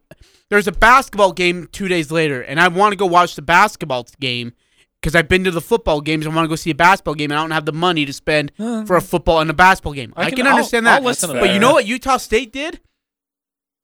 there's 0.48 0.68
a 0.68 0.72
basketball 0.72 1.32
game 1.32 1.68
two 1.72 1.88
days 1.88 2.10
later, 2.10 2.40
and 2.40 2.60
I 2.60 2.68
want 2.68 2.92
to 2.92 2.96
go 2.96 3.04
watch 3.06 3.34
the 3.34 3.42
basketball 3.42 4.06
game 4.20 4.52
because 5.00 5.14
I've 5.16 5.28
been 5.28 5.44
to 5.44 5.50
the 5.50 5.60
football 5.60 6.00
games. 6.00 6.24
I 6.24 6.30
want 6.30 6.44
to 6.44 6.48
go 6.48 6.54
see 6.56 6.70
a 6.70 6.74
basketball 6.74 7.14
game, 7.14 7.30
and 7.30 7.38
I 7.38 7.42
don't 7.42 7.50
have 7.50 7.66
the 7.66 7.72
money 7.72 8.06
to 8.06 8.12
spend 8.12 8.52
for 8.56 8.96
a 8.96 9.02
football 9.02 9.40
and 9.40 9.50
a 9.50 9.54
basketball 9.54 9.92
game. 9.92 10.14
I 10.16 10.22
I, 10.22 10.28
can- 10.30 10.36
can, 10.38 10.46
I'll- 10.46 10.54
understand 10.54 10.88
I'll 10.88 11.00
that, 11.02 11.06
listen 11.06 11.30
to 11.34 11.40
but 11.40 11.52
you 11.52 11.58
know 11.58 11.72
what 11.72 11.84
Utah 11.86 12.16
State 12.16 12.52
did? 12.52 12.80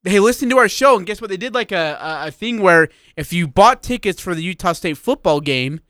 They 0.05 0.19
listened 0.19 0.51
to 0.51 0.59
our 0.59 0.69
show, 0.69 0.97
and 0.97 1.07
guess 1.07 1.21
what? 1.21 1.31
They 1.31 1.37
did 1.37 1.55
like 1.55 1.71
a, 1.71 1.99
a, 2.01 2.29
a 2.29 2.31
thing 2.31 2.61
where 2.61 2.89
if 3.17 3.33
you 3.33 3.47
bought 3.47 3.83
tickets 3.83 4.21
for 4.21 4.35
the 4.35 4.43
Utah 4.43 4.73
State 4.73 4.99
football 4.99 5.41
game, 5.41 5.81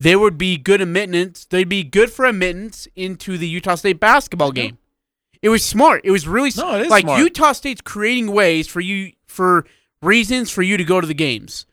they 0.00 0.16
would 0.16 0.36
be 0.36 0.56
good 0.56 0.80
admittance. 0.80 1.44
They'd 1.44 1.68
be 1.68 1.84
good 1.84 2.10
for 2.10 2.24
admittance 2.24 2.88
into 2.96 3.38
the 3.38 3.48
Utah 3.48 3.76
State 3.76 4.00
basketball 4.00 4.52
game. 4.52 4.78
It 5.42 5.48
was 5.48 5.64
smart. 5.64 6.00
It 6.04 6.10
was 6.10 6.26
really 6.26 6.50
No, 6.56 6.74
it 6.74 6.82
is 6.82 6.90
like 6.90 7.04
smart. 7.04 7.20
Utah 7.20 7.52
State's 7.52 7.80
creating 7.80 8.32
ways 8.32 8.66
for 8.66 8.80
you 8.80 9.12
for 9.26 9.64
reasons 10.02 10.50
for 10.50 10.62
you 10.62 10.76
to 10.76 10.84
go 10.84 11.00
to 11.00 11.06
the 11.06 11.14
games. 11.14 11.66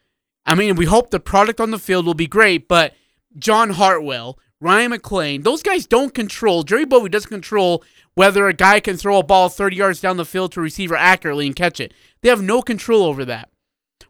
I 0.46 0.56
mean, 0.56 0.76
we 0.76 0.86
hope 0.86 1.10
the 1.10 1.20
product 1.20 1.60
on 1.60 1.72
the 1.72 1.80
field 1.80 2.06
will 2.06 2.14
be 2.14 2.28
great, 2.28 2.68
but 2.68 2.94
John 3.38 3.72
Hartwell, 3.72 4.38
Ryan 4.64 4.92
McClain, 4.92 5.44
those 5.44 5.62
guys 5.62 5.86
don't 5.86 6.14
control. 6.14 6.64
Jerry 6.64 6.86
Bowie 6.86 7.10
doesn't 7.10 7.30
control 7.30 7.84
whether 8.16 8.48
a 8.48 8.54
guy 8.54 8.80
can 8.80 8.96
throw 8.96 9.18
a 9.20 9.24
ball 9.24 9.50
30 9.50 9.76
yards 9.76 10.00
down 10.00 10.18
the 10.18 10.26
field 10.26 10.54
to 10.54 10.62
a 10.62 10.64
receiver 10.64 10.96
accurately 10.96 11.46
and 11.46 11.56
catch 11.56 11.80
it. 11.80 11.94
They 12.22 12.30
have 12.30 12.42
no 12.42 12.62
control 12.62 13.04
over 13.04 13.26
that. 13.26 13.50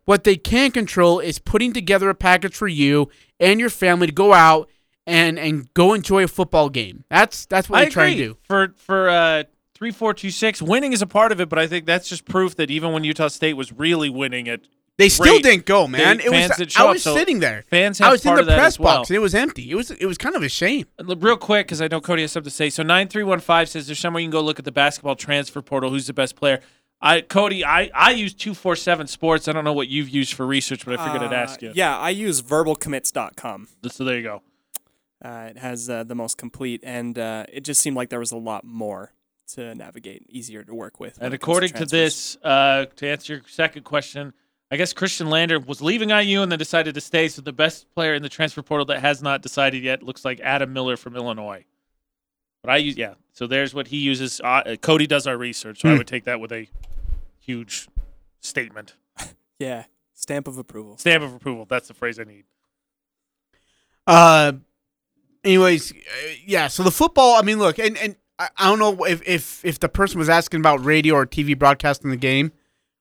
What 0.05 0.25
they 0.25 0.35
can 0.35 0.71
control 0.71 1.19
is 1.19 1.39
putting 1.39 1.73
together 1.73 2.09
a 2.09 2.15
package 2.15 2.55
for 2.55 2.67
you 2.67 3.09
and 3.39 3.59
your 3.59 3.69
family 3.69 4.07
to 4.07 4.13
go 4.13 4.33
out 4.33 4.69
and 5.07 5.39
and 5.39 5.73
go 5.73 5.93
enjoy 5.93 6.23
a 6.23 6.27
football 6.27 6.69
game. 6.69 7.03
That's 7.09 7.45
that's 7.45 7.69
what 7.69 7.79
I 7.79 7.85
they 7.85 7.91
try 7.91 8.05
agree. 8.07 8.17
to 8.17 8.27
do. 8.33 8.37
For 8.43 8.73
for 8.77 9.09
uh 9.09 9.43
three 9.73 9.91
four 9.91 10.13
two 10.13 10.29
six, 10.29 10.61
winning 10.61 10.93
is 10.93 11.01
a 11.01 11.07
part 11.07 11.31
of 11.31 11.41
it, 11.41 11.49
but 11.49 11.57
I 11.57 11.67
think 11.67 11.85
that's 11.85 12.09
just 12.09 12.25
proof 12.25 12.55
that 12.57 12.69
even 12.69 12.91
when 12.91 13.03
Utah 13.03 13.29
State 13.29 13.53
was 13.53 13.71
really 13.71 14.09
winning 14.09 14.47
it, 14.47 14.67
They 14.97 15.09
still 15.09 15.25
great, 15.25 15.43
didn't 15.43 15.65
go, 15.65 15.87
man. 15.87 16.17
they- 16.17 16.25
it 16.25 16.29
fans 16.29 16.49
was 16.49 16.57
didn't 16.59 16.71
show 16.71 16.83
I 16.83 16.87
up, 16.89 16.93
was 16.93 17.03
so 17.03 17.15
sitting 17.15 17.39
there. 17.39 17.63
Fans 17.69 17.99
I 17.99 18.05
have 18.05 18.11
was 18.11 18.23
in 18.25 18.29
part 18.29 18.37
the 18.37 18.41
of 18.41 18.47
that 18.47 18.57
press 18.57 18.73
as 18.75 18.79
well. 18.79 18.97
box 18.97 19.09
and 19.09 19.17
it 19.17 19.19
was 19.21 19.33
empty. 19.33 19.71
It 19.71 19.75
was 19.75 19.89
it 19.91 20.05
was 20.05 20.17
kind 20.17 20.35
of 20.35 20.43
a 20.43 20.49
shame. 20.49 20.85
Uh, 20.99 21.15
Real 21.15 21.35
quick, 21.37 21.65
because 21.67 21.81
I 21.81 21.87
know 21.87 21.99
Cody 21.99 22.21
has 22.21 22.31
something 22.31 22.49
to 22.49 22.55
say. 22.55 22.69
So 22.69 22.83
nine 22.83 23.07
three 23.07 23.23
one 23.23 23.39
five 23.39 23.69
says 23.69 23.87
there's 23.87 23.97
somewhere 23.99 24.21
you 24.21 24.27
can 24.27 24.31
go 24.31 24.41
look 24.41 24.59
at 24.59 24.65
the 24.65 24.71
basketball 24.71 25.15
transfer 25.15 25.61
portal. 25.61 25.89
Who's 25.89 26.05
the 26.07 26.13
best 26.13 26.35
player? 26.35 26.59
I 27.01 27.21
Cody, 27.21 27.65
I 27.65 27.89
I 27.93 28.11
use 28.11 28.33
two 28.35 28.53
four 28.53 28.75
seven 28.75 29.07
Sports. 29.07 29.47
I 29.47 29.51
don't 29.51 29.63
know 29.65 29.73
what 29.73 29.87
you've 29.87 30.09
used 30.09 30.33
for 30.35 30.45
research, 30.45 30.85
but 30.85 30.99
I 30.99 31.03
figured 31.05 31.23
I'd 31.23 31.33
Uh, 31.33 31.37
ask 31.37 31.61
you. 31.61 31.71
Yeah, 31.73 31.97
I 31.97 32.11
use 32.11 32.41
verbalcommits.com. 32.41 33.67
So 33.89 34.03
there 34.03 34.15
you 34.17 34.23
go. 34.23 34.41
Uh, 35.23 35.47
it 35.49 35.57
has 35.57 35.89
uh, 35.89 36.03
the 36.03 36.15
most 36.15 36.37
complete, 36.37 36.81
and 36.83 37.17
uh, 37.17 37.45
it 37.51 37.61
just 37.61 37.81
seemed 37.81 37.95
like 37.95 38.09
there 38.09 38.19
was 38.19 38.31
a 38.33 38.37
lot 38.37 38.65
more 38.65 39.13
to 39.55 39.73
navigate, 39.73 40.25
easier 40.29 40.63
to 40.63 40.73
work 40.73 40.99
with. 40.99 41.17
And 41.21 41.33
according 41.33 41.69
to, 41.69 41.85
transfers. 41.85 42.35
this, 42.35 42.37
uh, 42.43 42.85
to 42.97 43.07
answer 43.07 43.33
your 43.35 43.41
second 43.47 43.83
question, 43.83 44.33
I 44.73 44.75
guess 44.75 44.91
Khristian 44.91 45.29
Lander 45.29 45.59
was 45.59 45.83
leaving 45.83 46.09
IU 46.09 46.41
and 46.41 46.51
then 46.51 46.57
decided 46.57 46.95
to 46.95 47.01
stay. 47.01 47.27
So 47.27 47.43
the 47.43 47.53
best 47.53 47.85
player 47.93 48.15
in 48.15 48.23
the 48.23 48.29
transfer 48.29 48.63
portal 48.63 48.85
that 48.87 49.01
has 49.01 49.21
not 49.21 49.43
decided 49.43 49.83
yet 49.83 50.01
looks 50.01 50.25
like 50.25 50.39
Adam 50.39 50.73
Miller 50.73 50.97
from 50.97 51.15
Illinois. 51.15 51.63
But 52.63 52.71
I 52.71 52.77
use 52.77 52.97
yeah. 52.97 53.13
So 53.33 53.45
there's 53.45 53.75
what 53.75 53.87
he 53.89 53.97
uses. 53.97 54.41
Uh, 54.43 54.75
Cody 54.81 55.05
does 55.05 55.27
our 55.27 55.37
research, 55.37 55.81
so 55.81 55.89
I 55.89 55.91
Hmm. 55.91 55.99
would 55.99 56.07
take 56.07 56.23
that 56.23 56.39
with 56.39 56.51
a 56.51 56.67
huge 57.39 57.87
statement. 58.41 58.95
yeah, 59.59 59.83
stamp 60.15 60.47
of 60.47 60.57
approval. 60.57 60.97
Stamp 60.97 61.23
of 61.23 61.35
approval. 61.35 61.65
That's 61.65 61.87
the 61.87 61.93
phrase 61.93 62.19
I 62.19 62.23
need. 62.23 62.45
Uh, 64.07 64.53
anyways, 65.43 65.91
uh, 65.91 65.95
yeah. 66.45 66.67
So 66.67 66.81
the 66.83 66.91
football. 66.91 67.35
I 67.35 67.41
mean, 67.43 67.59
look, 67.59 67.77
and 67.79 67.95
and 67.97 68.15
I, 68.39 68.49
I 68.57 68.69
don't 68.69 68.79
know 68.79 69.03
if 69.05 69.21
if 69.27 69.63
if 69.63 69.79
the 69.79 69.89
person 69.89 70.17
was 70.19 70.29
asking 70.29 70.61
about 70.61 70.83
radio 70.83 71.13
or 71.15 71.25
TV 71.27 71.57
broadcasting 71.57 72.09
the 72.09 72.17
game. 72.17 72.51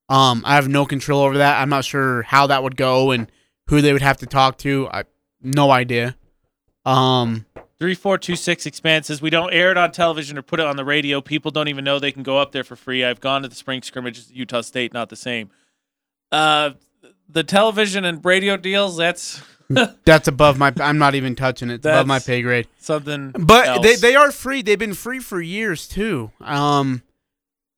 Um, 0.09 0.43
I 0.45 0.57
have 0.57 0.69
no 0.69 0.85
control 0.85 1.23
over 1.23 1.39
that. 1.39 1.61
I'm 1.61 1.69
not 1.69 1.85
sure 1.85 2.23
how 2.23 2.49
that 2.49 2.63
would 2.63 2.77
go 2.77 3.11
and 3.13 3.31
who 3.69 3.81
they 3.81 3.93
would 3.93 4.03
have 4.03 4.19
to 4.19 4.27
talk 4.27 4.59
to. 4.59 4.89
I 4.93 5.05
no 5.41 5.71
idea. 5.71 6.17
Um, 6.85 7.47
Three 7.79 7.95
four 7.95 8.17
two 8.19 8.37
six 8.37 8.67
expand 8.67 9.07
says 9.07 9.21
we 9.21 9.31
don't 9.31 9.53
air 9.53 9.71
it 9.73 9.77
on 9.77 9.91
television 9.91 10.39
or 10.39 10.43
put 10.43 10.61
it 10.61 10.67
on 10.67 10.77
the 10.77 10.85
radio. 10.85 11.21
People 11.21 11.51
don't 11.51 11.69
even 11.69 11.85
know 11.85 11.99
they 11.99 12.13
can 12.13 12.23
go 12.23 12.39
up 12.39 12.53
there 12.53 12.63
for 12.65 12.77
free. 12.77 13.05
I've 13.05 13.21
gone 13.21 13.43
to 13.43 13.49
the 13.49 13.55
spring 13.55 13.83
scrimmages 13.83 14.31
at 14.31 14.37
Utah 14.37 14.61
State, 14.61 14.93
not 14.93 15.09
the 15.09 15.17
same. 15.17 15.51
Uh, 16.31 16.71
the 17.29 17.43
television 17.43 18.05
and 18.05 18.25
radio 18.25 18.57
deals. 18.57 18.97
That's 18.97 19.43
that's 20.05 20.29
above 20.29 20.59
my. 20.59 20.73
I'm 20.81 20.99
not 20.99 21.15
even 21.15 21.35
touching 21.35 21.71
it. 21.71 21.75
It's 21.75 21.87
above 21.87 22.07
my 22.07 22.19
pay 22.21 22.43
grade. 22.43 22.69
something. 22.79 23.31
But 23.31 23.83
they, 23.83 23.97
they 23.97 24.15
are 24.15 24.31
free. 24.31 24.63
They've 24.63 24.79
been 24.79 24.95
free 24.95 25.19
for 25.19 25.41
years 25.41 25.89
too. 25.89 26.31
Um, 26.41 27.03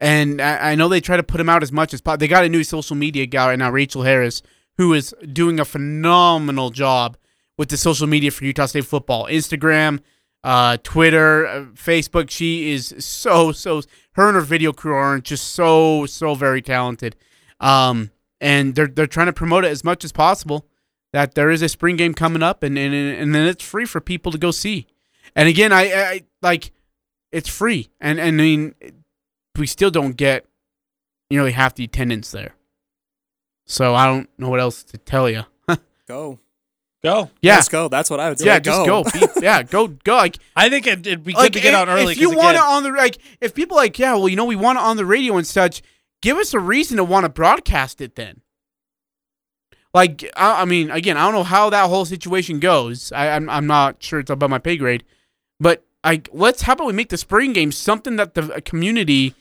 and 0.05 0.43
I, 0.43 0.73
I 0.73 0.75
know 0.75 0.89
they 0.89 1.01
try 1.01 1.17
to 1.17 1.23
put 1.23 1.39
them 1.39 1.49
out 1.49 1.63
as 1.63 1.73
much 1.73 1.95
as 1.95 2.03
possible. 2.03 2.19
They 2.19 2.29
got 2.29 2.45
a 2.45 2.49
new 2.51 2.63
social 2.63 2.95
media 2.95 3.25
guy 3.25 3.49
right 3.49 3.59
now, 3.59 3.71
Rachel 3.71 4.03
Harris, 4.03 4.43
who 4.77 4.93
is 4.93 5.15
doing 5.33 5.59
a 5.59 5.65
phenomenal 5.65 6.69
job 6.69 7.17
with 7.57 7.71
the 7.71 7.79
social 7.79 8.07
media 8.07 8.31
for 8.31 8.45
Utah 8.45 8.67
State 8.67 8.85
football, 8.85 9.25
Instagram, 9.29 10.01
uh, 10.43 10.77
Twitter, 10.83 11.47
uh, 11.47 11.61
Facebook. 11.73 12.29
She 12.29 12.71
is 12.71 12.95
so 12.99 13.51
so. 13.51 13.81
Her 14.13 14.29
and 14.29 14.35
her 14.35 14.43
video 14.43 14.75
crew 14.75 14.95
are 14.95 15.19
just 15.21 15.53
so 15.53 16.05
so 16.05 16.35
very 16.35 16.61
talented. 16.61 17.17
Um, 17.59 18.11
and 18.43 18.75
they're 18.75 18.89
they're 18.89 19.07
trying 19.07 19.29
to 19.29 19.33
promote 19.33 19.65
it 19.65 19.71
as 19.71 19.85
much 19.85 20.05
as 20.05 20.13
possible. 20.13 20.67
That 21.15 21.35
there 21.35 21.51
is 21.51 21.63
a 21.63 21.69
spring 21.69 21.97
game 21.97 22.13
coming 22.13 22.43
up, 22.43 22.63
and 22.63 22.77
and 22.77 22.93
and 22.95 23.35
then 23.35 23.47
it's 23.47 23.65
free 23.65 23.87
for 23.87 24.03
people 24.03 24.33
to 24.33 24.39
go 24.39 24.51
see. 24.51 24.87
And 25.35 25.49
again, 25.49 25.73
I, 25.73 25.93
I 25.95 26.21
like 26.43 26.73
it's 27.33 27.49
free, 27.49 27.89
and 28.03 28.21
and 28.21 28.39
I 28.39 28.45
mean 28.45 28.75
we 29.57 29.67
still 29.67 29.91
don't 29.91 30.17
get 30.17 30.47
nearly 31.31 31.53
half 31.53 31.75
the 31.75 31.85
attendance 31.85 32.31
there. 32.31 32.55
So 33.67 33.95
I 33.95 34.07
don't 34.07 34.29
know 34.39 34.49
what 34.51 34.61
else 34.61 34.83
to 34.85 34.99
tell 34.99 35.29
you. 35.31 35.45
Go. 36.09 36.39
Go. 37.03 37.31
Yeah, 37.43 37.57
Let's 37.57 37.69
go. 37.69 37.89
That's 37.89 38.09
what 38.09 38.19
I 38.19 38.31
would 38.31 38.39
say. 38.39 38.47
yeah, 38.47 38.59
just 38.59 38.87
go. 38.87 39.05
Be- 39.05 39.27
yeah, 39.43 39.63
go, 39.63 39.89
go. 39.89 40.17
Like, 40.17 40.39
I 40.57 40.71
think 40.71 40.87
it, 40.87 41.07
it'd 41.07 41.23
be 41.23 41.35
good 41.35 41.39
like, 41.39 41.53
to 41.53 41.61
get 41.61 41.75
if- 41.75 41.81
on 41.81 41.91
early. 41.91 42.13
If 42.13 42.19
you 42.19 42.35
want 42.35 42.57
it 42.57 42.63
on 42.63 42.83
the 42.83 42.91
like, 42.93 43.19
if 43.43 43.53
people 43.55 43.77
like, 43.77 43.99
yeah, 43.99 44.15
well, 44.15 44.29
you 44.29 44.37
know, 44.37 44.47
we 44.47 44.57
want 44.57 44.79
it 44.79 44.85
on 44.85 44.97
the 44.97 45.05
radio 45.05 45.37
and 45.37 45.47
such. 45.47 45.83
Give 46.23 46.39
us 46.39 46.55
a 46.55 46.59
reason 46.59 46.97
to 46.97 47.05
want 47.05 47.25
to 47.25 47.29
broadcast 47.29 48.01
it 48.01 48.15
then. 48.17 48.41
Like, 49.93 50.25
I, 50.35 50.63
I 50.63 50.65
mean, 50.65 50.91
again, 50.91 51.19
I 51.19 51.25
don't 51.27 51.35
know 51.35 51.43
how 51.45 51.69
that 51.69 51.91
whole 51.91 52.07
situation 52.07 52.59
goes. 52.59 53.13
I, 53.13 53.29
I'm, 53.29 53.51
I'm 53.51 53.67
not 53.67 54.03
sure 54.03 54.21
it's 54.21 54.31
above 54.31 54.49
my 54.49 54.59
pay 54.59 54.79
grade, 54.79 55.05
but 55.61 55.85
like, 56.03 56.31
let's 56.33 56.63
how 56.63 56.73
about 56.73 56.87
we 56.87 56.95
make 56.95 57.11
the 57.11 57.19
spring 57.19 57.53
game 57.53 57.71
something 57.71 58.17
that 58.17 58.33
the 58.33 58.55
uh, 58.55 58.61
community 58.65 59.35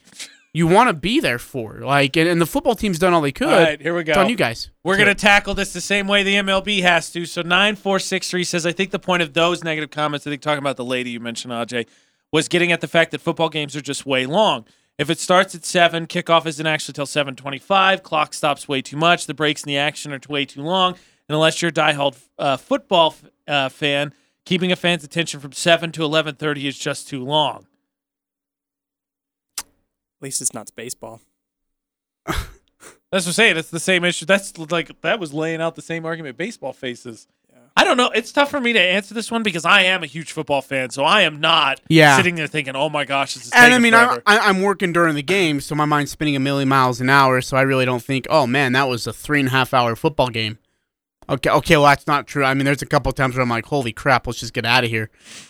you 0.54 0.68
want 0.68 0.88
to 0.90 0.94
be 0.94 1.20
there 1.20 1.40
for. 1.40 1.80
Like, 1.80 2.16
and, 2.16 2.30
and 2.30 2.40
the 2.40 2.46
football 2.46 2.76
team's 2.76 3.00
done 3.00 3.14
all 3.14 3.22
they 3.22 3.32
could. 3.32 3.48
All 3.48 3.60
right, 3.60 3.82
here 3.82 3.96
we 3.96 4.04
go. 4.04 4.12
It's 4.12 4.18
on 4.18 4.30
you 4.30 4.36
guys. 4.36 4.70
We're 4.84 4.98
going 4.98 5.08
to 5.08 5.16
tackle 5.16 5.56
this 5.56 5.74
the 5.74 5.82
same 5.82 6.08
way 6.08 6.22
the 6.24 6.36
MLB 6.36 6.82
has 6.84 7.12
to. 7.12 7.26
So 7.26 7.42
9463 7.42 8.44
says, 8.44 8.66
I 8.66 8.72
think 8.72 8.92
the 8.92 9.00
point 9.00 9.24
of 9.24 9.34
those 9.34 9.64
negative 9.64 9.90
comments, 9.90 10.28
I 10.28 10.30
think 10.30 10.42
talking 10.42 10.60
about 10.60 10.78
the 10.78 10.86
lady 10.86 11.10
you 11.10 11.20
mentioned, 11.20 11.52
Ajay, 11.52 11.88
was 12.32 12.48
getting 12.48 12.72
at 12.72 12.82
the 12.82 12.88
fact 12.88 13.12
that 13.12 13.22
football 13.22 13.50
games 13.50 13.76
are 13.76 13.82
just 13.82 14.06
way 14.06 14.26
long. 14.26 14.66
If 15.00 15.10
it 15.10 15.20
starts 15.20 15.56
at 15.56 15.66
7, 15.66 16.06
kickoff 16.06 16.46
isn't 16.46 16.68
actually 16.68 16.94
till 16.94 17.08
725, 17.08 18.04
clock 18.04 18.34
stops 18.34 18.68
way 18.68 18.82
too 18.82 18.98
much, 18.98 19.26
the 19.26 19.34
breaks 19.34 19.64
in 19.64 19.68
the 19.68 19.78
action 19.78 20.14
are 20.14 20.20
way 20.30 20.46
too 20.46 20.62
long, 20.62 20.94
and 21.28 21.36
unless 21.36 21.62
you're 21.64 21.70
a 21.70 21.74
diehard 21.74 22.16
uh, 22.38 22.58
football 22.58 23.08
f- 23.08 23.30
uh, 23.48 23.70
fan, 23.70 24.14
keeping 24.46 24.72
a 24.72 24.76
fan's 24.76 25.04
attention 25.04 25.40
from 25.40 25.52
7 25.52 25.92
to 25.94 26.02
1130 26.02 26.68
is 26.68 26.78
just 26.78 27.08
too 27.08 27.24
long. 27.24 27.66
At 30.24 30.28
least 30.28 30.41
it's 30.41 30.54
not 30.54 30.72
baseball. 30.74 31.20
That's 32.26 32.45
what 33.12 33.28
I'm 33.28 33.34
saying. 33.34 33.58
It's 33.58 33.70
the 33.70 33.80
same 33.80 34.06
issue. 34.06 34.26
That's 34.26 34.58
like 34.58 35.02
that 35.02 35.20
was 35.20 35.34
laying 35.34 35.60
out 35.60 35.76
the 35.76 35.82
same 35.82 36.06
argument 36.06 36.38
baseball 36.38 36.72
faces. 36.72 37.28
I 37.76 37.84
don't 37.84 37.98
know. 37.98 38.10
It's 38.12 38.32
tough 38.32 38.50
for 38.50 38.62
me 38.62 38.72
to 38.72 38.80
answer 38.80 39.14
this 39.14 39.30
one 39.30 39.44
because 39.44 39.66
I 39.66 39.82
am 39.82 40.02
a 40.02 40.06
huge 40.06 40.32
football 40.32 40.62
fan, 40.62 40.91
so 40.91 41.04
I 41.04 41.24
am 41.24 41.41
not 41.41 41.82
Yeah. 41.90 42.16
sitting 42.16 42.36
there 42.36 42.48
thinking, 42.48 42.74
"Oh 42.74 42.88
my 42.88 43.04
gosh, 43.04 43.34
this 43.34 43.48
is." 43.48 43.52
And 43.52 43.74
I 43.74 43.80
mean, 43.80 43.94
I'm, 43.94 44.22
I'm 44.26 44.62
working 44.62 44.94
during 44.94 45.16
the 45.16 45.24
game, 45.24 45.60
so 45.60 45.76
my 45.76 45.84
mind's 45.84 46.12
spinning 46.12 46.38
a 46.38 46.40
million 46.40 46.70
miles 46.70 47.02
an 47.02 47.10
hour. 47.10 47.41
So 47.41 47.58
I 47.58 47.64
really 47.64 47.84
don't 47.86 48.02
think, 48.02 48.26
oh 48.30 48.48
man, 48.48 48.72
that 48.72 48.88
was 48.88 49.08
a 49.08 49.12
three 49.12 49.41
and 49.41 49.50
a 49.50 49.52
half 49.52 49.74
hour 49.74 49.94
football 49.98 50.30
game. 50.30 50.58
Okay, 51.30 51.50
okay, 51.50 51.78
well 51.78 51.86
that's 51.86 52.08
not 52.08 52.28
true. 52.28 52.44
I 52.44 52.54
mean, 52.54 52.66
there's 52.66 52.82
a 52.82 52.86
couple 52.86 53.12
times 53.12 53.36
where 53.36 53.44
I'm 53.44 53.50
like, 53.50 53.66
holy 53.66 53.94
crap, 53.94 54.28
let's 54.28 54.40
just 54.40 54.54
get 54.54 54.66
out 54.66 54.84
of 54.84 54.90
here. 54.90 55.10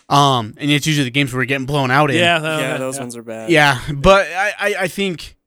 Um, 0.09 0.53
and 0.57 0.69
it's 0.69 0.85
usually 0.85 1.05
the 1.05 1.11
games 1.11 1.33
where 1.33 1.39
we're 1.39 1.45
getting 1.45 1.65
blown 1.65 1.91
out 1.91 2.11
in. 2.11 2.17
Yeah, 2.17 2.37
no, 2.39 2.59
yeah, 2.59 2.77
those 2.77 2.95
yeah. 2.95 3.01
ones 3.01 3.17
are 3.17 3.23
bad. 3.23 3.49
Yeah, 3.49 3.79
but 3.93 4.27
I, 4.27 4.53
I, 4.59 4.75
I 4.81 4.87
think 4.87 5.37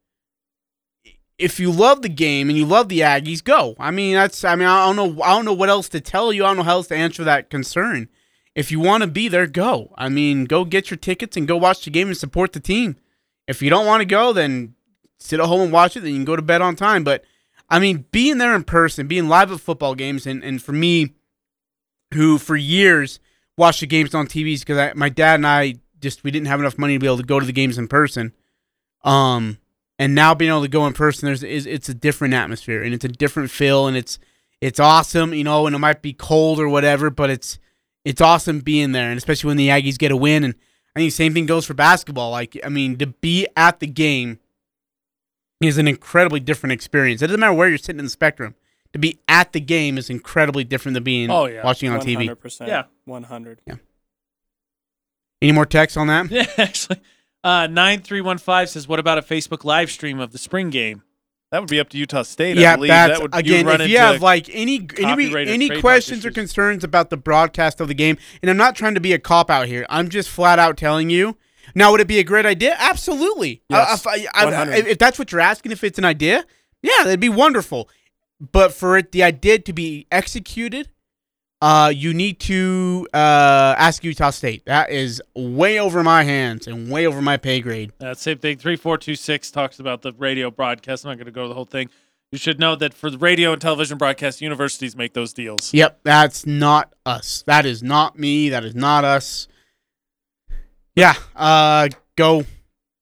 if 1.39 1.61
you 1.61 1.70
love 1.70 2.03
the 2.03 2.09
game 2.09 2.48
and 2.48 2.57
you 2.57 2.65
love 2.65 2.89
the 2.89 3.01
Aggies, 3.01 3.44
go. 3.44 3.77
I 3.78 3.90
mean, 3.90 4.15
that's. 4.15 4.44
I 4.44 4.57
mean, 4.57 4.69
I 4.69 4.86
don't 4.86 4.97
know. 4.97 5.23
I 5.23 5.35
don't 5.35 5.44
know 5.44 5.53
what 5.53 5.69
else 5.69 5.89
to 5.90 6.01
tell 6.01 6.32
you. 6.32 6.44
I 6.44 6.48
don't 6.48 6.59
know 6.59 6.62
how 6.62 6.77
else 6.77 6.89
to 6.89 6.97
answer 6.97 7.24
that 7.24 7.51
concern. 7.51 8.09
If 8.55 8.73
you 8.73 8.81
want 8.81 9.03
to 9.03 9.07
be 9.07 9.28
there, 9.28 9.47
go. 9.47 9.93
I 9.98 10.09
mean, 10.09 10.47
go 10.47 10.65
get 10.65 10.90
your 10.90 10.97
tickets 10.97 11.36
and 11.36 11.47
go 11.47 11.57
watch 11.57 11.85
the 11.85 11.90
game 11.90 12.09
and 12.09 12.16
support 12.16 12.53
the 12.53 12.61
team. 12.61 12.97
If 13.47 13.61
you 13.61 13.69
don't 13.69 13.86
want 13.86 14.01
to 14.01 14.07
go, 14.07 14.32
then 14.32 14.74
sit 15.19 15.40
at 15.40 15.47
home 15.47 15.61
and 15.61 15.73
watch 15.73 15.97
it. 15.97 16.01
Then 16.01 16.12
you 16.12 16.16
can 16.16 16.24
go 16.24 16.36
to 16.36 16.43
bed 16.43 16.62
on 16.62 16.74
time. 16.74 17.05
But 17.05 17.23
I 17.68 17.78
mean, 17.78 18.06
being 18.12 18.38
there 18.38 18.55
in 18.55 18.64
person, 18.64 19.06
being 19.06 19.28
live 19.28 19.51
at 19.51 19.60
football 19.60 19.94
games, 19.94 20.26
and 20.26 20.44
and 20.44 20.62
for 20.62 20.72
me, 20.72 21.14
who 22.14 22.38
for 22.38 22.56
years 22.56 23.20
watched 23.56 23.80
the 23.80 23.86
games 23.86 24.14
on 24.14 24.26
TVs 24.26 24.60
because 24.60 24.94
my 24.94 25.09
dad 25.09 25.36
and 25.36 25.47
I 25.47 25.76
just 26.01 26.24
we 26.24 26.30
didn't 26.30 26.47
have 26.47 26.60
enough 26.60 26.78
money 26.78 26.94
to 26.94 26.98
be 26.98 27.06
able 27.06 27.16
to 27.18 27.22
go 27.22 27.40
to 27.40 27.47
the 27.47 27.52
games 27.52 27.78
in 27.78 27.88
person. 27.88 28.32
Um, 29.05 29.59
and 29.98 30.14
now 30.14 30.34
being 30.34 30.51
able 30.51 30.62
to 30.62 30.68
go 30.68 30.86
in 30.86 30.93
person, 30.93 31.26
there's 31.26 31.43
is 31.43 31.66
it's 31.66 31.88
a 31.88 31.94
different 31.94 32.34
atmosphere 32.34 32.82
and 32.82 32.94
it's 32.94 33.05
a 33.05 33.09
different 33.09 33.51
feel 33.51 33.86
and 33.86 33.97
it's 33.97 34.18
it's 34.60 34.80
awesome, 34.80 35.34
you 35.34 35.44
know. 35.44 35.66
And 35.66 35.74
it 35.74 35.78
might 35.78 36.02
be 36.02 36.12
cold 36.12 36.60
or 36.60 36.68
whatever, 36.68 37.10
but 37.10 37.30
it's 37.30 37.59
it's 38.05 38.20
awesome 38.20 38.60
being 38.60 38.93
there, 38.93 39.09
and 39.10 39.18
especially 39.18 39.48
when 39.48 39.56
the 39.56 39.68
Aggies 39.68 39.98
get 39.98 40.12
a 40.12 40.16
win. 40.16 40.44
And 40.44 40.55
I 40.94 41.01
think 41.01 41.12
same 41.12 41.34
thing 41.34 41.47
goes 41.47 41.66
for 41.66 41.74
basketball. 41.74 42.30
Like 42.30 42.59
I 42.64 42.68
mean, 42.68 42.97
to 42.98 43.06
be 43.06 43.47
at 43.56 43.80
the 43.80 43.86
game 43.86 44.38
is 45.61 45.78
an 45.78 45.89
incredibly 45.89 46.41
different 46.41 46.73
experience. 46.73 47.23
It 47.23 47.28
doesn't 47.28 47.41
matter 47.41 47.53
where 47.53 47.69
you're 47.69 47.78
sitting 47.78 47.99
in 47.99 48.05
the 48.07 48.11
spectrum. 48.11 48.55
To 48.93 48.99
be 48.99 49.19
at 49.28 49.53
the 49.53 49.61
game 49.61 49.99
is 49.99 50.09
incredibly 50.09 50.65
different 50.65 50.95
than 50.95 51.03
being 51.03 51.31
Oh, 51.31 51.47
yeah. 51.47 51.65
watching 51.65 51.91
on 51.91 52.01
TV. 52.01 52.28
100%. 52.28 52.66
Yeah. 52.69 52.85
100. 53.05 53.61
Yeah. 53.66 53.74
Any 55.43 55.53
more 55.53 55.66
text 55.66 55.97
on 55.97 56.07
that? 56.07 56.31
Yeah, 56.31 56.47
actually. 56.57 57.01
Uh, 57.45 57.66
9315 57.69 58.66
says, 58.66 58.89
What 58.89 58.99
about 58.99 59.19
a 59.19 59.23
Facebook 59.23 59.65
live 59.65 59.91
stream 59.91 60.19
of 60.19 60.33
the 60.33 60.39
spring 60.39 60.70
game? 60.70 61.03
That 61.53 61.61
would 61.61 61.70
be 61.70 61.78
up 61.78 61.89
to 61.91 61.99
Utah 61.99 62.23
State. 62.23 62.59
I 62.59 62.61
yeah, 62.61 62.74
believe. 62.77 62.89
that's 62.89 63.20
that 63.20 63.23
would, 63.33 63.47
you'd 63.47 63.61
again. 63.66 63.81
If 63.81 63.89
you 63.89 63.99
have 63.99 64.20
like 64.20 64.49
any 64.49 64.89
any, 64.99 65.12
any 65.23 65.69
trademark 65.69 65.81
questions 65.81 66.27
or 66.27 66.33
concerns 66.33 66.83
about 66.83 67.09
the 67.11 67.16
broadcast 67.16 67.81
of 67.81 67.87
the 67.87 67.95
game, 67.95 68.16
and 68.43 68.51
I'm 68.51 68.57
not 68.57 68.74
trying 68.74 68.95
to 68.97 69.01
be 69.01 69.12
a 69.12 69.19
cop 69.20 69.49
out 69.49 69.69
here. 69.69 69.87
I'm 69.89 70.09
just 70.09 70.28
flat 70.28 70.59
out 70.59 70.77
telling 70.77 71.09
you. 71.09 71.37
Now, 71.74 71.90
would 71.93 72.01
it 72.01 72.06
be 72.09 72.18
a 72.18 72.24
great 72.24 72.47
idea? 72.47 72.76
Absolutely. 72.78 73.62
Yes, 73.68 74.06
Uh, 74.06 74.10
if, 74.14 74.26
I- 74.34 74.40
I- 74.40 74.44
100. 74.44 74.86
if 74.86 74.98
that's 74.98 75.18
what 75.18 75.32
you're 75.32 75.40
asking, 75.40 75.72
if 75.72 75.82
it's 75.84 75.98
an 75.98 76.05
idea, 76.05 76.44
yeah, 76.82 77.05
that'd 77.05 77.20
be 77.20 77.28
wonderful. 77.28 77.88
But 78.52 78.72
for 78.74 78.97
it, 78.98 79.12
the 79.12 79.22
idea 79.22 79.59
to 79.60 79.72
be 79.72 80.06
executed, 80.12 80.88
uh, 81.62 81.90
you 81.94 82.12
need 82.12 82.38
to 82.40 83.09
uh, 83.14 83.74
ask 83.78 84.05
Utah 84.05 84.28
State. 84.30 84.66
That 84.66 84.90
is 84.90 85.22
way 85.34 85.78
over 85.80 86.02
my 86.05 86.22
hands 86.22 86.66
and 86.66 86.90
way 86.90 87.06
over 87.06 87.22
my 87.22 87.38
pay 87.38 87.60
grade. 87.60 87.93
Uh, 88.01 88.12
same 88.14 88.36
thing. 88.38 88.59
3426 88.59 89.51
talks 89.51 89.80
about 89.80 90.02
the 90.02 90.12
radio 90.12 90.51
broadcast. 90.51 91.05
I'm 91.05 91.10
not 91.12 91.16
going 91.16 91.24
to 91.26 91.32
go 91.32 91.43
to 91.44 91.48
the 91.48 91.55
whole 91.55 91.64
thing. 91.64 91.88
You 92.30 92.38
should 92.38 92.59
know 92.60 92.76
that 92.76 92.93
for 92.93 93.09
the 93.09 93.16
radio 93.18 93.52
and 93.52 93.62
television 93.62 93.97
broadcast, 93.97 94.43
universities 94.43 94.94
make 94.97 95.14
those 95.14 95.32
deals. 95.32 95.72
Yep, 95.72 96.01
that's 96.02 96.44
not 96.44 96.93
us. 97.06 97.43
That 97.47 97.64
is 97.64 97.82
not 97.82 98.18
me. 98.18 98.48
That 98.51 98.64
is 98.64 98.74
not 98.74 99.05
us. 99.05 99.48
Yeah, 100.97 101.14
uh, 101.36 101.89
go 102.16 102.44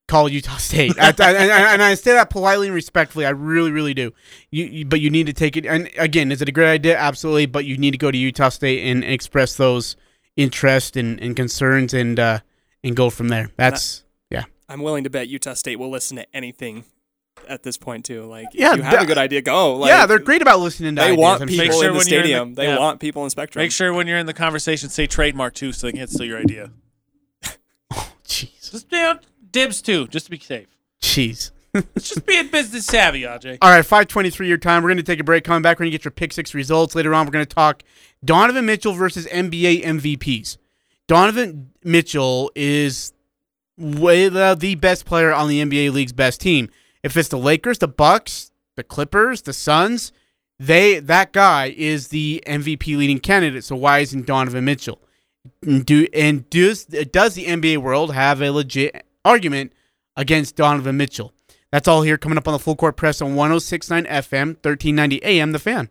call 0.07 0.29
Utah 0.29 0.57
State, 0.59 0.93
I- 1.01 1.15
I- 1.19 1.33
and, 1.33 1.51
and 1.51 1.83
I 1.83 1.95
say 1.95 2.13
that 2.13 2.29
politely 2.29 2.67
and 2.67 2.75
respectfully. 2.75 3.25
I 3.25 3.31
really, 3.31 3.71
really 3.71 3.95
do. 3.95 4.13
You, 4.51 4.65
you, 4.65 4.85
but 4.85 5.01
you 5.01 5.09
need 5.11 5.27
to 5.27 5.33
take 5.33 5.57
it. 5.57 5.65
And 5.65 5.89
again, 5.97 6.31
is 6.33 6.43
it 6.43 6.49
a 6.49 6.53
great 6.53 6.71
idea? 6.71 6.99
Absolutely. 6.99 7.47
But 7.47 7.65
you 7.65 7.79
need 7.79 7.93
to 7.93 7.99
go 7.99 8.11
to 8.11 8.19
Utah 8.19 8.51
State 8.51 8.85
and 8.91 9.03
express 9.05 9.57
those 9.57 9.97
interests 10.37 10.97
and, 10.97 11.21
and 11.21 11.35
concerns, 11.37 11.95
and 11.95 12.19
uh, 12.21 12.41
and 12.83 12.95
go 12.97 13.09
from 13.11 13.29
there. 13.29 13.51
That's 13.57 14.05
yeah. 14.31 14.45
I'm 14.69 14.83
willing 14.83 15.05
to 15.05 15.11
bet 15.11 15.29
Utah 15.29 15.55
State 15.55 15.79
will 15.79 15.91
listen 15.91 16.17
to 16.17 16.27
anything 16.37 16.85
at 17.49 17.63
this 17.63 17.77
point 17.77 18.05
too. 18.05 18.25
Like, 18.25 18.49
Yeah, 18.53 18.73
if 18.73 18.79
you 18.79 18.83
have 18.83 19.03
a 19.03 19.07
good 19.07 19.19
idea, 19.19 19.41
go. 19.43 19.77
Like, 19.77 19.89
yeah, 19.89 20.07
they're 20.07 20.19
great 20.19 20.43
about 20.43 20.61
listening 20.61 20.97
to 20.97 21.01
They 21.01 21.07
ideas, 21.13 21.19
want 21.23 21.43
I'm 21.43 21.49
people 21.49 21.67
sure. 21.67 21.85
in 21.87 21.93
the 21.93 21.99
when 21.99 22.07
you're 22.09 22.21
in 22.21 22.23
the- 22.23 22.23
stadium. 22.29 22.55
they 22.55 22.67
yeah. 22.67 22.79
want 22.79 23.01
people 23.01 23.23
in 23.25 23.31
Spectrum. 23.31 23.63
Make 23.63 23.73
sure 23.73 23.93
when 23.93 24.07
you're 24.07 24.19
in 24.19 24.27
the 24.27 24.35
conversation, 24.35 24.89
say 24.89 25.07
trademark 25.07 25.55
too, 25.55 25.73
so 25.73 25.87
they 25.87 25.93
can't 25.93 26.11
steal 26.11 26.27
your 26.27 26.39
idea. 26.39 26.71
Just 28.71 28.91
you 28.91 28.99
know, 28.99 29.19
dibs 29.51 29.83
too, 29.83 30.07
just 30.09 30.27
to 30.27 30.31
be 30.31 30.39
safe. 30.39 30.69
jeez. 31.01 31.51
Let's 31.75 32.09
just 32.09 32.25
be 32.25 32.41
business 32.45 32.87
savvy, 32.87 33.23
Aj. 33.23 33.59
All 33.61 33.71
right, 33.71 33.85
523 33.85 34.47
your 34.47 34.59
time. 34.59 34.83
We're 34.83 34.91
going 34.91 34.99
to 34.99 35.03
take 35.03 35.19
a 35.19 35.25
break. 35.25 35.43
Coming 35.43 35.63
back, 35.63 35.79
we're 35.79 35.85
going 35.85 35.91
to 35.91 35.99
get 35.99 36.05
your 36.05 36.13
pick 36.13 36.33
six 36.33 36.55
results. 36.55 36.95
Later 36.95 37.13
on, 37.15 37.27
we're 37.27 37.33
going 37.33 37.45
to 37.47 37.55
talk 37.55 37.83
Donovan 38.25 38.67
Mitchell 38.67 38.93
versus 38.93 39.27
NBA 39.27 39.83
MVPs. 39.83 40.57
Donovan 41.09 41.73
Mitchell 41.83 42.53
is 42.55 43.13
way 43.77 44.29
the, 44.29 44.57
the 44.59 44.77
best 44.77 45.05
player 45.05 45.33
on 45.33 45.49
the 45.49 45.61
NBA 45.65 45.93
league's 45.93 46.13
best 46.13 46.41
team. 46.41 46.69
If 47.03 47.17
it's 47.17 47.29
the 47.29 47.39
Lakers, 47.39 47.79
the 47.79 47.89
Bucks, 47.89 48.53
the 48.77 48.85
Clippers, 48.85 49.43
the 49.43 49.53
Suns, 49.53 50.13
they 50.59 51.01
that 51.01 51.33
guy 51.33 51.75
is 51.77 52.09
the 52.09 52.43
MVP 52.47 52.97
leading 52.97 53.19
candidate. 53.19 53.65
So 53.65 53.77
why 53.77 53.99
isn't 53.99 54.27
Donovan 54.27 54.65
Mitchell? 54.65 55.01
Do 55.63 56.07
and 56.13 56.49
does 56.51 56.85
does 56.85 57.35
the 57.35 57.47
NBA 57.47 57.79
world 57.79 58.15
have 58.15 58.41
a 58.41 58.51
legit 58.51 59.05
argument 59.25 59.73
against 60.17 60.57
Donovan 60.57 60.97
Mitchell? 60.97 61.33
That's 61.73 61.89
all 61.89 62.03
here 62.03 62.19
coming 62.19 62.39
up 62.39 62.47
on 62.47 62.53
the 62.53 62.59
full 62.59 62.77
court 62.77 62.97
press 62.97 63.21
on 63.21 63.35
1069 63.35 64.05
FM, 64.05 64.47
1390 64.63 65.25
AM, 65.25 65.53
The 65.53 65.59
Fan. 65.59 65.91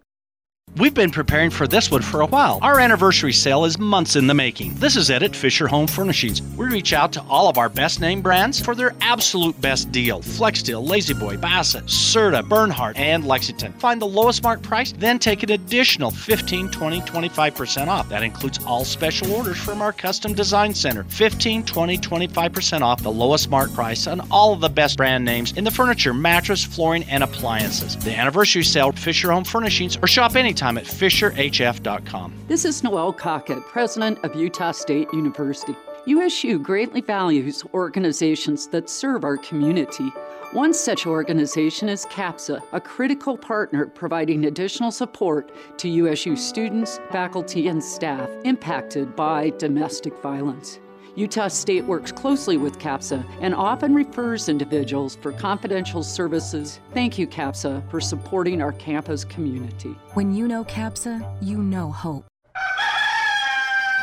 We've 0.76 0.94
been 0.94 1.12
preparing 1.12 1.52
for 1.52 1.68
this 1.68 1.92
one 1.92 2.02
for 2.02 2.22
a 2.22 2.26
while. 2.26 2.58
Our 2.64 2.80
anniversary 2.80 3.32
sale 3.32 3.64
is 3.64 3.78
months 3.78 4.16
in 4.16 4.26
the 4.26 4.34
making. 4.34 4.74
This 4.74 4.96
is 4.96 5.12
it 5.12 5.22
at 5.22 5.36
Fisher 5.36 5.68
Home 5.68 5.86
Furnishings. 5.86 6.42
We 6.58 6.66
reach 6.66 6.94
out 6.94 7.14
to 7.14 7.22
all 7.30 7.48
of 7.48 7.60
our 7.60 7.70
best 7.70 8.02
name 8.02 8.24
brands 8.24 8.60
for 8.60 8.74
their 8.74 8.96
absolute 9.00 9.60
best 9.62 9.92
deal. 9.92 10.22
Flexsteel, 10.22 10.84
La-Z-Boy, 10.84 11.38
Bassett, 11.38 11.86
Serta, 11.86 12.48
Bernhardt, 12.50 12.98
and 12.98 13.24
Lexington. 13.24 13.72
Find 13.74 14.02
the 14.02 14.08
lowest 14.08 14.42
mark 14.42 14.64
price, 14.64 14.94
then 14.94 15.20
take 15.20 15.44
an 15.44 15.52
additional 15.52 16.10
15, 16.10 16.72
20, 16.72 17.02
25% 17.02 17.88
off. 17.88 18.10
That 18.10 18.24
includes 18.24 18.58
all 18.66 18.84
special 18.84 19.32
orders 19.32 19.62
from 19.62 19.80
our 19.80 19.94
custom 19.94 20.34
design 20.34 20.74
center. 20.74 21.04
15, 21.04 21.66
20, 21.66 21.98
25% 22.00 22.82
off 22.82 23.04
the 23.04 23.12
lowest 23.12 23.48
mark 23.48 23.72
price 23.76 24.08
on 24.08 24.22
all 24.32 24.54
of 24.54 24.60
the 24.60 24.70
best 24.70 24.98
brand 24.98 25.24
names 25.24 25.56
in 25.56 25.66
the 25.66 25.72
furniture, 25.72 26.16
mattress, 26.16 26.64
flooring, 26.64 27.04
and 27.04 27.24
appliances. 27.24 27.96
The 27.98 28.18
anniversary 28.18 28.64
sale 28.64 28.88
at 28.88 28.98
Fisher 28.98 29.32
Home 29.32 29.44
Furnishings 29.44 29.98
or 30.02 30.08
shop 30.08 30.36
anytime 30.36 30.63
at 30.64 30.86
FisherHF.com. 30.86 32.34
This 32.48 32.64
is 32.64 32.84
Noelle 32.84 33.14
Cockett, 33.14 33.62
president 33.68 34.18
of 34.24 34.36
Utah 34.36 34.72
State 34.72 35.08
University. 35.14 35.76
USU 36.06 36.60
greatly 36.60 37.02
values 37.02 37.64
organizations 37.74 38.68
that 38.68 38.90
serve 38.90 39.24
our 39.24 39.38
community. 39.38 40.10
One 40.52 40.74
such 40.74 41.08
organization 41.08 41.90
is 41.90 42.06
CAPSA, 42.06 42.62
a 42.74 42.80
critical 42.80 43.38
partner 43.38 43.88
providing 43.88 44.46
additional 44.46 44.92
support 44.92 45.52
to 45.80 45.90
USU 45.90 46.36
students, 46.36 47.00
faculty, 47.10 47.68
and 47.68 47.84
staff 47.84 48.30
impacted 48.44 49.16
by 49.16 49.50
domestic 49.58 50.16
violence. 50.22 50.80
Utah 51.16 51.48
State 51.48 51.86
works 51.86 52.12
closely 52.12 52.58
with 52.58 52.80
CAPSA 52.80 53.24
and 53.40 53.54
often 53.54 53.94
refers 53.94 54.50
individuals 54.50 55.16
for 55.16 55.32
confidential 55.32 56.02
services. 56.02 56.80
Thank 56.94 57.20
you, 57.20 57.28
CAPSA, 57.28 57.88
for 57.92 58.02
supporting 58.02 58.62
our 58.62 58.72
campus 58.74 59.24
community. 59.24 59.96
When 60.14 60.34
you 60.34 60.48
know 60.48 60.64
CAPSA, 60.64 61.38
you 61.42 61.60
know 61.60 61.92
hope. 61.92 62.26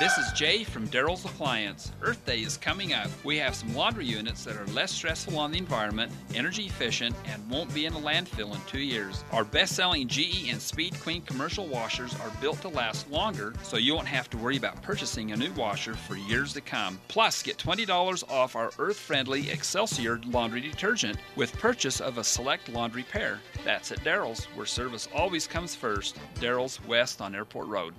This 0.00 0.16
is 0.16 0.32
Jay 0.32 0.64
from 0.64 0.88
Daryl's 0.88 1.26
Appliance. 1.26 1.92
Earth 2.00 2.24
Day 2.24 2.40
is 2.40 2.56
coming 2.56 2.94
up. 2.94 3.10
We 3.22 3.36
have 3.36 3.54
some 3.54 3.74
laundry 3.74 4.06
units 4.06 4.44
that 4.44 4.56
are 4.56 4.64
less 4.68 4.92
stressful 4.92 5.38
on 5.38 5.52
the 5.52 5.58
environment, 5.58 6.10
energy 6.34 6.64
efficient, 6.64 7.14
and 7.26 7.46
won't 7.50 7.74
be 7.74 7.84
in 7.84 7.92
a 7.92 7.98
landfill 7.98 8.54
in 8.54 8.60
two 8.66 8.80
years. 8.80 9.22
Our 9.30 9.44
best 9.44 9.76
selling 9.76 10.08
GE 10.08 10.48
and 10.48 10.58
Speed 10.58 10.98
Queen 11.02 11.20
commercial 11.20 11.66
washers 11.66 12.18
are 12.20 12.32
built 12.40 12.62
to 12.62 12.68
last 12.68 13.10
longer, 13.10 13.52
so 13.62 13.76
you 13.76 13.94
won't 13.94 14.08
have 14.08 14.30
to 14.30 14.38
worry 14.38 14.56
about 14.56 14.80
purchasing 14.80 15.32
a 15.32 15.36
new 15.36 15.52
washer 15.52 15.92
for 15.92 16.16
years 16.16 16.54
to 16.54 16.62
come. 16.62 16.98
Plus, 17.08 17.42
get 17.42 17.58
$20 17.58 18.24
off 18.30 18.56
our 18.56 18.70
earth 18.78 18.98
friendly 18.98 19.50
Excelsior 19.50 20.18
laundry 20.28 20.62
detergent 20.62 21.18
with 21.36 21.52
purchase 21.58 22.00
of 22.00 22.16
a 22.16 22.24
select 22.24 22.70
laundry 22.70 23.02
pair. 23.02 23.38
That's 23.66 23.92
at 23.92 24.00
Daryl's, 24.02 24.46
where 24.54 24.64
service 24.64 25.10
always 25.14 25.46
comes 25.46 25.74
first. 25.74 26.18
Daryl's 26.36 26.82
West 26.86 27.20
on 27.20 27.34
Airport 27.34 27.66
Road. 27.66 27.92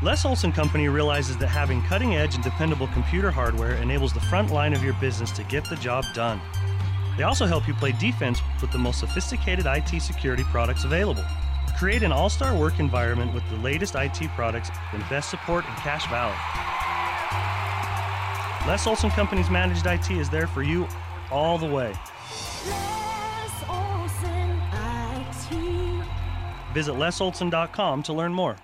Les 0.00 0.24
Olson 0.24 0.52
Company 0.52 0.88
realizes 0.88 1.36
that 1.38 1.48
having 1.48 1.82
cutting 1.82 2.14
edge 2.14 2.36
and 2.36 2.44
dependable 2.44 2.86
computer 2.88 3.32
hardware 3.32 3.74
enables 3.82 4.12
the 4.12 4.20
front 4.20 4.52
line 4.52 4.72
of 4.72 4.84
your 4.84 4.92
business 4.94 5.32
to 5.32 5.42
get 5.44 5.68
the 5.68 5.74
job 5.74 6.04
done. 6.14 6.40
They 7.16 7.24
also 7.24 7.46
help 7.46 7.66
you 7.66 7.74
play 7.74 7.90
defense 7.90 8.40
with 8.62 8.70
the 8.70 8.78
most 8.78 9.00
sophisticated 9.00 9.66
IT 9.66 10.00
security 10.00 10.44
products 10.44 10.84
available. 10.84 11.24
Create 11.76 12.04
an 12.04 12.12
all 12.12 12.30
star 12.30 12.56
work 12.56 12.78
environment 12.78 13.34
with 13.34 13.42
the 13.50 13.56
latest 13.56 13.96
IT 13.96 14.28
products 14.36 14.70
and 14.92 15.02
best 15.08 15.30
support 15.30 15.66
in 15.66 15.72
Cache 15.72 16.06
Valley. 16.06 16.36
Les 18.68 18.86
Olson 18.86 19.10
Company's 19.10 19.50
managed 19.50 19.84
IT 19.84 20.12
is 20.12 20.30
there 20.30 20.46
for 20.46 20.62
you 20.62 20.86
all 21.32 21.58
the 21.58 21.66
way. 21.66 21.92
Visit 26.72 26.92
lesolson.com 26.92 28.02
to 28.04 28.12
learn 28.12 28.32
more. 28.32 28.54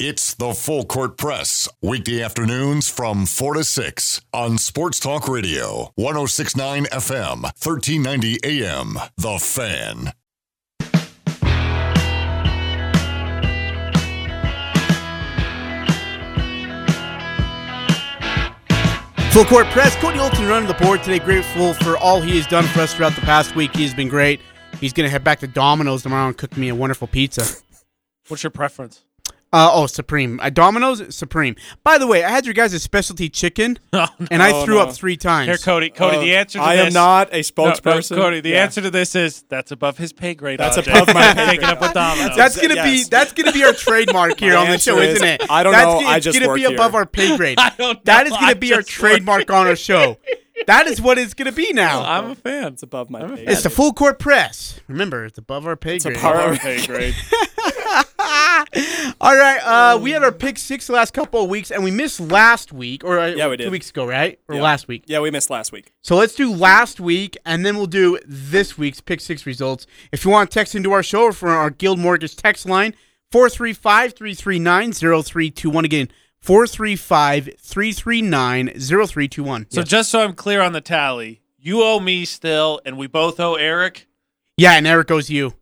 It's 0.00 0.34
the 0.34 0.54
Full 0.54 0.84
Court 0.84 1.16
Press, 1.16 1.68
weekday 1.82 2.22
afternoons 2.22 2.88
from 2.88 3.26
4 3.26 3.54
to 3.54 3.64
6 3.64 4.20
on 4.32 4.56
Sports 4.56 5.00
Talk 5.00 5.26
Radio, 5.26 5.90
1069 5.96 6.84
FM, 6.84 7.42
1390 7.42 8.38
AM. 8.44 8.96
The 9.16 9.40
Fan. 9.40 10.12
Full 19.32 19.44
court 19.46 19.66
press. 19.70 19.96
Cody 19.96 20.20
Olson 20.20 20.46
running 20.46 20.68
the 20.68 20.74
board 20.74 21.02
today. 21.02 21.18
Grateful 21.18 21.74
for 21.74 21.96
all 21.96 22.20
he 22.20 22.36
has 22.36 22.46
done 22.46 22.66
for 22.66 22.82
us 22.82 22.94
throughout 22.94 23.16
the 23.16 23.20
past 23.22 23.56
week. 23.56 23.74
He 23.74 23.82
has 23.82 23.94
been 23.94 24.08
great. 24.08 24.40
He's 24.78 24.92
going 24.92 25.08
to 25.08 25.10
head 25.10 25.24
back 25.24 25.40
to 25.40 25.48
Domino's 25.48 26.04
tomorrow 26.04 26.28
and 26.28 26.38
cook 26.38 26.56
me 26.56 26.68
a 26.68 26.74
wonderful 26.76 27.08
pizza. 27.08 27.44
What's 28.28 28.44
your 28.44 28.52
preference? 28.52 29.02
Uh, 29.50 29.70
oh, 29.72 29.86
Supreme. 29.86 30.38
Uh, 30.40 30.50
Domino's 30.50 31.14
Supreme. 31.16 31.56
By 31.82 31.96
the 31.96 32.06
way, 32.06 32.22
I 32.22 32.28
had 32.28 32.44
your 32.44 32.52
guys' 32.52 32.82
specialty 32.82 33.30
chicken, 33.30 33.78
and 33.92 34.42
I 34.42 34.52
Oh, 34.52 34.64
threw 34.66 34.74
no. 34.74 34.80
up 34.82 34.92
three 34.92 35.16
times. 35.16 35.46
Here, 35.48 35.56
Cody. 35.56 35.88
Cody, 35.88 36.18
the 36.18 36.36
answer 36.36 36.58
to 36.58 36.64
I 36.64 36.76
this. 36.76 36.86
am 36.88 36.92
not 36.92 37.28
a 37.28 37.36
No, 37.36 37.38
no, 37.38 37.42
spokesperson. 37.72 38.16
Cody, 38.16 38.40
the 38.40 38.50
Yeah. 38.50 38.62
answer 38.64 38.82
to 38.82 38.90
this 38.90 39.14
is 39.14 39.44
that's 39.48 39.70
above 39.70 39.96
his 39.96 40.12
pay 40.12 40.34
grade. 40.34 40.60
That's 40.60 40.76
RJ. 40.76 40.90
above 41.02 41.14
my 41.14 41.22
pay 41.34 41.46
Taking 41.46 41.60
grade. 41.60 41.70
up 41.70 41.80
with 41.80 41.92
Domino's. 41.94 42.36
That's 42.36 42.60
gonna 42.60 42.82
be 42.82 43.04
that's 43.04 43.32
gonna 43.32 43.52
be 43.52 43.64
our 43.64 43.72
trademark 43.74 44.38
here 44.38 44.54
on 44.56 44.68
the 44.68 44.78
show, 44.78 44.98
is, 44.98 45.14
isn't 45.14 45.26
it? 45.26 45.42
I 45.50 45.62
don't 45.62 45.72
that's 45.72 45.84
know, 45.86 45.92
Gonna, 45.94 46.06
I 46.08 46.16
it's 46.16 46.24
just 46.24 46.38
gonna 46.38 46.48
work 46.48 46.56
be 46.56 46.62
here. 46.66 46.74
above 46.74 46.94
our 46.94 47.06
pay 47.06 47.34
grade. 47.36 47.58
I 47.58 47.72
don't 47.78 48.04
That 48.04 48.24
know, 48.26 48.32
is 48.34 48.38
gonna 48.38 48.46
I 48.48 48.54
be 48.54 48.74
our 48.74 48.82
trademark 48.82 49.50
on 49.50 49.66
our 49.66 49.76
show. 49.76 50.18
That 50.66 50.88
is 50.88 51.00
what 51.00 51.16
it's 51.18 51.32
gonna 51.34 51.52
be 51.52 51.72
now. 51.72 52.02
I'm 52.04 52.32
a 52.32 52.34
fan. 52.34 52.74
It's 52.74 52.82
above 52.82 53.08
my 53.08 53.22
pay 53.22 53.44
It's 53.46 53.62
the 53.62 53.70
full 53.70 53.94
court 53.94 54.18
press. 54.18 54.78
Remember, 54.88 55.24
it's 55.24 55.38
above 55.38 55.66
our 55.66 55.76
pay 55.76 55.98
grade. 55.98 56.14
It's 56.16 56.20
above 56.22 56.36
our 56.36 56.56
pay 56.56 56.84
grade. 56.86 57.14
All 59.20 59.36
right, 59.36 59.58
uh, 59.64 59.98
we 60.00 60.10
had 60.10 60.22
our 60.22 60.32
pick 60.32 60.58
six 60.58 60.86
the 60.86 60.92
last 60.92 61.12
couple 61.14 61.42
of 61.42 61.48
weeks, 61.50 61.70
and 61.70 61.82
we 61.82 61.90
missed 61.90 62.20
last 62.20 62.72
week, 62.72 63.02
or 63.04 63.18
uh, 63.18 63.26
Yeah, 63.28 63.48
we 63.48 63.56
did. 63.56 63.64
two 63.64 63.70
weeks 63.70 63.90
ago, 63.90 64.06
right? 64.06 64.38
Or 64.48 64.56
Yeah. 64.56 64.62
last 64.62 64.88
week. 64.88 65.04
Yeah, 65.06 65.20
we 65.20 65.30
missed 65.30 65.50
last 65.50 65.72
week. 65.72 65.92
So 66.02 66.16
let's 66.16 66.34
do 66.34 66.52
last 66.52 67.00
week, 67.00 67.36
and 67.46 67.64
then 67.64 67.76
we'll 67.76 67.86
do 67.86 68.18
this 68.26 68.76
week's 68.76 69.00
pick 69.00 69.20
six 69.20 69.46
results. 69.46 69.86
If 70.12 70.24
you 70.24 70.30
want 70.30 70.50
to 70.50 70.54
text 70.54 70.74
into 70.74 70.92
our 70.92 71.02
show 71.02 71.22
or 71.24 71.32
for 71.32 71.48
our 71.50 71.70
Guild 71.70 71.98
Mortgage 71.98 72.36
text 72.36 72.66
line, 72.66 72.94
435 73.32 74.14
339 74.14 74.92
0321. 74.92 75.84
Again, 75.84 76.08
435 76.40 77.50
339 77.60 78.68
0321. 78.78 79.66
So 79.70 79.82
just 79.82 80.10
so 80.10 80.20
I'm 80.20 80.34
clear 80.34 80.60
on 80.60 80.72
the 80.72 80.80
tally, 80.80 81.40
you 81.58 81.82
owe 81.82 82.00
me 82.00 82.24
still, 82.24 82.80
and 82.84 82.96
we 82.98 83.06
both 83.06 83.40
owe 83.40 83.54
Eric. 83.54 84.06
Yeah, 84.56 84.72
and 84.72 84.86
Eric 84.86 85.10
owes 85.10 85.30
you. 85.30 85.54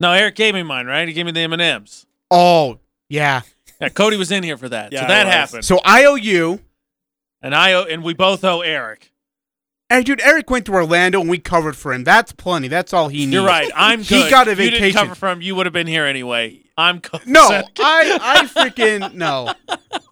No, 0.00 0.12
Eric 0.12 0.34
gave 0.34 0.54
me 0.54 0.62
mine, 0.62 0.86
right? 0.86 1.06
He 1.08 1.14
gave 1.14 1.26
me 1.26 1.32
the 1.32 1.40
M 1.40 1.52
and 1.52 1.62
M's. 1.62 2.06
Oh, 2.30 2.78
yeah. 3.08 3.42
Yeah, 3.80 3.88
Cody 3.90 4.16
was 4.16 4.30
in 4.30 4.42
here 4.42 4.56
for 4.56 4.68
that, 4.68 4.92
Yeah, 4.92 5.02
so 5.02 5.06
that 5.08 5.24
was. 5.26 5.34
happened. 5.34 5.64
So 5.64 5.80
I 5.84 6.04
owe 6.04 6.14
you. 6.14 6.60
and 7.42 7.54
I 7.54 7.72
owe, 7.74 7.84
and 7.84 8.02
we 8.02 8.14
both 8.14 8.42
owe 8.44 8.60
Eric. 8.62 9.12
Hey, 9.88 10.02
dude, 10.02 10.20
Eric 10.20 10.50
went 10.50 10.66
to 10.66 10.72
Orlando 10.72 11.20
and 11.20 11.30
we 11.30 11.38
covered 11.38 11.76
for 11.76 11.92
him. 11.92 12.02
That's 12.02 12.32
plenty. 12.32 12.66
That's 12.68 12.92
all 12.92 13.08
he 13.08 13.20
needs. 13.20 13.32
You're 13.34 13.46
right. 13.46 13.70
I'm 13.76 13.98
good. 14.00 14.24
He 14.24 14.30
got 14.30 14.48
a 14.48 14.50
You 14.50 14.56
didn't 14.56 14.72
vacation. 14.80 14.98
cover 15.00 15.14
for 15.14 15.28
him. 15.28 15.40
You 15.42 15.54
would 15.54 15.66
have 15.66 15.72
been 15.72 15.86
here 15.86 16.04
anyway. 16.06 16.60
I'm 16.78 17.00
co- 17.00 17.20
No, 17.26 17.40
I, 17.78 18.18
I 18.20 18.46
freaking 18.46 19.14
no. 19.14 19.52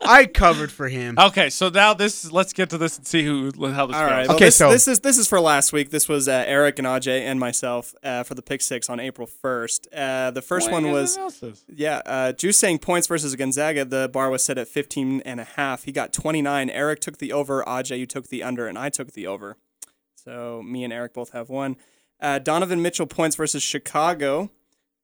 I 0.01 0.24
covered 0.27 0.73
for 0.73 0.89
him. 0.89 1.19
Okay, 1.19 1.51
so 1.51 1.69
now 1.69 1.93
this. 1.95 2.31
Let's 2.32 2.53
get 2.53 2.70
to 2.70 2.78
this 2.78 2.97
and 2.97 3.07
see 3.07 3.23
who 3.24 3.51
how 3.70 3.86
this 3.86 3.97
All 3.97 4.03
goes. 4.03 4.11
right. 4.11 4.27
Well, 4.28 4.36
Okay, 4.36 4.47
this, 4.47 4.57
so- 4.57 4.70
this 4.70 4.89
is 4.89 5.01
this 5.01 5.19
is 5.19 5.28
for 5.28 5.41
last 5.41 5.73
week. 5.73 5.91
This 5.91 6.09
was 6.09 6.27
uh, 6.28 6.45
Eric 6.47 6.78
and 6.78 6.86
Aj 6.89 7.07
and 7.07 7.39
myself 7.39 7.95
uh, 8.03 8.23
for 8.23 8.35
the 8.35 8.43
pick 8.43 8.62
six 8.62 8.89
on 8.89 8.99
April 9.01 9.27
first. 9.27 9.89
Uh, 9.95 10.31
the 10.31 10.41
first 10.43 10.69
Why 10.69 10.81
one 10.81 10.91
was 10.91 11.16
guys 11.16 11.65
yeah. 11.69 12.01
Uh, 12.07 12.32
Juzang 12.32 12.81
points 12.81 13.07
versus 13.09 13.35
Gonzaga. 13.36 13.85
The 13.85 14.09
bar 14.12 14.31
was 14.31 14.43
set 14.45 14.57
at 14.57 14.69
15 14.69 15.20
and 15.27 15.41
a 15.41 15.45
half. 15.45 15.85
He 15.85 15.93
got 15.93 16.12
29. 16.12 16.70
Eric 16.70 17.01
took 17.01 17.19
the 17.19 17.32
over. 17.32 17.62
Aj, 17.65 17.99
you 17.99 18.07
took 18.07 18.28
the 18.28 18.43
under, 18.43 18.66
and 18.66 18.78
I 18.78 18.89
took 18.89 19.12
the 19.12 19.27
over. 19.27 19.57
So 20.15 20.62
me 20.62 20.85
and 20.85 20.93
Eric 20.93 21.12
both 21.12 21.32
have 21.32 21.51
one. 21.51 21.77
Uh, 22.20 22.39
Donovan 22.39 22.81
Mitchell 22.81 23.07
points 23.07 23.36
versus 23.36 23.62
Chicago. 23.62 24.51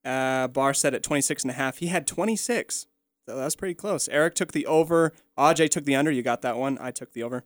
Uh, 0.05 0.49
bar 0.49 0.73
set 0.73 0.95
at 0.95 1.03
26 1.03 1.43
and 1.43 1.51
a 1.51 1.55
half. 1.55 1.79
He 1.79 1.89
had 1.89 2.07
26. 2.07 2.87
So 3.27 3.37
that 3.37 3.45
was 3.45 3.55
pretty 3.55 3.75
close. 3.75 4.09
Eric 4.09 4.35
took 4.35 4.53
the 4.53 4.67
over. 4.67 5.13
Aj 5.39 5.69
took 5.71 5.85
the 5.85 5.95
under. 5.95 6.11
You 6.11 6.23
got 6.23 6.43
that 6.43 6.57
one. 6.57 6.79
I 6.81 6.91
took 6.91 7.13
the 7.13 7.23
over. 7.23 7.45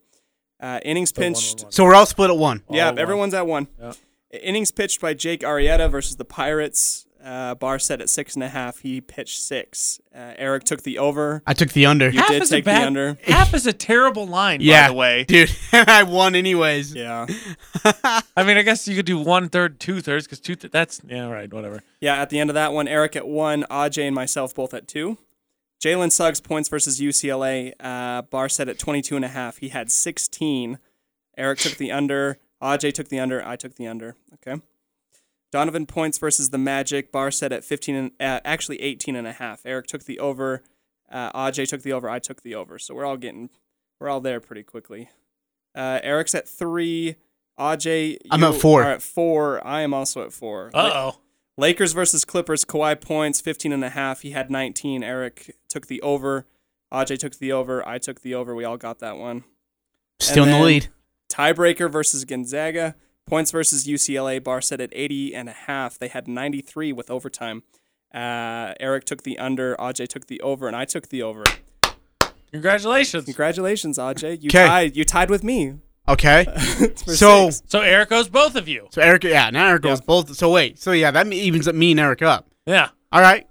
Uh, 0.61 0.79
innings 0.85 1.11
pitched. 1.13 1.73
So 1.73 1.85
we're 1.85 1.95
all 1.95 2.07
split 2.07 2.31
at 2.31 2.37
one. 2.37 2.63
Yeah, 2.71 2.87
All 2.87 2.93
one. 2.93 2.99
everyone's 2.99 3.35
at 3.35 3.47
one. 3.47 3.69
Yeah. 3.79 3.93
Innings 4.31 4.71
pitched 4.71 5.01
by 5.01 5.15
Jake 5.15 5.41
Arrieta 5.41 5.91
versus 5.91 6.17
the 6.17 6.25
Pirates. 6.25 7.04
Uh, 7.25 7.55
bar 7.55 7.79
set 7.79 8.03
at 8.03 8.11
six 8.11 8.35
and 8.35 8.45
a 8.45 8.49
half. 8.49 8.81
He 8.81 9.01
pitched 9.01 9.41
six. 9.41 9.99
Uh, 10.15 10.35
Eric 10.37 10.65
took 10.65 10.83
the 10.83 10.99
over. 10.99 11.43
I 11.47 11.55
took 11.55 11.71
the 11.71 11.87
under. 11.87 12.11
You 12.11 12.19
Half 12.19 12.29
did 12.29 12.43
is 12.43 12.53
a 12.53 12.57
take 12.57 12.65
bad- 12.67 12.83
the 12.83 12.87
under. 12.87 13.19
Half 13.25 13.55
is 13.55 13.67
a 13.67 13.73
terrible 13.73 14.27
line, 14.27 14.61
yeah, 14.61 14.89
by 14.89 14.89
the 14.89 14.95
way. 14.95 15.25
dude. 15.25 15.51
I 15.73 16.03
won 16.03 16.35
anyways. 16.35 16.95
Yeah. 16.95 17.27
I 17.85 18.45
mean, 18.45 18.59
I 18.59 18.63
guess 18.63 18.87
you 18.87 18.95
could 18.95 19.07
do 19.07 19.19
one 19.19 19.49
third, 19.49 19.81
two 19.81 20.01
thirds, 20.03 20.27
because 20.27 20.39
two. 20.41 20.55
Th- 20.55 20.71
that's 20.71 21.01
yeah, 21.07 21.29
right, 21.31 21.51
whatever. 21.53 21.83
Yeah, 22.01 22.21
at 22.21 22.29
the 22.29 22.39
end 22.39 22.51
of 22.51 22.55
that 22.55 22.73
one, 22.75 22.87
Eric 22.89 23.17
at 23.17 23.27
one, 23.27 23.65
Aj 23.71 23.97
and 24.07 24.15
myself 24.15 24.55
both 24.55 24.75
at 24.75 24.87
two. 24.87 25.17
Jalen 25.83 26.13
Suggs 26.13 26.41
points 26.41 26.69
versus 26.69 27.01
UCLA. 27.01 27.73
Uh, 27.81 28.23
bar 28.23 28.49
set 28.49 28.69
at 28.69 28.79
22 28.79 29.17
and 29.17 29.25
a 29.25 29.29
half. 29.29 29.59
He 29.59 29.71
had 29.71 29.91
16. 29.91 30.79
Eric 31.39 31.59
took 31.59 31.75
the 31.79 31.91
under. 31.91 32.39
Aj 32.63 32.93
took 32.93 33.09
the 33.09 33.19
under. 33.19 33.47
I 33.47 33.57
took 33.57 33.75
the 33.77 33.87
under. 33.87 34.15
Okay. 34.35 34.63
Donovan 35.55 35.87
points 35.87 36.19
versus 36.19 36.51
the 36.51 36.59
Magic. 36.59 37.13
Bar 37.13 37.31
set 37.31 37.53
at 37.53 37.63
15 37.63 37.95
and 37.95 38.11
uh, 38.19 38.41
actually 38.45 38.83
18 38.83 39.15
and 39.15 39.25
a 39.25 39.33
half. 39.33 39.61
Eric 39.65 39.87
took 39.87 40.03
the 40.03 40.19
over. 40.19 40.65
Uh, 41.09 41.31
Aj 41.31 41.69
took 41.69 41.83
the 41.83 41.93
over. 41.93 42.11
I 42.11 42.19
took 42.19 42.43
the 42.43 42.57
over. 42.57 42.77
So 42.77 42.93
we're 42.93 43.05
all 43.05 43.17
getting, 43.17 43.51
we're 44.01 44.09
all 44.09 44.21
there 44.21 44.41
pretty 44.41 44.65
quickly. 44.65 45.11
Uh, 45.73 46.01
Eric's 46.03 46.35
at 46.35 46.49
three. 46.49 47.15
Aj, 47.57 48.19
I'm 48.33 48.43
at 48.43 48.57
four. 48.57 48.83
Are 48.83 48.91
at 48.91 49.01
four. 49.01 49.65
I 49.65 49.83
am 49.83 49.95
also 49.95 50.25
at 50.25 50.33
four. 50.33 50.73
Uh 50.75 50.91
oh. 50.93 51.21
Lakers 51.57 51.93
versus 51.93 52.25
Clippers. 52.25 52.65
Kawhi 52.65 53.01
points, 53.01 53.41
15 53.41 53.73
and 53.73 53.85
a 53.85 53.91
half. 53.91 54.23
He 54.23 54.33
had 54.33 54.51
19. 54.51 55.05
Eric 55.05 55.55
took 55.69 55.87
the 55.87 56.03
over. 56.03 56.49
Aj 56.93 57.17
took 57.17 57.39
the 57.39 57.53
over. 57.53 57.87
I 57.87 57.99
took 57.99 58.23
the 58.23 58.35
over. 58.35 58.57
We 58.57 58.65
all 58.65 58.77
got 58.77 58.99
that 58.99 59.19
one. 59.19 59.45
Still 60.19 60.47
in 60.47 60.51
the 60.51 60.59
lead. 60.59 60.89
Tiebreaker 61.29 61.89
versus 61.89 62.25
Gonzaga. 62.25 62.97
Points 63.27 63.51
versus 63.51 63.87
UCLA. 63.87 64.43
Bar 64.43 64.61
set 64.61 64.81
at 64.81 64.91
80 64.93 65.35
and 65.35 65.49
a 65.49 65.53
half. 65.53 65.99
They 65.99 66.09
had 66.09 66.29
93 66.29 66.93
with 66.93 67.11
overtime. 67.11 67.63
Uh, 68.15 68.75
Eric 68.79 69.05
took 69.07 69.23
the 69.23 69.39
under. 69.39 69.75
Aj 69.77 70.07
took 70.09 70.27
the 70.27 70.41
over, 70.41 70.67
and 70.69 70.77
I 70.77 70.85
took 70.85 71.09
the 71.09 71.23
over. 71.23 71.45
Congratulations. 72.53 73.25
Congratulations, 73.25 73.99
Aj. 73.99 74.43
You 74.43 74.51
'Kay. 74.51 74.67
tied. 74.67 74.97
You 74.97 75.05
tied 75.05 75.31
with 75.31 75.43
me. 75.43 75.75
Okay. 76.09 76.45
For 77.05 77.17
so 77.17 77.51
six. 77.51 77.63
So 77.71 77.81
Eric 77.81 78.13
owes 78.13 78.29
both 78.29 78.57
of 78.57 78.69
you. 78.69 78.89
so 78.93 79.01
Eric, 79.01 79.25
yeah, 79.25 79.49
now 79.51 79.69
Eric 79.69 79.83
goes 79.83 80.01
both. 80.01 80.37
So 80.37 80.51
wait, 80.53 80.79
so 80.79 80.93
yeah, 80.93 81.11
that 81.11 81.27
evens 81.33 81.67
up 81.67 81.75
me 81.75 81.93
and 81.93 82.01
Eric 82.01 82.23
up. 82.23 82.47
Yeah. 82.67 82.91
All 83.11 83.23
right. 83.23 83.47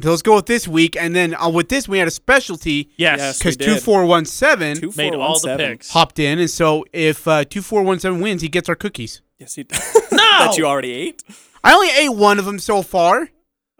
So 0.00 0.10
let's 0.10 0.22
go 0.22 0.36
with 0.36 0.46
this 0.46 0.68
week, 0.68 0.96
and 0.96 1.12
then 1.16 1.34
uh, 1.34 1.48
with 1.48 1.68
this 1.70 1.88
we 1.88 1.98
had 1.98 2.06
a 2.06 2.10
specialty 2.12 2.88
Yes. 2.96 3.18
Yes. 3.18 3.38
because 3.38 3.58
we 3.58 3.64
two 3.66 3.74
did. 3.74 3.82
four 3.82 4.04
one 4.06 4.24
seven 4.26 4.76
Two, 4.76 4.92
Made 4.96 5.12
four, 5.12 5.20
all 5.20 5.40
one, 5.42 5.42
the 5.42 5.56
picks. 5.56 5.90
hopped 5.90 6.20
in, 6.20 6.38
and 6.38 6.48
so 6.48 6.84
if 6.92 7.26
uh, 7.26 7.42
two 7.44 7.60
four 7.62 7.82
one 7.82 7.98
seven 7.98 8.20
wins, 8.20 8.40
he 8.42 8.48
gets 8.48 8.68
our 8.68 8.76
cookies. 8.76 9.22
Yes, 9.40 9.58
you 9.58 9.64
No. 10.12 10.18
that 10.18 10.54
you 10.56 10.64
already 10.66 10.92
ate. 10.92 11.24
I 11.64 11.74
only 11.74 11.90
ate 11.90 12.10
one 12.10 12.38
of 12.38 12.44
them 12.44 12.60
so 12.60 12.82
far. 12.82 13.30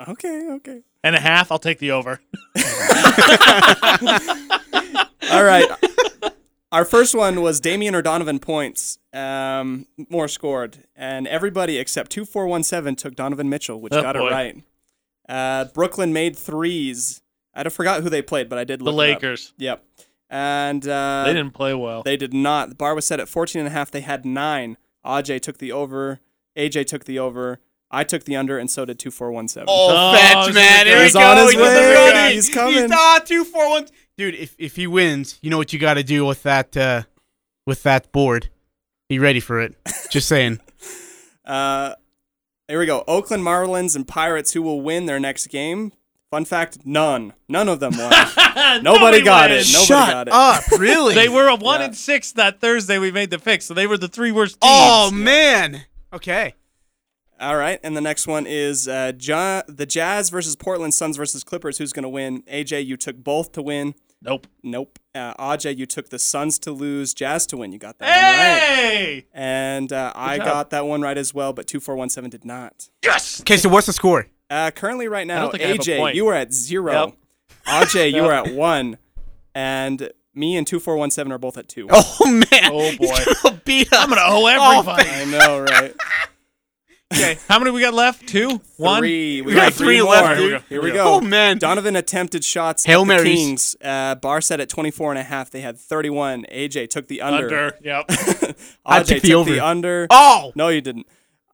Okay, 0.09 0.49
okay. 0.55 0.82
And 1.05 1.15
a 1.15 1.20
half. 1.20 1.53
I'll 1.53 1.61
take 1.61 1.78
the 1.78 1.93
over. 1.93 2.20
All 5.31 5.45
right. 5.45 5.69
Our 6.73 6.85
first 6.85 7.15
one 7.15 7.43
was 7.43 7.61
Damian 7.61 7.95
or 7.95 8.03
Donovan 8.03 8.40
points. 8.40 8.99
Um, 9.12 9.86
more 10.11 10.27
scored, 10.28 10.85
and 10.97 11.28
everybody 11.28 11.78
except 11.78 12.11
two 12.11 12.24
four 12.24 12.49
one 12.49 12.65
seven 12.65 12.97
took 12.97 13.15
Donovan 13.15 13.49
Mitchell, 13.49 13.81
which 13.81 13.93
Oh, 13.93 14.03
got 14.03 14.16
boy. 14.16 14.27
it 14.27 14.31
right. 14.32 14.62
Uh, 15.28 15.66
Brooklyn 15.66 16.12
made 16.12 16.36
threes. 16.36 17.20
I 17.55 17.68
forgot 17.68 18.02
who 18.02 18.09
they 18.10 18.22
played, 18.22 18.48
but 18.48 18.59
I 18.59 18.64
did 18.64 18.80
The 18.80 18.84
look. 18.84 19.06
it 19.09 19.10
up. 19.12 19.22
Lakers. 19.22 19.52
Yep. 19.59 19.84
And 20.30 20.86
uh, 20.86 21.24
they 21.26 21.32
didn't 21.34 21.55
play 21.55 21.74
well. 21.74 22.02
They 22.02 22.16
did 22.16 22.32
not. 22.34 22.68
The 22.68 22.74
bar 22.74 22.94
was 22.94 23.06
set 23.06 23.18
at 23.20 23.28
14 23.28 23.60
and 23.60 23.66
a 23.68 23.70
half. 23.70 23.90
They 23.90 24.00
had 24.02 24.24
nine. 24.24 24.76
Aj 25.05 25.40
took 25.40 25.59
the 25.59 25.72
over. 25.72 26.20
AJ 26.56 26.86
took 26.86 27.05
the 27.05 27.18
over. 27.18 27.60
I 27.90 28.05
took 28.05 28.24
the 28.24 28.36
under, 28.36 28.59
and 28.59 28.70
so 28.70 28.84
did 28.84 28.98
two 28.98 29.10
four 29.10 29.32
one 29.32 29.48
seven. 29.48 29.68
Oh, 29.70 30.12
Oh, 30.12 30.44
fetch, 30.44 30.55
man! 30.55 30.86
Here 30.86 31.02
He's 31.05 31.14
we 31.14 31.22
on 31.22 31.36
go. 31.36 31.42
his 31.44 31.52
He's 31.52 31.60
way. 31.62 32.30
He's 32.34 32.50
coming. 32.50 32.74
He's 32.74 32.90
not 32.90 33.24
two 33.26 33.44
four 33.44 33.70
one. 33.70 33.86
Dude, 34.18 34.34
if 34.34 34.55
if 34.59 34.76
he 34.76 34.86
wins, 34.86 35.38
you 35.40 35.48
know 35.48 35.56
what 35.56 35.72
you 35.72 35.78
got 35.78 35.94
to 35.94 36.02
do 36.02 36.26
with 36.26 36.42
that 36.42 36.76
uh, 36.76 37.05
with 37.66 37.82
that 37.84 38.12
board. 38.12 38.50
Be 39.09 39.18
ready 39.18 39.40
for 39.40 39.60
it. 39.60 39.74
Just 40.10 40.28
saying. 40.28 40.60
Uh, 41.44 41.94
Here 42.69 42.78
we 42.78 42.86
go. 42.86 43.03
Oakland 43.09 43.43
Marlins 43.43 43.97
and 43.97 44.07
Pirates. 44.07 44.53
Who 44.53 44.62
will 44.62 44.81
win 44.81 45.07
their 45.07 45.19
next 45.19 45.47
game? 45.49 45.93
Fun 46.31 46.45
fact: 46.45 46.78
none. 46.85 47.32
None 47.49 47.69
of 47.69 47.81
them 47.81 47.97
won. 47.97 48.11
Nobody, 48.36 48.82
Nobody 48.82 49.23
got 49.23 49.51
wins. 49.51 49.70
it. 49.70 49.73
Nobody 49.73 49.86
Shut 49.86 50.09
got 50.11 50.28
it. 50.28 50.35
up, 50.35 50.78
really? 50.78 51.15
They 51.15 51.28
were 51.31 51.49
a 51.49 51.55
one 51.57 51.81
Yeah. 51.81 51.86
and 51.86 51.97
six 51.97 52.32
that 52.32 52.61
Thursday. 52.61 52.99
We 52.99 53.11
made 53.11 53.31
the 53.31 53.39
fix, 53.39 53.65
so 53.65 53.73
they 53.74 53.86
were 53.86 53.97
the 53.97 54.09
three 54.09 54.32
worst 54.32 54.61
teams. 54.61 54.65
oh 54.65 55.11
man. 55.11 55.86
Okay. 56.12 56.55
All 57.40 57.57
right, 57.57 57.78
and 57.85 57.97
the 57.97 58.01
next 58.01 58.27
one 58.27 58.47
is 58.49 58.89
uh, 58.89 59.12
ja- 59.19 59.62
the 59.69 59.86
Jazz 59.86 60.28
versus 60.28 60.57
Portland 60.57 60.93
Suns 60.93 61.16
versus 61.16 61.45
Clippers. 61.45 61.78
Who's 61.78 61.93
going 61.93 62.03
to 62.03 62.09
win? 62.09 62.43
AJ, 62.43 62.85
you 62.85 62.97
took 62.97 63.16
both 63.23 63.53
to 63.53 63.62
win. 63.62 63.95
Nope. 64.20 64.47
Nope. 64.62 64.99
Uh, 65.15 65.35
Ajay, 65.35 65.77
you 65.77 65.86
took 65.86 66.09
the 66.11 66.19
Suns 66.19 66.59
to 66.61 66.73
lose, 66.73 67.15
Jazz 67.15 67.47
to 67.49 67.57
win. 67.57 67.73
You 67.73 67.78
got 67.78 67.99
that 67.99 68.07
one 68.07 68.39
right. 68.39 68.59
Hey! 68.89 69.27
And 69.32 69.93
uh, 69.93 70.12
I 70.15 70.39
job. 70.39 70.47
got 70.47 70.70
that 70.70 70.86
one 70.86 71.01
right 71.03 71.16
as 71.16 71.32
well, 71.32 71.53
but 71.53 71.66
2417 71.66 72.31
did 72.31 72.45
not. 72.45 72.89
Yes. 73.03 73.40
Okay, 73.43 73.57
so 73.57 73.69
what's 73.69 73.86
the 73.86 73.93
score? 73.93 74.27
Uh, 74.51 74.70
currently, 74.70 75.09
right 75.09 75.27
now, 75.27 75.43
don't 75.43 75.53
think 75.53 75.65
I 75.65 75.66
have 75.69 75.77
a 75.77 75.81
AJ, 75.81 76.15
you 76.15 76.24
were 76.24 76.35
at 76.35 76.53
zero. 76.53 76.93
Yep. 77.07 77.15
Ajay, 77.66 78.12
you 78.15 78.23
were 78.23 78.32
at 78.32 78.53
one. 78.55 78.99
And 79.55 80.11
me 80.35 80.57
and 80.57 80.66
2417 80.66 81.32
are 81.32 81.39
both 81.39 81.59
at 81.59 81.69
two. 81.69 81.86
Oh 81.90 82.16
man. 82.27 82.70
Oh, 82.73 82.97
boy. 82.97 83.07
He's 83.24 83.43
gonna 83.43 83.61
beat 83.65 83.93
us. 83.93 83.99
I'm 83.99 84.09
gonna 84.09 84.20
owe 84.24 84.45
Oh, 84.45 84.81
everybody. 84.81 85.09
I 85.09 85.24
know, 85.24 85.61
right? 85.61 85.95
okay. 87.12 87.39
How 87.48 87.59
many 87.59 87.70
we 87.70 87.80
got 87.80 87.94
left? 87.94 88.26
Two. 88.28 88.60
One. 88.76 89.01
Three. 89.01 89.40
We, 89.43 89.48
We 89.48 89.55
got 89.55 89.70
got 89.70 89.74
three 89.74 90.01
more. 90.02 90.12
left, 90.12 90.39
dude. 90.39 90.62
Here 90.68 90.82
we 90.82 90.93
go. 90.93 91.14
Oh 91.14 91.20
man. 91.20 91.59
Donovan 91.59 91.97
attempted 91.97 92.44
shots 92.44 92.85
Hail 92.85 93.01
at 93.02 93.05
the 93.05 93.14
Marys. 93.14 93.24
Kings. 93.24 93.76
Uh, 93.82 94.14
Bar 94.16 94.40
set 94.40 94.60
at 94.60 94.68
24 94.68 95.12
and 95.12 95.18
a 95.18 95.22
half. 95.22 95.51
They 95.51 95.60
had 95.60 95.78
31. 95.78 96.44
AJ 96.52 96.90
took 96.90 97.09
the 97.09 97.20
under. 97.22 97.44
Under. 97.47 97.78
Yep. 97.82 98.05
I 98.86 99.01
AJ 99.01 99.06
took 99.06 99.22
the 99.22 99.28
took 99.28 99.30
over. 99.36 99.51
the 99.51 99.60
under. 99.60 100.06
Oh. 100.10 100.52
No, 100.55 100.68
you 100.68 100.80
didn't. 100.80 101.06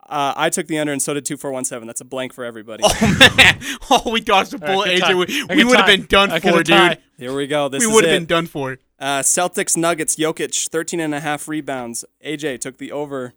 Uh, 0.06 0.34
I 0.36 0.50
took 0.50 0.66
the 0.66 0.78
under, 0.78 0.92
and 0.92 1.00
so 1.00 1.14
did 1.14 1.24
2417. 1.24 1.86
That's 1.86 2.02
a 2.02 2.04
blank 2.04 2.34
for 2.34 2.44
everybody. 2.44 2.82
Oh 2.84 3.32
man. 3.38 3.58
Oh, 3.90 4.10
we 4.12 4.20
dodged 4.20 4.52
a 4.52 4.58
bullet, 4.58 4.86
good 4.86 5.02
AJ. 5.02 5.48
We, 5.48 5.56
we 5.56 5.64
would 5.64 5.78
have 5.78 5.86
been 5.86 6.04
done 6.04 6.30
I 6.30 6.40
for, 6.40 6.48
have 6.48 6.64
tie. 6.64 6.88
dude. 6.94 7.02
Here 7.16 7.34
we 7.34 7.46
go. 7.46 7.70
This 7.70 7.86
we 7.86 7.92
would 7.92 8.04
have 8.04 8.12
been 8.12 8.26
done 8.26 8.46
for. 8.46 8.76
Uh, 8.98 9.20
Celtics 9.20 9.76
Nuggets 9.78 10.16
Jokic 10.16 10.68
13 10.68 11.00
and 11.00 11.14
a 11.14 11.20
half 11.20 11.48
rebounds. 11.48 12.04
AJ 12.24 12.60
took 12.60 12.76
the 12.76 12.92
over. 12.92 13.32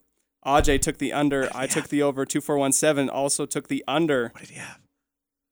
AJ 0.48 0.82
took 0.82 0.98
the 0.98 1.12
under. 1.14 1.50
I 1.54 1.68
took 1.68 1.90
the 1.90 2.02
over. 2.02 2.26
2417 2.26 3.10
also 3.10 3.46
took 3.46 3.68
the 3.68 3.84
under. 3.88 4.30
What 4.30 4.42
did 4.42 4.50
he 4.52 4.56
have? 4.56 4.80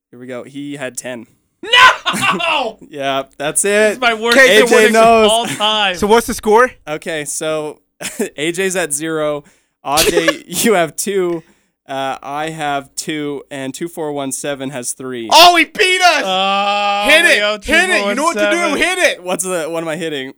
Here 0.10 0.20
we 0.20 0.26
go. 0.28 0.44
He 0.44 0.78
had 0.78 0.98
10. 0.98 1.28
No. 1.62 2.78
Yeah, 2.90 3.24
that's 3.38 3.66
it. 3.66 3.70
This 3.70 3.90
it. 3.90 3.94
is 3.94 4.00
my 4.00 4.14
worst 4.14 4.38
Okay, 4.38 4.66
so 4.66 4.76
AJ 4.78 4.94
knows. 4.94 5.26
of 5.26 5.32
all 5.32 5.46
time. 5.48 5.96
So 5.96 6.08
what's 6.08 6.28
the 6.28 6.34
score? 6.34 6.72
Okay, 6.88 7.26
so 7.26 7.82
AJ's 8.02 8.76
at 8.78 8.94
zero. 8.94 9.44
AJ, 9.84 10.44
you 10.66 10.74
have 10.76 10.96
two. 10.96 11.44
Uh, 11.88 12.18
I 12.24 12.50
have 12.52 12.96
two, 12.96 13.44
and 13.52 13.74
2417 13.74 14.70
has 14.72 14.94
three. 14.94 15.30
Oh, 15.32 15.56
he 15.58 15.66
beat 15.66 16.02
us. 16.02 16.24
Oh, 16.26 17.10
hit 17.10 17.24
we 17.24 17.42
owe 17.44 17.56
it. 17.56 17.66
Hit 17.66 17.90
it. 17.90 18.06
You 18.08 18.16
know 18.16 18.24
what 18.24 18.38
to 18.38 18.50
do. 18.52 18.76
Hit 18.76 18.98
it. 18.98 19.24
What's 19.24 19.44
the, 19.44 19.68
what 19.70 19.84
am 19.84 19.88
I 19.90 19.96
hitting? 19.98 20.34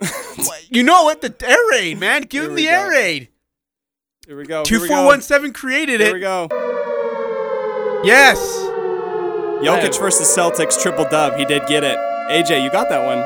You 0.70 0.84
know 0.84 1.04
what? 1.04 1.22
The 1.22 1.34
air 1.48 1.58
raid, 1.72 2.00
man. 2.00 2.24
Give 2.24 2.44
Here 2.44 2.50
him 2.50 2.56
the 2.56 2.64
go. 2.66 2.70
air 2.72 2.90
raid. 2.90 3.30
Here 4.28 4.36
we 4.36 4.44
go. 4.45 4.64
Two 4.66 4.76
here 4.76 4.82
we 4.82 4.88
four 4.90 4.98
go. 4.98 5.06
one 5.06 5.22
seven 5.22 5.54
created 5.54 6.02
Here 6.02 6.12
we 6.12 6.18
it. 6.20 6.22
go. 6.22 6.49
Yes. 8.04 8.38
Jokic 9.64 9.98
versus 10.02 10.28
Celtics 10.28 10.78
triple 10.82 11.06
dub. 11.06 11.36
He 11.38 11.45
did 11.45 11.66
get 11.66 11.86
it. 11.86 11.98
AJ, 12.30 12.62
you 12.62 12.70
got 12.70 12.90
that 12.90 13.06
one. 13.06 13.20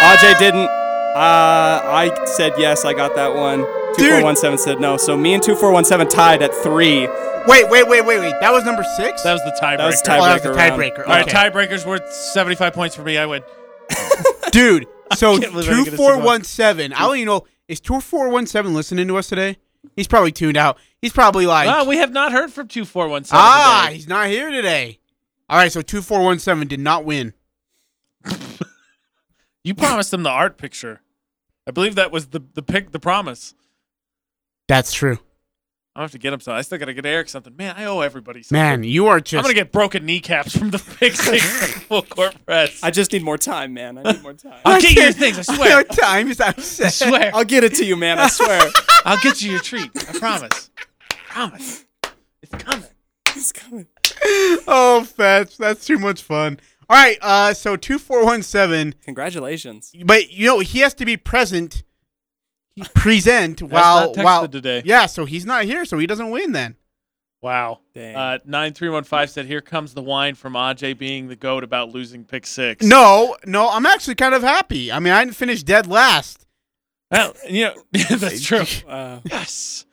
AJ 0.00 0.38
didn't. 0.38 0.64
Uh, 0.64 1.82
I 1.84 2.24
said 2.24 2.54
yes. 2.56 2.86
I 2.86 2.94
got 2.94 3.14
that 3.16 3.34
one. 3.34 3.66
Two 3.98 4.12
four 4.12 4.22
one 4.22 4.36
seven 4.36 4.56
said 4.56 4.80
no. 4.80 4.96
So 4.96 5.14
me 5.14 5.34
and 5.34 5.42
two 5.42 5.54
four 5.54 5.70
one 5.72 5.84
seven 5.84 6.08
tied 6.08 6.40
at 6.40 6.54
three. 6.54 7.06
Wait, 7.46 7.68
wait, 7.68 7.86
wait, 7.86 8.02
wait, 8.06 8.18
wait. 8.18 8.34
That 8.40 8.52
was 8.52 8.64
number 8.64 8.82
six. 8.96 9.24
That 9.24 9.34
was 9.34 9.42
the 9.44 9.50
tiebreaker. 9.60 9.76
That 9.76 9.86
was 9.86 10.02
Oh, 10.08 10.24
that 10.24 10.32
was 10.32 10.42
the 10.42 10.48
tiebreaker. 10.52 10.56
round. 10.56 10.80
tiebreaker. 10.80 11.06
All 11.06 11.14
right, 11.14 11.26
tiebreaker's 11.26 11.84
worth 11.84 12.10
75 12.10 12.72
points 12.72 12.96
for 12.96 13.02
me. 13.02 13.18
I 13.18 13.26
win. 13.26 13.42
dude. 14.52 14.86
So 15.14 15.38
can't 15.38 15.52
believe 15.52 15.68
I 15.68 15.70
didn't 15.70 15.84
two 15.84 15.90
get 15.92 15.94
a 15.94 15.96
four 15.98 16.10
single 16.14 16.26
one 16.26 16.42
seven. 16.42 16.92
I 16.92 16.98
don't 17.02 17.14
even 17.16 17.26
know. 17.26 17.46
Is 17.68 17.78
two 17.78 18.00
four 18.00 18.28
one 18.28 18.44
seven 18.44 18.74
listening 18.74 19.06
to 19.06 19.16
us 19.16 19.28
today? 19.28 19.56
He's 19.94 20.08
probably 20.08 20.32
tuned 20.32 20.56
out. 20.56 20.78
He's 21.00 21.12
probably 21.12 21.46
like, 21.46 21.66
Well, 21.66 21.86
we 21.86 21.98
have 21.98 22.12
not 22.12 22.32
heard 22.32 22.52
from 22.52 22.68
2417 22.68 23.30
ah, 23.32 23.84
today. 23.84 23.94
he's 23.94 24.08
not 24.08 24.28
here 24.28 24.50
today. 24.50 24.98
All 25.48 25.58
right, 25.58 25.70
so 25.70 25.82
two 25.82 26.02
four 26.02 26.24
one 26.24 26.38
seven 26.38 26.66
did 26.66 26.80
not 26.80 27.04
win. 27.04 27.34
You 29.66 29.74
promised 29.74 30.14
him 30.14 30.22
the 30.22 30.30
art 30.30 30.58
picture. 30.58 31.00
I 31.66 31.72
believe 31.72 31.96
that 31.96 32.12
was 32.12 32.28
the 32.28 32.40
the 32.54 32.62
pick, 32.62 32.92
the 32.92 33.00
promise. 33.00 33.52
That's 34.68 34.92
true, 34.92 35.18
I 35.96 36.02
have 36.02 36.10
to 36.12 36.18
get 36.18 36.32
him 36.34 36.40
something. 36.40 36.58
I 36.58 36.60
still 36.60 36.76
got 36.76 36.84
to 36.84 36.94
get 36.94 37.06
Eric 37.06 37.30
something. 37.30 37.56
Man, 37.56 37.74
I 37.74 37.86
owe 37.86 38.00
everybody 38.00 38.42
something. 38.42 38.60
man. 38.62 38.84
You 38.84 39.06
are 39.06 39.18
just. 39.18 39.38
I'm 39.38 39.42
gonna 39.44 39.54
get 39.54 39.72
broken 39.72 40.04
kneecaps 40.04 40.54
from 40.56 40.70
the 40.70 40.78
pick 40.98 41.14
six 41.14 41.42
full 41.88 42.02
court 42.02 42.36
press. 42.44 42.82
I 42.82 42.90
just 42.90 43.12
need 43.12 43.22
more 43.22 43.38
time, 43.38 43.72
man. 43.72 43.96
I 43.96 44.12
need 44.12 44.22
more 44.22 44.34
time. 44.34 44.60
I'll 44.66 44.80
get 44.80 44.94
your 44.94 45.12
things. 45.12 45.38
I 45.38 45.40
I 45.52 45.56
swear. 45.56 45.70
know 45.70 45.82
time 45.84 46.28
is 46.28 46.38
upset. 46.38 46.86
I 46.86 46.90
swear. 46.90 47.30
I'll 47.34 47.44
get 47.44 47.64
it 47.64 47.74
to 47.76 47.84
you, 47.86 47.96
man. 47.96 48.18
I 48.18 48.28
swear. 48.28 48.60
I'll 49.06 49.16
get 49.22 49.40
you 49.40 49.52
your 49.52 49.60
treat. 49.60 49.90
I 49.96 50.18
promise. 50.18 50.70
promise. 51.28 51.86
It's 52.42 52.52
coming. 52.62 52.88
It's 53.28 53.52
coming. 53.52 53.86
oh, 54.68 55.04
fetch. 55.04 55.56
That's 55.56 55.86
too 55.86 55.98
much 55.98 56.22
fun. 56.22 56.60
All 56.88 56.96
right, 56.96 57.18
uh, 57.20 57.52
so 57.54 57.76
two 57.76 57.98
four 57.98 58.24
one 58.24 58.42
seven. 58.42 58.94
Congratulations. 59.02 59.92
But 60.04 60.30
you 60.30 60.46
know 60.46 60.58
he 60.60 60.80
has 60.80 60.94
to 60.94 61.04
be 61.04 61.16
present, 61.16 61.82
present 62.94 63.62
while 63.62 64.06
not 64.08 64.14
texted 64.14 64.24
while 64.24 64.48
today. 64.48 64.82
Yeah, 64.84 65.06
so 65.06 65.24
he's 65.24 65.44
not 65.46 65.64
here, 65.64 65.84
so 65.84 65.98
he 65.98 66.06
doesn't 66.06 66.30
win 66.30 66.52
then. 66.52 66.76
Wow. 67.42 67.80
Dang. 67.94 68.16
Uh, 68.16 68.38
9315 68.44 69.28
said, 69.28 69.46
Here 69.46 69.60
comes 69.60 69.94
the 69.94 70.02
wine 70.02 70.34
from 70.34 70.54
Aj 70.54 70.98
being 70.98 71.28
the 71.28 71.36
goat 71.36 71.62
about 71.64 71.90
losing 71.90 72.24
pick 72.24 72.46
six. 72.46 72.84
No, 72.84 73.36
no, 73.44 73.68
I'm 73.70 73.86
actually 73.86 74.14
kind 74.16 74.34
of 74.34 74.42
happy. 74.42 74.90
I 74.90 74.98
mean, 74.98 75.12
I 75.12 75.24
didn't 75.24 75.36
finish 75.36 75.62
dead 75.62 75.86
last. 75.86 76.46
Well, 77.10 77.34
you 77.48 77.66
know, 77.66 77.74
that's 78.16 78.42
true. 78.42 78.64
Uh, 78.88 79.20
Yes. 79.30 79.86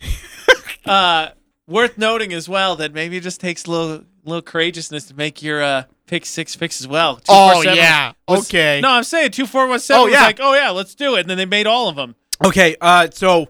uh, 0.85 1.29
worth 1.67 1.97
noting 1.97 2.33
as 2.33 2.49
well 2.49 2.75
that 2.77 2.93
maybe 2.93 3.17
it 3.17 3.23
just 3.23 3.39
takes 3.39 3.65
a 3.65 3.71
little, 3.71 4.05
little 4.25 4.41
courageousness 4.41 5.05
to 5.09 5.13
make 5.13 5.43
your 5.43 5.61
uh, 5.61 5.83
pick 6.07 6.25
six 6.25 6.55
picks 6.55 6.81
as 6.81 6.87
well. 6.87 7.19
Oh, 7.29 7.61
yeah. 7.61 8.13
was- 8.27 8.47
Okay. 8.49 8.79
No, 8.81 8.89
I'm 8.89 9.03
saying 9.03 9.31
2417 9.31 9.95
Oh, 9.95 10.05
was 10.05 10.13
yeah. 10.13 10.21
like, 10.25 10.39
oh, 10.41 10.53
yeah, 10.55 10.71
let's 10.71 10.95
do 10.95 11.15
it. 11.15 11.21
And 11.21 11.29
then 11.29 11.37
they 11.37 11.45
made 11.45 11.67
all 11.67 11.87
of 11.87 11.95
them. 11.95 12.15
Okay, 12.45 12.75
uh, 12.81 13.07
so 13.11 13.49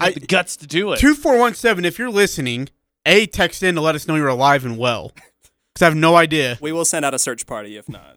I- 0.00 0.12
the 0.12 0.20
guts 0.20 0.56
to 0.56 0.66
do 0.66 0.92
it. 0.92 0.98
two 0.98 1.14
four 1.14 1.38
one 1.38 1.54
seven. 1.54 1.84
If 1.84 1.98
you're 1.98 2.10
listening, 2.10 2.68
a 3.06 3.26
text 3.26 3.62
in 3.62 3.74
to 3.76 3.80
let 3.80 3.94
us 3.94 4.06
know 4.08 4.16
you're 4.16 4.28
alive 4.28 4.64
and 4.64 4.76
well, 4.78 5.12
because 5.14 5.82
I 5.82 5.84
have 5.86 5.96
no 5.96 6.16
idea. 6.16 6.58
we 6.60 6.72
will 6.72 6.84
send 6.84 7.04
out 7.04 7.14
a 7.14 7.18
search 7.18 7.46
party 7.46 7.76
if 7.76 7.88
not. 7.88 8.16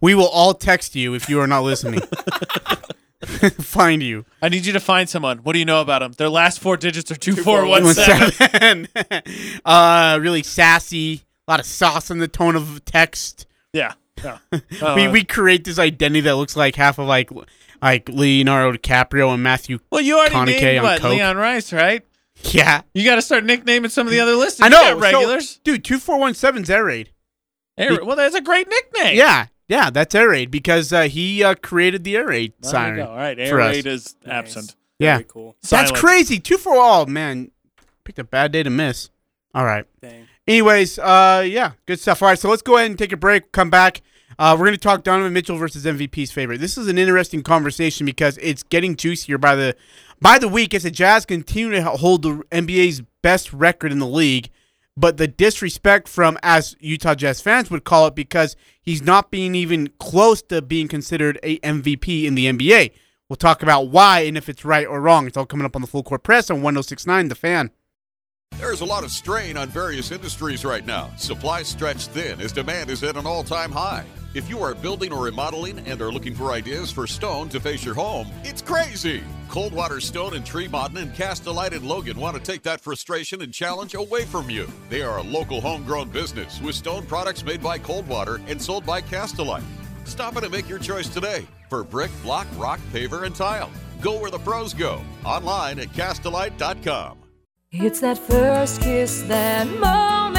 We 0.00 0.14
will 0.14 0.28
all 0.28 0.54
text 0.54 0.94
you 0.96 1.14
if 1.14 1.28
you 1.28 1.38
are 1.40 1.46
not 1.46 1.62
listening. 1.62 2.00
Find 3.60 4.02
you. 4.02 4.24
I 4.42 4.48
need 4.50 4.66
you 4.66 4.72
to 4.74 4.80
find 4.80 5.08
someone. 5.08 5.38
What 5.38 5.54
do 5.54 5.58
you 5.58 5.64
know 5.64 5.80
about 5.80 6.00
them? 6.00 6.12
Their 6.12 6.28
last 6.28 6.60
four 6.60 6.76
digits 6.76 7.10
are 7.10 7.14
One 7.14 7.82
2417. 7.82 8.88
seven. 8.92 9.60
uh, 9.64 10.18
really 10.20 10.42
sassy. 10.42 11.22
A 11.46 11.50
lot 11.50 11.60
of 11.60 11.66
sauce 11.66 12.10
in 12.10 12.18
the 12.18 12.28
tone 12.28 12.54
of 12.56 12.84
text. 12.84 13.46
Yeah. 13.72 13.94
yeah. 14.22 14.38
we 14.52 14.60
Uh, 15.06 15.10
we 15.10 15.24
create 15.24 15.64
this 15.64 15.78
identity 15.78 16.20
that 16.22 16.36
looks 16.36 16.54
like 16.56 16.76
half 16.76 16.98
of 16.98 17.06
like 17.06 17.30
like 17.84 18.08
Leonardo 18.08 18.76
DiCaprio 18.76 19.32
and 19.34 19.42
Matthew. 19.42 19.78
Well, 19.90 20.00
you 20.00 20.16
already 20.18 20.32
Connie 20.34 20.54
K 20.54 20.72
named 20.72 20.82
what? 20.82 21.00
coke. 21.00 21.12
Leon 21.12 21.36
Rice, 21.36 21.72
right? 21.72 22.02
Yeah, 22.42 22.82
You 22.94 23.04
got 23.04 23.14
to 23.14 23.22
start 23.22 23.44
nicknaming 23.44 23.90
some 23.90 24.06
of 24.06 24.10
the 24.10 24.18
other 24.20 24.34
listers. 24.34 24.62
I 24.62 24.66
You 24.66 24.70
know. 24.70 24.82
got 24.94 25.00
regulars. 25.00 25.50
So, 25.50 25.60
dude, 25.64 25.84
two 25.84 25.98
four 25.98 26.18
one 26.18 26.34
seven's 26.34 26.68
air 26.68 26.84
raid. 26.84 27.10
Hey, 27.76 27.96
well, 28.02 28.16
that's 28.16 28.34
a 28.34 28.40
great 28.40 28.68
nickname. 28.68 29.16
Yeah, 29.16 29.46
yeah, 29.68 29.90
that's 29.90 30.14
air 30.14 30.28
raid 30.30 30.50
because 30.50 30.92
uh, 30.92 31.02
he 31.02 31.42
uh, 31.44 31.54
created 31.54 32.02
the 32.04 32.16
air 32.16 32.26
raid 32.26 32.52
There 32.60 32.68
you 32.68 32.72
siren. 32.72 32.96
go. 32.96 33.06
All 33.06 33.16
right, 33.16 33.36
for 33.36 33.42
air 33.42 33.60
us. 33.60 33.74
raid 33.76 33.86
is 33.86 34.16
Nice. 34.24 34.32
absent. 34.34 34.76
Yeah, 34.98 35.14
Very 35.18 35.24
cool. 35.28 35.56
that's 35.68 35.90
crazy. 35.92 36.38
Two 36.40 36.56
for 36.58 36.74
all, 36.76 37.06
man. 37.06 37.50
Picked 38.04 38.18
a 38.18 38.24
bad 38.24 38.52
day 38.52 38.62
to 38.62 38.70
miss. 38.70 39.10
All 39.54 39.64
right. 39.64 39.86
Dang. 40.02 40.26
Anyways, 40.46 40.98
uh, 40.98 41.44
yeah, 41.46 41.72
good 41.86 41.98
stuff. 42.00 42.22
All 42.22 42.28
right, 42.28 42.38
so 42.38 42.48
let's 42.50 42.62
go 42.62 42.76
ahead 42.76 42.90
and 42.90 42.98
take 42.98 43.12
a 43.12 43.16
break. 43.16 43.50
Come 43.52 43.70
back. 43.70 44.02
Uh, 44.38 44.56
we're 44.58 44.66
going 44.66 44.76
to 44.76 44.80
talk 44.80 45.02
Donovan 45.02 45.32
Mitchell 45.32 45.56
versus 45.56 45.84
MVP's 45.84 46.32
favorite. 46.32 46.60
This 46.60 46.76
is 46.76 46.88
an 46.88 46.98
interesting 46.98 47.42
conversation 47.42 48.06
because 48.06 48.38
it's 48.38 48.62
getting 48.62 48.96
juicier 48.96 49.38
by 49.38 49.54
the 49.54 49.76
by 50.20 50.38
the 50.38 50.48
week 50.48 50.74
as 50.74 50.84
the 50.84 50.90
Jazz 50.90 51.26
continue 51.26 51.70
to 51.72 51.82
hold 51.82 52.22
the 52.22 52.42
NBA's 52.50 53.02
best 53.22 53.52
record 53.52 53.92
in 53.92 53.98
the 53.98 54.06
league. 54.06 54.50
But 54.96 55.16
the 55.16 55.26
disrespect 55.26 56.06
from, 56.06 56.38
as 56.42 56.76
Utah 56.78 57.16
Jazz 57.16 57.40
fans 57.40 57.68
would 57.70 57.84
call 57.84 58.06
it, 58.06 58.14
because 58.14 58.54
he's 58.80 59.02
not 59.02 59.30
being 59.30 59.54
even 59.56 59.88
close 59.98 60.40
to 60.42 60.62
being 60.62 60.86
considered 60.86 61.38
a 61.42 61.58
MVP 61.58 62.24
in 62.24 62.36
the 62.36 62.46
NBA. 62.46 62.92
We'll 63.28 63.36
talk 63.36 63.62
about 63.62 63.88
why 63.88 64.20
and 64.20 64.36
if 64.36 64.48
it's 64.48 64.64
right 64.64 64.86
or 64.86 65.00
wrong. 65.00 65.26
It's 65.26 65.36
all 65.36 65.46
coming 65.46 65.66
up 65.66 65.74
on 65.74 65.82
the 65.82 65.88
Full 65.88 66.04
Court 66.04 66.22
Press 66.22 66.48
on 66.48 66.62
1069 66.62 67.28
The 67.28 67.34
Fan. 67.34 67.70
There's 68.58 68.82
a 68.82 68.84
lot 68.84 69.02
of 69.02 69.10
strain 69.10 69.56
on 69.56 69.68
various 69.68 70.12
industries 70.12 70.64
right 70.64 70.86
now. 70.86 71.10
Supply 71.16 71.64
stretched 71.64 72.10
thin 72.10 72.40
as 72.40 72.52
demand 72.52 72.88
is 72.88 73.02
at 73.02 73.16
an 73.16 73.26
all 73.26 73.42
time 73.42 73.72
high. 73.72 74.04
If 74.34 74.50
you 74.50 74.60
are 74.64 74.74
building 74.74 75.12
or 75.12 75.22
remodeling 75.22 75.78
and 75.86 76.02
are 76.02 76.10
looking 76.10 76.34
for 76.34 76.50
ideas 76.50 76.90
for 76.90 77.06
stone 77.06 77.48
to 77.50 77.60
face 77.60 77.84
your 77.84 77.94
home, 77.94 78.26
it's 78.42 78.60
crazy. 78.60 79.22
Coldwater 79.48 80.00
Stone 80.00 80.34
in 80.34 80.42
Tremont 80.42 80.98
and 80.98 81.14
Castlelite 81.14 81.70
and 81.70 81.86
Logan 81.86 82.18
want 82.18 82.36
to 82.36 82.42
take 82.42 82.64
that 82.64 82.80
frustration 82.80 83.42
and 83.42 83.54
challenge 83.54 83.94
away 83.94 84.24
from 84.24 84.50
you. 84.50 84.66
They 84.90 85.02
are 85.02 85.18
a 85.18 85.22
local 85.22 85.60
homegrown 85.60 86.08
business 86.08 86.60
with 86.60 86.74
stone 86.74 87.06
products 87.06 87.44
made 87.44 87.62
by 87.62 87.78
Coldwater 87.78 88.40
and 88.48 88.60
sold 88.60 88.84
by 88.84 89.02
Castlelite. 89.02 89.62
Stop 90.02 90.36
in 90.36 90.42
and 90.42 90.52
make 90.52 90.68
your 90.68 90.80
choice 90.80 91.08
today 91.08 91.46
for 91.70 91.84
brick, 91.84 92.10
block, 92.24 92.48
rock, 92.56 92.80
paver, 92.92 93.26
and 93.26 93.36
tile. 93.36 93.70
Go 94.00 94.20
where 94.20 94.32
the 94.32 94.40
pros 94.40 94.74
go. 94.74 95.00
Online 95.24 95.78
at 95.78 95.90
castlelite.com. 95.90 97.18
It's 97.70 98.00
that 98.00 98.18
first 98.18 98.80
kiss, 98.80 99.22
that 99.22 99.68
moment 99.68 100.28
in. 100.28 100.33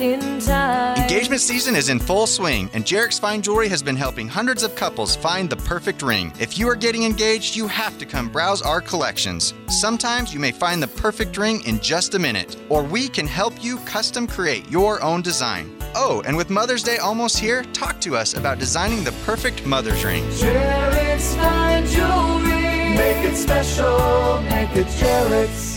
Engagement 0.00 1.40
season 1.40 1.76
is 1.76 1.88
in 1.88 2.00
full 2.00 2.26
swing, 2.26 2.68
and 2.72 2.84
Jarek's 2.84 3.18
Fine 3.18 3.42
Jewelry 3.42 3.68
has 3.68 3.82
been 3.82 3.94
helping 3.94 4.26
hundreds 4.26 4.64
of 4.64 4.74
couples 4.74 5.14
find 5.14 5.48
the 5.48 5.56
perfect 5.56 6.02
ring. 6.02 6.32
If 6.40 6.58
you 6.58 6.68
are 6.68 6.74
getting 6.74 7.04
engaged, 7.04 7.54
you 7.54 7.68
have 7.68 7.96
to 7.98 8.06
come 8.06 8.28
browse 8.28 8.60
our 8.60 8.80
collections. 8.80 9.54
Sometimes 9.68 10.34
you 10.34 10.40
may 10.40 10.50
find 10.50 10.82
the 10.82 10.88
perfect 10.88 11.36
ring 11.36 11.62
in 11.64 11.78
just 11.78 12.14
a 12.14 12.18
minute, 12.18 12.56
or 12.68 12.82
we 12.82 13.08
can 13.08 13.26
help 13.26 13.62
you 13.62 13.76
custom 13.78 14.26
create 14.26 14.68
your 14.68 15.00
own 15.02 15.22
design. 15.22 15.70
Oh, 15.94 16.22
and 16.26 16.36
with 16.36 16.50
Mother's 16.50 16.82
Day 16.82 16.98
almost 16.98 17.38
here, 17.38 17.62
talk 17.72 18.00
to 18.00 18.16
us 18.16 18.34
about 18.34 18.58
designing 18.58 19.04
the 19.04 19.12
perfect 19.24 19.64
mother's 19.64 20.04
ring. 20.04 20.24
Jarek's 20.30 21.36
fine 21.36 21.86
jewelry. 21.86 22.96
Make 22.96 23.24
it 23.24 23.36
special, 23.36 24.40
make 24.42 24.74
it 24.76 24.86
Jarek's. 24.86 25.73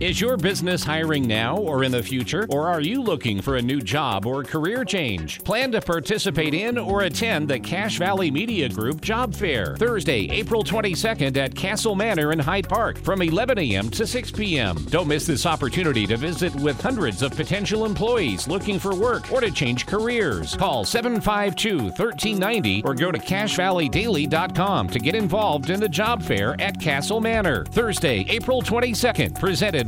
Is 0.00 0.20
your 0.20 0.36
business 0.36 0.84
hiring 0.84 1.26
now 1.26 1.56
or 1.56 1.82
in 1.82 1.90
the 1.90 2.04
future? 2.04 2.46
Or 2.50 2.68
are 2.68 2.80
you 2.80 3.02
looking 3.02 3.42
for 3.42 3.56
a 3.56 3.62
new 3.62 3.80
job 3.80 4.26
or 4.26 4.44
career 4.44 4.84
change? 4.84 5.42
Plan 5.42 5.72
to 5.72 5.80
participate 5.80 6.54
in 6.54 6.78
or 6.78 7.02
attend 7.02 7.48
the 7.48 7.58
Cache 7.58 7.98
Valley 7.98 8.30
Media 8.30 8.68
Group 8.68 9.00
Job 9.00 9.34
Fair, 9.34 9.74
Thursday, 9.76 10.28
April 10.30 10.62
22nd 10.62 11.36
at 11.36 11.52
Castle 11.52 11.96
Manor 11.96 12.30
in 12.30 12.38
Hyde 12.38 12.68
Park 12.68 12.98
from 12.98 13.22
11 13.22 13.58
a.m. 13.58 13.90
to 13.90 14.06
6 14.06 14.30
p.m. 14.30 14.76
Don't 14.88 15.08
miss 15.08 15.26
this 15.26 15.46
opportunity 15.46 16.06
to 16.06 16.16
visit 16.16 16.54
with 16.54 16.80
hundreds 16.80 17.20
of 17.22 17.32
potential 17.32 17.84
employees 17.84 18.46
looking 18.46 18.78
for 18.78 18.94
work 18.94 19.32
or 19.32 19.40
to 19.40 19.50
change 19.50 19.84
careers. 19.84 20.54
Call 20.54 20.84
752 20.84 21.76
1390 21.76 22.82
or 22.84 22.94
go 22.94 23.10
to 23.10 23.18
cachevalleydaily.com 23.18 24.88
to 24.90 24.98
get 25.00 25.16
involved 25.16 25.70
in 25.70 25.80
the 25.80 25.88
job 25.88 26.22
fair 26.22 26.54
at 26.60 26.80
Castle 26.80 27.20
Manor, 27.20 27.64
Thursday, 27.64 28.24
April 28.28 28.62
22nd, 28.62 29.40
presented 29.40 29.87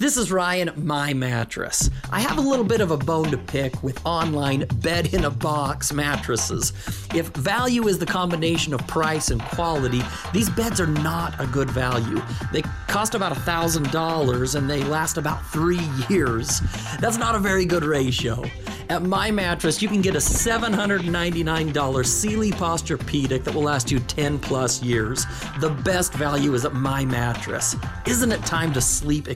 This 0.00 0.16
is 0.16 0.30
Ryan, 0.30 0.70
my 0.76 1.12
mattress. 1.12 1.90
I 2.12 2.20
have 2.20 2.38
a 2.38 2.40
little 2.40 2.64
bit 2.64 2.80
of 2.80 2.92
a 2.92 2.96
bone 2.96 3.32
to 3.32 3.36
pick 3.36 3.82
with 3.82 4.00
online 4.06 4.64
bed 4.76 5.12
in 5.12 5.24
a 5.24 5.30
box 5.30 5.92
mattresses. 5.92 6.72
If 7.16 7.30
value 7.30 7.88
is 7.88 7.98
the 7.98 8.06
combination 8.06 8.72
of 8.72 8.86
price 8.86 9.32
and 9.32 9.42
quality, 9.42 10.02
these 10.32 10.50
beds 10.50 10.80
are 10.80 10.86
not 10.86 11.34
a 11.40 11.48
good 11.48 11.68
value. 11.68 12.22
They 12.52 12.62
cost 12.86 13.16
about 13.16 13.32
$1,000 13.32 14.54
and 14.54 14.70
they 14.70 14.84
last 14.84 15.18
about 15.18 15.44
three 15.46 15.88
years. 16.08 16.60
That's 17.00 17.18
not 17.18 17.34
a 17.34 17.40
very 17.40 17.64
good 17.64 17.82
ratio. 17.82 18.44
At 18.90 19.02
My 19.02 19.30
Mattress, 19.30 19.82
you 19.82 19.88
can 19.88 20.00
get 20.00 20.14
a 20.14 20.18
$799 20.18 22.06
Sealy 22.06 22.52
Posturepedic 22.52 23.44
that 23.44 23.54
will 23.54 23.64
last 23.64 23.90
you 23.90 23.98
10 23.98 24.38
plus 24.38 24.82
years. 24.82 25.26
The 25.60 25.68
best 25.68 26.14
value 26.14 26.54
is 26.54 26.64
at 26.64 26.72
My 26.72 27.04
Mattress. 27.04 27.76
Isn't 28.06 28.32
it 28.32 28.42
time 28.46 28.72
to 28.72 28.80
sleep 28.80 29.28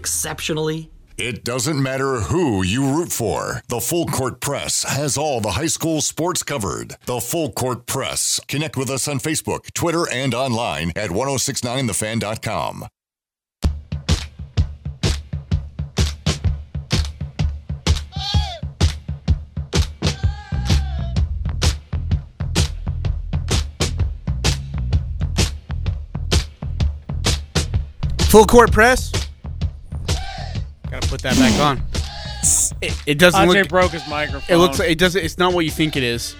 exceptionally? 0.52 0.90
It 1.18 1.44
doesn't 1.44 1.82
matter 1.82 2.20
who 2.20 2.64
you 2.64 2.96
root 2.96 3.12
for. 3.12 3.62
The 3.68 3.80
Full 3.80 4.06
Court 4.06 4.40
Press 4.40 4.82
has 4.84 5.18
all 5.18 5.40
the 5.40 5.52
high 5.52 5.66
school 5.66 6.00
sports 6.00 6.42
covered. 6.42 6.96
The 7.06 7.20
Full 7.20 7.52
Court 7.52 7.86
Press. 7.86 8.40
Connect 8.48 8.76
with 8.76 8.90
us 8.90 9.06
on 9.08 9.18
Facebook, 9.18 9.72
Twitter, 9.74 10.08
and 10.10 10.34
online 10.34 10.92
at 10.96 11.10
1069thefan.com. 11.10 12.86
Full 28.30 28.46
court 28.46 28.72
press. 28.72 29.12
Gotta 30.92 31.08
put 31.08 31.22
that 31.22 31.36
back 31.36 31.58
on. 31.58 31.82
It, 32.82 32.94
it 33.06 33.18
doesn't 33.18 33.48
Ajay 33.48 33.60
look. 33.60 33.68
broke 33.70 33.92
his 33.92 34.06
microphone. 34.08 34.54
It 34.54 34.58
looks. 34.58 34.78
It 34.78 34.98
doesn't. 34.98 35.24
It's 35.24 35.38
not 35.38 35.54
what 35.54 35.64
you 35.64 35.70
think 35.70 35.96
it 35.96 36.02
is. 36.02 36.36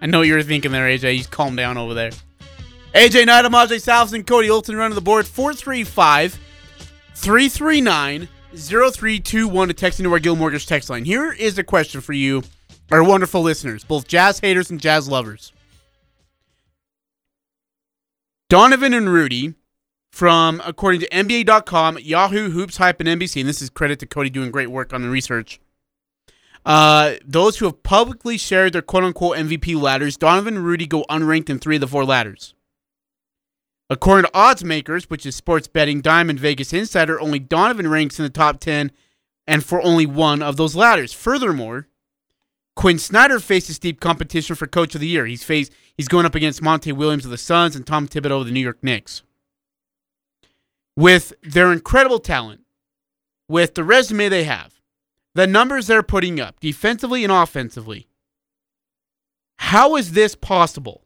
I 0.00 0.06
know 0.06 0.18
what 0.18 0.26
you're 0.26 0.42
thinking 0.42 0.72
there, 0.72 0.88
AJ. 0.88 1.16
You 1.18 1.24
calm 1.26 1.54
down 1.54 1.78
over 1.78 1.94
there. 1.94 2.10
AJ 2.92 3.26
Knight, 3.26 3.44
Ajay 3.44 3.76
Salvesen, 3.76 4.26
Cody 4.26 4.50
Olson 4.50 4.74
running 4.74 4.96
the 4.96 5.00
board. 5.00 5.28
435 5.28 6.40
339 7.14 8.28
0321 8.56 9.68
to 9.68 9.74
text 9.74 10.00
into 10.00 10.12
our 10.12 10.18
Guild 10.18 10.40
Mortgage 10.40 10.66
text 10.66 10.90
line. 10.90 11.04
Here 11.04 11.32
is 11.32 11.56
a 11.56 11.62
question 11.62 12.00
for 12.00 12.14
you, 12.14 12.42
our 12.90 13.04
wonderful 13.04 13.42
listeners, 13.42 13.84
both 13.84 14.08
jazz 14.08 14.40
haters 14.40 14.72
and 14.72 14.80
jazz 14.80 15.08
lovers. 15.08 15.52
Donovan 18.48 18.92
and 18.92 19.08
Rudy 19.08 19.54
from, 20.12 20.62
according 20.64 21.00
to 21.00 21.08
NBA.com, 21.08 21.98
Yahoo, 22.00 22.50
Hoops, 22.50 22.76
Hype, 22.76 23.00
and 23.00 23.08
NBC, 23.08 23.40
and 23.40 23.48
this 23.48 23.62
is 23.62 23.70
credit 23.70 23.98
to 24.00 24.06
Cody 24.06 24.30
doing 24.30 24.50
great 24.50 24.70
work 24.70 24.92
on 24.92 25.02
the 25.02 25.08
research. 25.08 25.58
Uh, 26.64 27.14
those 27.24 27.58
who 27.58 27.64
have 27.64 27.82
publicly 27.82 28.36
shared 28.36 28.74
their 28.74 28.82
quote 28.82 29.04
unquote 29.04 29.36
MVP 29.38 29.80
ladders, 29.80 30.16
Donovan 30.16 30.56
and 30.56 30.64
Rudy 30.64 30.86
go 30.86 31.04
unranked 31.08 31.50
in 31.50 31.58
three 31.58 31.76
of 31.76 31.80
the 31.80 31.88
four 31.88 32.04
ladders. 32.04 32.54
According 33.90 34.24
to 34.24 34.38
odds 34.38 34.62
makers, 34.62 35.10
which 35.10 35.26
is 35.26 35.34
sports 35.34 35.66
betting 35.66 36.00
Diamond 36.00 36.38
Vegas 36.38 36.72
Insider, 36.72 37.20
only 37.20 37.38
Donovan 37.38 37.88
ranks 37.88 38.18
in 38.18 38.22
the 38.22 38.30
top 38.30 38.60
10 38.60 38.92
and 39.46 39.64
for 39.64 39.82
only 39.82 40.06
one 40.06 40.40
of 40.40 40.56
those 40.56 40.76
ladders. 40.76 41.12
Furthermore, 41.12 41.88
Quin 42.76 42.98
Snyder 42.98 43.40
faces 43.40 43.76
steep 43.76 44.00
competition 44.00 44.56
for 44.56 44.66
Coach 44.66 44.94
of 44.94 45.00
the 45.00 45.08
Year. 45.08 45.26
He's 45.26 45.44
faced 45.44 45.72
he's 45.96 46.08
going 46.08 46.26
up 46.26 46.34
against 46.34 46.62
Monty 46.62 46.92
Williams 46.92 47.24
of 47.24 47.30
the 47.30 47.38
Suns 47.38 47.74
and 47.74 47.86
Tom 47.86 48.06
Thibodeau 48.06 48.40
of 48.40 48.46
the 48.46 48.52
New 48.52 48.60
York 48.60 48.78
Knicks. 48.82 49.22
With 50.96 51.32
their 51.42 51.72
incredible 51.72 52.18
talent, 52.18 52.62
with 53.48 53.74
the 53.74 53.84
resume 53.84 54.28
they 54.28 54.44
have, 54.44 54.80
the 55.34 55.46
numbers 55.46 55.86
they're 55.86 56.02
putting 56.02 56.40
up 56.40 56.60
defensively 56.60 57.24
and 57.24 57.32
offensively, 57.32 58.08
how 59.56 59.96
is 59.96 60.12
this 60.12 60.34
possible? 60.34 61.04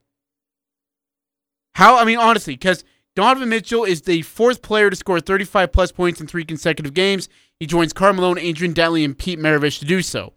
How 1.75 1.99
I 1.99 2.05
mean 2.05 2.19
honestly, 2.19 2.55
because 2.55 2.85
Donovan 3.15 3.49
Mitchell 3.49 3.85
is 3.85 4.03
the 4.03 4.23
fourth 4.23 4.61
player 4.61 4.91
to 4.91 4.97
score 4.97 5.21
35 5.21 5.73
plus 5.73 5.93
points 5.93 6.21
in 6.21 6.27
three 6.27 6.45
consecutive 6.45 6.95
games. 6.95 7.29
He 7.59 7.67
joins 7.67 7.93
Carmelo, 7.93 8.37
Adrian 8.37 8.75
Dantley, 8.75 9.05
and 9.05 9.17
Pete 9.17 9.39
Maravich 9.39 9.79
to 9.79 9.85
do 9.85 10.03
so. 10.03 10.35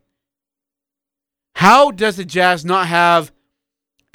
How 1.56 1.92
does 1.92 2.16
the 2.16 2.24
Jazz 2.24 2.64
not 2.64 2.88
have 2.88 3.34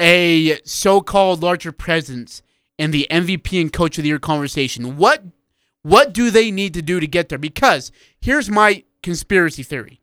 a 0.01 0.61
so-called 0.65 1.43
larger 1.43 1.73
presence 1.73 2.43
in 2.79 2.91
the 2.91 3.07
MVP 3.11 3.61
and 3.61 3.73
Coach 3.73 3.99
of 3.99 4.03
the 4.03 4.09
Year 4.09 4.19
conversation? 4.19 4.97
What 4.97 5.23
what 5.83 6.15
do 6.15 6.31
they 6.31 6.51
need 6.51 6.73
to 6.75 6.83
do 6.83 6.99
to 6.99 7.07
get 7.07 7.29
there? 7.29 7.39
Because 7.39 7.93
here's 8.21 8.49
my 8.49 8.85
conspiracy 9.03 9.63
theory. 9.63 10.01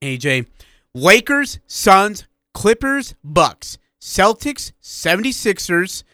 AJ, 0.00 0.46
Lakers, 0.94 1.58
Suns, 1.66 2.26
Clippers, 2.54 3.14
Bucks, 3.24 3.78
Celtics, 4.00 4.72
76ers 4.80 6.04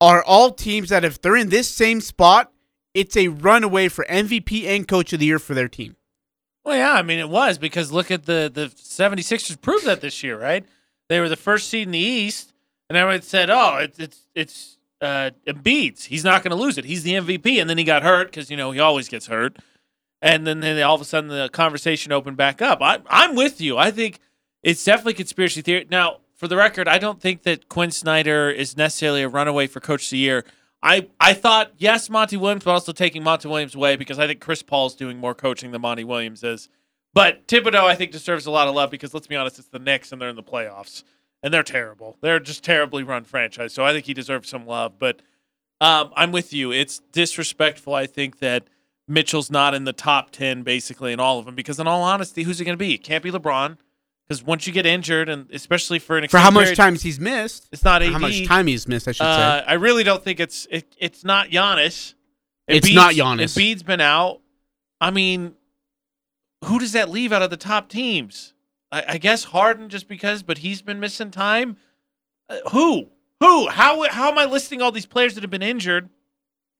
are 0.00 0.22
all 0.22 0.50
teams 0.50 0.90
that 0.90 1.04
if 1.04 1.20
they're 1.22 1.36
in 1.36 1.48
this 1.48 1.70
same 1.70 2.00
spot, 2.02 2.52
it's 2.92 3.16
a 3.16 3.28
runaway 3.28 3.88
for 3.88 4.04
MVP 4.04 4.64
and 4.66 4.86
Coach 4.86 5.12
of 5.14 5.20
the 5.20 5.26
Year 5.26 5.38
for 5.38 5.54
their 5.54 5.68
team. 5.68 5.96
Well, 6.64 6.76
yeah, 6.76 6.92
I 6.92 7.02
mean 7.02 7.18
it 7.18 7.28
was 7.28 7.58
because 7.58 7.92
look 7.92 8.10
at 8.10 8.24
the 8.24 8.50
the 8.52 8.66
76ers 8.66 9.60
proved 9.60 9.86
that 9.86 10.00
this 10.00 10.22
year, 10.22 10.38
right? 10.38 10.64
They 11.08 11.20
were 11.20 11.28
the 11.28 11.36
first 11.36 11.68
seed 11.68 11.88
in 11.88 11.92
the 11.92 11.98
East, 11.98 12.54
and 12.88 12.96
everyone 12.96 13.22
said, 13.22 13.50
"Oh, 13.50 13.76
it's 13.76 13.98
it's 13.98 14.26
it's 14.34 14.78
uh, 15.04 15.30
Embiid's. 15.46 16.06
He's 16.06 16.24
not 16.24 16.42
going 16.42 16.50
to 16.50 16.62
lose 16.62 16.78
it. 16.78 16.84
He's 16.84 17.02
the 17.02 17.12
MVP." 17.12 17.60
And 17.60 17.68
then 17.68 17.78
he 17.78 17.84
got 17.84 18.02
hurt 18.02 18.28
because 18.28 18.50
you 18.50 18.56
know 18.56 18.70
he 18.70 18.80
always 18.80 19.08
gets 19.08 19.26
hurt. 19.26 19.58
And 20.20 20.46
then, 20.46 20.60
then 20.60 20.82
all 20.82 20.94
of 20.94 21.02
a 21.02 21.04
sudden 21.04 21.28
the 21.28 21.50
conversation 21.50 22.10
opened 22.10 22.38
back 22.38 22.62
up. 22.62 22.80
I, 22.80 23.00
I'm 23.08 23.36
with 23.36 23.60
you. 23.60 23.76
I 23.76 23.90
think 23.90 24.20
it's 24.62 24.82
definitely 24.82 25.12
conspiracy 25.12 25.60
theory. 25.60 25.86
Now, 25.90 26.20
for 26.34 26.48
the 26.48 26.56
record, 26.56 26.88
I 26.88 26.98
don't 26.98 27.20
think 27.20 27.42
that 27.42 27.68
Quin 27.68 27.90
Snyder 27.90 28.50
is 28.50 28.74
necessarily 28.74 29.22
a 29.22 29.28
runaway 29.28 29.66
for 29.66 29.80
Coach 29.80 30.06
of 30.06 30.10
the 30.10 30.18
Year. 30.18 30.44
I 30.82 31.08
I 31.20 31.34
thought 31.34 31.72
yes, 31.76 32.10
Monty 32.10 32.36
Williams, 32.36 32.64
but 32.64 32.72
also 32.72 32.92
taking 32.92 33.22
Monty 33.22 33.48
Williams 33.48 33.74
away 33.74 33.96
because 33.96 34.18
I 34.18 34.26
think 34.26 34.40
Chris 34.40 34.62
Paul's 34.62 34.94
doing 34.94 35.18
more 35.18 35.34
coaching 35.34 35.70
than 35.70 35.82
Monty 35.82 36.04
Williams 36.04 36.42
is. 36.42 36.68
But 37.12 37.46
Thibodeau, 37.46 37.84
I 37.84 37.94
think, 37.94 38.10
deserves 38.10 38.46
a 38.46 38.50
lot 38.50 38.66
of 38.66 38.74
love 38.74 38.90
because 38.90 39.14
let's 39.14 39.26
be 39.26 39.36
honest, 39.36 39.58
it's 39.58 39.68
the 39.68 39.78
Knicks 39.78 40.10
and 40.10 40.20
they're 40.20 40.28
in 40.28 40.36
the 40.36 40.42
playoffs 40.42 41.04
and 41.44 41.54
they're 41.54 41.62
terrible. 41.62 42.16
They're 42.22 42.40
just 42.40 42.64
terribly 42.64 43.04
run 43.04 43.22
franchise. 43.22 43.72
So 43.72 43.84
I 43.84 43.92
think 43.92 44.06
he 44.06 44.14
deserves 44.14 44.48
some 44.48 44.66
love. 44.66 44.98
But 44.98 45.20
um, 45.80 46.10
I'm 46.16 46.32
with 46.32 46.52
you. 46.52 46.72
It's 46.72 47.00
disrespectful. 47.12 47.94
I 47.94 48.06
think 48.06 48.38
that 48.40 48.64
Mitchell's 49.06 49.50
not 49.50 49.74
in 49.74 49.84
the 49.84 49.92
top 49.92 50.30
ten 50.30 50.62
basically 50.62 51.12
in 51.12 51.20
all 51.20 51.38
of 51.38 51.44
them 51.44 51.54
because, 51.54 51.78
in 51.78 51.86
all 51.86 52.02
honesty, 52.02 52.42
who's 52.42 52.60
it 52.60 52.64
going 52.64 52.76
to 52.76 52.82
be? 52.82 52.94
It 52.94 53.04
can't 53.04 53.22
be 53.22 53.30
LeBron 53.30 53.76
because 54.26 54.42
once 54.42 54.66
you 54.66 54.72
get 54.72 54.86
injured 54.86 55.28
and 55.28 55.50
especially 55.52 55.98
for 55.98 56.16
an 56.16 56.26
For 56.28 56.38
how 56.38 56.50
much 56.50 56.62
period- 56.64 56.76
times 56.76 57.02
he's 57.02 57.20
missed? 57.20 57.68
it's 57.70 57.84
not 57.84 58.02
AD. 58.02 58.12
How 58.12 58.18
much 58.18 58.46
time 58.46 58.66
he's 58.66 58.88
missed? 58.88 59.06
I 59.06 59.12
should 59.12 59.26
Uh, 59.26 59.60
say. 59.60 59.66
I 59.66 59.74
really 59.74 60.04
don't 60.04 60.24
think 60.24 60.40
it's 60.40 60.66
it, 60.70 60.96
it's 60.98 61.22
not 61.24 61.50
Giannis. 61.50 62.14
It's 62.66 62.86
Embiid's- 62.88 62.94
not 62.94 63.12
Giannis. 63.12 63.54
Embiid's 63.54 63.82
been 63.82 64.00
out. 64.00 64.40
I 65.02 65.10
mean, 65.10 65.54
who 66.64 66.78
does 66.78 66.92
that 66.92 67.10
leave 67.10 67.30
out 67.30 67.42
of 67.42 67.50
the 67.50 67.58
top 67.58 67.90
teams? 67.90 68.53
I, 68.94 69.04
I 69.14 69.18
guess 69.18 69.44
Harden 69.44 69.88
just 69.88 70.06
because, 70.06 70.42
but 70.44 70.58
he's 70.58 70.80
been 70.80 71.00
missing 71.00 71.32
time. 71.32 71.76
Uh, 72.48 72.58
who? 72.70 73.08
Who? 73.40 73.68
How? 73.68 74.08
How 74.08 74.30
am 74.30 74.38
I 74.38 74.44
listing 74.44 74.80
all 74.80 74.92
these 74.92 75.06
players 75.06 75.34
that 75.34 75.42
have 75.42 75.50
been 75.50 75.62
injured, 75.62 76.08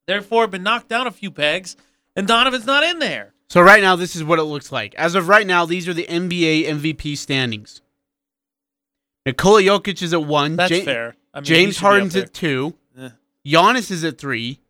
therefore 0.07 0.47
been 0.47 0.63
knocked 0.63 0.89
down 0.89 1.09
a 1.09 1.11
few 1.11 1.33
pegs, 1.33 1.77
and 2.15 2.29
Donovan's 2.29 2.67
not 2.67 2.85
in 2.85 3.01
there? 3.01 3.35
So 3.51 3.61
right 3.61 3.83
now, 3.83 3.97
this 3.97 4.15
is 4.15 4.23
what 4.23 4.39
it 4.39 4.45
looks 4.45 4.71
like. 4.71 4.95
As 4.95 5.17
of 5.17 5.27
right 5.29 5.47
now, 5.47 5.67
these 5.67 5.89
are 5.89 5.95
the 5.95 6.07
NBA 6.07 6.67
MVP 6.67 7.19
standings. 7.19 7.83
Nikola 9.27 9.63
Jokic 9.63 10.01
is 10.03 10.13
at 10.13 10.25
one. 10.25 10.55
That's 10.57 10.71
Ja- 10.71 10.85
fair. 10.85 11.17
I 11.33 11.39
mean, 11.39 11.45
James 11.45 11.75
should 11.75 11.81
be 11.81 11.87
up 11.87 11.91
Harden's 11.91 12.17
at 12.17 12.33
two. 12.33 12.75
Eh. 12.97 13.09
Giannis 13.45 13.91
is 13.91 14.05
at 14.05 14.19
three. 14.19 14.61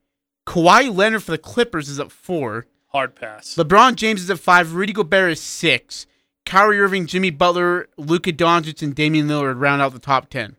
Kawhi 0.46 0.94
Leonard 0.94 1.22
for 1.22 1.32
the 1.32 1.38
Clippers 1.38 1.88
is 1.90 2.00
at 2.00 2.10
four. 2.10 2.66
Hard 2.88 3.14
pass. 3.16 3.56
LeBron 3.56 3.96
James 3.96 4.22
is 4.22 4.30
at 4.30 4.38
five. 4.38 4.74
Rudy 4.74 4.92
Gobert 4.92 5.32
is 5.32 5.40
six. 5.40 6.06
Kyrie 6.46 6.80
Irving, 6.80 7.06
Jimmy 7.06 7.30
Butler, 7.30 7.88
Luka 7.96 8.32
Doncic, 8.32 8.82
and 8.82 8.94
Damian 8.94 9.28
Lillard 9.28 9.60
round 9.60 9.82
out 9.82 9.92
the 9.92 9.98
top 9.98 10.28
ten. 10.28 10.56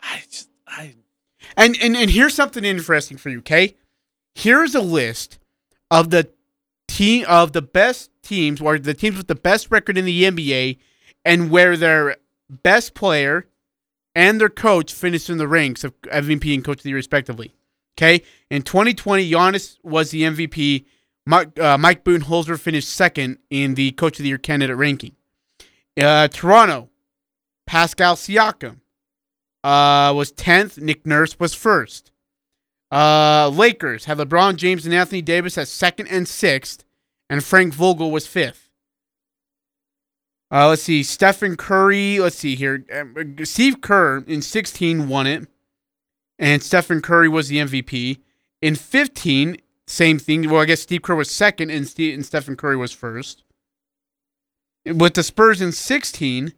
I 0.00 0.22
just, 0.30 0.48
I 0.66 0.94
And 1.56 1.76
and 1.80 1.96
and 1.96 2.10
here's 2.10 2.34
something 2.34 2.64
interesting 2.64 3.16
for 3.16 3.30
you, 3.30 3.38
okay? 3.38 3.76
Here's 4.34 4.74
a 4.74 4.80
list 4.80 5.38
of 5.90 6.10
the 6.10 6.30
team 6.88 7.24
of 7.28 7.52
the 7.52 7.62
best 7.62 8.10
teams 8.22 8.60
or 8.60 8.78
the 8.78 8.94
teams 8.94 9.16
with 9.16 9.26
the 9.26 9.34
best 9.34 9.70
record 9.70 9.98
in 9.98 10.04
the 10.04 10.24
NBA 10.24 10.78
and 11.24 11.50
where 11.50 11.76
their 11.76 12.16
best 12.48 12.94
player 12.94 13.46
and 14.14 14.40
their 14.40 14.48
coach 14.48 14.92
finished 14.92 15.30
in 15.30 15.38
the 15.38 15.48
ranks 15.48 15.84
of 15.84 15.98
MVP 16.02 16.54
and 16.54 16.64
coach 16.64 16.78
of 16.78 16.82
the 16.82 16.90
year 16.90 16.96
respectively. 16.96 17.54
Okay? 17.96 18.22
In 18.50 18.62
2020, 18.62 19.30
Giannis 19.30 19.78
was 19.82 20.10
the 20.10 20.22
MVP. 20.22 20.84
Mike, 21.26 21.58
uh, 21.58 21.78
Mike 21.78 22.04
Budenholzer 22.04 22.58
finished 22.58 22.88
second 22.88 23.38
in 23.50 23.74
the 23.74 23.92
coach 23.92 24.18
of 24.18 24.24
the 24.24 24.28
year 24.28 24.38
candidate 24.38 24.76
ranking. 24.76 25.14
Uh, 26.00 26.28
Toronto, 26.28 26.88
Pascal 27.66 28.16
Siakam 28.16 28.80
uh, 29.62 30.12
was 30.14 30.32
10th. 30.32 30.78
Nick 30.78 31.06
Nurse 31.06 31.38
was 31.38 31.54
first. 31.54 32.10
Uh, 32.90 33.48
Lakers 33.48 34.04
had 34.04 34.18
LeBron 34.18 34.56
James 34.56 34.84
and 34.84 34.94
Anthony 34.94 35.22
Davis 35.22 35.56
at 35.56 35.68
second 35.68 36.08
and 36.08 36.28
sixth, 36.28 36.84
and 37.30 37.42
Frank 37.42 37.72
Vogel 37.72 38.10
was 38.10 38.26
fifth. 38.26 38.68
Uh, 40.50 40.68
let's 40.68 40.82
see, 40.82 41.02
Stephen 41.02 41.56
Curry. 41.56 42.18
Let's 42.18 42.36
see 42.36 42.54
here. 42.54 42.84
Um, 42.94 43.36
Steve 43.44 43.80
Kerr 43.80 44.18
in 44.26 44.42
16 44.42 45.08
won 45.08 45.26
it, 45.26 45.48
and 46.38 46.62
Stephen 46.62 47.00
Curry 47.00 47.28
was 47.28 47.48
the 47.48 47.56
MVP. 47.56 48.18
In 48.60 48.76
15, 48.76 49.56
same 49.92 50.18
thing. 50.18 50.48
Well, 50.48 50.62
I 50.62 50.64
guess 50.64 50.80
Steve 50.80 51.02
Kerr 51.02 51.14
was 51.14 51.30
second, 51.30 51.70
and, 51.70 51.86
Steve, 51.86 52.14
and 52.14 52.24
Stephen 52.24 52.56
Curry 52.56 52.76
was 52.76 52.92
first. 52.92 53.44
With 54.86 55.14
the 55.14 55.22
Spurs 55.22 55.60
in 55.60 55.70
16, 55.72 56.54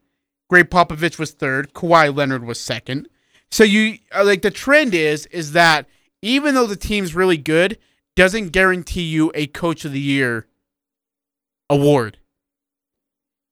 Gregg 0.49 0.71
Popovich 0.71 1.19
was 1.19 1.33
third. 1.33 1.75
Kawhi 1.75 2.15
Leonard 2.15 2.45
was 2.45 2.61
second. 2.61 3.09
So 3.51 3.65
you 3.65 3.99
uh, 4.15 4.25
like 4.25 4.43
the 4.43 4.51
trend 4.51 4.95
is 4.95 5.27
is 5.27 5.53
that 5.53 5.87
even 6.23 6.55
though 6.55 6.67
the 6.67 6.77
team's 6.77 7.15
really 7.15 7.37
good, 7.37 7.79
doesn't 8.17 8.49
guarantee 8.51 9.03
you 9.03 9.31
a 9.35 9.47
Coach 9.49 9.85
of 9.85 9.93
the 9.93 10.01
Year 10.01 10.47
award. 11.69 12.19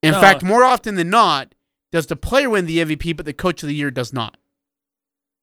In 0.02 0.12
No. 0.12 0.20
fact, 0.20 0.42
more 0.42 0.64
often 0.64 0.94
than 0.94 1.10
not, 1.10 1.54
does 1.92 2.06
the 2.06 2.16
player 2.16 2.48
win 2.50 2.66
the 2.66 2.78
MVP, 2.78 3.16
but 3.16 3.26
the 3.26 3.32
Coach 3.32 3.62
of 3.62 3.68
the 3.68 3.74
Year 3.74 3.90
does 3.90 4.12
not. 4.12 4.38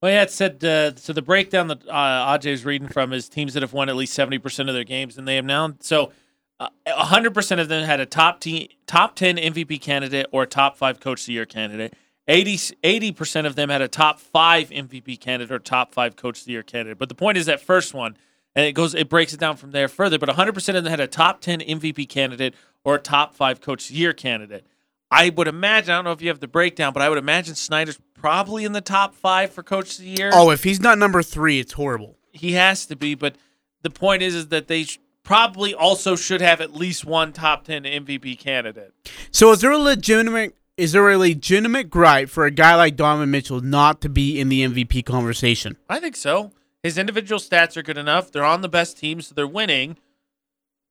Well, 0.02 0.12
yeah, 0.12 0.24
it 0.24 0.32
said 0.32 0.64
uh, 0.64 0.96
so. 0.96 1.12
The 1.12 1.22
breakdown 1.22 1.68
that 1.68 1.88
uh, 1.88 2.38
is 2.44 2.64
reading 2.64 2.88
from 2.88 3.12
is 3.12 3.28
teams 3.28 3.54
that 3.54 3.64
have 3.64 3.74
won 3.74 3.90
at 3.90 3.98
least 3.98 4.14
seventy 4.14 4.38
percent 4.38 4.70
of 4.70 4.76
their 4.76 4.86
games, 4.86 5.18
and 5.18 5.28
they 5.28 5.36
have 5.36 5.44
now. 5.44 5.74
So, 5.82 6.14
uh, 6.60 6.70
hundred 6.88 7.34
percent 7.34 7.60
of 7.60 7.68
them 7.68 7.86
had 7.86 8.00
a 8.00 8.06
top 8.06 8.40
team, 8.40 8.70
top 8.88 9.16
ten 9.16 9.36
MVP 9.36 9.82
candidate 9.82 10.28
or 10.32 10.44
a 10.44 10.48
top 10.48 10.78
five 10.78 11.02
Coach 11.02 11.22
of 11.22 11.26
the 11.28 11.34
Year 11.34 11.46
candidate. 11.46 11.94
80 12.30 13.12
percent 13.14 13.48
of 13.48 13.56
them 13.56 13.70
had 13.70 13.82
a 13.82 13.88
top 13.88 14.20
five 14.20 14.70
MVP 14.70 15.20
candidate 15.20 15.52
or 15.52 15.60
top 15.60 15.94
five 15.94 16.16
Coach 16.16 16.42
of 16.42 16.46
the 16.46 16.52
Year 16.52 16.64
candidate. 16.64 17.00
But 17.00 17.10
the 17.10 17.16
point 17.16 17.38
is 17.40 17.48
that 17.48 17.60
first 17.60 17.94
one, 17.94 18.16
and 18.56 18.66
it 18.66 18.74
goes, 18.74 18.94
it 18.94 19.10
breaks 19.10 19.34
it 19.34 19.40
down 19.40 19.58
from 19.58 19.72
there 19.72 19.88
further. 19.88 20.20
But 20.20 20.30
hundred 20.30 20.54
percent 20.54 20.78
of 20.78 20.84
them 20.84 20.92
had 20.92 21.00
a 21.00 21.08
top 21.08 21.42
ten 21.42 21.60
MVP 21.60 22.08
candidate 22.08 22.54
or 22.84 22.96
a 22.96 23.00
top 23.00 23.34
five 23.34 23.60
Coach 23.60 23.90
of 23.90 23.96
the 23.96 24.00
Year 24.00 24.14
candidate. 24.14 24.66
I 25.12 25.30
would 25.30 25.48
imagine. 25.48 25.92
I 25.92 25.98
don't 25.98 26.06
know 26.06 26.12
if 26.12 26.22
you 26.22 26.30
have 26.30 26.40
the 26.40 26.48
breakdown, 26.48 26.94
but 26.94 27.02
I 27.02 27.10
would 27.10 27.18
imagine 27.18 27.56
Snyder's 27.56 28.00
probably 28.14 28.66
in 28.66 28.74
the 28.74 28.82
top 28.82 29.16
five 29.16 29.52
for 29.52 29.64
Coach 29.64 29.98
of 29.98 30.04
the 30.06 30.10
Year. 30.10 30.32
Oh, 30.34 30.52
if 30.52 30.64
he's 30.64 30.80
not 30.80 30.98
number 30.98 31.24
three, 31.24 31.60
it's 31.60 31.74
horrible. 31.74 32.18
He 32.32 32.54
has 32.54 32.86
to 32.88 32.96
be, 32.96 33.16
but 33.16 33.36
the 33.82 33.90
point 33.90 34.22
is, 34.22 34.36
is 34.36 34.48
that 34.50 34.68
they 34.68 34.84
sh- 34.84 35.00
probably 35.24 35.74
also 35.74 36.16
should 36.16 36.42
have 36.42 36.62
at 36.62 36.74
least 36.74 37.06
one 37.06 37.34
top 37.34 37.66
ten 37.66 37.84
MVP 37.84 38.38
candidate. 38.38 38.94
So 39.32 39.52
is 39.52 39.62
there 39.62 39.72
a 39.72 39.78
legitimate 39.78 40.56
is 40.78 40.94
there 40.94 41.10
a 41.10 41.18
legitimate 41.18 41.90
gripe 41.90 42.30
for 42.30 42.46
a 42.46 42.52
guy 42.52 42.74
like 42.76 42.96
Donovan 42.96 43.30
Mitchell 43.30 43.60
not 43.60 44.00
to 44.02 44.08
be 44.10 44.40
in 44.40 44.48
the 44.48 44.66
MVP 44.66 45.06
conversation? 45.06 45.76
I 45.90 46.00
think 46.00 46.16
so. 46.16 46.52
His 46.82 46.98
individual 46.98 47.40
stats 47.40 47.76
are 47.76 47.84
good 47.84 47.98
enough. 47.98 48.32
They're 48.32 48.46
on 48.46 48.62
the 48.62 48.70
best 48.70 48.98
team, 48.98 49.20
so 49.22 49.36
they're 49.36 49.46
winning. 49.46 49.98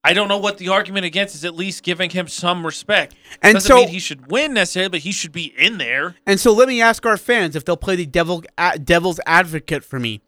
I 0.04 0.12
don't 0.14 0.28
know 0.28 0.38
what 0.38 0.58
the 0.58 0.68
argument 0.68 1.04
against 1.06 1.34
is. 1.34 1.44
At 1.44 1.54
least 1.56 1.82
giving 1.82 2.10
him 2.10 2.28
some 2.28 2.64
respect. 2.64 3.14
And 3.42 3.54
Doesn't 3.54 3.68
so- 3.68 3.76
mean 3.76 3.88
he 3.88 3.98
should 3.98 4.30
win 4.30 4.54
necessarily, 4.54 4.90
but 4.90 5.00
he 5.00 5.10
should 5.12 5.32
be 5.32 5.52
in 5.58 5.78
there. 5.78 6.14
And 6.26 6.38
so 6.40 6.52
let 6.52 6.68
me 6.68 6.80
ask 6.80 7.04
our 7.04 7.16
fans 7.16 7.56
if 7.56 7.64
they'll 7.64 7.76
play 7.76 7.96
the 7.96 8.06
devil 8.06 8.44
devil's 8.84 9.18
advocate 9.26 9.84
for 9.84 9.98
me. 9.98 10.20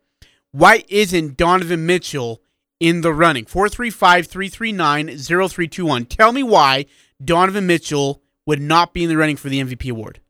Why 0.53 0.83
isn't 0.89 1.37
Donovan 1.37 1.87
Mitchell 1.87 2.43
in 2.81 3.03
the 3.03 3.13
running? 3.13 3.45
435-339-0321. 3.45 6.09
Tell 6.09 6.33
me 6.33 6.43
why 6.43 6.87
Donovan 7.25 7.67
Mitchell 7.67 8.23
would 8.47 8.61
not 8.61 8.93
be 8.93 9.05
in 9.05 9.09
the 9.09 9.17
running 9.17 9.37
for 9.37 9.49
the 9.49 9.61
MVP 9.61 9.91
award. 9.91 10.21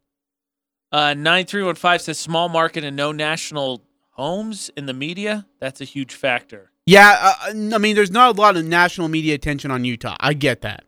Uh, 0.92 1.14
Nine 1.14 1.46
three 1.46 1.62
one 1.62 1.76
five 1.76 2.02
says 2.02 2.18
small 2.18 2.48
market 2.48 2.82
and 2.84 2.96
no 2.96 3.12
national 3.12 3.84
homes 4.10 4.70
in 4.76 4.86
the 4.86 4.92
media. 4.92 5.46
That's 5.60 5.80
a 5.80 5.84
huge 5.84 6.12
factor. 6.14 6.72
Yeah, 6.90 7.16
uh, 7.20 7.50
I 7.74 7.78
mean, 7.78 7.94
there's 7.94 8.10
not 8.10 8.36
a 8.36 8.40
lot 8.40 8.56
of 8.56 8.64
national 8.64 9.06
media 9.06 9.36
attention 9.36 9.70
on 9.70 9.84
Utah. 9.84 10.16
I 10.18 10.34
get 10.34 10.62
that. 10.62 10.82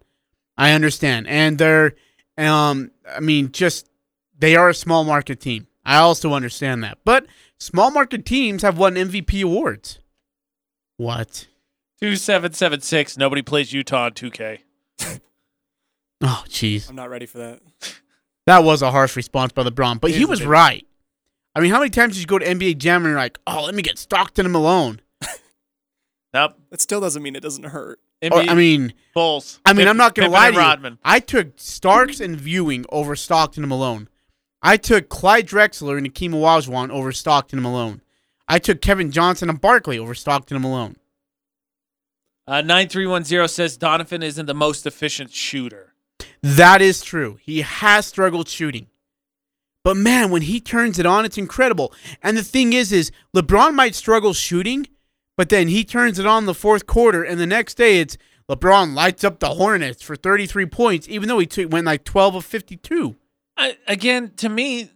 I 0.56 0.72
understand. 0.72 1.28
And 1.28 1.58
they're, 1.58 1.94
um, 2.36 2.90
I 3.08 3.20
mean, 3.20 3.52
just, 3.52 3.88
they 4.36 4.56
are 4.56 4.68
a 4.68 4.74
small 4.74 5.04
market 5.04 5.38
team. 5.38 5.68
I 5.84 5.98
also 5.98 6.32
understand 6.32 6.82
that. 6.82 6.98
But 7.04 7.26
small 7.58 7.92
market 7.92 8.26
teams 8.26 8.62
have 8.62 8.78
won 8.78 8.96
MVP 8.96 9.44
awards. 9.44 10.00
What? 10.96 11.46
Two 12.00 12.16
seven 12.16 12.52
seven 12.52 12.80
six. 12.80 13.16
Nobody 13.16 13.42
plays 13.42 13.72
Utah 13.72 14.06
on 14.06 14.12
two 14.14 14.30
K. 14.30 14.64
Oh, 16.24 16.44
jeez. 16.48 16.88
I'm 16.88 16.94
not 16.94 17.10
ready 17.10 17.26
for 17.26 17.38
that. 17.38 17.60
That 18.46 18.62
was 18.62 18.80
a 18.80 18.92
harsh 18.92 19.16
response 19.16 19.52
by 19.52 19.64
LeBron, 19.64 20.00
but 20.00 20.12
he 20.12 20.24
was 20.24 20.44
right. 20.44 20.86
I 21.56 21.60
mean, 21.60 21.72
how 21.72 21.80
many 21.80 21.90
times 21.90 22.14
did 22.14 22.20
you 22.20 22.26
go 22.26 22.38
to 22.38 22.46
NBA 22.46 22.78
Jam 22.78 23.02
and 23.02 23.10
you're 23.10 23.18
like, 23.18 23.40
oh, 23.48 23.64
let 23.64 23.74
me 23.74 23.82
get 23.82 23.98
Stockton 23.98 24.46
and 24.46 24.52
Malone? 24.52 25.01
Nope. 26.34 26.58
That 26.70 26.80
still 26.80 27.00
doesn't 27.00 27.22
mean 27.22 27.36
it 27.36 27.42
doesn't 27.42 27.64
hurt. 27.64 28.00
Or, 28.30 28.40
I 28.40 28.54
mean, 28.54 28.94
Bulls. 29.14 29.60
I 29.66 29.72
mean, 29.72 29.84
Pip- 29.84 29.90
I'm 29.90 29.96
not 29.96 30.14
going 30.14 30.30
to 30.30 30.36
Pippen 30.36 30.42
lie 30.42 30.50
to 30.50 30.54
you. 30.54 30.60
Rodman. 30.60 30.98
I 31.04 31.18
took 31.18 31.54
Starks 31.56 32.20
and 32.20 32.40
Ewing 32.40 32.86
over 32.90 33.16
Stockton 33.16 33.64
and 33.64 33.68
Malone. 33.68 34.08
I 34.62 34.76
took 34.76 35.08
Clyde 35.08 35.48
Drexler 35.48 35.98
and 35.98 36.12
Akeem 36.12 36.30
Olajuwon 36.30 36.90
over 36.90 37.10
Stockton 37.10 37.58
and 37.58 37.64
Malone. 37.64 38.00
I 38.48 38.58
took 38.60 38.80
Kevin 38.80 39.10
Johnson 39.10 39.48
and 39.50 39.60
Barkley 39.60 39.98
over 39.98 40.14
Stockton 40.14 40.56
and 40.56 40.62
Malone. 40.62 40.96
Uh, 42.46 42.60
9310 42.60 43.48
says 43.48 43.76
Donovan 43.76 44.22
isn't 44.22 44.46
the 44.46 44.54
most 44.54 44.86
efficient 44.86 45.32
shooter. 45.32 45.94
That 46.42 46.80
is 46.82 47.02
true. 47.02 47.38
He 47.40 47.62
has 47.62 48.06
struggled 48.06 48.48
shooting. 48.48 48.88
But 49.84 49.96
man, 49.96 50.30
when 50.30 50.42
he 50.42 50.60
turns 50.60 50.98
it 50.98 51.06
on, 51.06 51.24
it's 51.24 51.38
incredible. 51.38 51.92
And 52.22 52.36
the 52.36 52.44
thing 52.44 52.72
is, 52.72 52.92
is 52.92 53.10
LeBron 53.34 53.74
might 53.74 53.94
struggle 53.94 54.32
shooting, 54.32 54.86
but 55.36 55.48
then 55.48 55.68
he 55.68 55.84
turns 55.84 56.18
it 56.18 56.26
on 56.26 56.46
the 56.46 56.54
fourth 56.54 56.86
quarter, 56.86 57.22
and 57.22 57.38
the 57.40 57.46
next 57.46 57.74
day 57.74 58.00
it's 58.00 58.16
LeBron 58.48 58.94
lights 58.94 59.24
up 59.24 59.38
the 59.38 59.50
Hornets 59.50 60.02
for 60.02 60.16
33 60.16 60.66
points, 60.66 61.08
even 61.08 61.28
though 61.28 61.38
he 61.38 61.46
took, 61.46 61.72
went 61.72 61.86
like 61.86 62.04
12 62.04 62.36
of 62.36 62.44
52. 62.44 63.16
I, 63.56 63.76
again, 63.86 64.32
to 64.36 64.48
me, 64.48 64.90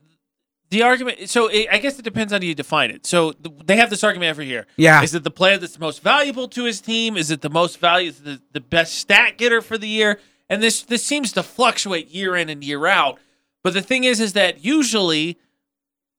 the 0.71 0.83
argument. 0.83 1.31
So 1.31 1.49
it, 1.49 1.69
I 1.71 1.79
guess 1.79 1.99
it 1.99 2.03
depends 2.03 2.33
on 2.33 2.43
how 2.43 2.47
you 2.47 2.55
define 2.55 2.91
it. 2.91 3.07
So 3.07 3.33
th- 3.33 3.55
they 3.65 3.77
have 3.77 3.91
this 3.91 4.03
argument 4.03 4.31
every 4.31 4.47
year. 4.47 4.67
Yeah. 4.77 5.03
Is 5.03 5.15
it 5.15 5.25
the 5.25 5.31
player 5.31 5.59
that's 5.59 5.75
the 5.75 5.81
most 5.81 6.03
valuable 6.03 6.49
to 6.49 6.65
his 6.65 6.81
team? 6.81 7.17
Is 7.17 7.31
it 7.31 7.41
the 7.41 7.51
most 7.51 7.79
value? 7.79 8.09
Is 8.09 8.19
it 8.21 8.25
the, 8.25 8.43
the 8.53 8.61
best 8.61 8.95
stat 8.95 9.39
getter 9.39 9.63
for 9.63 9.79
the 9.79 9.89
year? 9.89 10.19
And 10.49 10.63
this 10.63 10.83
this 10.83 11.05
seems 11.05 11.33
to 11.33 11.43
fluctuate 11.43 12.09
year 12.09 12.37
in 12.37 12.49
and 12.49 12.63
year 12.63 12.87
out. 12.87 13.19
But 13.63 13.75
the 13.75 13.83
thing 13.83 14.05
is, 14.05 14.21
is 14.21 14.33
that 14.35 14.65
usually 14.65 15.39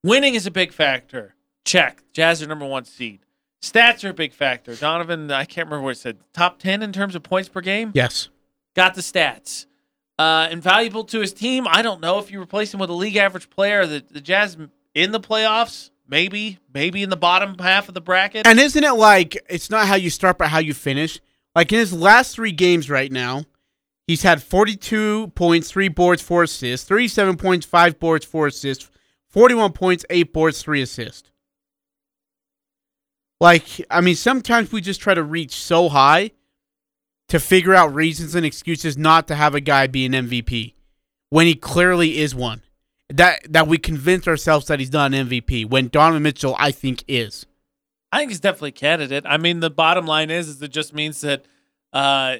winning 0.03 0.35
is 0.35 0.45
a 0.45 0.51
big 0.51 0.73
factor. 0.73 1.35
Check. 1.65 2.03
Jazz 2.13 2.41
are 2.41 2.47
number 2.47 2.65
one 2.65 2.85
seed. 2.85 3.21
Stats 3.61 4.03
are 4.03 4.09
a 4.09 4.13
big 4.13 4.33
factor. 4.33 4.75
Donovan, 4.75 5.31
I 5.31 5.45
can't 5.45 5.67
remember 5.67 5.85
what 5.85 5.91
it 5.91 5.99
said. 5.99 6.17
Top 6.33 6.59
ten 6.59 6.83
in 6.83 6.93
terms 6.93 7.15
of 7.15 7.23
points 7.23 7.49
per 7.49 7.61
game. 7.61 7.91
Yes. 7.93 8.29
Got 8.75 8.95
the 8.95 9.01
stats. 9.01 9.65
Uh, 10.19 10.47
invaluable 10.51 11.03
to 11.05 11.19
his 11.19 11.33
team. 11.33 11.67
I 11.67 11.81
don't 11.81 12.01
know 12.01 12.19
if 12.19 12.31
you 12.31 12.41
replace 12.41 12.73
him 12.73 12.79
with 12.79 12.89
a 12.89 12.93
league 12.93 13.15
average 13.15 13.49
player. 13.49 13.85
The, 13.85 14.03
the 14.09 14.21
Jazz 14.21 14.57
in 14.95 15.11
the 15.11 15.19
playoffs, 15.19 15.91
maybe, 16.07 16.59
maybe 16.73 17.03
in 17.03 17.09
the 17.09 17.17
bottom 17.17 17.57
half 17.59 17.87
of 17.87 17.93
the 17.93 18.01
bracket. 18.01 18.47
And 18.47 18.59
isn't 18.59 18.83
it 18.83 18.93
like 18.93 19.37
it's 19.49 19.69
not 19.69 19.87
how 19.87 19.95
you 19.95 20.09
start, 20.09 20.37
but 20.37 20.47
how 20.47 20.59
you 20.59 20.73
finish? 20.73 21.19
Like 21.55 21.71
in 21.71 21.79
his 21.79 21.93
last 21.93 22.35
three 22.35 22.51
games 22.51 22.89
right 22.89 23.11
now, 23.11 23.45
he's 24.07 24.23
had 24.23 24.41
42 24.41 25.29
points, 25.35 25.71
three 25.71 25.87
boards, 25.87 26.21
four 26.21 26.43
assists, 26.43 26.87
37 26.87 27.37
points, 27.37 27.65
five 27.65 27.99
boards, 27.99 28.25
four 28.25 28.47
assists, 28.47 28.89
41 29.29 29.73
points, 29.73 30.05
eight 30.09 30.33
boards, 30.33 30.61
three 30.61 30.81
assists. 30.81 31.31
Like, 33.39 33.85
I 33.89 34.01
mean, 34.01 34.15
sometimes 34.15 34.71
we 34.71 34.81
just 34.81 34.99
try 34.99 35.13
to 35.13 35.23
reach 35.23 35.55
so 35.55 35.89
high 35.89 36.31
to 37.29 37.39
figure 37.39 37.75
out 37.75 37.93
reasons 37.93 38.35
and 38.35 38.45
excuses 38.45 38.97
not 38.97 39.27
to 39.27 39.35
have 39.35 39.53
a 39.53 39.61
guy 39.61 39.87
be 39.87 40.05
an 40.05 40.13
MVP 40.13 40.73
when 41.29 41.45
he 41.45 41.55
clearly 41.55 42.19
is 42.19 42.33
one. 42.33 42.61
That 43.09 43.39
that 43.53 43.67
we 43.67 43.77
convince 43.77 44.27
ourselves 44.27 44.67
that 44.67 44.79
he's 44.79 44.91
not 44.91 45.13
an 45.13 45.29
MVP 45.29 45.69
when 45.69 45.87
Donovan 45.87 46.23
Mitchell, 46.23 46.55
I 46.59 46.71
think, 46.71 47.05
is. 47.07 47.45
I 48.11 48.19
think 48.19 48.31
he's 48.31 48.39
definitely 48.39 48.69
a 48.69 48.73
candidate. 48.73 49.23
I 49.25 49.37
mean, 49.37 49.61
the 49.61 49.69
bottom 49.69 50.05
line 50.05 50.29
is, 50.29 50.49
is 50.49 50.61
it 50.61 50.71
just 50.71 50.93
means 50.93 51.21
that 51.21 51.45
uh, 51.93 52.37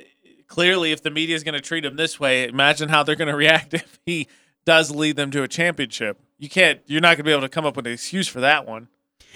clearly, 0.48 0.92
if 0.92 1.02
the 1.04 1.12
media 1.12 1.36
is 1.36 1.44
going 1.44 1.54
to 1.54 1.62
treat 1.62 1.86
him 1.86 1.96
this 1.96 2.20
way, 2.20 2.48
imagine 2.48 2.90
how 2.90 3.04
they're 3.04 3.16
going 3.16 3.28
to 3.32 3.36
react 3.36 3.74
if 3.74 4.00
he 4.06 4.28
does 4.66 4.92
lead 4.92 5.16
them 5.16 5.32
to 5.32 5.44
a 5.44 5.48
championship. 5.48 6.20
You 6.38 6.50
can't. 6.50 6.82
You're 6.86 7.02
not 7.02 7.10
going 7.10 7.18
to 7.18 7.24
be 7.24 7.32
able 7.32 7.42
to 7.42 7.50
come 7.50 7.66
up 7.66 7.78
with 7.78 7.88
an 7.88 7.94
excuse 7.94 8.28
for 8.28 8.42
that 8.42 8.68
one. 8.68 8.90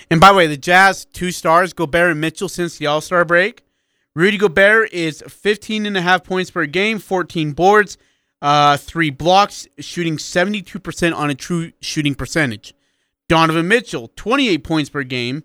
And 0.10 0.20
by 0.20 0.30
the 0.30 0.38
way, 0.38 0.48
the 0.48 0.58
Jazz 0.58 1.06
two 1.06 1.32
stars, 1.32 1.74
Gobert 1.74 2.12
and 2.12 2.22
Mitchell, 2.22 2.50
since 2.50 2.78
the 2.78 2.88
All 2.88 3.02
Star 3.02 3.26
break. 3.26 3.64
Rudy 4.14 4.38
Gobert 4.38 4.92
is 4.92 5.24
15 5.28 5.86
and 5.86 5.96
a 5.96 6.02
half 6.02 6.24
points 6.24 6.52
per 6.52 6.66
game, 6.66 7.00
14 7.00 7.54
boards, 7.54 7.98
uh, 8.42 8.76
three 8.76 9.10
blocks, 9.10 9.68
shooting 9.80 10.18
72% 10.18 11.16
on 11.16 11.30
a 11.30 11.36
true 11.36 11.72
shooting 11.80 12.16
percentage. 12.16 12.74
Donovan 13.30 13.70
Mitchell, 13.70 14.12
28 14.18 14.64
points 14.66 14.90
per 14.90 15.04
game, 15.04 15.44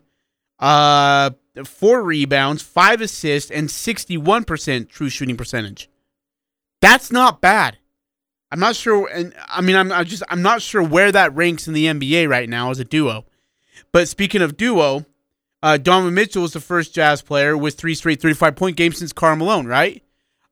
uh, 0.58 1.30
four 1.64 2.02
rebounds, 2.02 2.62
five 2.62 3.00
assists, 3.00 3.50
and 3.50 3.68
61% 3.68 4.88
true 4.88 5.08
shooting 5.08 5.36
percentage. 5.36 5.88
That's 6.80 7.12
not 7.12 7.40
bad. 7.40 7.78
I'm 8.50 8.60
not 8.60 8.76
sure, 8.76 9.08
and 9.12 9.34
I 9.48 9.60
mean, 9.60 9.76
I'm, 9.76 9.92
I'm 9.92 10.04
just, 10.04 10.22
I'm 10.28 10.42
not 10.42 10.62
sure 10.62 10.82
where 10.82 11.12
that 11.12 11.34
ranks 11.34 11.68
in 11.68 11.74
the 11.74 11.86
NBA 11.86 12.28
right 12.28 12.48
now 12.48 12.70
as 12.70 12.78
a 12.78 12.84
duo. 12.84 13.26
But 13.92 14.08
speaking 14.08 14.42
of 14.42 14.56
duo, 14.56 15.06
uh, 15.62 15.78
Donovan 15.78 16.14
Mitchell 16.14 16.42
was 16.42 16.52
the 16.52 16.60
first 16.60 16.94
Jazz 16.94 17.22
player 17.22 17.56
with 17.56 17.76
three 17.76 17.94
straight 17.94 18.20
35 18.20 18.56
point 18.56 18.76
games 18.76 18.98
since 18.98 19.12
Karl 19.12 19.36
Malone, 19.36 19.66
right? 19.66 20.02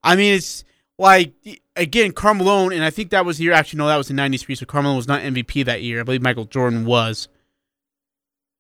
I 0.03 0.17
mean, 0.17 0.35
it's 0.35 0.65
like, 0.99 1.33
again, 1.77 2.13
Karl 2.13 2.35
Malone, 2.35 2.73
and 2.73 2.85
I 2.85 2.91
think 2.91 3.11
that 3.11 3.25
was 3.25 3.39
the 3.39 3.45
year, 3.45 3.53
actually, 3.53 3.79
no, 3.79 3.87
that 3.87 3.97
was 3.97 4.11
in 4.11 4.17
93, 4.17 4.55
so 4.55 4.67
Karl 4.67 4.83
Malone 4.83 4.97
was 4.97 5.09
not 5.09 5.23
MVP 5.23 5.65
that 5.65 5.83
year. 5.83 6.01
I 6.01 6.03
believe 6.03 6.23
Michael 6.23 6.45
Jordan 6.45 6.85
was. 6.85 7.29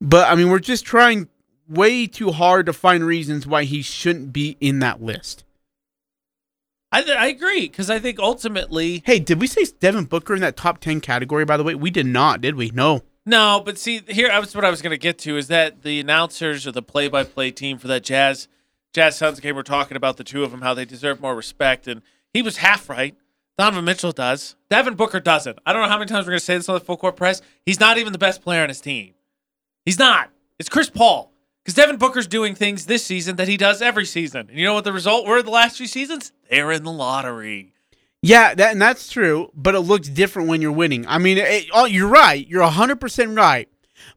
But, 0.01 0.31
I 0.31 0.35
mean, 0.35 0.51
we're 0.51 0.59
just 0.59 0.85
trying 0.85 1.29
way 1.69 2.07
too 2.07 2.33
hard 2.33 2.67
to 2.67 2.73
find 2.73 3.05
reasons 3.05 3.47
why 3.47 3.65
he 3.65 3.83
shouldn't 3.83 4.33
be 4.33 4.57
in 4.61 4.81
that 4.81 5.03
list. 5.03 5.45
I, 6.93 7.03
th- 7.03 7.17
I 7.17 7.27
agree 7.27 7.63
because 7.63 7.91
I 7.91 7.99
think 7.99 8.21
ultimately. 8.21 9.03
Hey, 9.05 9.19
did 9.19 9.41
we 9.41 9.49
say 9.49 9.65
Devin 9.81 10.05
Booker 10.05 10.35
in 10.35 10.41
that 10.43 10.57
top 10.57 10.79
10 10.79 11.01
category, 11.01 11.45
by 11.45 11.57
the 11.57 11.65
way? 11.65 11.75
We 11.75 11.91
did 11.91 12.07
not, 12.07 12.41
did 12.41 12.55
we? 12.55 12.71
No. 12.71 13.03
No, 13.27 13.63
but 13.65 13.79
see, 13.79 14.03
here 14.09 14.29
that's 14.29 14.55
what 14.55 14.65
I 14.65 14.71
was 14.71 14.83
going 14.83 14.91
to 14.91 14.99
get 14.99 15.19
to 15.21 15.39
is 15.39 15.49
that 15.49 15.83
the 15.83 15.99
announcers 16.01 16.67
or 16.67 16.73
the 16.73 16.83
play-by-play 16.83 17.53
team 17.53 17.79
for 17.79 17.89
that 17.89 18.05
Jazz 18.05 18.49
Jazz 18.93 19.17
Suns 19.17 19.41
game 19.41 19.57
were 19.57 19.63
talking 19.63 19.97
about 19.97 20.19
the 20.19 20.25
two 20.25 20.45
of 20.45 20.51
them 20.51 20.61
how 20.61 20.75
they 20.75 20.85
deserve 20.85 21.21
more 21.21 21.35
respect, 21.35 21.89
and 21.89 22.03
he 22.33 22.43
was 22.43 22.59
half 22.59 22.89
right. 22.89 23.17
Donovan 23.57 23.85
Mitchell 23.85 24.13
does. 24.13 24.57
Devin 24.69 24.95
Booker 24.95 25.21
doesn't. 25.21 25.59
I 25.65 25.73
don't 25.73 25.83
know 25.83 25.89
how 25.89 25.99
many 25.99 26.09
times 26.09 26.27
we're 26.27 26.33
going 26.33 26.41
to 26.41 26.45
say 26.45 26.57
this 26.57 26.69
on 26.69 26.75
the 26.75 26.85
full 26.85 26.97
court 26.97 27.17
press. 27.17 27.41
He's 27.65 27.79
not 27.79 27.99
even 27.99 28.13
the 28.13 28.19
best 28.19 28.43
player 28.43 28.63
on 28.63 28.69
his 28.69 28.81
team. 28.81 29.15
He's 29.85 29.99
not. 29.99 30.31
It's 30.59 30.69
Chris 30.69 30.91
Paul. 30.91 31.33
Because 31.63 31.75
Devin 31.75 31.97
Booker's 31.97 32.27
doing 32.27 32.55
things 32.55 32.87
this 32.87 33.05
season 33.05 33.37
that 33.37 33.49
he 33.49 33.57
does 33.57 33.81
every 33.81 34.05
season. 34.05 34.49
And 34.51 34.59
you 34.59 34.65
know 34.65 34.75
what 34.75 34.85
the 34.85 34.93
result 34.93 35.27
were 35.27 35.41
the 35.41 35.51
last 35.51 35.79
few 35.79 35.87
seasons? 35.87 36.33
They're 36.51 36.73
in 36.73 36.83
the 36.83 36.93
lottery. 36.93 37.74
Yeah, 38.27 38.55
that 38.55 38.73
and 38.73 38.81
that's 38.81 39.09
true, 39.11 39.51
but 39.55 39.75
it 39.75 39.81
looks 39.81 40.09
different 40.09 40.49
when 40.49 40.63
you're 40.63 40.73
winning. 40.73 41.07
I 41.07 41.19
mean, 41.19 41.39
it, 41.39 41.67
oh, 41.73 41.85
you're 41.85 42.09
right. 42.09 42.47
You're 42.47 42.67
100% 42.69 43.37
right. 43.37 43.69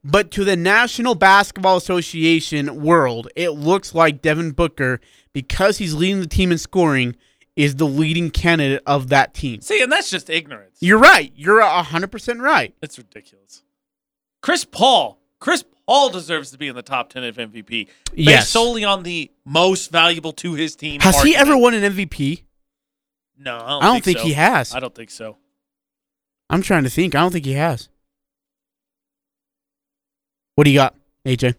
But 0.04 0.32
to 0.32 0.44
the 0.44 0.56
National 0.56 1.16
Basketball 1.16 1.78
Association 1.78 2.82
world, 2.82 3.28
it 3.36 3.52
looks 3.52 3.94
like 3.94 4.22
Devin 4.22 4.52
Booker, 4.52 5.00
because 5.34 5.78
he's 5.78 5.94
leading 5.94 6.20
the 6.22 6.28
team 6.28 6.52
in 6.52 6.58
scoring, 6.58 7.16
is 7.56 7.76
the 7.76 7.88
leading 7.88 8.30
candidate 8.30 8.84
of 8.86 9.10
that 9.10 9.34
team. 9.34 9.62
See, 9.62 9.82
and 9.82 9.92
that's 9.92 10.10
just 10.10 10.30
ignorance. 10.30 10.78
You're 10.80 11.00
right. 11.00 11.32
You're 11.36 11.62
100% 11.62 12.42
right. 12.42 12.76
It's 12.82 12.98
ridiculous. 12.98 13.64
Chris 14.42 14.64
Paul. 14.64 15.20
Chris 15.40 15.64
Paul 15.88 16.10
deserves 16.10 16.52
to 16.52 16.58
be 16.58 16.68
in 16.68 16.76
the 16.76 16.82
top 16.82 17.10
10 17.10 17.24
of 17.24 17.36
MVP. 17.38 17.64
Based 17.66 17.90
Yes. 18.14 18.50
solely 18.50 18.84
on 18.84 19.04
the 19.04 19.32
most 19.46 19.92
valuable 19.92 20.34
to 20.34 20.54
his 20.54 20.76
team. 20.76 21.02
Has 21.02 21.22
he 21.24 21.36
ever 21.36 21.58
won 21.58 21.74
an 21.74 21.84
MVP? 21.84 22.44
No, 23.40 23.56
I 23.56 23.60
don't, 23.70 23.84
I 23.84 23.86
don't 23.88 23.94
think, 23.96 24.04
think 24.06 24.18
so. 24.20 24.26
he 24.26 24.34
has. 24.34 24.74
I 24.74 24.80
don't 24.80 24.96
think 24.96 25.10
so. 25.12 25.38
I'm 26.50 26.62
trying 26.62 26.84
to 26.84 26.90
think. 26.90 27.14
I 27.16 27.20
don't 27.22 27.32
think 27.32 27.46
he 27.46 27.54
has. 27.54 27.90
What 30.56 30.64
do 30.64 30.72
you 30.72 30.78
got, 30.80 30.96
AJ? 31.26 31.56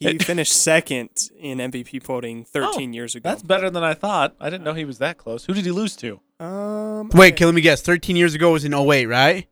He 0.00 0.16
finished 0.18 0.52
second 0.52 1.10
in 1.38 1.58
MVP 1.58 2.02
voting 2.04 2.44
13 2.44 2.90
Oh, 2.90 2.92
years 2.92 3.14
ago. 3.16 3.28
That's 3.28 3.42
better 3.42 3.68
than 3.68 3.82
I 3.82 3.94
thought. 3.94 4.36
I 4.40 4.48
didn't 4.48 4.62
know 4.64 4.74
he 4.74 4.84
was 4.84 4.98
that 4.98 5.18
close. 5.18 5.44
Who 5.44 5.54
did 5.54 5.64
he 5.64 5.72
lose 5.72 5.96
to? 5.96 6.20
Um, 6.38 7.08
Wait, 7.14 7.34
okay, 7.34 7.44
let 7.44 7.54
me 7.54 7.60
guess. 7.60 7.82
13 7.82 8.14
years 8.14 8.34
ago 8.34 8.52
was 8.52 8.64
in 8.64 8.72
08, 8.74 9.06
right? 9.06 9.48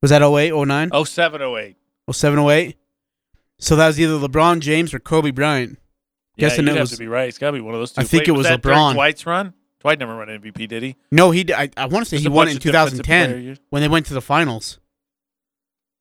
Was 0.00 0.10
that 0.10 0.22
08, 0.22 0.52
09? 0.54 0.90
07, 1.04 1.42
08. 1.42 1.76
07, 2.10 2.38
08? 2.38 2.76
So 3.58 3.76
that 3.76 3.86
was 3.86 4.00
either 4.00 4.14
LeBron 4.14 4.60
James 4.60 4.94
or 4.94 4.98
Kobe 4.98 5.30
Bryant. 5.30 5.78
Yeah, 6.36 6.48
Guessing 6.48 6.66
you'd 6.66 6.72
it 6.72 6.76
have 6.76 6.82
was. 6.82 6.90
to 6.92 6.98
be 6.98 7.08
right. 7.08 7.28
It's 7.28 7.38
got 7.38 7.48
to 7.48 7.52
be 7.54 7.60
one 7.60 7.74
of 7.74 7.80
those 7.80 7.92
two. 7.92 8.00
I 8.00 8.04
think 8.04 8.22
Wait, 8.22 8.28
it 8.28 8.32
was 8.32 8.46
that 8.46 8.62
during 8.62 8.76
LeBron. 8.78 8.92
Dwight's 8.94 9.24
run? 9.26 9.54
Dwight 9.80 9.98
never 9.98 10.16
won 10.16 10.28
MVP, 10.28 10.68
did 10.68 10.82
he? 10.82 10.96
No, 11.10 11.30
he. 11.30 11.44
d- 11.44 11.54
I, 11.54 11.70
I 11.76 11.86
want 11.86 12.04
to 12.04 12.10
say 12.10 12.16
There's 12.16 12.22
he 12.22 12.28
a 12.28 12.30
won 12.30 12.46
bunch 12.46 12.56
it 12.56 12.66
in 12.66 12.74
of 12.76 12.88
defensive 12.90 13.04
player 13.06 13.24
2010 13.26 13.42
years. 13.44 13.58
when 13.70 13.82
they 13.82 13.88
went 13.88 14.06
to 14.06 14.14
the 14.14 14.20
finals. 14.20 14.78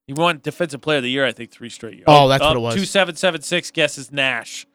He 0.07 0.13
won 0.13 0.39
Defensive 0.43 0.81
Player 0.81 0.97
of 0.97 1.03
the 1.03 1.09
Year, 1.09 1.25
I 1.25 1.31
think, 1.31 1.49
three 1.51 1.69
straight 1.69 1.95
years. 1.95 2.03
Oh, 2.07 2.27
that's 2.27 2.43
what 2.43 2.55
it 2.55 2.59
was. 2.59 2.75
2776 2.75 3.71
guesses 3.71 4.11
Nash. 4.11 4.67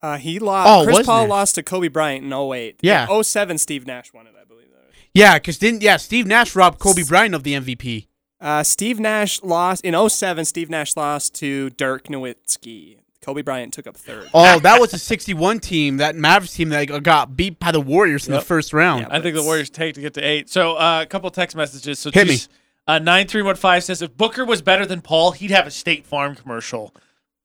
Uh, 0.00 0.16
he 0.16 0.38
lost. 0.38 0.68
Oh, 0.70 0.84
Chris 0.84 0.98
was 0.98 1.06
Paul 1.06 1.22
Nash? 1.24 1.30
lost 1.30 1.54
to 1.56 1.62
Kobe 1.62 1.88
Bryant 1.88 2.24
in 2.24 2.32
08. 2.32 2.78
Yeah. 2.80 3.06
07, 3.22 3.58
Steve 3.58 3.86
Nash 3.86 4.12
won 4.14 4.26
it, 4.26 4.34
I 4.40 4.44
believe. 4.44 4.68
Yeah, 5.12 5.34
because 5.38 5.58
didn't 5.58 5.82
yeah 5.82 5.96
Steve 5.96 6.26
Nash 6.26 6.56
robbed 6.56 6.78
Kobe 6.78 7.02
Bryant 7.04 7.34
of 7.34 7.42
the 7.44 7.54
MVP. 7.54 8.08
Uh, 8.40 8.62
Steve 8.64 8.98
Nash 8.98 9.42
lost 9.42 9.84
in 9.84 9.94
07. 10.08 10.44
Steve 10.46 10.68
Nash 10.70 10.96
lost 10.96 11.34
to 11.36 11.70
Dirk 11.70 12.04
Nowitzki. 12.08 12.98
Kobe 13.24 13.42
Bryant 13.42 13.72
took 13.72 13.86
up 13.86 13.96
third. 13.96 14.28
Oh, 14.34 14.58
that 14.60 14.80
was 14.80 14.92
a 14.92 14.98
61 14.98 15.60
team, 15.60 15.96
that 15.96 16.14
Mavericks 16.14 16.54
team 16.54 16.68
that 16.68 17.02
got 17.02 17.36
beat 17.36 17.58
by 17.58 17.72
the 17.72 17.80
Warriors 17.80 18.26
in 18.26 18.34
the 18.34 18.40
first 18.40 18.72
round. 18.72 19.06
I 19.10 19.20
think 19.20 19.34
the 19.34 19.42
Warriors 19.42 19.70
take 19.70 19.94
to 19.94 20.00
get 20.00 20.14
to 20.14 20.20
eight. 20.20 20.50
So 20.50 20.74
uh, 20.76 21.00
a 21.02 21.06
couple 21.06 21.30
text 21.30 21.56
messages. 21.56 21.98
So 21.98 22.10
Hit 22.12 22.28
me. 22.28 22.38
Uh, 22.86 22.98
9315 22.98 23.80
says 23.80 24.02
if 24.02 24.14
Booker 24.14 24.44
was 24.44 24.60
better 24.60 24.84
than 24.84 25.00
Paul, 25.00 25.32
he'd 25.32 25.50
have 25.50 25.66
a 25.66 25.70
State 25.70 26.04
Farm 26.04 26.34
commercial. 26.34 26.94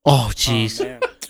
Oh, 0.06 0.32
jeez. 0.34 0.80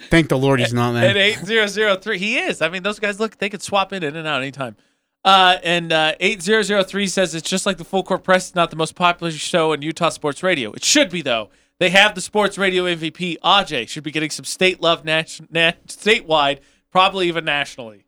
Thank 0.09 0.29
the 0.29 0.37
Lord 0.37 0.59
he's 0.59 0.73
not 0.73 0.95
At 0.95 1.13
there. 1.13 1.17
8003. 1.17 2.17
He 2.17 2.37
is. 2.37 2.61
I 2.61 2.69
mean, 2.69 2.81
those 2.81 2.97
guys 2.97 3.19
look, 3.19 3.37
they 3.37 3.49
could 3.49 3.61
swap 3.61 3.93
in, 3.93 4.01
in 4.03 4.15
and 4.15 4.27
out 4.27 4.41
anytime. 4.41 4.75
Uh, 5.23 5.57
and 5.63 5.91
uh, 5.91 6.13
8003 6.19 7.07
says 7.07 7.35
it's 7.35 7.47
just 7.47 7.65
like 7.65 7.77
the 7.77 7.83
full 7.83 8.03
court 8.03 8.23
press, 8.23 8.47
it's 8.47 8.55
not 8.55 8.69
the 8.71 8.77
most 8.77 8.95
popular 8.95 9.31
show 9.31 9.73
in 9.73 9.81
Utah 9.81 10.09
sports 10.09 10.41
radio. 10.41 10.71
It 10.71 10.83
should 10.83 11.09
be, 11.11 11.21
though. 11.21 11.49
They 11.79 11.89
have 11.91 12.13
the 12.15 12.21
sports 12.21 12.57
radio 12.57 12.83
MVP. 12.83 13.37
Aj 13.43 13.87
should 13.87 14.03
be 14.03 14.11
getting 14.11 14.29
some 14.29 14.45
state 14.45 14.81
love 14.81 15.05
nat- 15.05 15.39
nat- 15.49 15.87
statewide, 15.87 16.59
probably 16.91 17.27
even 17.27 17.45
nationally. 17.45 18.05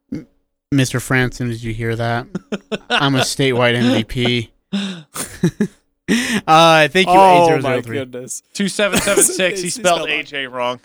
Mr. 0.74 1.00
Frandsen, 1.00 1.50
did 1.50 1.64
you 1.64 1.74
hear 1.74 1.96
that? 1.96 2.28
I'm 2.90 3.16
a 3.16 3.20
statewide 3.22 3.76
MVP. 3.76 4.50
uh, 6.48 6.88
thank 6.88 7.08
you, 7.08 7.14
Oh, 7.14 7.46
8003. 7.58 7.62
my 7.62 7.82
goodness. 7.82 8.42
2776. 8.54 9.60
he 9.60 9.64
He 9.66 9.70
spelled 9.70 10.02
spelled 10.04 10.10
AJ 10.10 10.52
wrong. 10.52 10.80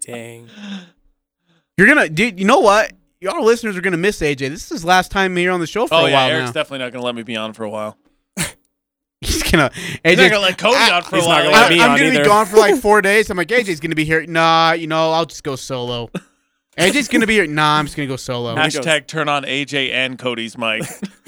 Dang. 0.00 0.48
You're 1.76 1.86
gonna, 1.86 2.08
dude. 2.08 2.38
You 2.38 2.46
know 2.46 2.60
what? 2.60 2.92
our 3.28 3.42
listeners 3.42 3.76
are 3.76 3.82
gonna 3.82 3.98
miss 3.98 4.20
AJ. 4.20 4.38
This 4.38 4.64
is 4.64 4.68
his 4.70 4.84
last 4.84 5.10
time 5.10 5.36
here 5.36 5.50
on 5.52 5.60
the 5.60 5.66
show 5.66 5.86
for 5.86 5.94
oh 5.94 6.06
a 6.06 6.10
yeah, 6.10 6.14
while 6.16 6.30
Eric's 6.30 6.46
now. 6.48 6.52
definitely 6.52 6.78
not 6.78 6.92
going 6.92 7.02
to 7.02 7.06
let 7.06 7.14
me 7.14 7.22
be 7.22 7.36
on 7.36 7.52
for 7.52 7.64
a 7.64 7.70
while. 7.70 7.98
He's 9.20 9.42
gonna. 9.42 9.70
He's 9.74 9.96
AJ 9.96 10.16
not 10.16 10.16
going 10.16 10.30
to 10.30 10.38
let 10.40 10.58
Cody 10.58 10.76
on 10.76 11.02
for 11.02 11.16
a 11.16 11.20
while. 11.20 11.44
gonna 11.44 11.56
I, 11.56 11.64
I'm 11.66 11.96
gonna 11.98 12.04
either. 12.04 12.22
be 12.22 12.24
gone 12.24 12.46
for 12.46 12.56
like 12.56 12.76
four 12.80 13.02
days. 13.02 13.28
I'm 13.28 13.36
like, 13.36 13.48
AJ's 13.48 13.80
gonna 13.80 13.94
be 13.94 14.04
here. 14.06 14.24
Nah, 14.26 14.72
you 14.72 14.86
know, 14.86 15.12
I'll 15.12 15.26
just 15.26 15.44
go 15.44 15.56
solo. 15.56 16.10
AJ's 16.78 17.08
gonna 17.08 17.26
be 17.26 17.34
here. 17.34 17.46
Nah, 17.46 17.78
I'm 17.78 17.84
just 17.84 17.96
gonna 17.96 18.08
go 18.08 18.16
solo. 18.16 18.54
Hashtag 18.54 19.06
turn 19.06 19.28
on 19.28 19.44
AJ 19.44 19.92
and 19.92 20.18
Cody's 20.18 20.56
mic. 20.56 20.84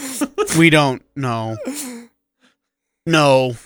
we 0.58 0.70
don't 0.70 1.02
know. 1.14 1.56
No. 3.06 3.56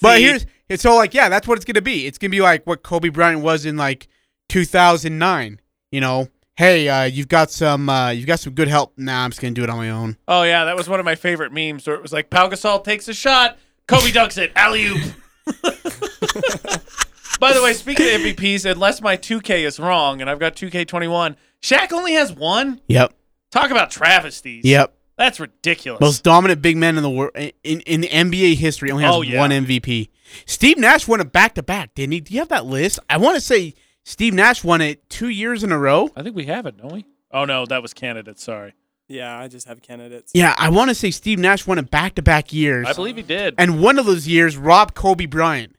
But 0.00 0.20
here's 0.20 0.46
it's 0.68 0.82
so 0.82 0.94
like 0.94 1.12
yeah, 1.14 1.28
that's 1.28 1.48
what 1.48 1.56
it's 1.58 1.64
gonna 1.64 1.82
be. 1.82 2.06
It's 2.06 2.18
gonna 2.18 2.30
be 2.30 2.40
like 2.40 2.64
what 2.66 2.82
Kobe 2.82 3.08
Bryant 3.08 3.40
was 3.40 3.66
in 3.66 3.76
like 3.76 4.06
2009. 4.48 5.60
You 5.90 6.00
know, 6.00 6.28
hey, 6.56 6.88
uh, 6.88 7.04
you've 7.04 7.28
got 7.28 7.50
some 7.50 7.88
uh, 7.88 8.10
you've 8.10 8.26
got 8.26 8.40
some 8.40 8.54
good 8.54 8.68
help. 8.68 8.92
Nah, 8.96 9.24
I'm 9.24 9.30
just 9.30 9.40
gonna 9.40 9.54
do 9.54 9.64
it 9.64 9.70
on 9.70 9.78
my 9.78 9.90
own. 9.90 10.16
oh 10.28 10.42
yeah, 10.44 10.64
that 10.66 10.76
was 10.76 10.88
one 10.88 11.00
of 11.00 11.04
my 11.04 11.14
favorite 11.14 11.52
memes 11.52 11.86
where 11.86 11.96
it 11.96 12.02
was 12.02 12.12
like 12.12 12.30
Pau 12.30 12.48
Gasol 12.48 12.82
takes 12.84 13.08
a 13.08 13.14
shot, 13.14 13.58
Kobe 13.92 14.10
dunks 14.10 14.38
it, 14.38 14.52
alley 14.56 14.86
oop. 14.86 15.02
By 17.40 17.52
the 17.52 17.62
way, 17.62 17.72
speaking 17.74 18.06
of 18.06 18.20
MVPs, 18.20 18.70
unless 18.70 19.02
my 19.02 19.16
2K 19.16 19.66
is 19.66 19.78
wrong 19.80 20.20
and 20.20 20.30
I've 20.30 20.38
got 20.38 20.54
2K21, 20.54 21.36
Shaq 21.60 21.92
only 21.92 22.12
has 22.14 22.32
one. 22.32 22.80
Yep. 22.86 23.12
Talk 23.50 23.70
about 23.70 23.90
travesties. 23.90 24.64
Yep. 24.64 24.94
That's 25.18 25.38
ridiculous. 25.40 26.00
Most 26.00 26.22
dominant 26.24 26.62
big 26.62 26.76
man 26.76 26.96
in 26.96 27.02
the 27.02 27.10
world 27.10 27.32
in 27.36 27.80
in 27.82 28.00
the 28.00 28.08
NBA 28.08 28.54
history 28.56 28.90
only 28.90 29.04
has 29.04 29.14
Oh, 29.14 29.20
yeah. 29.22 29.38
one 29.38 29.50
MVP. 29.50 30.08
Steve 30.46 30.78
Nash 30.78 31.06
won 31.06 31.20
it 31.20 31.32
back 31.32 31.54
to 31.56 31.62
back, 31.62 31.94
didn't 31.94 32.12
he? 32.12 32.20
Do 32.20 32.32
you 32.32 32.40
have 32.40 32.48
that 32.48 32.64
list? 32.64 32.98
I 33.10 33.18
want 33.18 33.34
to 33.34 33.40
say 33.40 33.74
Steve 34.04 34.32
Nash 34.32 34.64
won 34.64 34.80
it 34.80 35.08
two 35.10 35.28
years 35.28 35.62
in 35.62 35.70
a 35.70 35.78
row. 35.78 36.08
I 36.16 36.22
think 36.22 36.34
we 36.34 36.46
have 36.46 36.64
it, 36.66 36.78
don't 36.78 36.92
we? 36.92 37.04
Oh 37.30 37.44
no, 37.44 37.66
that 37.66 37.82
was 37.82 37.92
candidates. 37.92 38.42
Sorry. 38.42 38.72
Yeah, 39.12 39.38
I 39.38 39.46
just 39.46 39.68
have 39.68 39.82
candidates. 39.82 40.32
Yeah, 40.34 40.54
I 40.56 40.70
want 40.70 40.88
to 40.88 40.94
say 40.94 41.10
Steve 41.10 41.38
Nash 41.38 41.66
won 41.66 41.78
it 41.78 41.90
back 41.90 42.14
to 42.14 42.22
back 42.22 42.52
years. 42.52 42.86
I 42.88 42.94
believe 42.94 43.16
he 43.16 43.22
did. 43.22 43.54
And 43.58 43.82
one 43.82 43.98
of 43.98 44.06
those 44.06 44.26
years 44.26 44.56
Rob 44.56 44.94
Kobe 44.94 45.26
Bryant. 45.26 45.76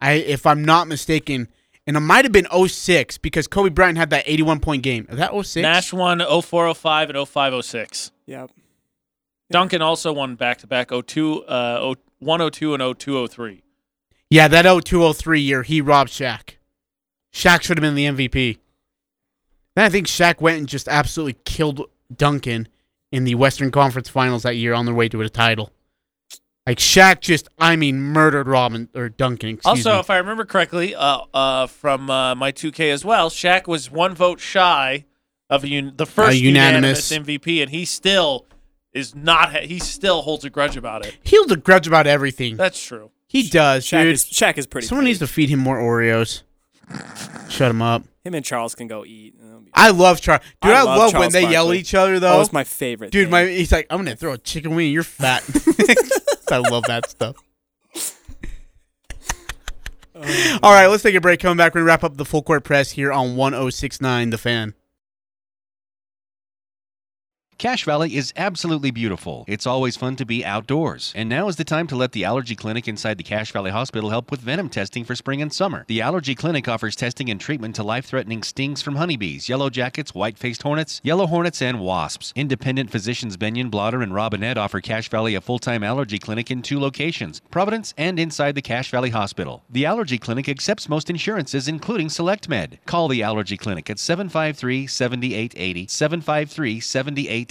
I 0.00 0.12
if 0.12 0.46
I'm 0.46 0.64
not 0.64 0.86
mistaken. 0.86 1.48
And 1.86 1.96
it 1.96 2.00
might 2.00 2.24
have 2.24 2.32
been 2.32 2.46
06 2.46 3.18
because 3.18 3.48
Kobe 3.48 3.70
Bryant 3.70 3.98
had 3.98 4.10
that 4.10 4.24
81 4.26 4.60
point 4.60 4.82
game. 4.82 5.06
Is 5.08 5.16
that 5.16 5.32
06? 5.32 5.56
Nash 5.56 5.92
won 5.92 6.20
0405 6.20 7.10
and 7.10 7.26
0506. 7.26 8.12
Yep. 8.26 8.50
Duncan 9.50 9.82
also 9.82 10.12
won 10.12 10.36
back 10.36 10.58
to 10.58 10.66
back 10.66 10.90
02, 10.90 11.44
uh, 11.44 11.94
102 12.20 12.74
and 12.74 12.82
0203. 12.82 13.62
Yeah, 14.28 14.46
that 14.46 14.66
0203 14.66 15.40
year, 15.40 15.62
he 15.64 15.80
robbed 15.80 16.10
Shaq. 16.10 16.50
Shaq 17.32 17.62
should 17.62 17.78
have 17.78 17.82
been 17.82 17.96
the 17.96 18.06
MVP. 18.06 18.58
Then 19.74 19.84
I 19.84 19.88
think 19.88 20.06
Shaq 20.06 20.40
went 20.40 20.58
and 20.58 20.68
just 20.68 20.86
absolutely 20.86 21.38
killed 21.44 21.88
Duncan 22.14 22.68
in 23.12 23.24
the 23.24 23.34
Western 23.34 23.70
Conference 23.70 24.08
Finals 24.08 24.42
that 24.44 24.56
year 24.56 24.72
on 24.74 24.84
their 24.86 24.94
way 24.94 25.08
to 25.08 25.20
a 25.20 25.28
title. 25.28 25.70
Like 26.66 26.78
Shaq 26.78 27.20
just, 27.20 27.48
I 27.58 27.74
mean, 27.76 28.00
murdered 28.00 28.46
Robin 28.46 28.88
or 28.94 29.08
Duncan. 29.08 29.50
Excuse 29.54 29.86
Also, 29.86 29.94
me. 29.94 30.00
if 30.00 30.10
I 30.10 30.18
remember 30.18 30.44
correctly, 30.44 30.94
uh, 30.94 31.22
uh, 31.32 31.66
from 31.66 32.10
uh, 32.10 32.34
my 32.34 32.52
2K 32.52 32.92
as 32.92 33.04
well, 33.04 33.30
Shaq 33.30 33.66
was 33.66 33.90
one 33.90 34.14
vote 34.14 34.38
shy 34.40 35.06
of 35.48 35.64
a 35.64 35.68
un- 35.68 35.94
the 35.96 36.06
first 36.06 36.38
unanimous. 36.38 37.10
unanimous. 37.10 37.40
MVP, 37.42 37.62
and 37.62 37.70
he 37.70 37.84
still 37.84 38.46
is 38.92 39.14
not. 39.16 39.52
Ha- 39.52 39.60
he 39.66 39.78
still 39.80 40.22
holds 40.22 40.44
a 40.44 40.50
grudge 40.50 40.76
about 40.76 41.04
it. 41.04 41.16
he 41.24 41.36
holds 41.36 41.50
a 41.50 41.56
grudge 41.56 41.88
about 41.88 42.06
everything. 42.06 42.56
That's 42.56 42.80
true. 42.80 43.10
He 43.26 43.48
does, 43.48 43.84
Shaq 43.86 44.02
dude. 44.04 44.12
is 44.14 44.24
Shaq 44.26 44.58
is 44.58 44.66
pretty. 44.66 44.86
Someone 44.86 45.04
petty. 45.04 45.10
needs 45.10 45.18
to 45.20 45.26
feed 45.26 45.48
him 45.48 45.60
more 45.60 45.78
Oreos. 45.78 46.42
Shut 47.48 47.70
him 47.70 47.82
up. 47.82 48.04
Him 48.24 48.34
and 48.34 48.44
Charles 48.44 48.74
can 48.74 48.86
go 48.86 49.04
eat. 49.04 49.34
I 49.80 49.90
love 49.90 50.20
Charles. 50.20 50.42
Dude, 50.60 50.72
I, 50.72 50.80
I 50.80 50.82
love, 50.82 50.98
love 50.98 51.14
when 51.14 51.32
they 51.32 51.50
yell 51.50 51.70
at 51.70 51.76
each 51.76 51.94
other, 51.94 52.20
though. 52.20 52.38
Oh, 52.38 52.40
it's 52.42 52.52
my 52.52 52.64
favorite. 52.64 53.10
Dude, 53.10 53.26
thing. 53.26 53.30
my 53.30 53.46
he's 53.46 53.72
like, 53.72 53.86
I'm 53.88 53.98
gonna 53.98 54.14
throw 54.14 54.34
a 54.34 54.38
chicken 54.38 54.74
wing. 54.74 54.92
You're 54.92 55.02
fat. 55.02 55.42
I 56.50 56.58
love 56.58 56.84
that 56.84 57.08
stuff. 57.08 57.36
All 60.62 60.72
right, 60.72 60.86
let's 60.86 61.02
take 61.02 61.14
a 61.14 61.20
break. 61.20 61.40
Coming 61.40 61.56
back, 61.56 61.74
we're 61.74 61.80
gonna 61.80 61.86
wrap 61.88 62.04
up 62.04 62.18
the 62.18 62.26
full 62.26 62.42
court 62.42 62.62
press 62.62 62.90
here 62.90 63.10
on 63.10 63.36
1069 63.36 64.30
The 64.30 64.38
Fan. 64.38 64.74
Cache 67.60 67.84
Valley 67.84 68.16
is 68.16 68.32
absolutely 68.38 68.90
beautiful. 68.90 69.44
It's 69.46 69.66
always 69.66 69.94
fun 69.94 70.16
to 70.16 70.24
be 70.24 70.42
outdoors. 70.42 71.12
And 71.14 71.28
now 71.28 71.46
is 71.46 71.56
the 71.56 71.62
time 71.62 71.86
to 71.88 71.94
let 71.94 72.12
the 72.12 72.24
allergy 72.24 72.56
clinic 72.56 72.88
inside 72.88 73.18
the 73.18 73.22
Cache 73.22 73.52
Valley 73.52 73.70
Hospital 73.70 74.08
help 74.08 74.30
with 74.30 74.40
venom 74.40 74.70
testing 74.70 75.04
for 75.04 75.14
spring 75.14 75.42
and 75.42 75.52
summer. 75.52 75.84
The 75.86 76.00
allergy 76.00 76.34
clinic 76.34 76.68
offers 76.68 76.96
testing 76.96 77.28
and 77.28 77.38
treatment 77.38 77.74
to 77.74 77.82
life 77.82 78.06
threatening 78.06 78.42
stings 78.44 78.80
from 78.80 78.96
honeybees, 78.96 79.50
yellow 79.50 79.68
jackets, 79.68 80.14
white 80.14 80.38
faced 80.38 80.62
hornets, 80.62 81.02
yellow 81.04 81.26
hornets, 81.26 81.60
and 81.60 81.80
wasps. 81.80 82.32
Independent 82.34 82.90
physicians 82.90 83.36
Benyon, 83.36 83.68
Blotter, 83.68 84.00
and 84.00 84.14
Robinette 84.14 84.56
offer 84.56 84.80
Cache 84.80 85.10
Valley 85.10 85.34
a 85.34 85.42
full 85.42 85.58
time 85.58 85.84
allergy 85.84 86.18
clinic 86.18 86.50
in 86.50 86.62
two 86.62 86.80
locations 86.80 87.42
Providence 87.50 87.92
and 87.98 88.18
inside 88.18 88.54
the 88.54 88.62
Cache 88.62 88.90
Valley 88.90 89.10
Hospital. 89.10 89.64
The 89.68 89.84
allergy 89.84 90.16
clinic 90.16 90.48
accepts 90.48 90.88
most 90.88 91.10
insurances, 91.10 91.68
including 91.68 92.08
SelectMed. 92.08 92.78
Call 92.86 93.08
the 93.08 93.22
allergy 93.22 93.58
clinic 93.58 93.90
at 93.90 93.98
753 93.98 94.86
7880. 94.86 95.86
753 95.88 96.80
7880. 96.80 97.49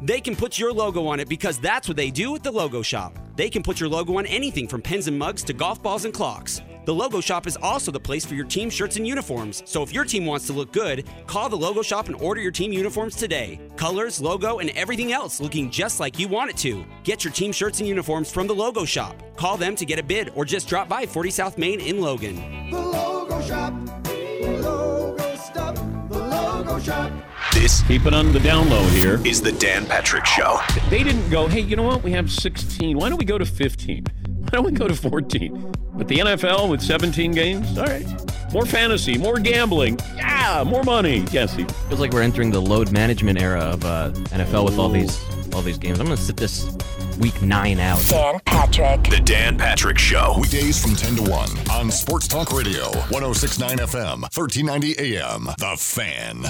They 0.00 0.20
can 0.20 0.34
put 0.34 0.58
your 0.58 0.72
logo 0.72 1.06
on 1.06 1.20
it 1.20 1.28
because 1.28 1.58
that's 1.58 1.86
what 1.86 1.96
they 1.96 2.10
do 2.10 2.34
at 2.34 2.42
the 2.42 2.50
Logo 2.50 2.82
Shop. 2.82 3.16
They 3.36 3.48
can 3.48 3.62
put 3.62 3.78
your 3.78 3.88
logo 3.88 4.18
on 4.18 4.26
anything 4.26 4.66
from 4.66 4.82
pens 4.82 5.06
and 5.06 5.16
mugs 5.16 5.44
to 5.44 5.52
golf 5.52 5.80
balls 5.80 6.04
and 6.04 6.12
clocks. 6.12 6.60
The 6.84 6.92
Logo 6.92 7.20
Shop 7.20 7.46
is 7.46 7.56
also 7.62 7.92
the 7.92 8.00
place 8.00 8.24
for 8.24 8.34
your 8.34 8.44
team 8.44 8.68
shirts 8.68 8.96
and 8.96 9.06
uniforms. 9.06 9.62
So 9.64 9.84
if 9.84 9.92
your 9.92 10.04
team 10.04 10.26
wants 10.26 10.48
to 10.48 10.52
look 10.52 10.72
good, 10.72 11.08
call 11.28 11.48
the 11.48 11.56
Logo 11.56 11.82
Shop 11.82 12.08
and 12.08 12.20
order 12.20 12.40
your 12.40 12.50
team 12.50 12.72
uniforms 12.72 13.14
today. 13.14 13.60
Colors, 13.76 14.20
logo, 14.20 14.58
and 14.58 14.70
everything 14.70 15.12
else 15.12 15.40
looking 15.40 15.70
just 15.70 16.00
like 16.00 16.18
you 16.18 16.26
want 16.26 16.50
it 16.50 16.56
to. 16.58 16.84
Get 17.04 17.22
your 17.22 17.32
team 17.32 17.52
shirts 17.52 17.78
and 17.78 17.88
uniforms 17.88 18.32
from 18.32 18.48
the 18.48 18.54
Logo 18.54 18.84
Shop. 18.84 19.22
Call 19.36 19.56
them 19.56 19.76
to 19.76 19.86
get 19.86 20.00
a 20.00 20.02
bid 20.02 20.32
or 20.34 20.44
just 20.44 20.68
drop 20.68 20.88
by 20.88 21.06
40 21.06 21.30
South 21.30 21.56
Main 21.56 21.80
in 21.80 22.00
Logan. 22.00 22.70
The 22.70 22.80
logo 22.80 23.40
shop. 23.42 23.72
The 24.02 24.60
Logo 24.60 25.36
stuff. 25.36 25.76
The 26.08 26.18
logo 26.18 26.80
shop. 26.80 27.12
This, 27.52 27.82
keep 27.82 28.06
it 28.06 28.14
on 28.14 28.32
the 28.32 28.40
down 28.40 28.70
low 28.70 28.82
here, 28.88 29.20
is 29.26 29.42
the 29.42 29.52
Dan 29.52 29.84
Patrick 29.84 30.24
Show. 30.24 30.58
They 30.88 31.02
didn't 31.02 31.28
go, 31.28 31.46
hey, 31.46 31.60
you 31.60 31.76
know 31.76 31.82
what? 31.82 32.02
We 32.02 32.10
have 32.12 32.30
16. 32.30 32.96
Why 32.96 33.08
don't 33.10 33.18
we 33.18 33.26
go 33.26 33.36
to 33.36 33.44
15? 33.44 34.04
Why 34.26 34.48
don't 34.50 34.64
we 34.64 34.72
go 34.72 34.88
to 34.88 34.94
14? 34.94 35.74
But 35.94 36.08
the 36.08 36.18
NFL 36.18 36.70
with 36.70 36.80
17 36.80 37.32
games? 37.32 37.76
All 37.76 37.84
right. 37.84 38.06
More 38.52 38.64
fantasy, 38.66 39.18
more 39.18 39.38
gambling. 39.38 39.98
Yeah, 40.16 40.64
more 40.66 40.82
money. 40.82 41.24
Yes, 41.30 41.54
he. 41.54 41.64
Feels 41.88 42.00
like 42.00 42.12
we're 42.12 42.22
entering 42.22 42.50
the 42.50 42.60
load 42.60 42.90
management 42.90 43.40
era 43.40 43.60
of 43.60 43.84
uh, 43.84 44.10
NFL 44.30 44.64
with 44.64 44.78
all 44.78 44.88
these 44.88 45.22
all 45.54 45.62
these 45.62 45.78
games. 45.78 46.00
I'm 46.00 46.06
gonna 46.06 46.16
sit 46.18 46.36
this 46.36 46.70
week 47.18 47.40
nine 47.42 47.78
out. 47.80 48.02
Dan 48.08 48.40
Patrick. 48.44 49.04
The 49.04 49.20
Dan 49.20 49.56
Patrick 49.56 49.98
Show. 49.98 50.34
Weekdays 50.38 50.82
from 50.82 50.96
10 50.96 51.24
to 51.24 51.30
1 51.30 51.48
on 51.70 51.90
Sports 51.90 52.28
Talk 52.28 52.52
Radio, 52.52 52.90
1069 53.10 53.78
FM, 53.78 54.20
1390 54.22 55.16
AM. 55.16 55.44
The 55.58 55.76
Fan. 55.78 56.44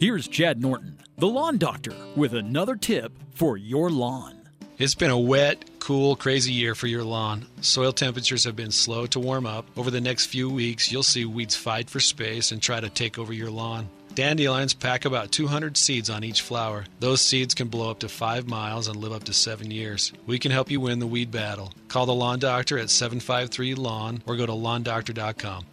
Here's 0.00 0.28
Chad 0.28 0.62
Norton, 0.62 0.96
the 1.16 1.26
lawn 1.26 1.58
doctor, 1.58 1.92
with 2.14 2.32
another 2.32 2.76
tip 2.76 3.10
for 3.34 3.56
your 3.56 3.90
lawn. 3.90 4.36
It's 4.78 4.94
been 4.94 5.10
a 5.10 5.18
wet, 5.18 5.68
cool, 5.80 6.14
crazy 6.14 6.52
year 6.52 6.76
for 6.76 6.86
your 6.86 7.02
lawn. 7.02 7.48
Soil 7.62 7.92
temperatures 7.92 8.44
have 8.44 8.54
been 8.54 8.70
slow 8.70 9.06
to 9.06 9.18
warm 9.18 9.44
up. 9.44 9.66
Over 9.76 9.90
the 9.90 10.00
next 10.00 10.26
few 10.26 10.48
weeks, 10.48 10.92
you'll 10.92 11.02
see 11.02 11.24
weeds 11.24 11.56
fight 11.56 11.90
for 11.90 11.98
space 11.98 12.52
and 12.52 12.62
try 12.62 12.78
to 12.78 12.88
take 12.88 13.18
over 13.18 13.32
your 13.32 13.50
lawn. 13.50 13.88
Dandelions 14.14 14.72
pack 14.72 15.04
about 15.04 15.32
200 15.32 15.76
seeds 15.76 16.10
on 16.10 16.22
each 16.22 16.42
flower. 16.42 16.84
Those 17.00 17.20
seeds 17.20 17.52
can 17.52 17.66
blow 17.66 17.90
up 17.90 17.98
to 17.98 18.08
5 18.08 18.46
miles 18.46 18.86
and 18.86 19.00
live 19.00 19.12
up 19.12 19.24
to 19.24 19.32
7 19.32 19.68
years. 19.68 20.12
We 20.28 20.38
can 20.38 20.52
help 20.52 20.70
you 20.70 20.80
win 20.80 21.00
the 21.00 21.08
weed 21.08 21.32
battle. 21.32 21.72
Call 21.88 22.06
the 22.06 22.14
lawn 22.14 22.38
doctor 22.38 22.78
at 22.78 22.90
753 22.90 23.74
Lawn 23.74 24.22
or 24.26 24.36
go 24.36 24.46
to 24.46 24.52
lawndoctor.com. 24.52 25.64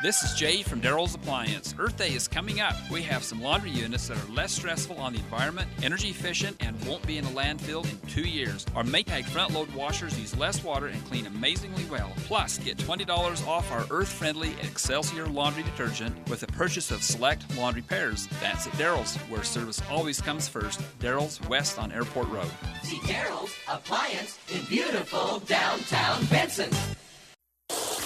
This 0.00 0.22
is 0.22 0.32
Jay 0.34 0.62
from 0.62 0.80
Daryl's 0.80 1.16
Appliance. 1.16 1.74
Earth 1.76 1.96
Day 1.96 2.12
is 2.12 2.28
coming 2.28 2.60
up. 2.60 2.76
We 2.88 3.02
have 3.02 3.24
some 3.24 3.42
laundry 3.42 3.72
units 3.72 4.06
that 4.06 4.16
are 4.16 4.32
less 4.32 4.52
stressful 4.52 4.96
on 4.96 5.12
the 5.12 5.18
environment, 5.18 5.68
energy 5.82 6.10
efficient, 6.10 6.56
and 6.60 6.80
won't 6.86 7.04
be 7.04 7.18
in 7.18 7.24
a 7.24 7.30
landfill 7.30 7.84
in 7.84 7.98
two 8.08 8.22
years. 8.22 8.64
Our 8.76 8.84
Maytag 8.84 9.24
front 9.24 9.52
load 9.52 9.68
washers 9.74 10.16
use 10.16 10.36
less 10.36 10.62
water 10.62 10.86
and 10.86 11.04
clean 11.06 11.26
amazingly 11.26 11.84
well. 11.86 12.12
Plus, 12.18 12.58
get 12.58 12.76
$20 12.76 13.44
off 13.48 13.72
our 13.72 13.86
earth 13.90 14.08
friendly 14.08 14.54
Excelsior 14.62 15.26
laundry 15.26 15.64
detergent 15.64 16.14
with 16.30 16.38
the 16.38 16.46
purchase 16.46 16.92
of 16.92 17.02
select 17.02 17.56
laundry 17.56 17.82
pairs. 17.82 18.28
That's 18.40 18.68
at 18.68 18.74
Daryl's, 18.74 19.16
where 19.28 19.42
service 19.42 19.82
always 19.90 20.20
comes 20.20 20.46
first. 20.46 20.80
Daryl's 21.00 21.40
West 21.48 21.76
on 21.76 21.90
Airport 21.90 22.28
Road. 22.28 22.52
See 22.84 22.98
Daryl's 22.98 23.52
Appliance 23.66 24.38
in 24.48 24.64
beautiful 24.66 25.40
downtown 25.40 26.24
Benson. 26.26 26.70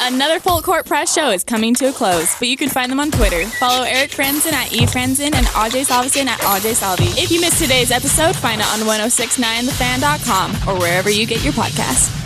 Another 0.05 0.41
Full 0.41 0.63
Court 0.63 0.85
Press 0.85 1.15
show 1.15 1.31
is 1.31 1.45
coming 1.45 1.75
to 1.75 1.91
a 1.91 1.93
close, 1.93 2.37
but 2.39 2.49
you 2.49 2.57
can 2.57 2.69
find 2.69 2.91
them 2.91 2.99
on 2.99 3.13
Twitter. 3.13 3.47
Follow 3.47 3.85
Eric 3.85 4.11
Frandsen 4.11 4.53
at 4.53 4.69
eFranzen 4.71 5.33
and 5.33 5.47
Ajay 5.47 5.87
Salvesen 5.87 6.27
at 6.27 6.41
Ajay 6.41 6.75
Salvi. 6.75 7.05
If 7.21 7.31
you 7.31 7.41
missed 7.41 7.63
today's 7.63 7.93
episode, 7.93 8.35
find 8.35 8.61
it 8.61 8.67
on 8.67 8.81
1069thefan.com 8.81 10.69
or 10.69 10.81
wherever 10.81 11.09
you 11.09 11.25
get 11.27 11.45
your 11.45 11.53
podcasts. 11.53 12.19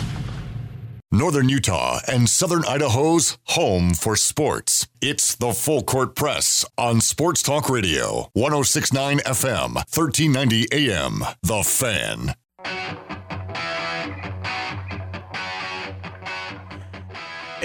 Northern 1.11 1.47
Utah 1.49 1.99
and 2.07 2.27
Southern 2.27 2.65
Idaho's 2.65 3.37
home 3.45 3.93
for 3.93 4.15
sports. 4.15 4.87
It's 4.99 5.35
the 5.35 5.53
Full 5.53 5.83
Court 5.83 6.15
Press 6.15 6.65
on 6.77 6.99
Sports 6.99 7.43
Talk 7.43 7.69
Radio, 7.69 8.29
1069 8.33 9.19
FM, 9.19 9.75
1390 9.75 10.67
AM. 10.73 11.23
The 11.43 11.63
Fan. 11.63 12.35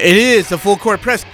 It 0.03 0.16
is 0.16 0.49
the 0.49 0.59
full 0.59 0.77
court 0.77 1.01
press. 1.01 1.24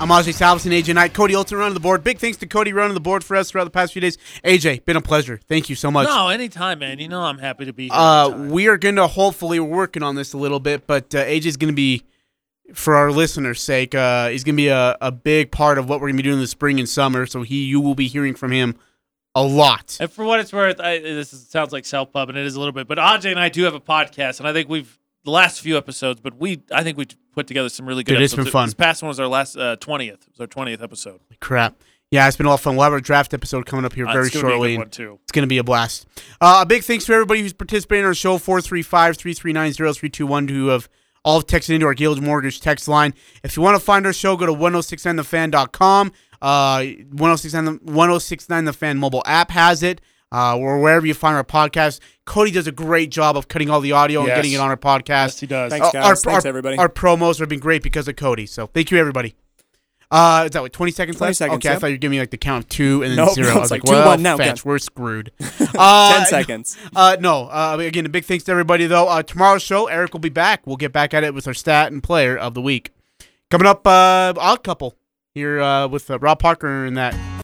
I'm 0.00 0.08
Ajay 0.08 0.32
Salvesen, 0.32 0.72
AJ 0.72 0.94
Knight, 0.94 1.12
Cody 1.12 1.36
Olson 1.36 1.58
running 1.58 1.74
the 1.74 1.80
board. 1.80 2.02
Big 2.02 2.18
thanks 2.18 2.38
to 2.38 2.46
Cody 2.46 2.72
running 2.72 2.94
the 2.94 3.00
board 3.00 3.22
for 3.22 3.36
us 3.36 3.50
throughout 3.50 3.64
the 3.64 3.70
past 3.70 3.92
few 3.92 4.00
days. 4.00 4.16
AJ, 4.42 4.86
been 4.86 4.96
a 4.96 5.02
pleasure. 5.02 5.38
Thank 5.50 5.68
you 5.68 5.76
so 5.76 5.90
much. 5.90 6.08
No, 6.08 6.28
anytime, 6.28 6.78
man. 6.78 6.98
You 6.98 7.08
know 7.08 7.20
I'm 7.20 7.36
happy 7.36 7.66
to 7.66 7.74
be 7.74 7.84
here. 7.84 7.92
Uh, 7.92 8.30
we 8.30 8.68
are 8.68 8.78
going 8.78 8.96
to 8.96 9.06
hopefully 9.06 9.60
we're 9.60 9.68
working 9.68 10.02
on 10.02 10.14
this 10.14 10.32
a 10.32 10.38
little 10.38 10.60
bit, 10.60 10.86
but 10.86 11.14
uh, 11.14 11.26
AJ's 11.26 11.58
going 11.58 11.70
to 11.70 11.76
be, 11.76 12.04
for 12.72 12.94
our 12.94 13.12
listeners' 13.12 13.60
sake, 13.60 13.94
uh, 13.94 14.28
he's 14.28 14.44
going 14.44 14.54
to 14.54 14.62
be 14.62 14.68
a, 14.68 14.96
a 15.02 15.12
big 15.12 15.50
part 15.50 15.76
of 15.76 15.86
what 15.86 16.00
we're 16.00 16.06
going 16.06 16.16
to 16.16 16.22
be 16.22 16.26
doing 16.26 16.36
in 16.36 16.40
the 16.40 16.46
spring 16.46 16.78
and 16.78 16.88
summer. 16.88 17.26
So 17.26 17.42
he, 17.42 17.66
you 17.66 17.82
will 17.82 17.94
be 17.94 18.08
hearing 18.08 18.34
from 18.34 18.50
him 18.50 18.76
a 19.34 19.42
lot. 19.42 19.98
And 20.00 20.10
for 20.10 20.24
what 20.24 20.40
it's 20.40 20.54
worth, 20.54 20.80
I, 20.80 21.00
this 21.00 21.34
is, 21.34 21.46
sounds 21.48 21.70
like 21.70 21.84
self 21.84 22.14
pub, 22.14 22.30
and 22.30 22.38
it 22.38 22.46
is 22.46 22.54
a 22.54 22.60
little 22.60 22.72
bit. 22.72 22.88
But 22.88 22.96
Ajay 22.96 23.30
and 23.30 23.38
I 23.38 23.50
do 23.50 23.64
have 23.64 23.74
a 23.74 23.80
podcast, 23.80 24.38
and 24.38 24.48
I 24.48 24.54
think 24.54 24.70
we've 24.70 24.98
the 25.26 25.30
last 25.32 25.60
few 25.60 25.76
episodes, 25.76 26.20
but 26.22 26.38
we 26.38 26.62
I 26.72 26.82
think 26.82 26.96
we 26.96 27.06
put 27.34 27.46
together 27.46 27.68
some 27.68 27.86
really 27.86 28.02
good. 28.02 28.14
Dude, 28.14 28.22
it's 28.22 28.32
episodes. 28.32 28.46
been 28.46 28.52
fun. 28.52 28.66
This 28.68 28.74
past 28.74 29.02
one 29.02 29.08
was 29.08 29.20
our 29.20 29.28
last 29.28 29.56
uh, 29.56 29.76
twentieth. 29.76 30.22
it 30.22 30.28
was 30.32 30.40
our 30.40 30.46
twentieth 30.46 30.80
episode. 30.82 31.20
Crap. 31.40 31.76
Yeah, 32.12 32.28
it's 32.28 32.36
been 32.36 32.46
a 32.46 32.50
lot 32.50 32.54
of 32.54 32.60
fun. 32.60 32.76
We'll 32.76 32.84
have 32.84 32.92
our 32.92 33.00
draft 33.00 33.34
episode 33.34 33.66
coming 33.66 33.84
up 33.84 33.92
here 33.92 34.06
Uh, 34.06 34.12
very 34.12 34.26
it's 34.28 34.36
gonna 34.36 34.46
be 34.46 34.54
a 34.74 34.78
good 34.78 34.94
shortly. 34.94 35.18
It's 35.24 35.32
going 35.32 35.42
to 35.42 35.48
be 35.48 35.58
a 35.58 35.64
blast. 35.64 36.06
Uh, 36.40 36.60
a 36.62 36.66
big 36.66 36.84
thanks 36.84 37.04
to 37.06 37.12
everybody 37.12 37.40
who's 37.40 37.52
participating 37.52 38.04
in 38.04 38.06
our 38.06 38.14
show, 38.14 38.38
435-339-0321, 38.38 40.50
who 40.50 40.68
have 40.68 40.88
all 41.24 41.42
texted 41.42 41.70
into 41.74 41.86
our 41.86 41.94
Guild 41.94 42.22
Mortgage 42.22 42.60
text 42.60 42.86
line. 42.86 43.12
If 43.42 43.56
you 43.56 43.62
want 43.62 43.76
to 43.76 43.84
find 43.84 44.06
our 44.06 44.12
show, 44.12 44.36
go 44.36 44.46
to 44.46 44.52
1069thefan.com. 44.52 46.12
Uh, 46.40 46.84
1069, 47.10 47.64
the- 47.64 47.92
1069 47.92 48.64
The 48.66 48.72
Fan 48.72 48.98
mobile 48.98 49.24
app 49.26 49.50
has 49.50 49.82
it. 49.82 50.00
Uh, 50.32 50.56
or 50.58 50.80
wherever 50.80 51.06
you 51.06 51.14
find 51.14 51.36
our 51.36 51.44
podcast. 51.44 52.00
Cody 52.24 52.50
does 52.50 52.66
a 52.66 52.72
great 52.72 53.10
job 53.10 53.36
of 53.36 53.46
cutting 53.46 53.70
all 53.70 53.80
the 53.80 53.92
audio 53.92 54.20
and 54.20 54.28
getting 54.28 54.52
it 54.52 54.56
on 54.60 54.68
our 54.68 54.76
podcast. 54.76 55.08
Yes, 55.08 55.40
he 55.40 55.46
does. 55.46 55.70
Thanks, 55.70 55.86
Uh, 55.86 55.92
guys. 55.92 56.04
Our, 56.04 56.16
Thanks, 56.16 56.44
our- 56.44 56.48
everybody. 56.48 56.76
Our 56.78 56.88
promos 56.88 57.38
have 57.38 57.48
been 57.48 57.60
great 57.60 57.82
because 57.82 58.08
of 58.08 58.16
Cody. 58.16 58.44
So 58.46 58.66
thank 58.66 58.90
you, 58.90 58.98
everybody. 58.98 59.34
Uh, 60.10 60.42
is 60.46 60.52
that 60.52 60.62
what 60.62 60.72
twenty 60.72 60.92
seconds 60.92 61.16
20 61.18 61.28
left? 61.30 61.38
seconds, 61.38 61.64
Okay, 61.66 61.74
I 61.74 61.78
thought 61.78 61.88
you 61.88 61.94
were 61.94 61.98
giving 61.98 62.16
me 62.16 62.20
like 62.20 62.30
the 62.30 62.36
count 62.36 62.64
of 62.64 62.68
two 62.68 63.02
and 63.02 63.10
then 63.10 63.16
Nope, 63.24 63.34
zero. 63.34 63.48
no, 63.48 63.54
I 63.56 63.58
was 63.60 63.70
like, 63.72 63.82
like 63.82 63.86
two, 63.90 63.92
well, 63.92 64.06
one, 64.06 64.22
now, 64.22 64.36
fetch, 64.36 64.64
we're 64.64 64.78
screwed. 64.78 65.32
Uh, 65.78 66.18
10 66.18 66.26
seconds. 66.26 66.78
Uh, 66.94 67.16
no. 67.20 67.48
Uh, 67.48 67.76
again, 67.80 68.06
a 68.06 68.08
big 68.08 68.24
thanks 68.24 68.44
to 68.44 68.52
everybody 68.52 68.86
though. 68.86 69.08
Uh, 69.08 69.22
tomorrow's 69.22 69.62
show, 69.62 69.86
Eric 69.86 70.12
will 70.12 70.20
be 70.20 70.28
back. 70.28 70.64
We'll 70.66 70.76
get 70.76 70.92
back 70.92 71.12
at 71.12 71.22
it 71.24 71.34
with 71.34 71.46
our 71.48 71.54
stat 71.54 71.92
and 71.92 72.02
player 72.02 72.36
of 72.36 72.54
the 72.54 72.62
week. 72.62 72.92
Coming 73.50 73.66
up, 73.66 73.86
uh, 73.86 74.32
odd 74.38 74.62
couple 74.64 74.94
here 75.34 75.60
uh, 75.60 75.86
with 75.88 76.10
uh, 76.10 76.18
Rob 76.20 76.38
Parker 76.38 76.84
and 76.86 76.96
that 76.96 77.14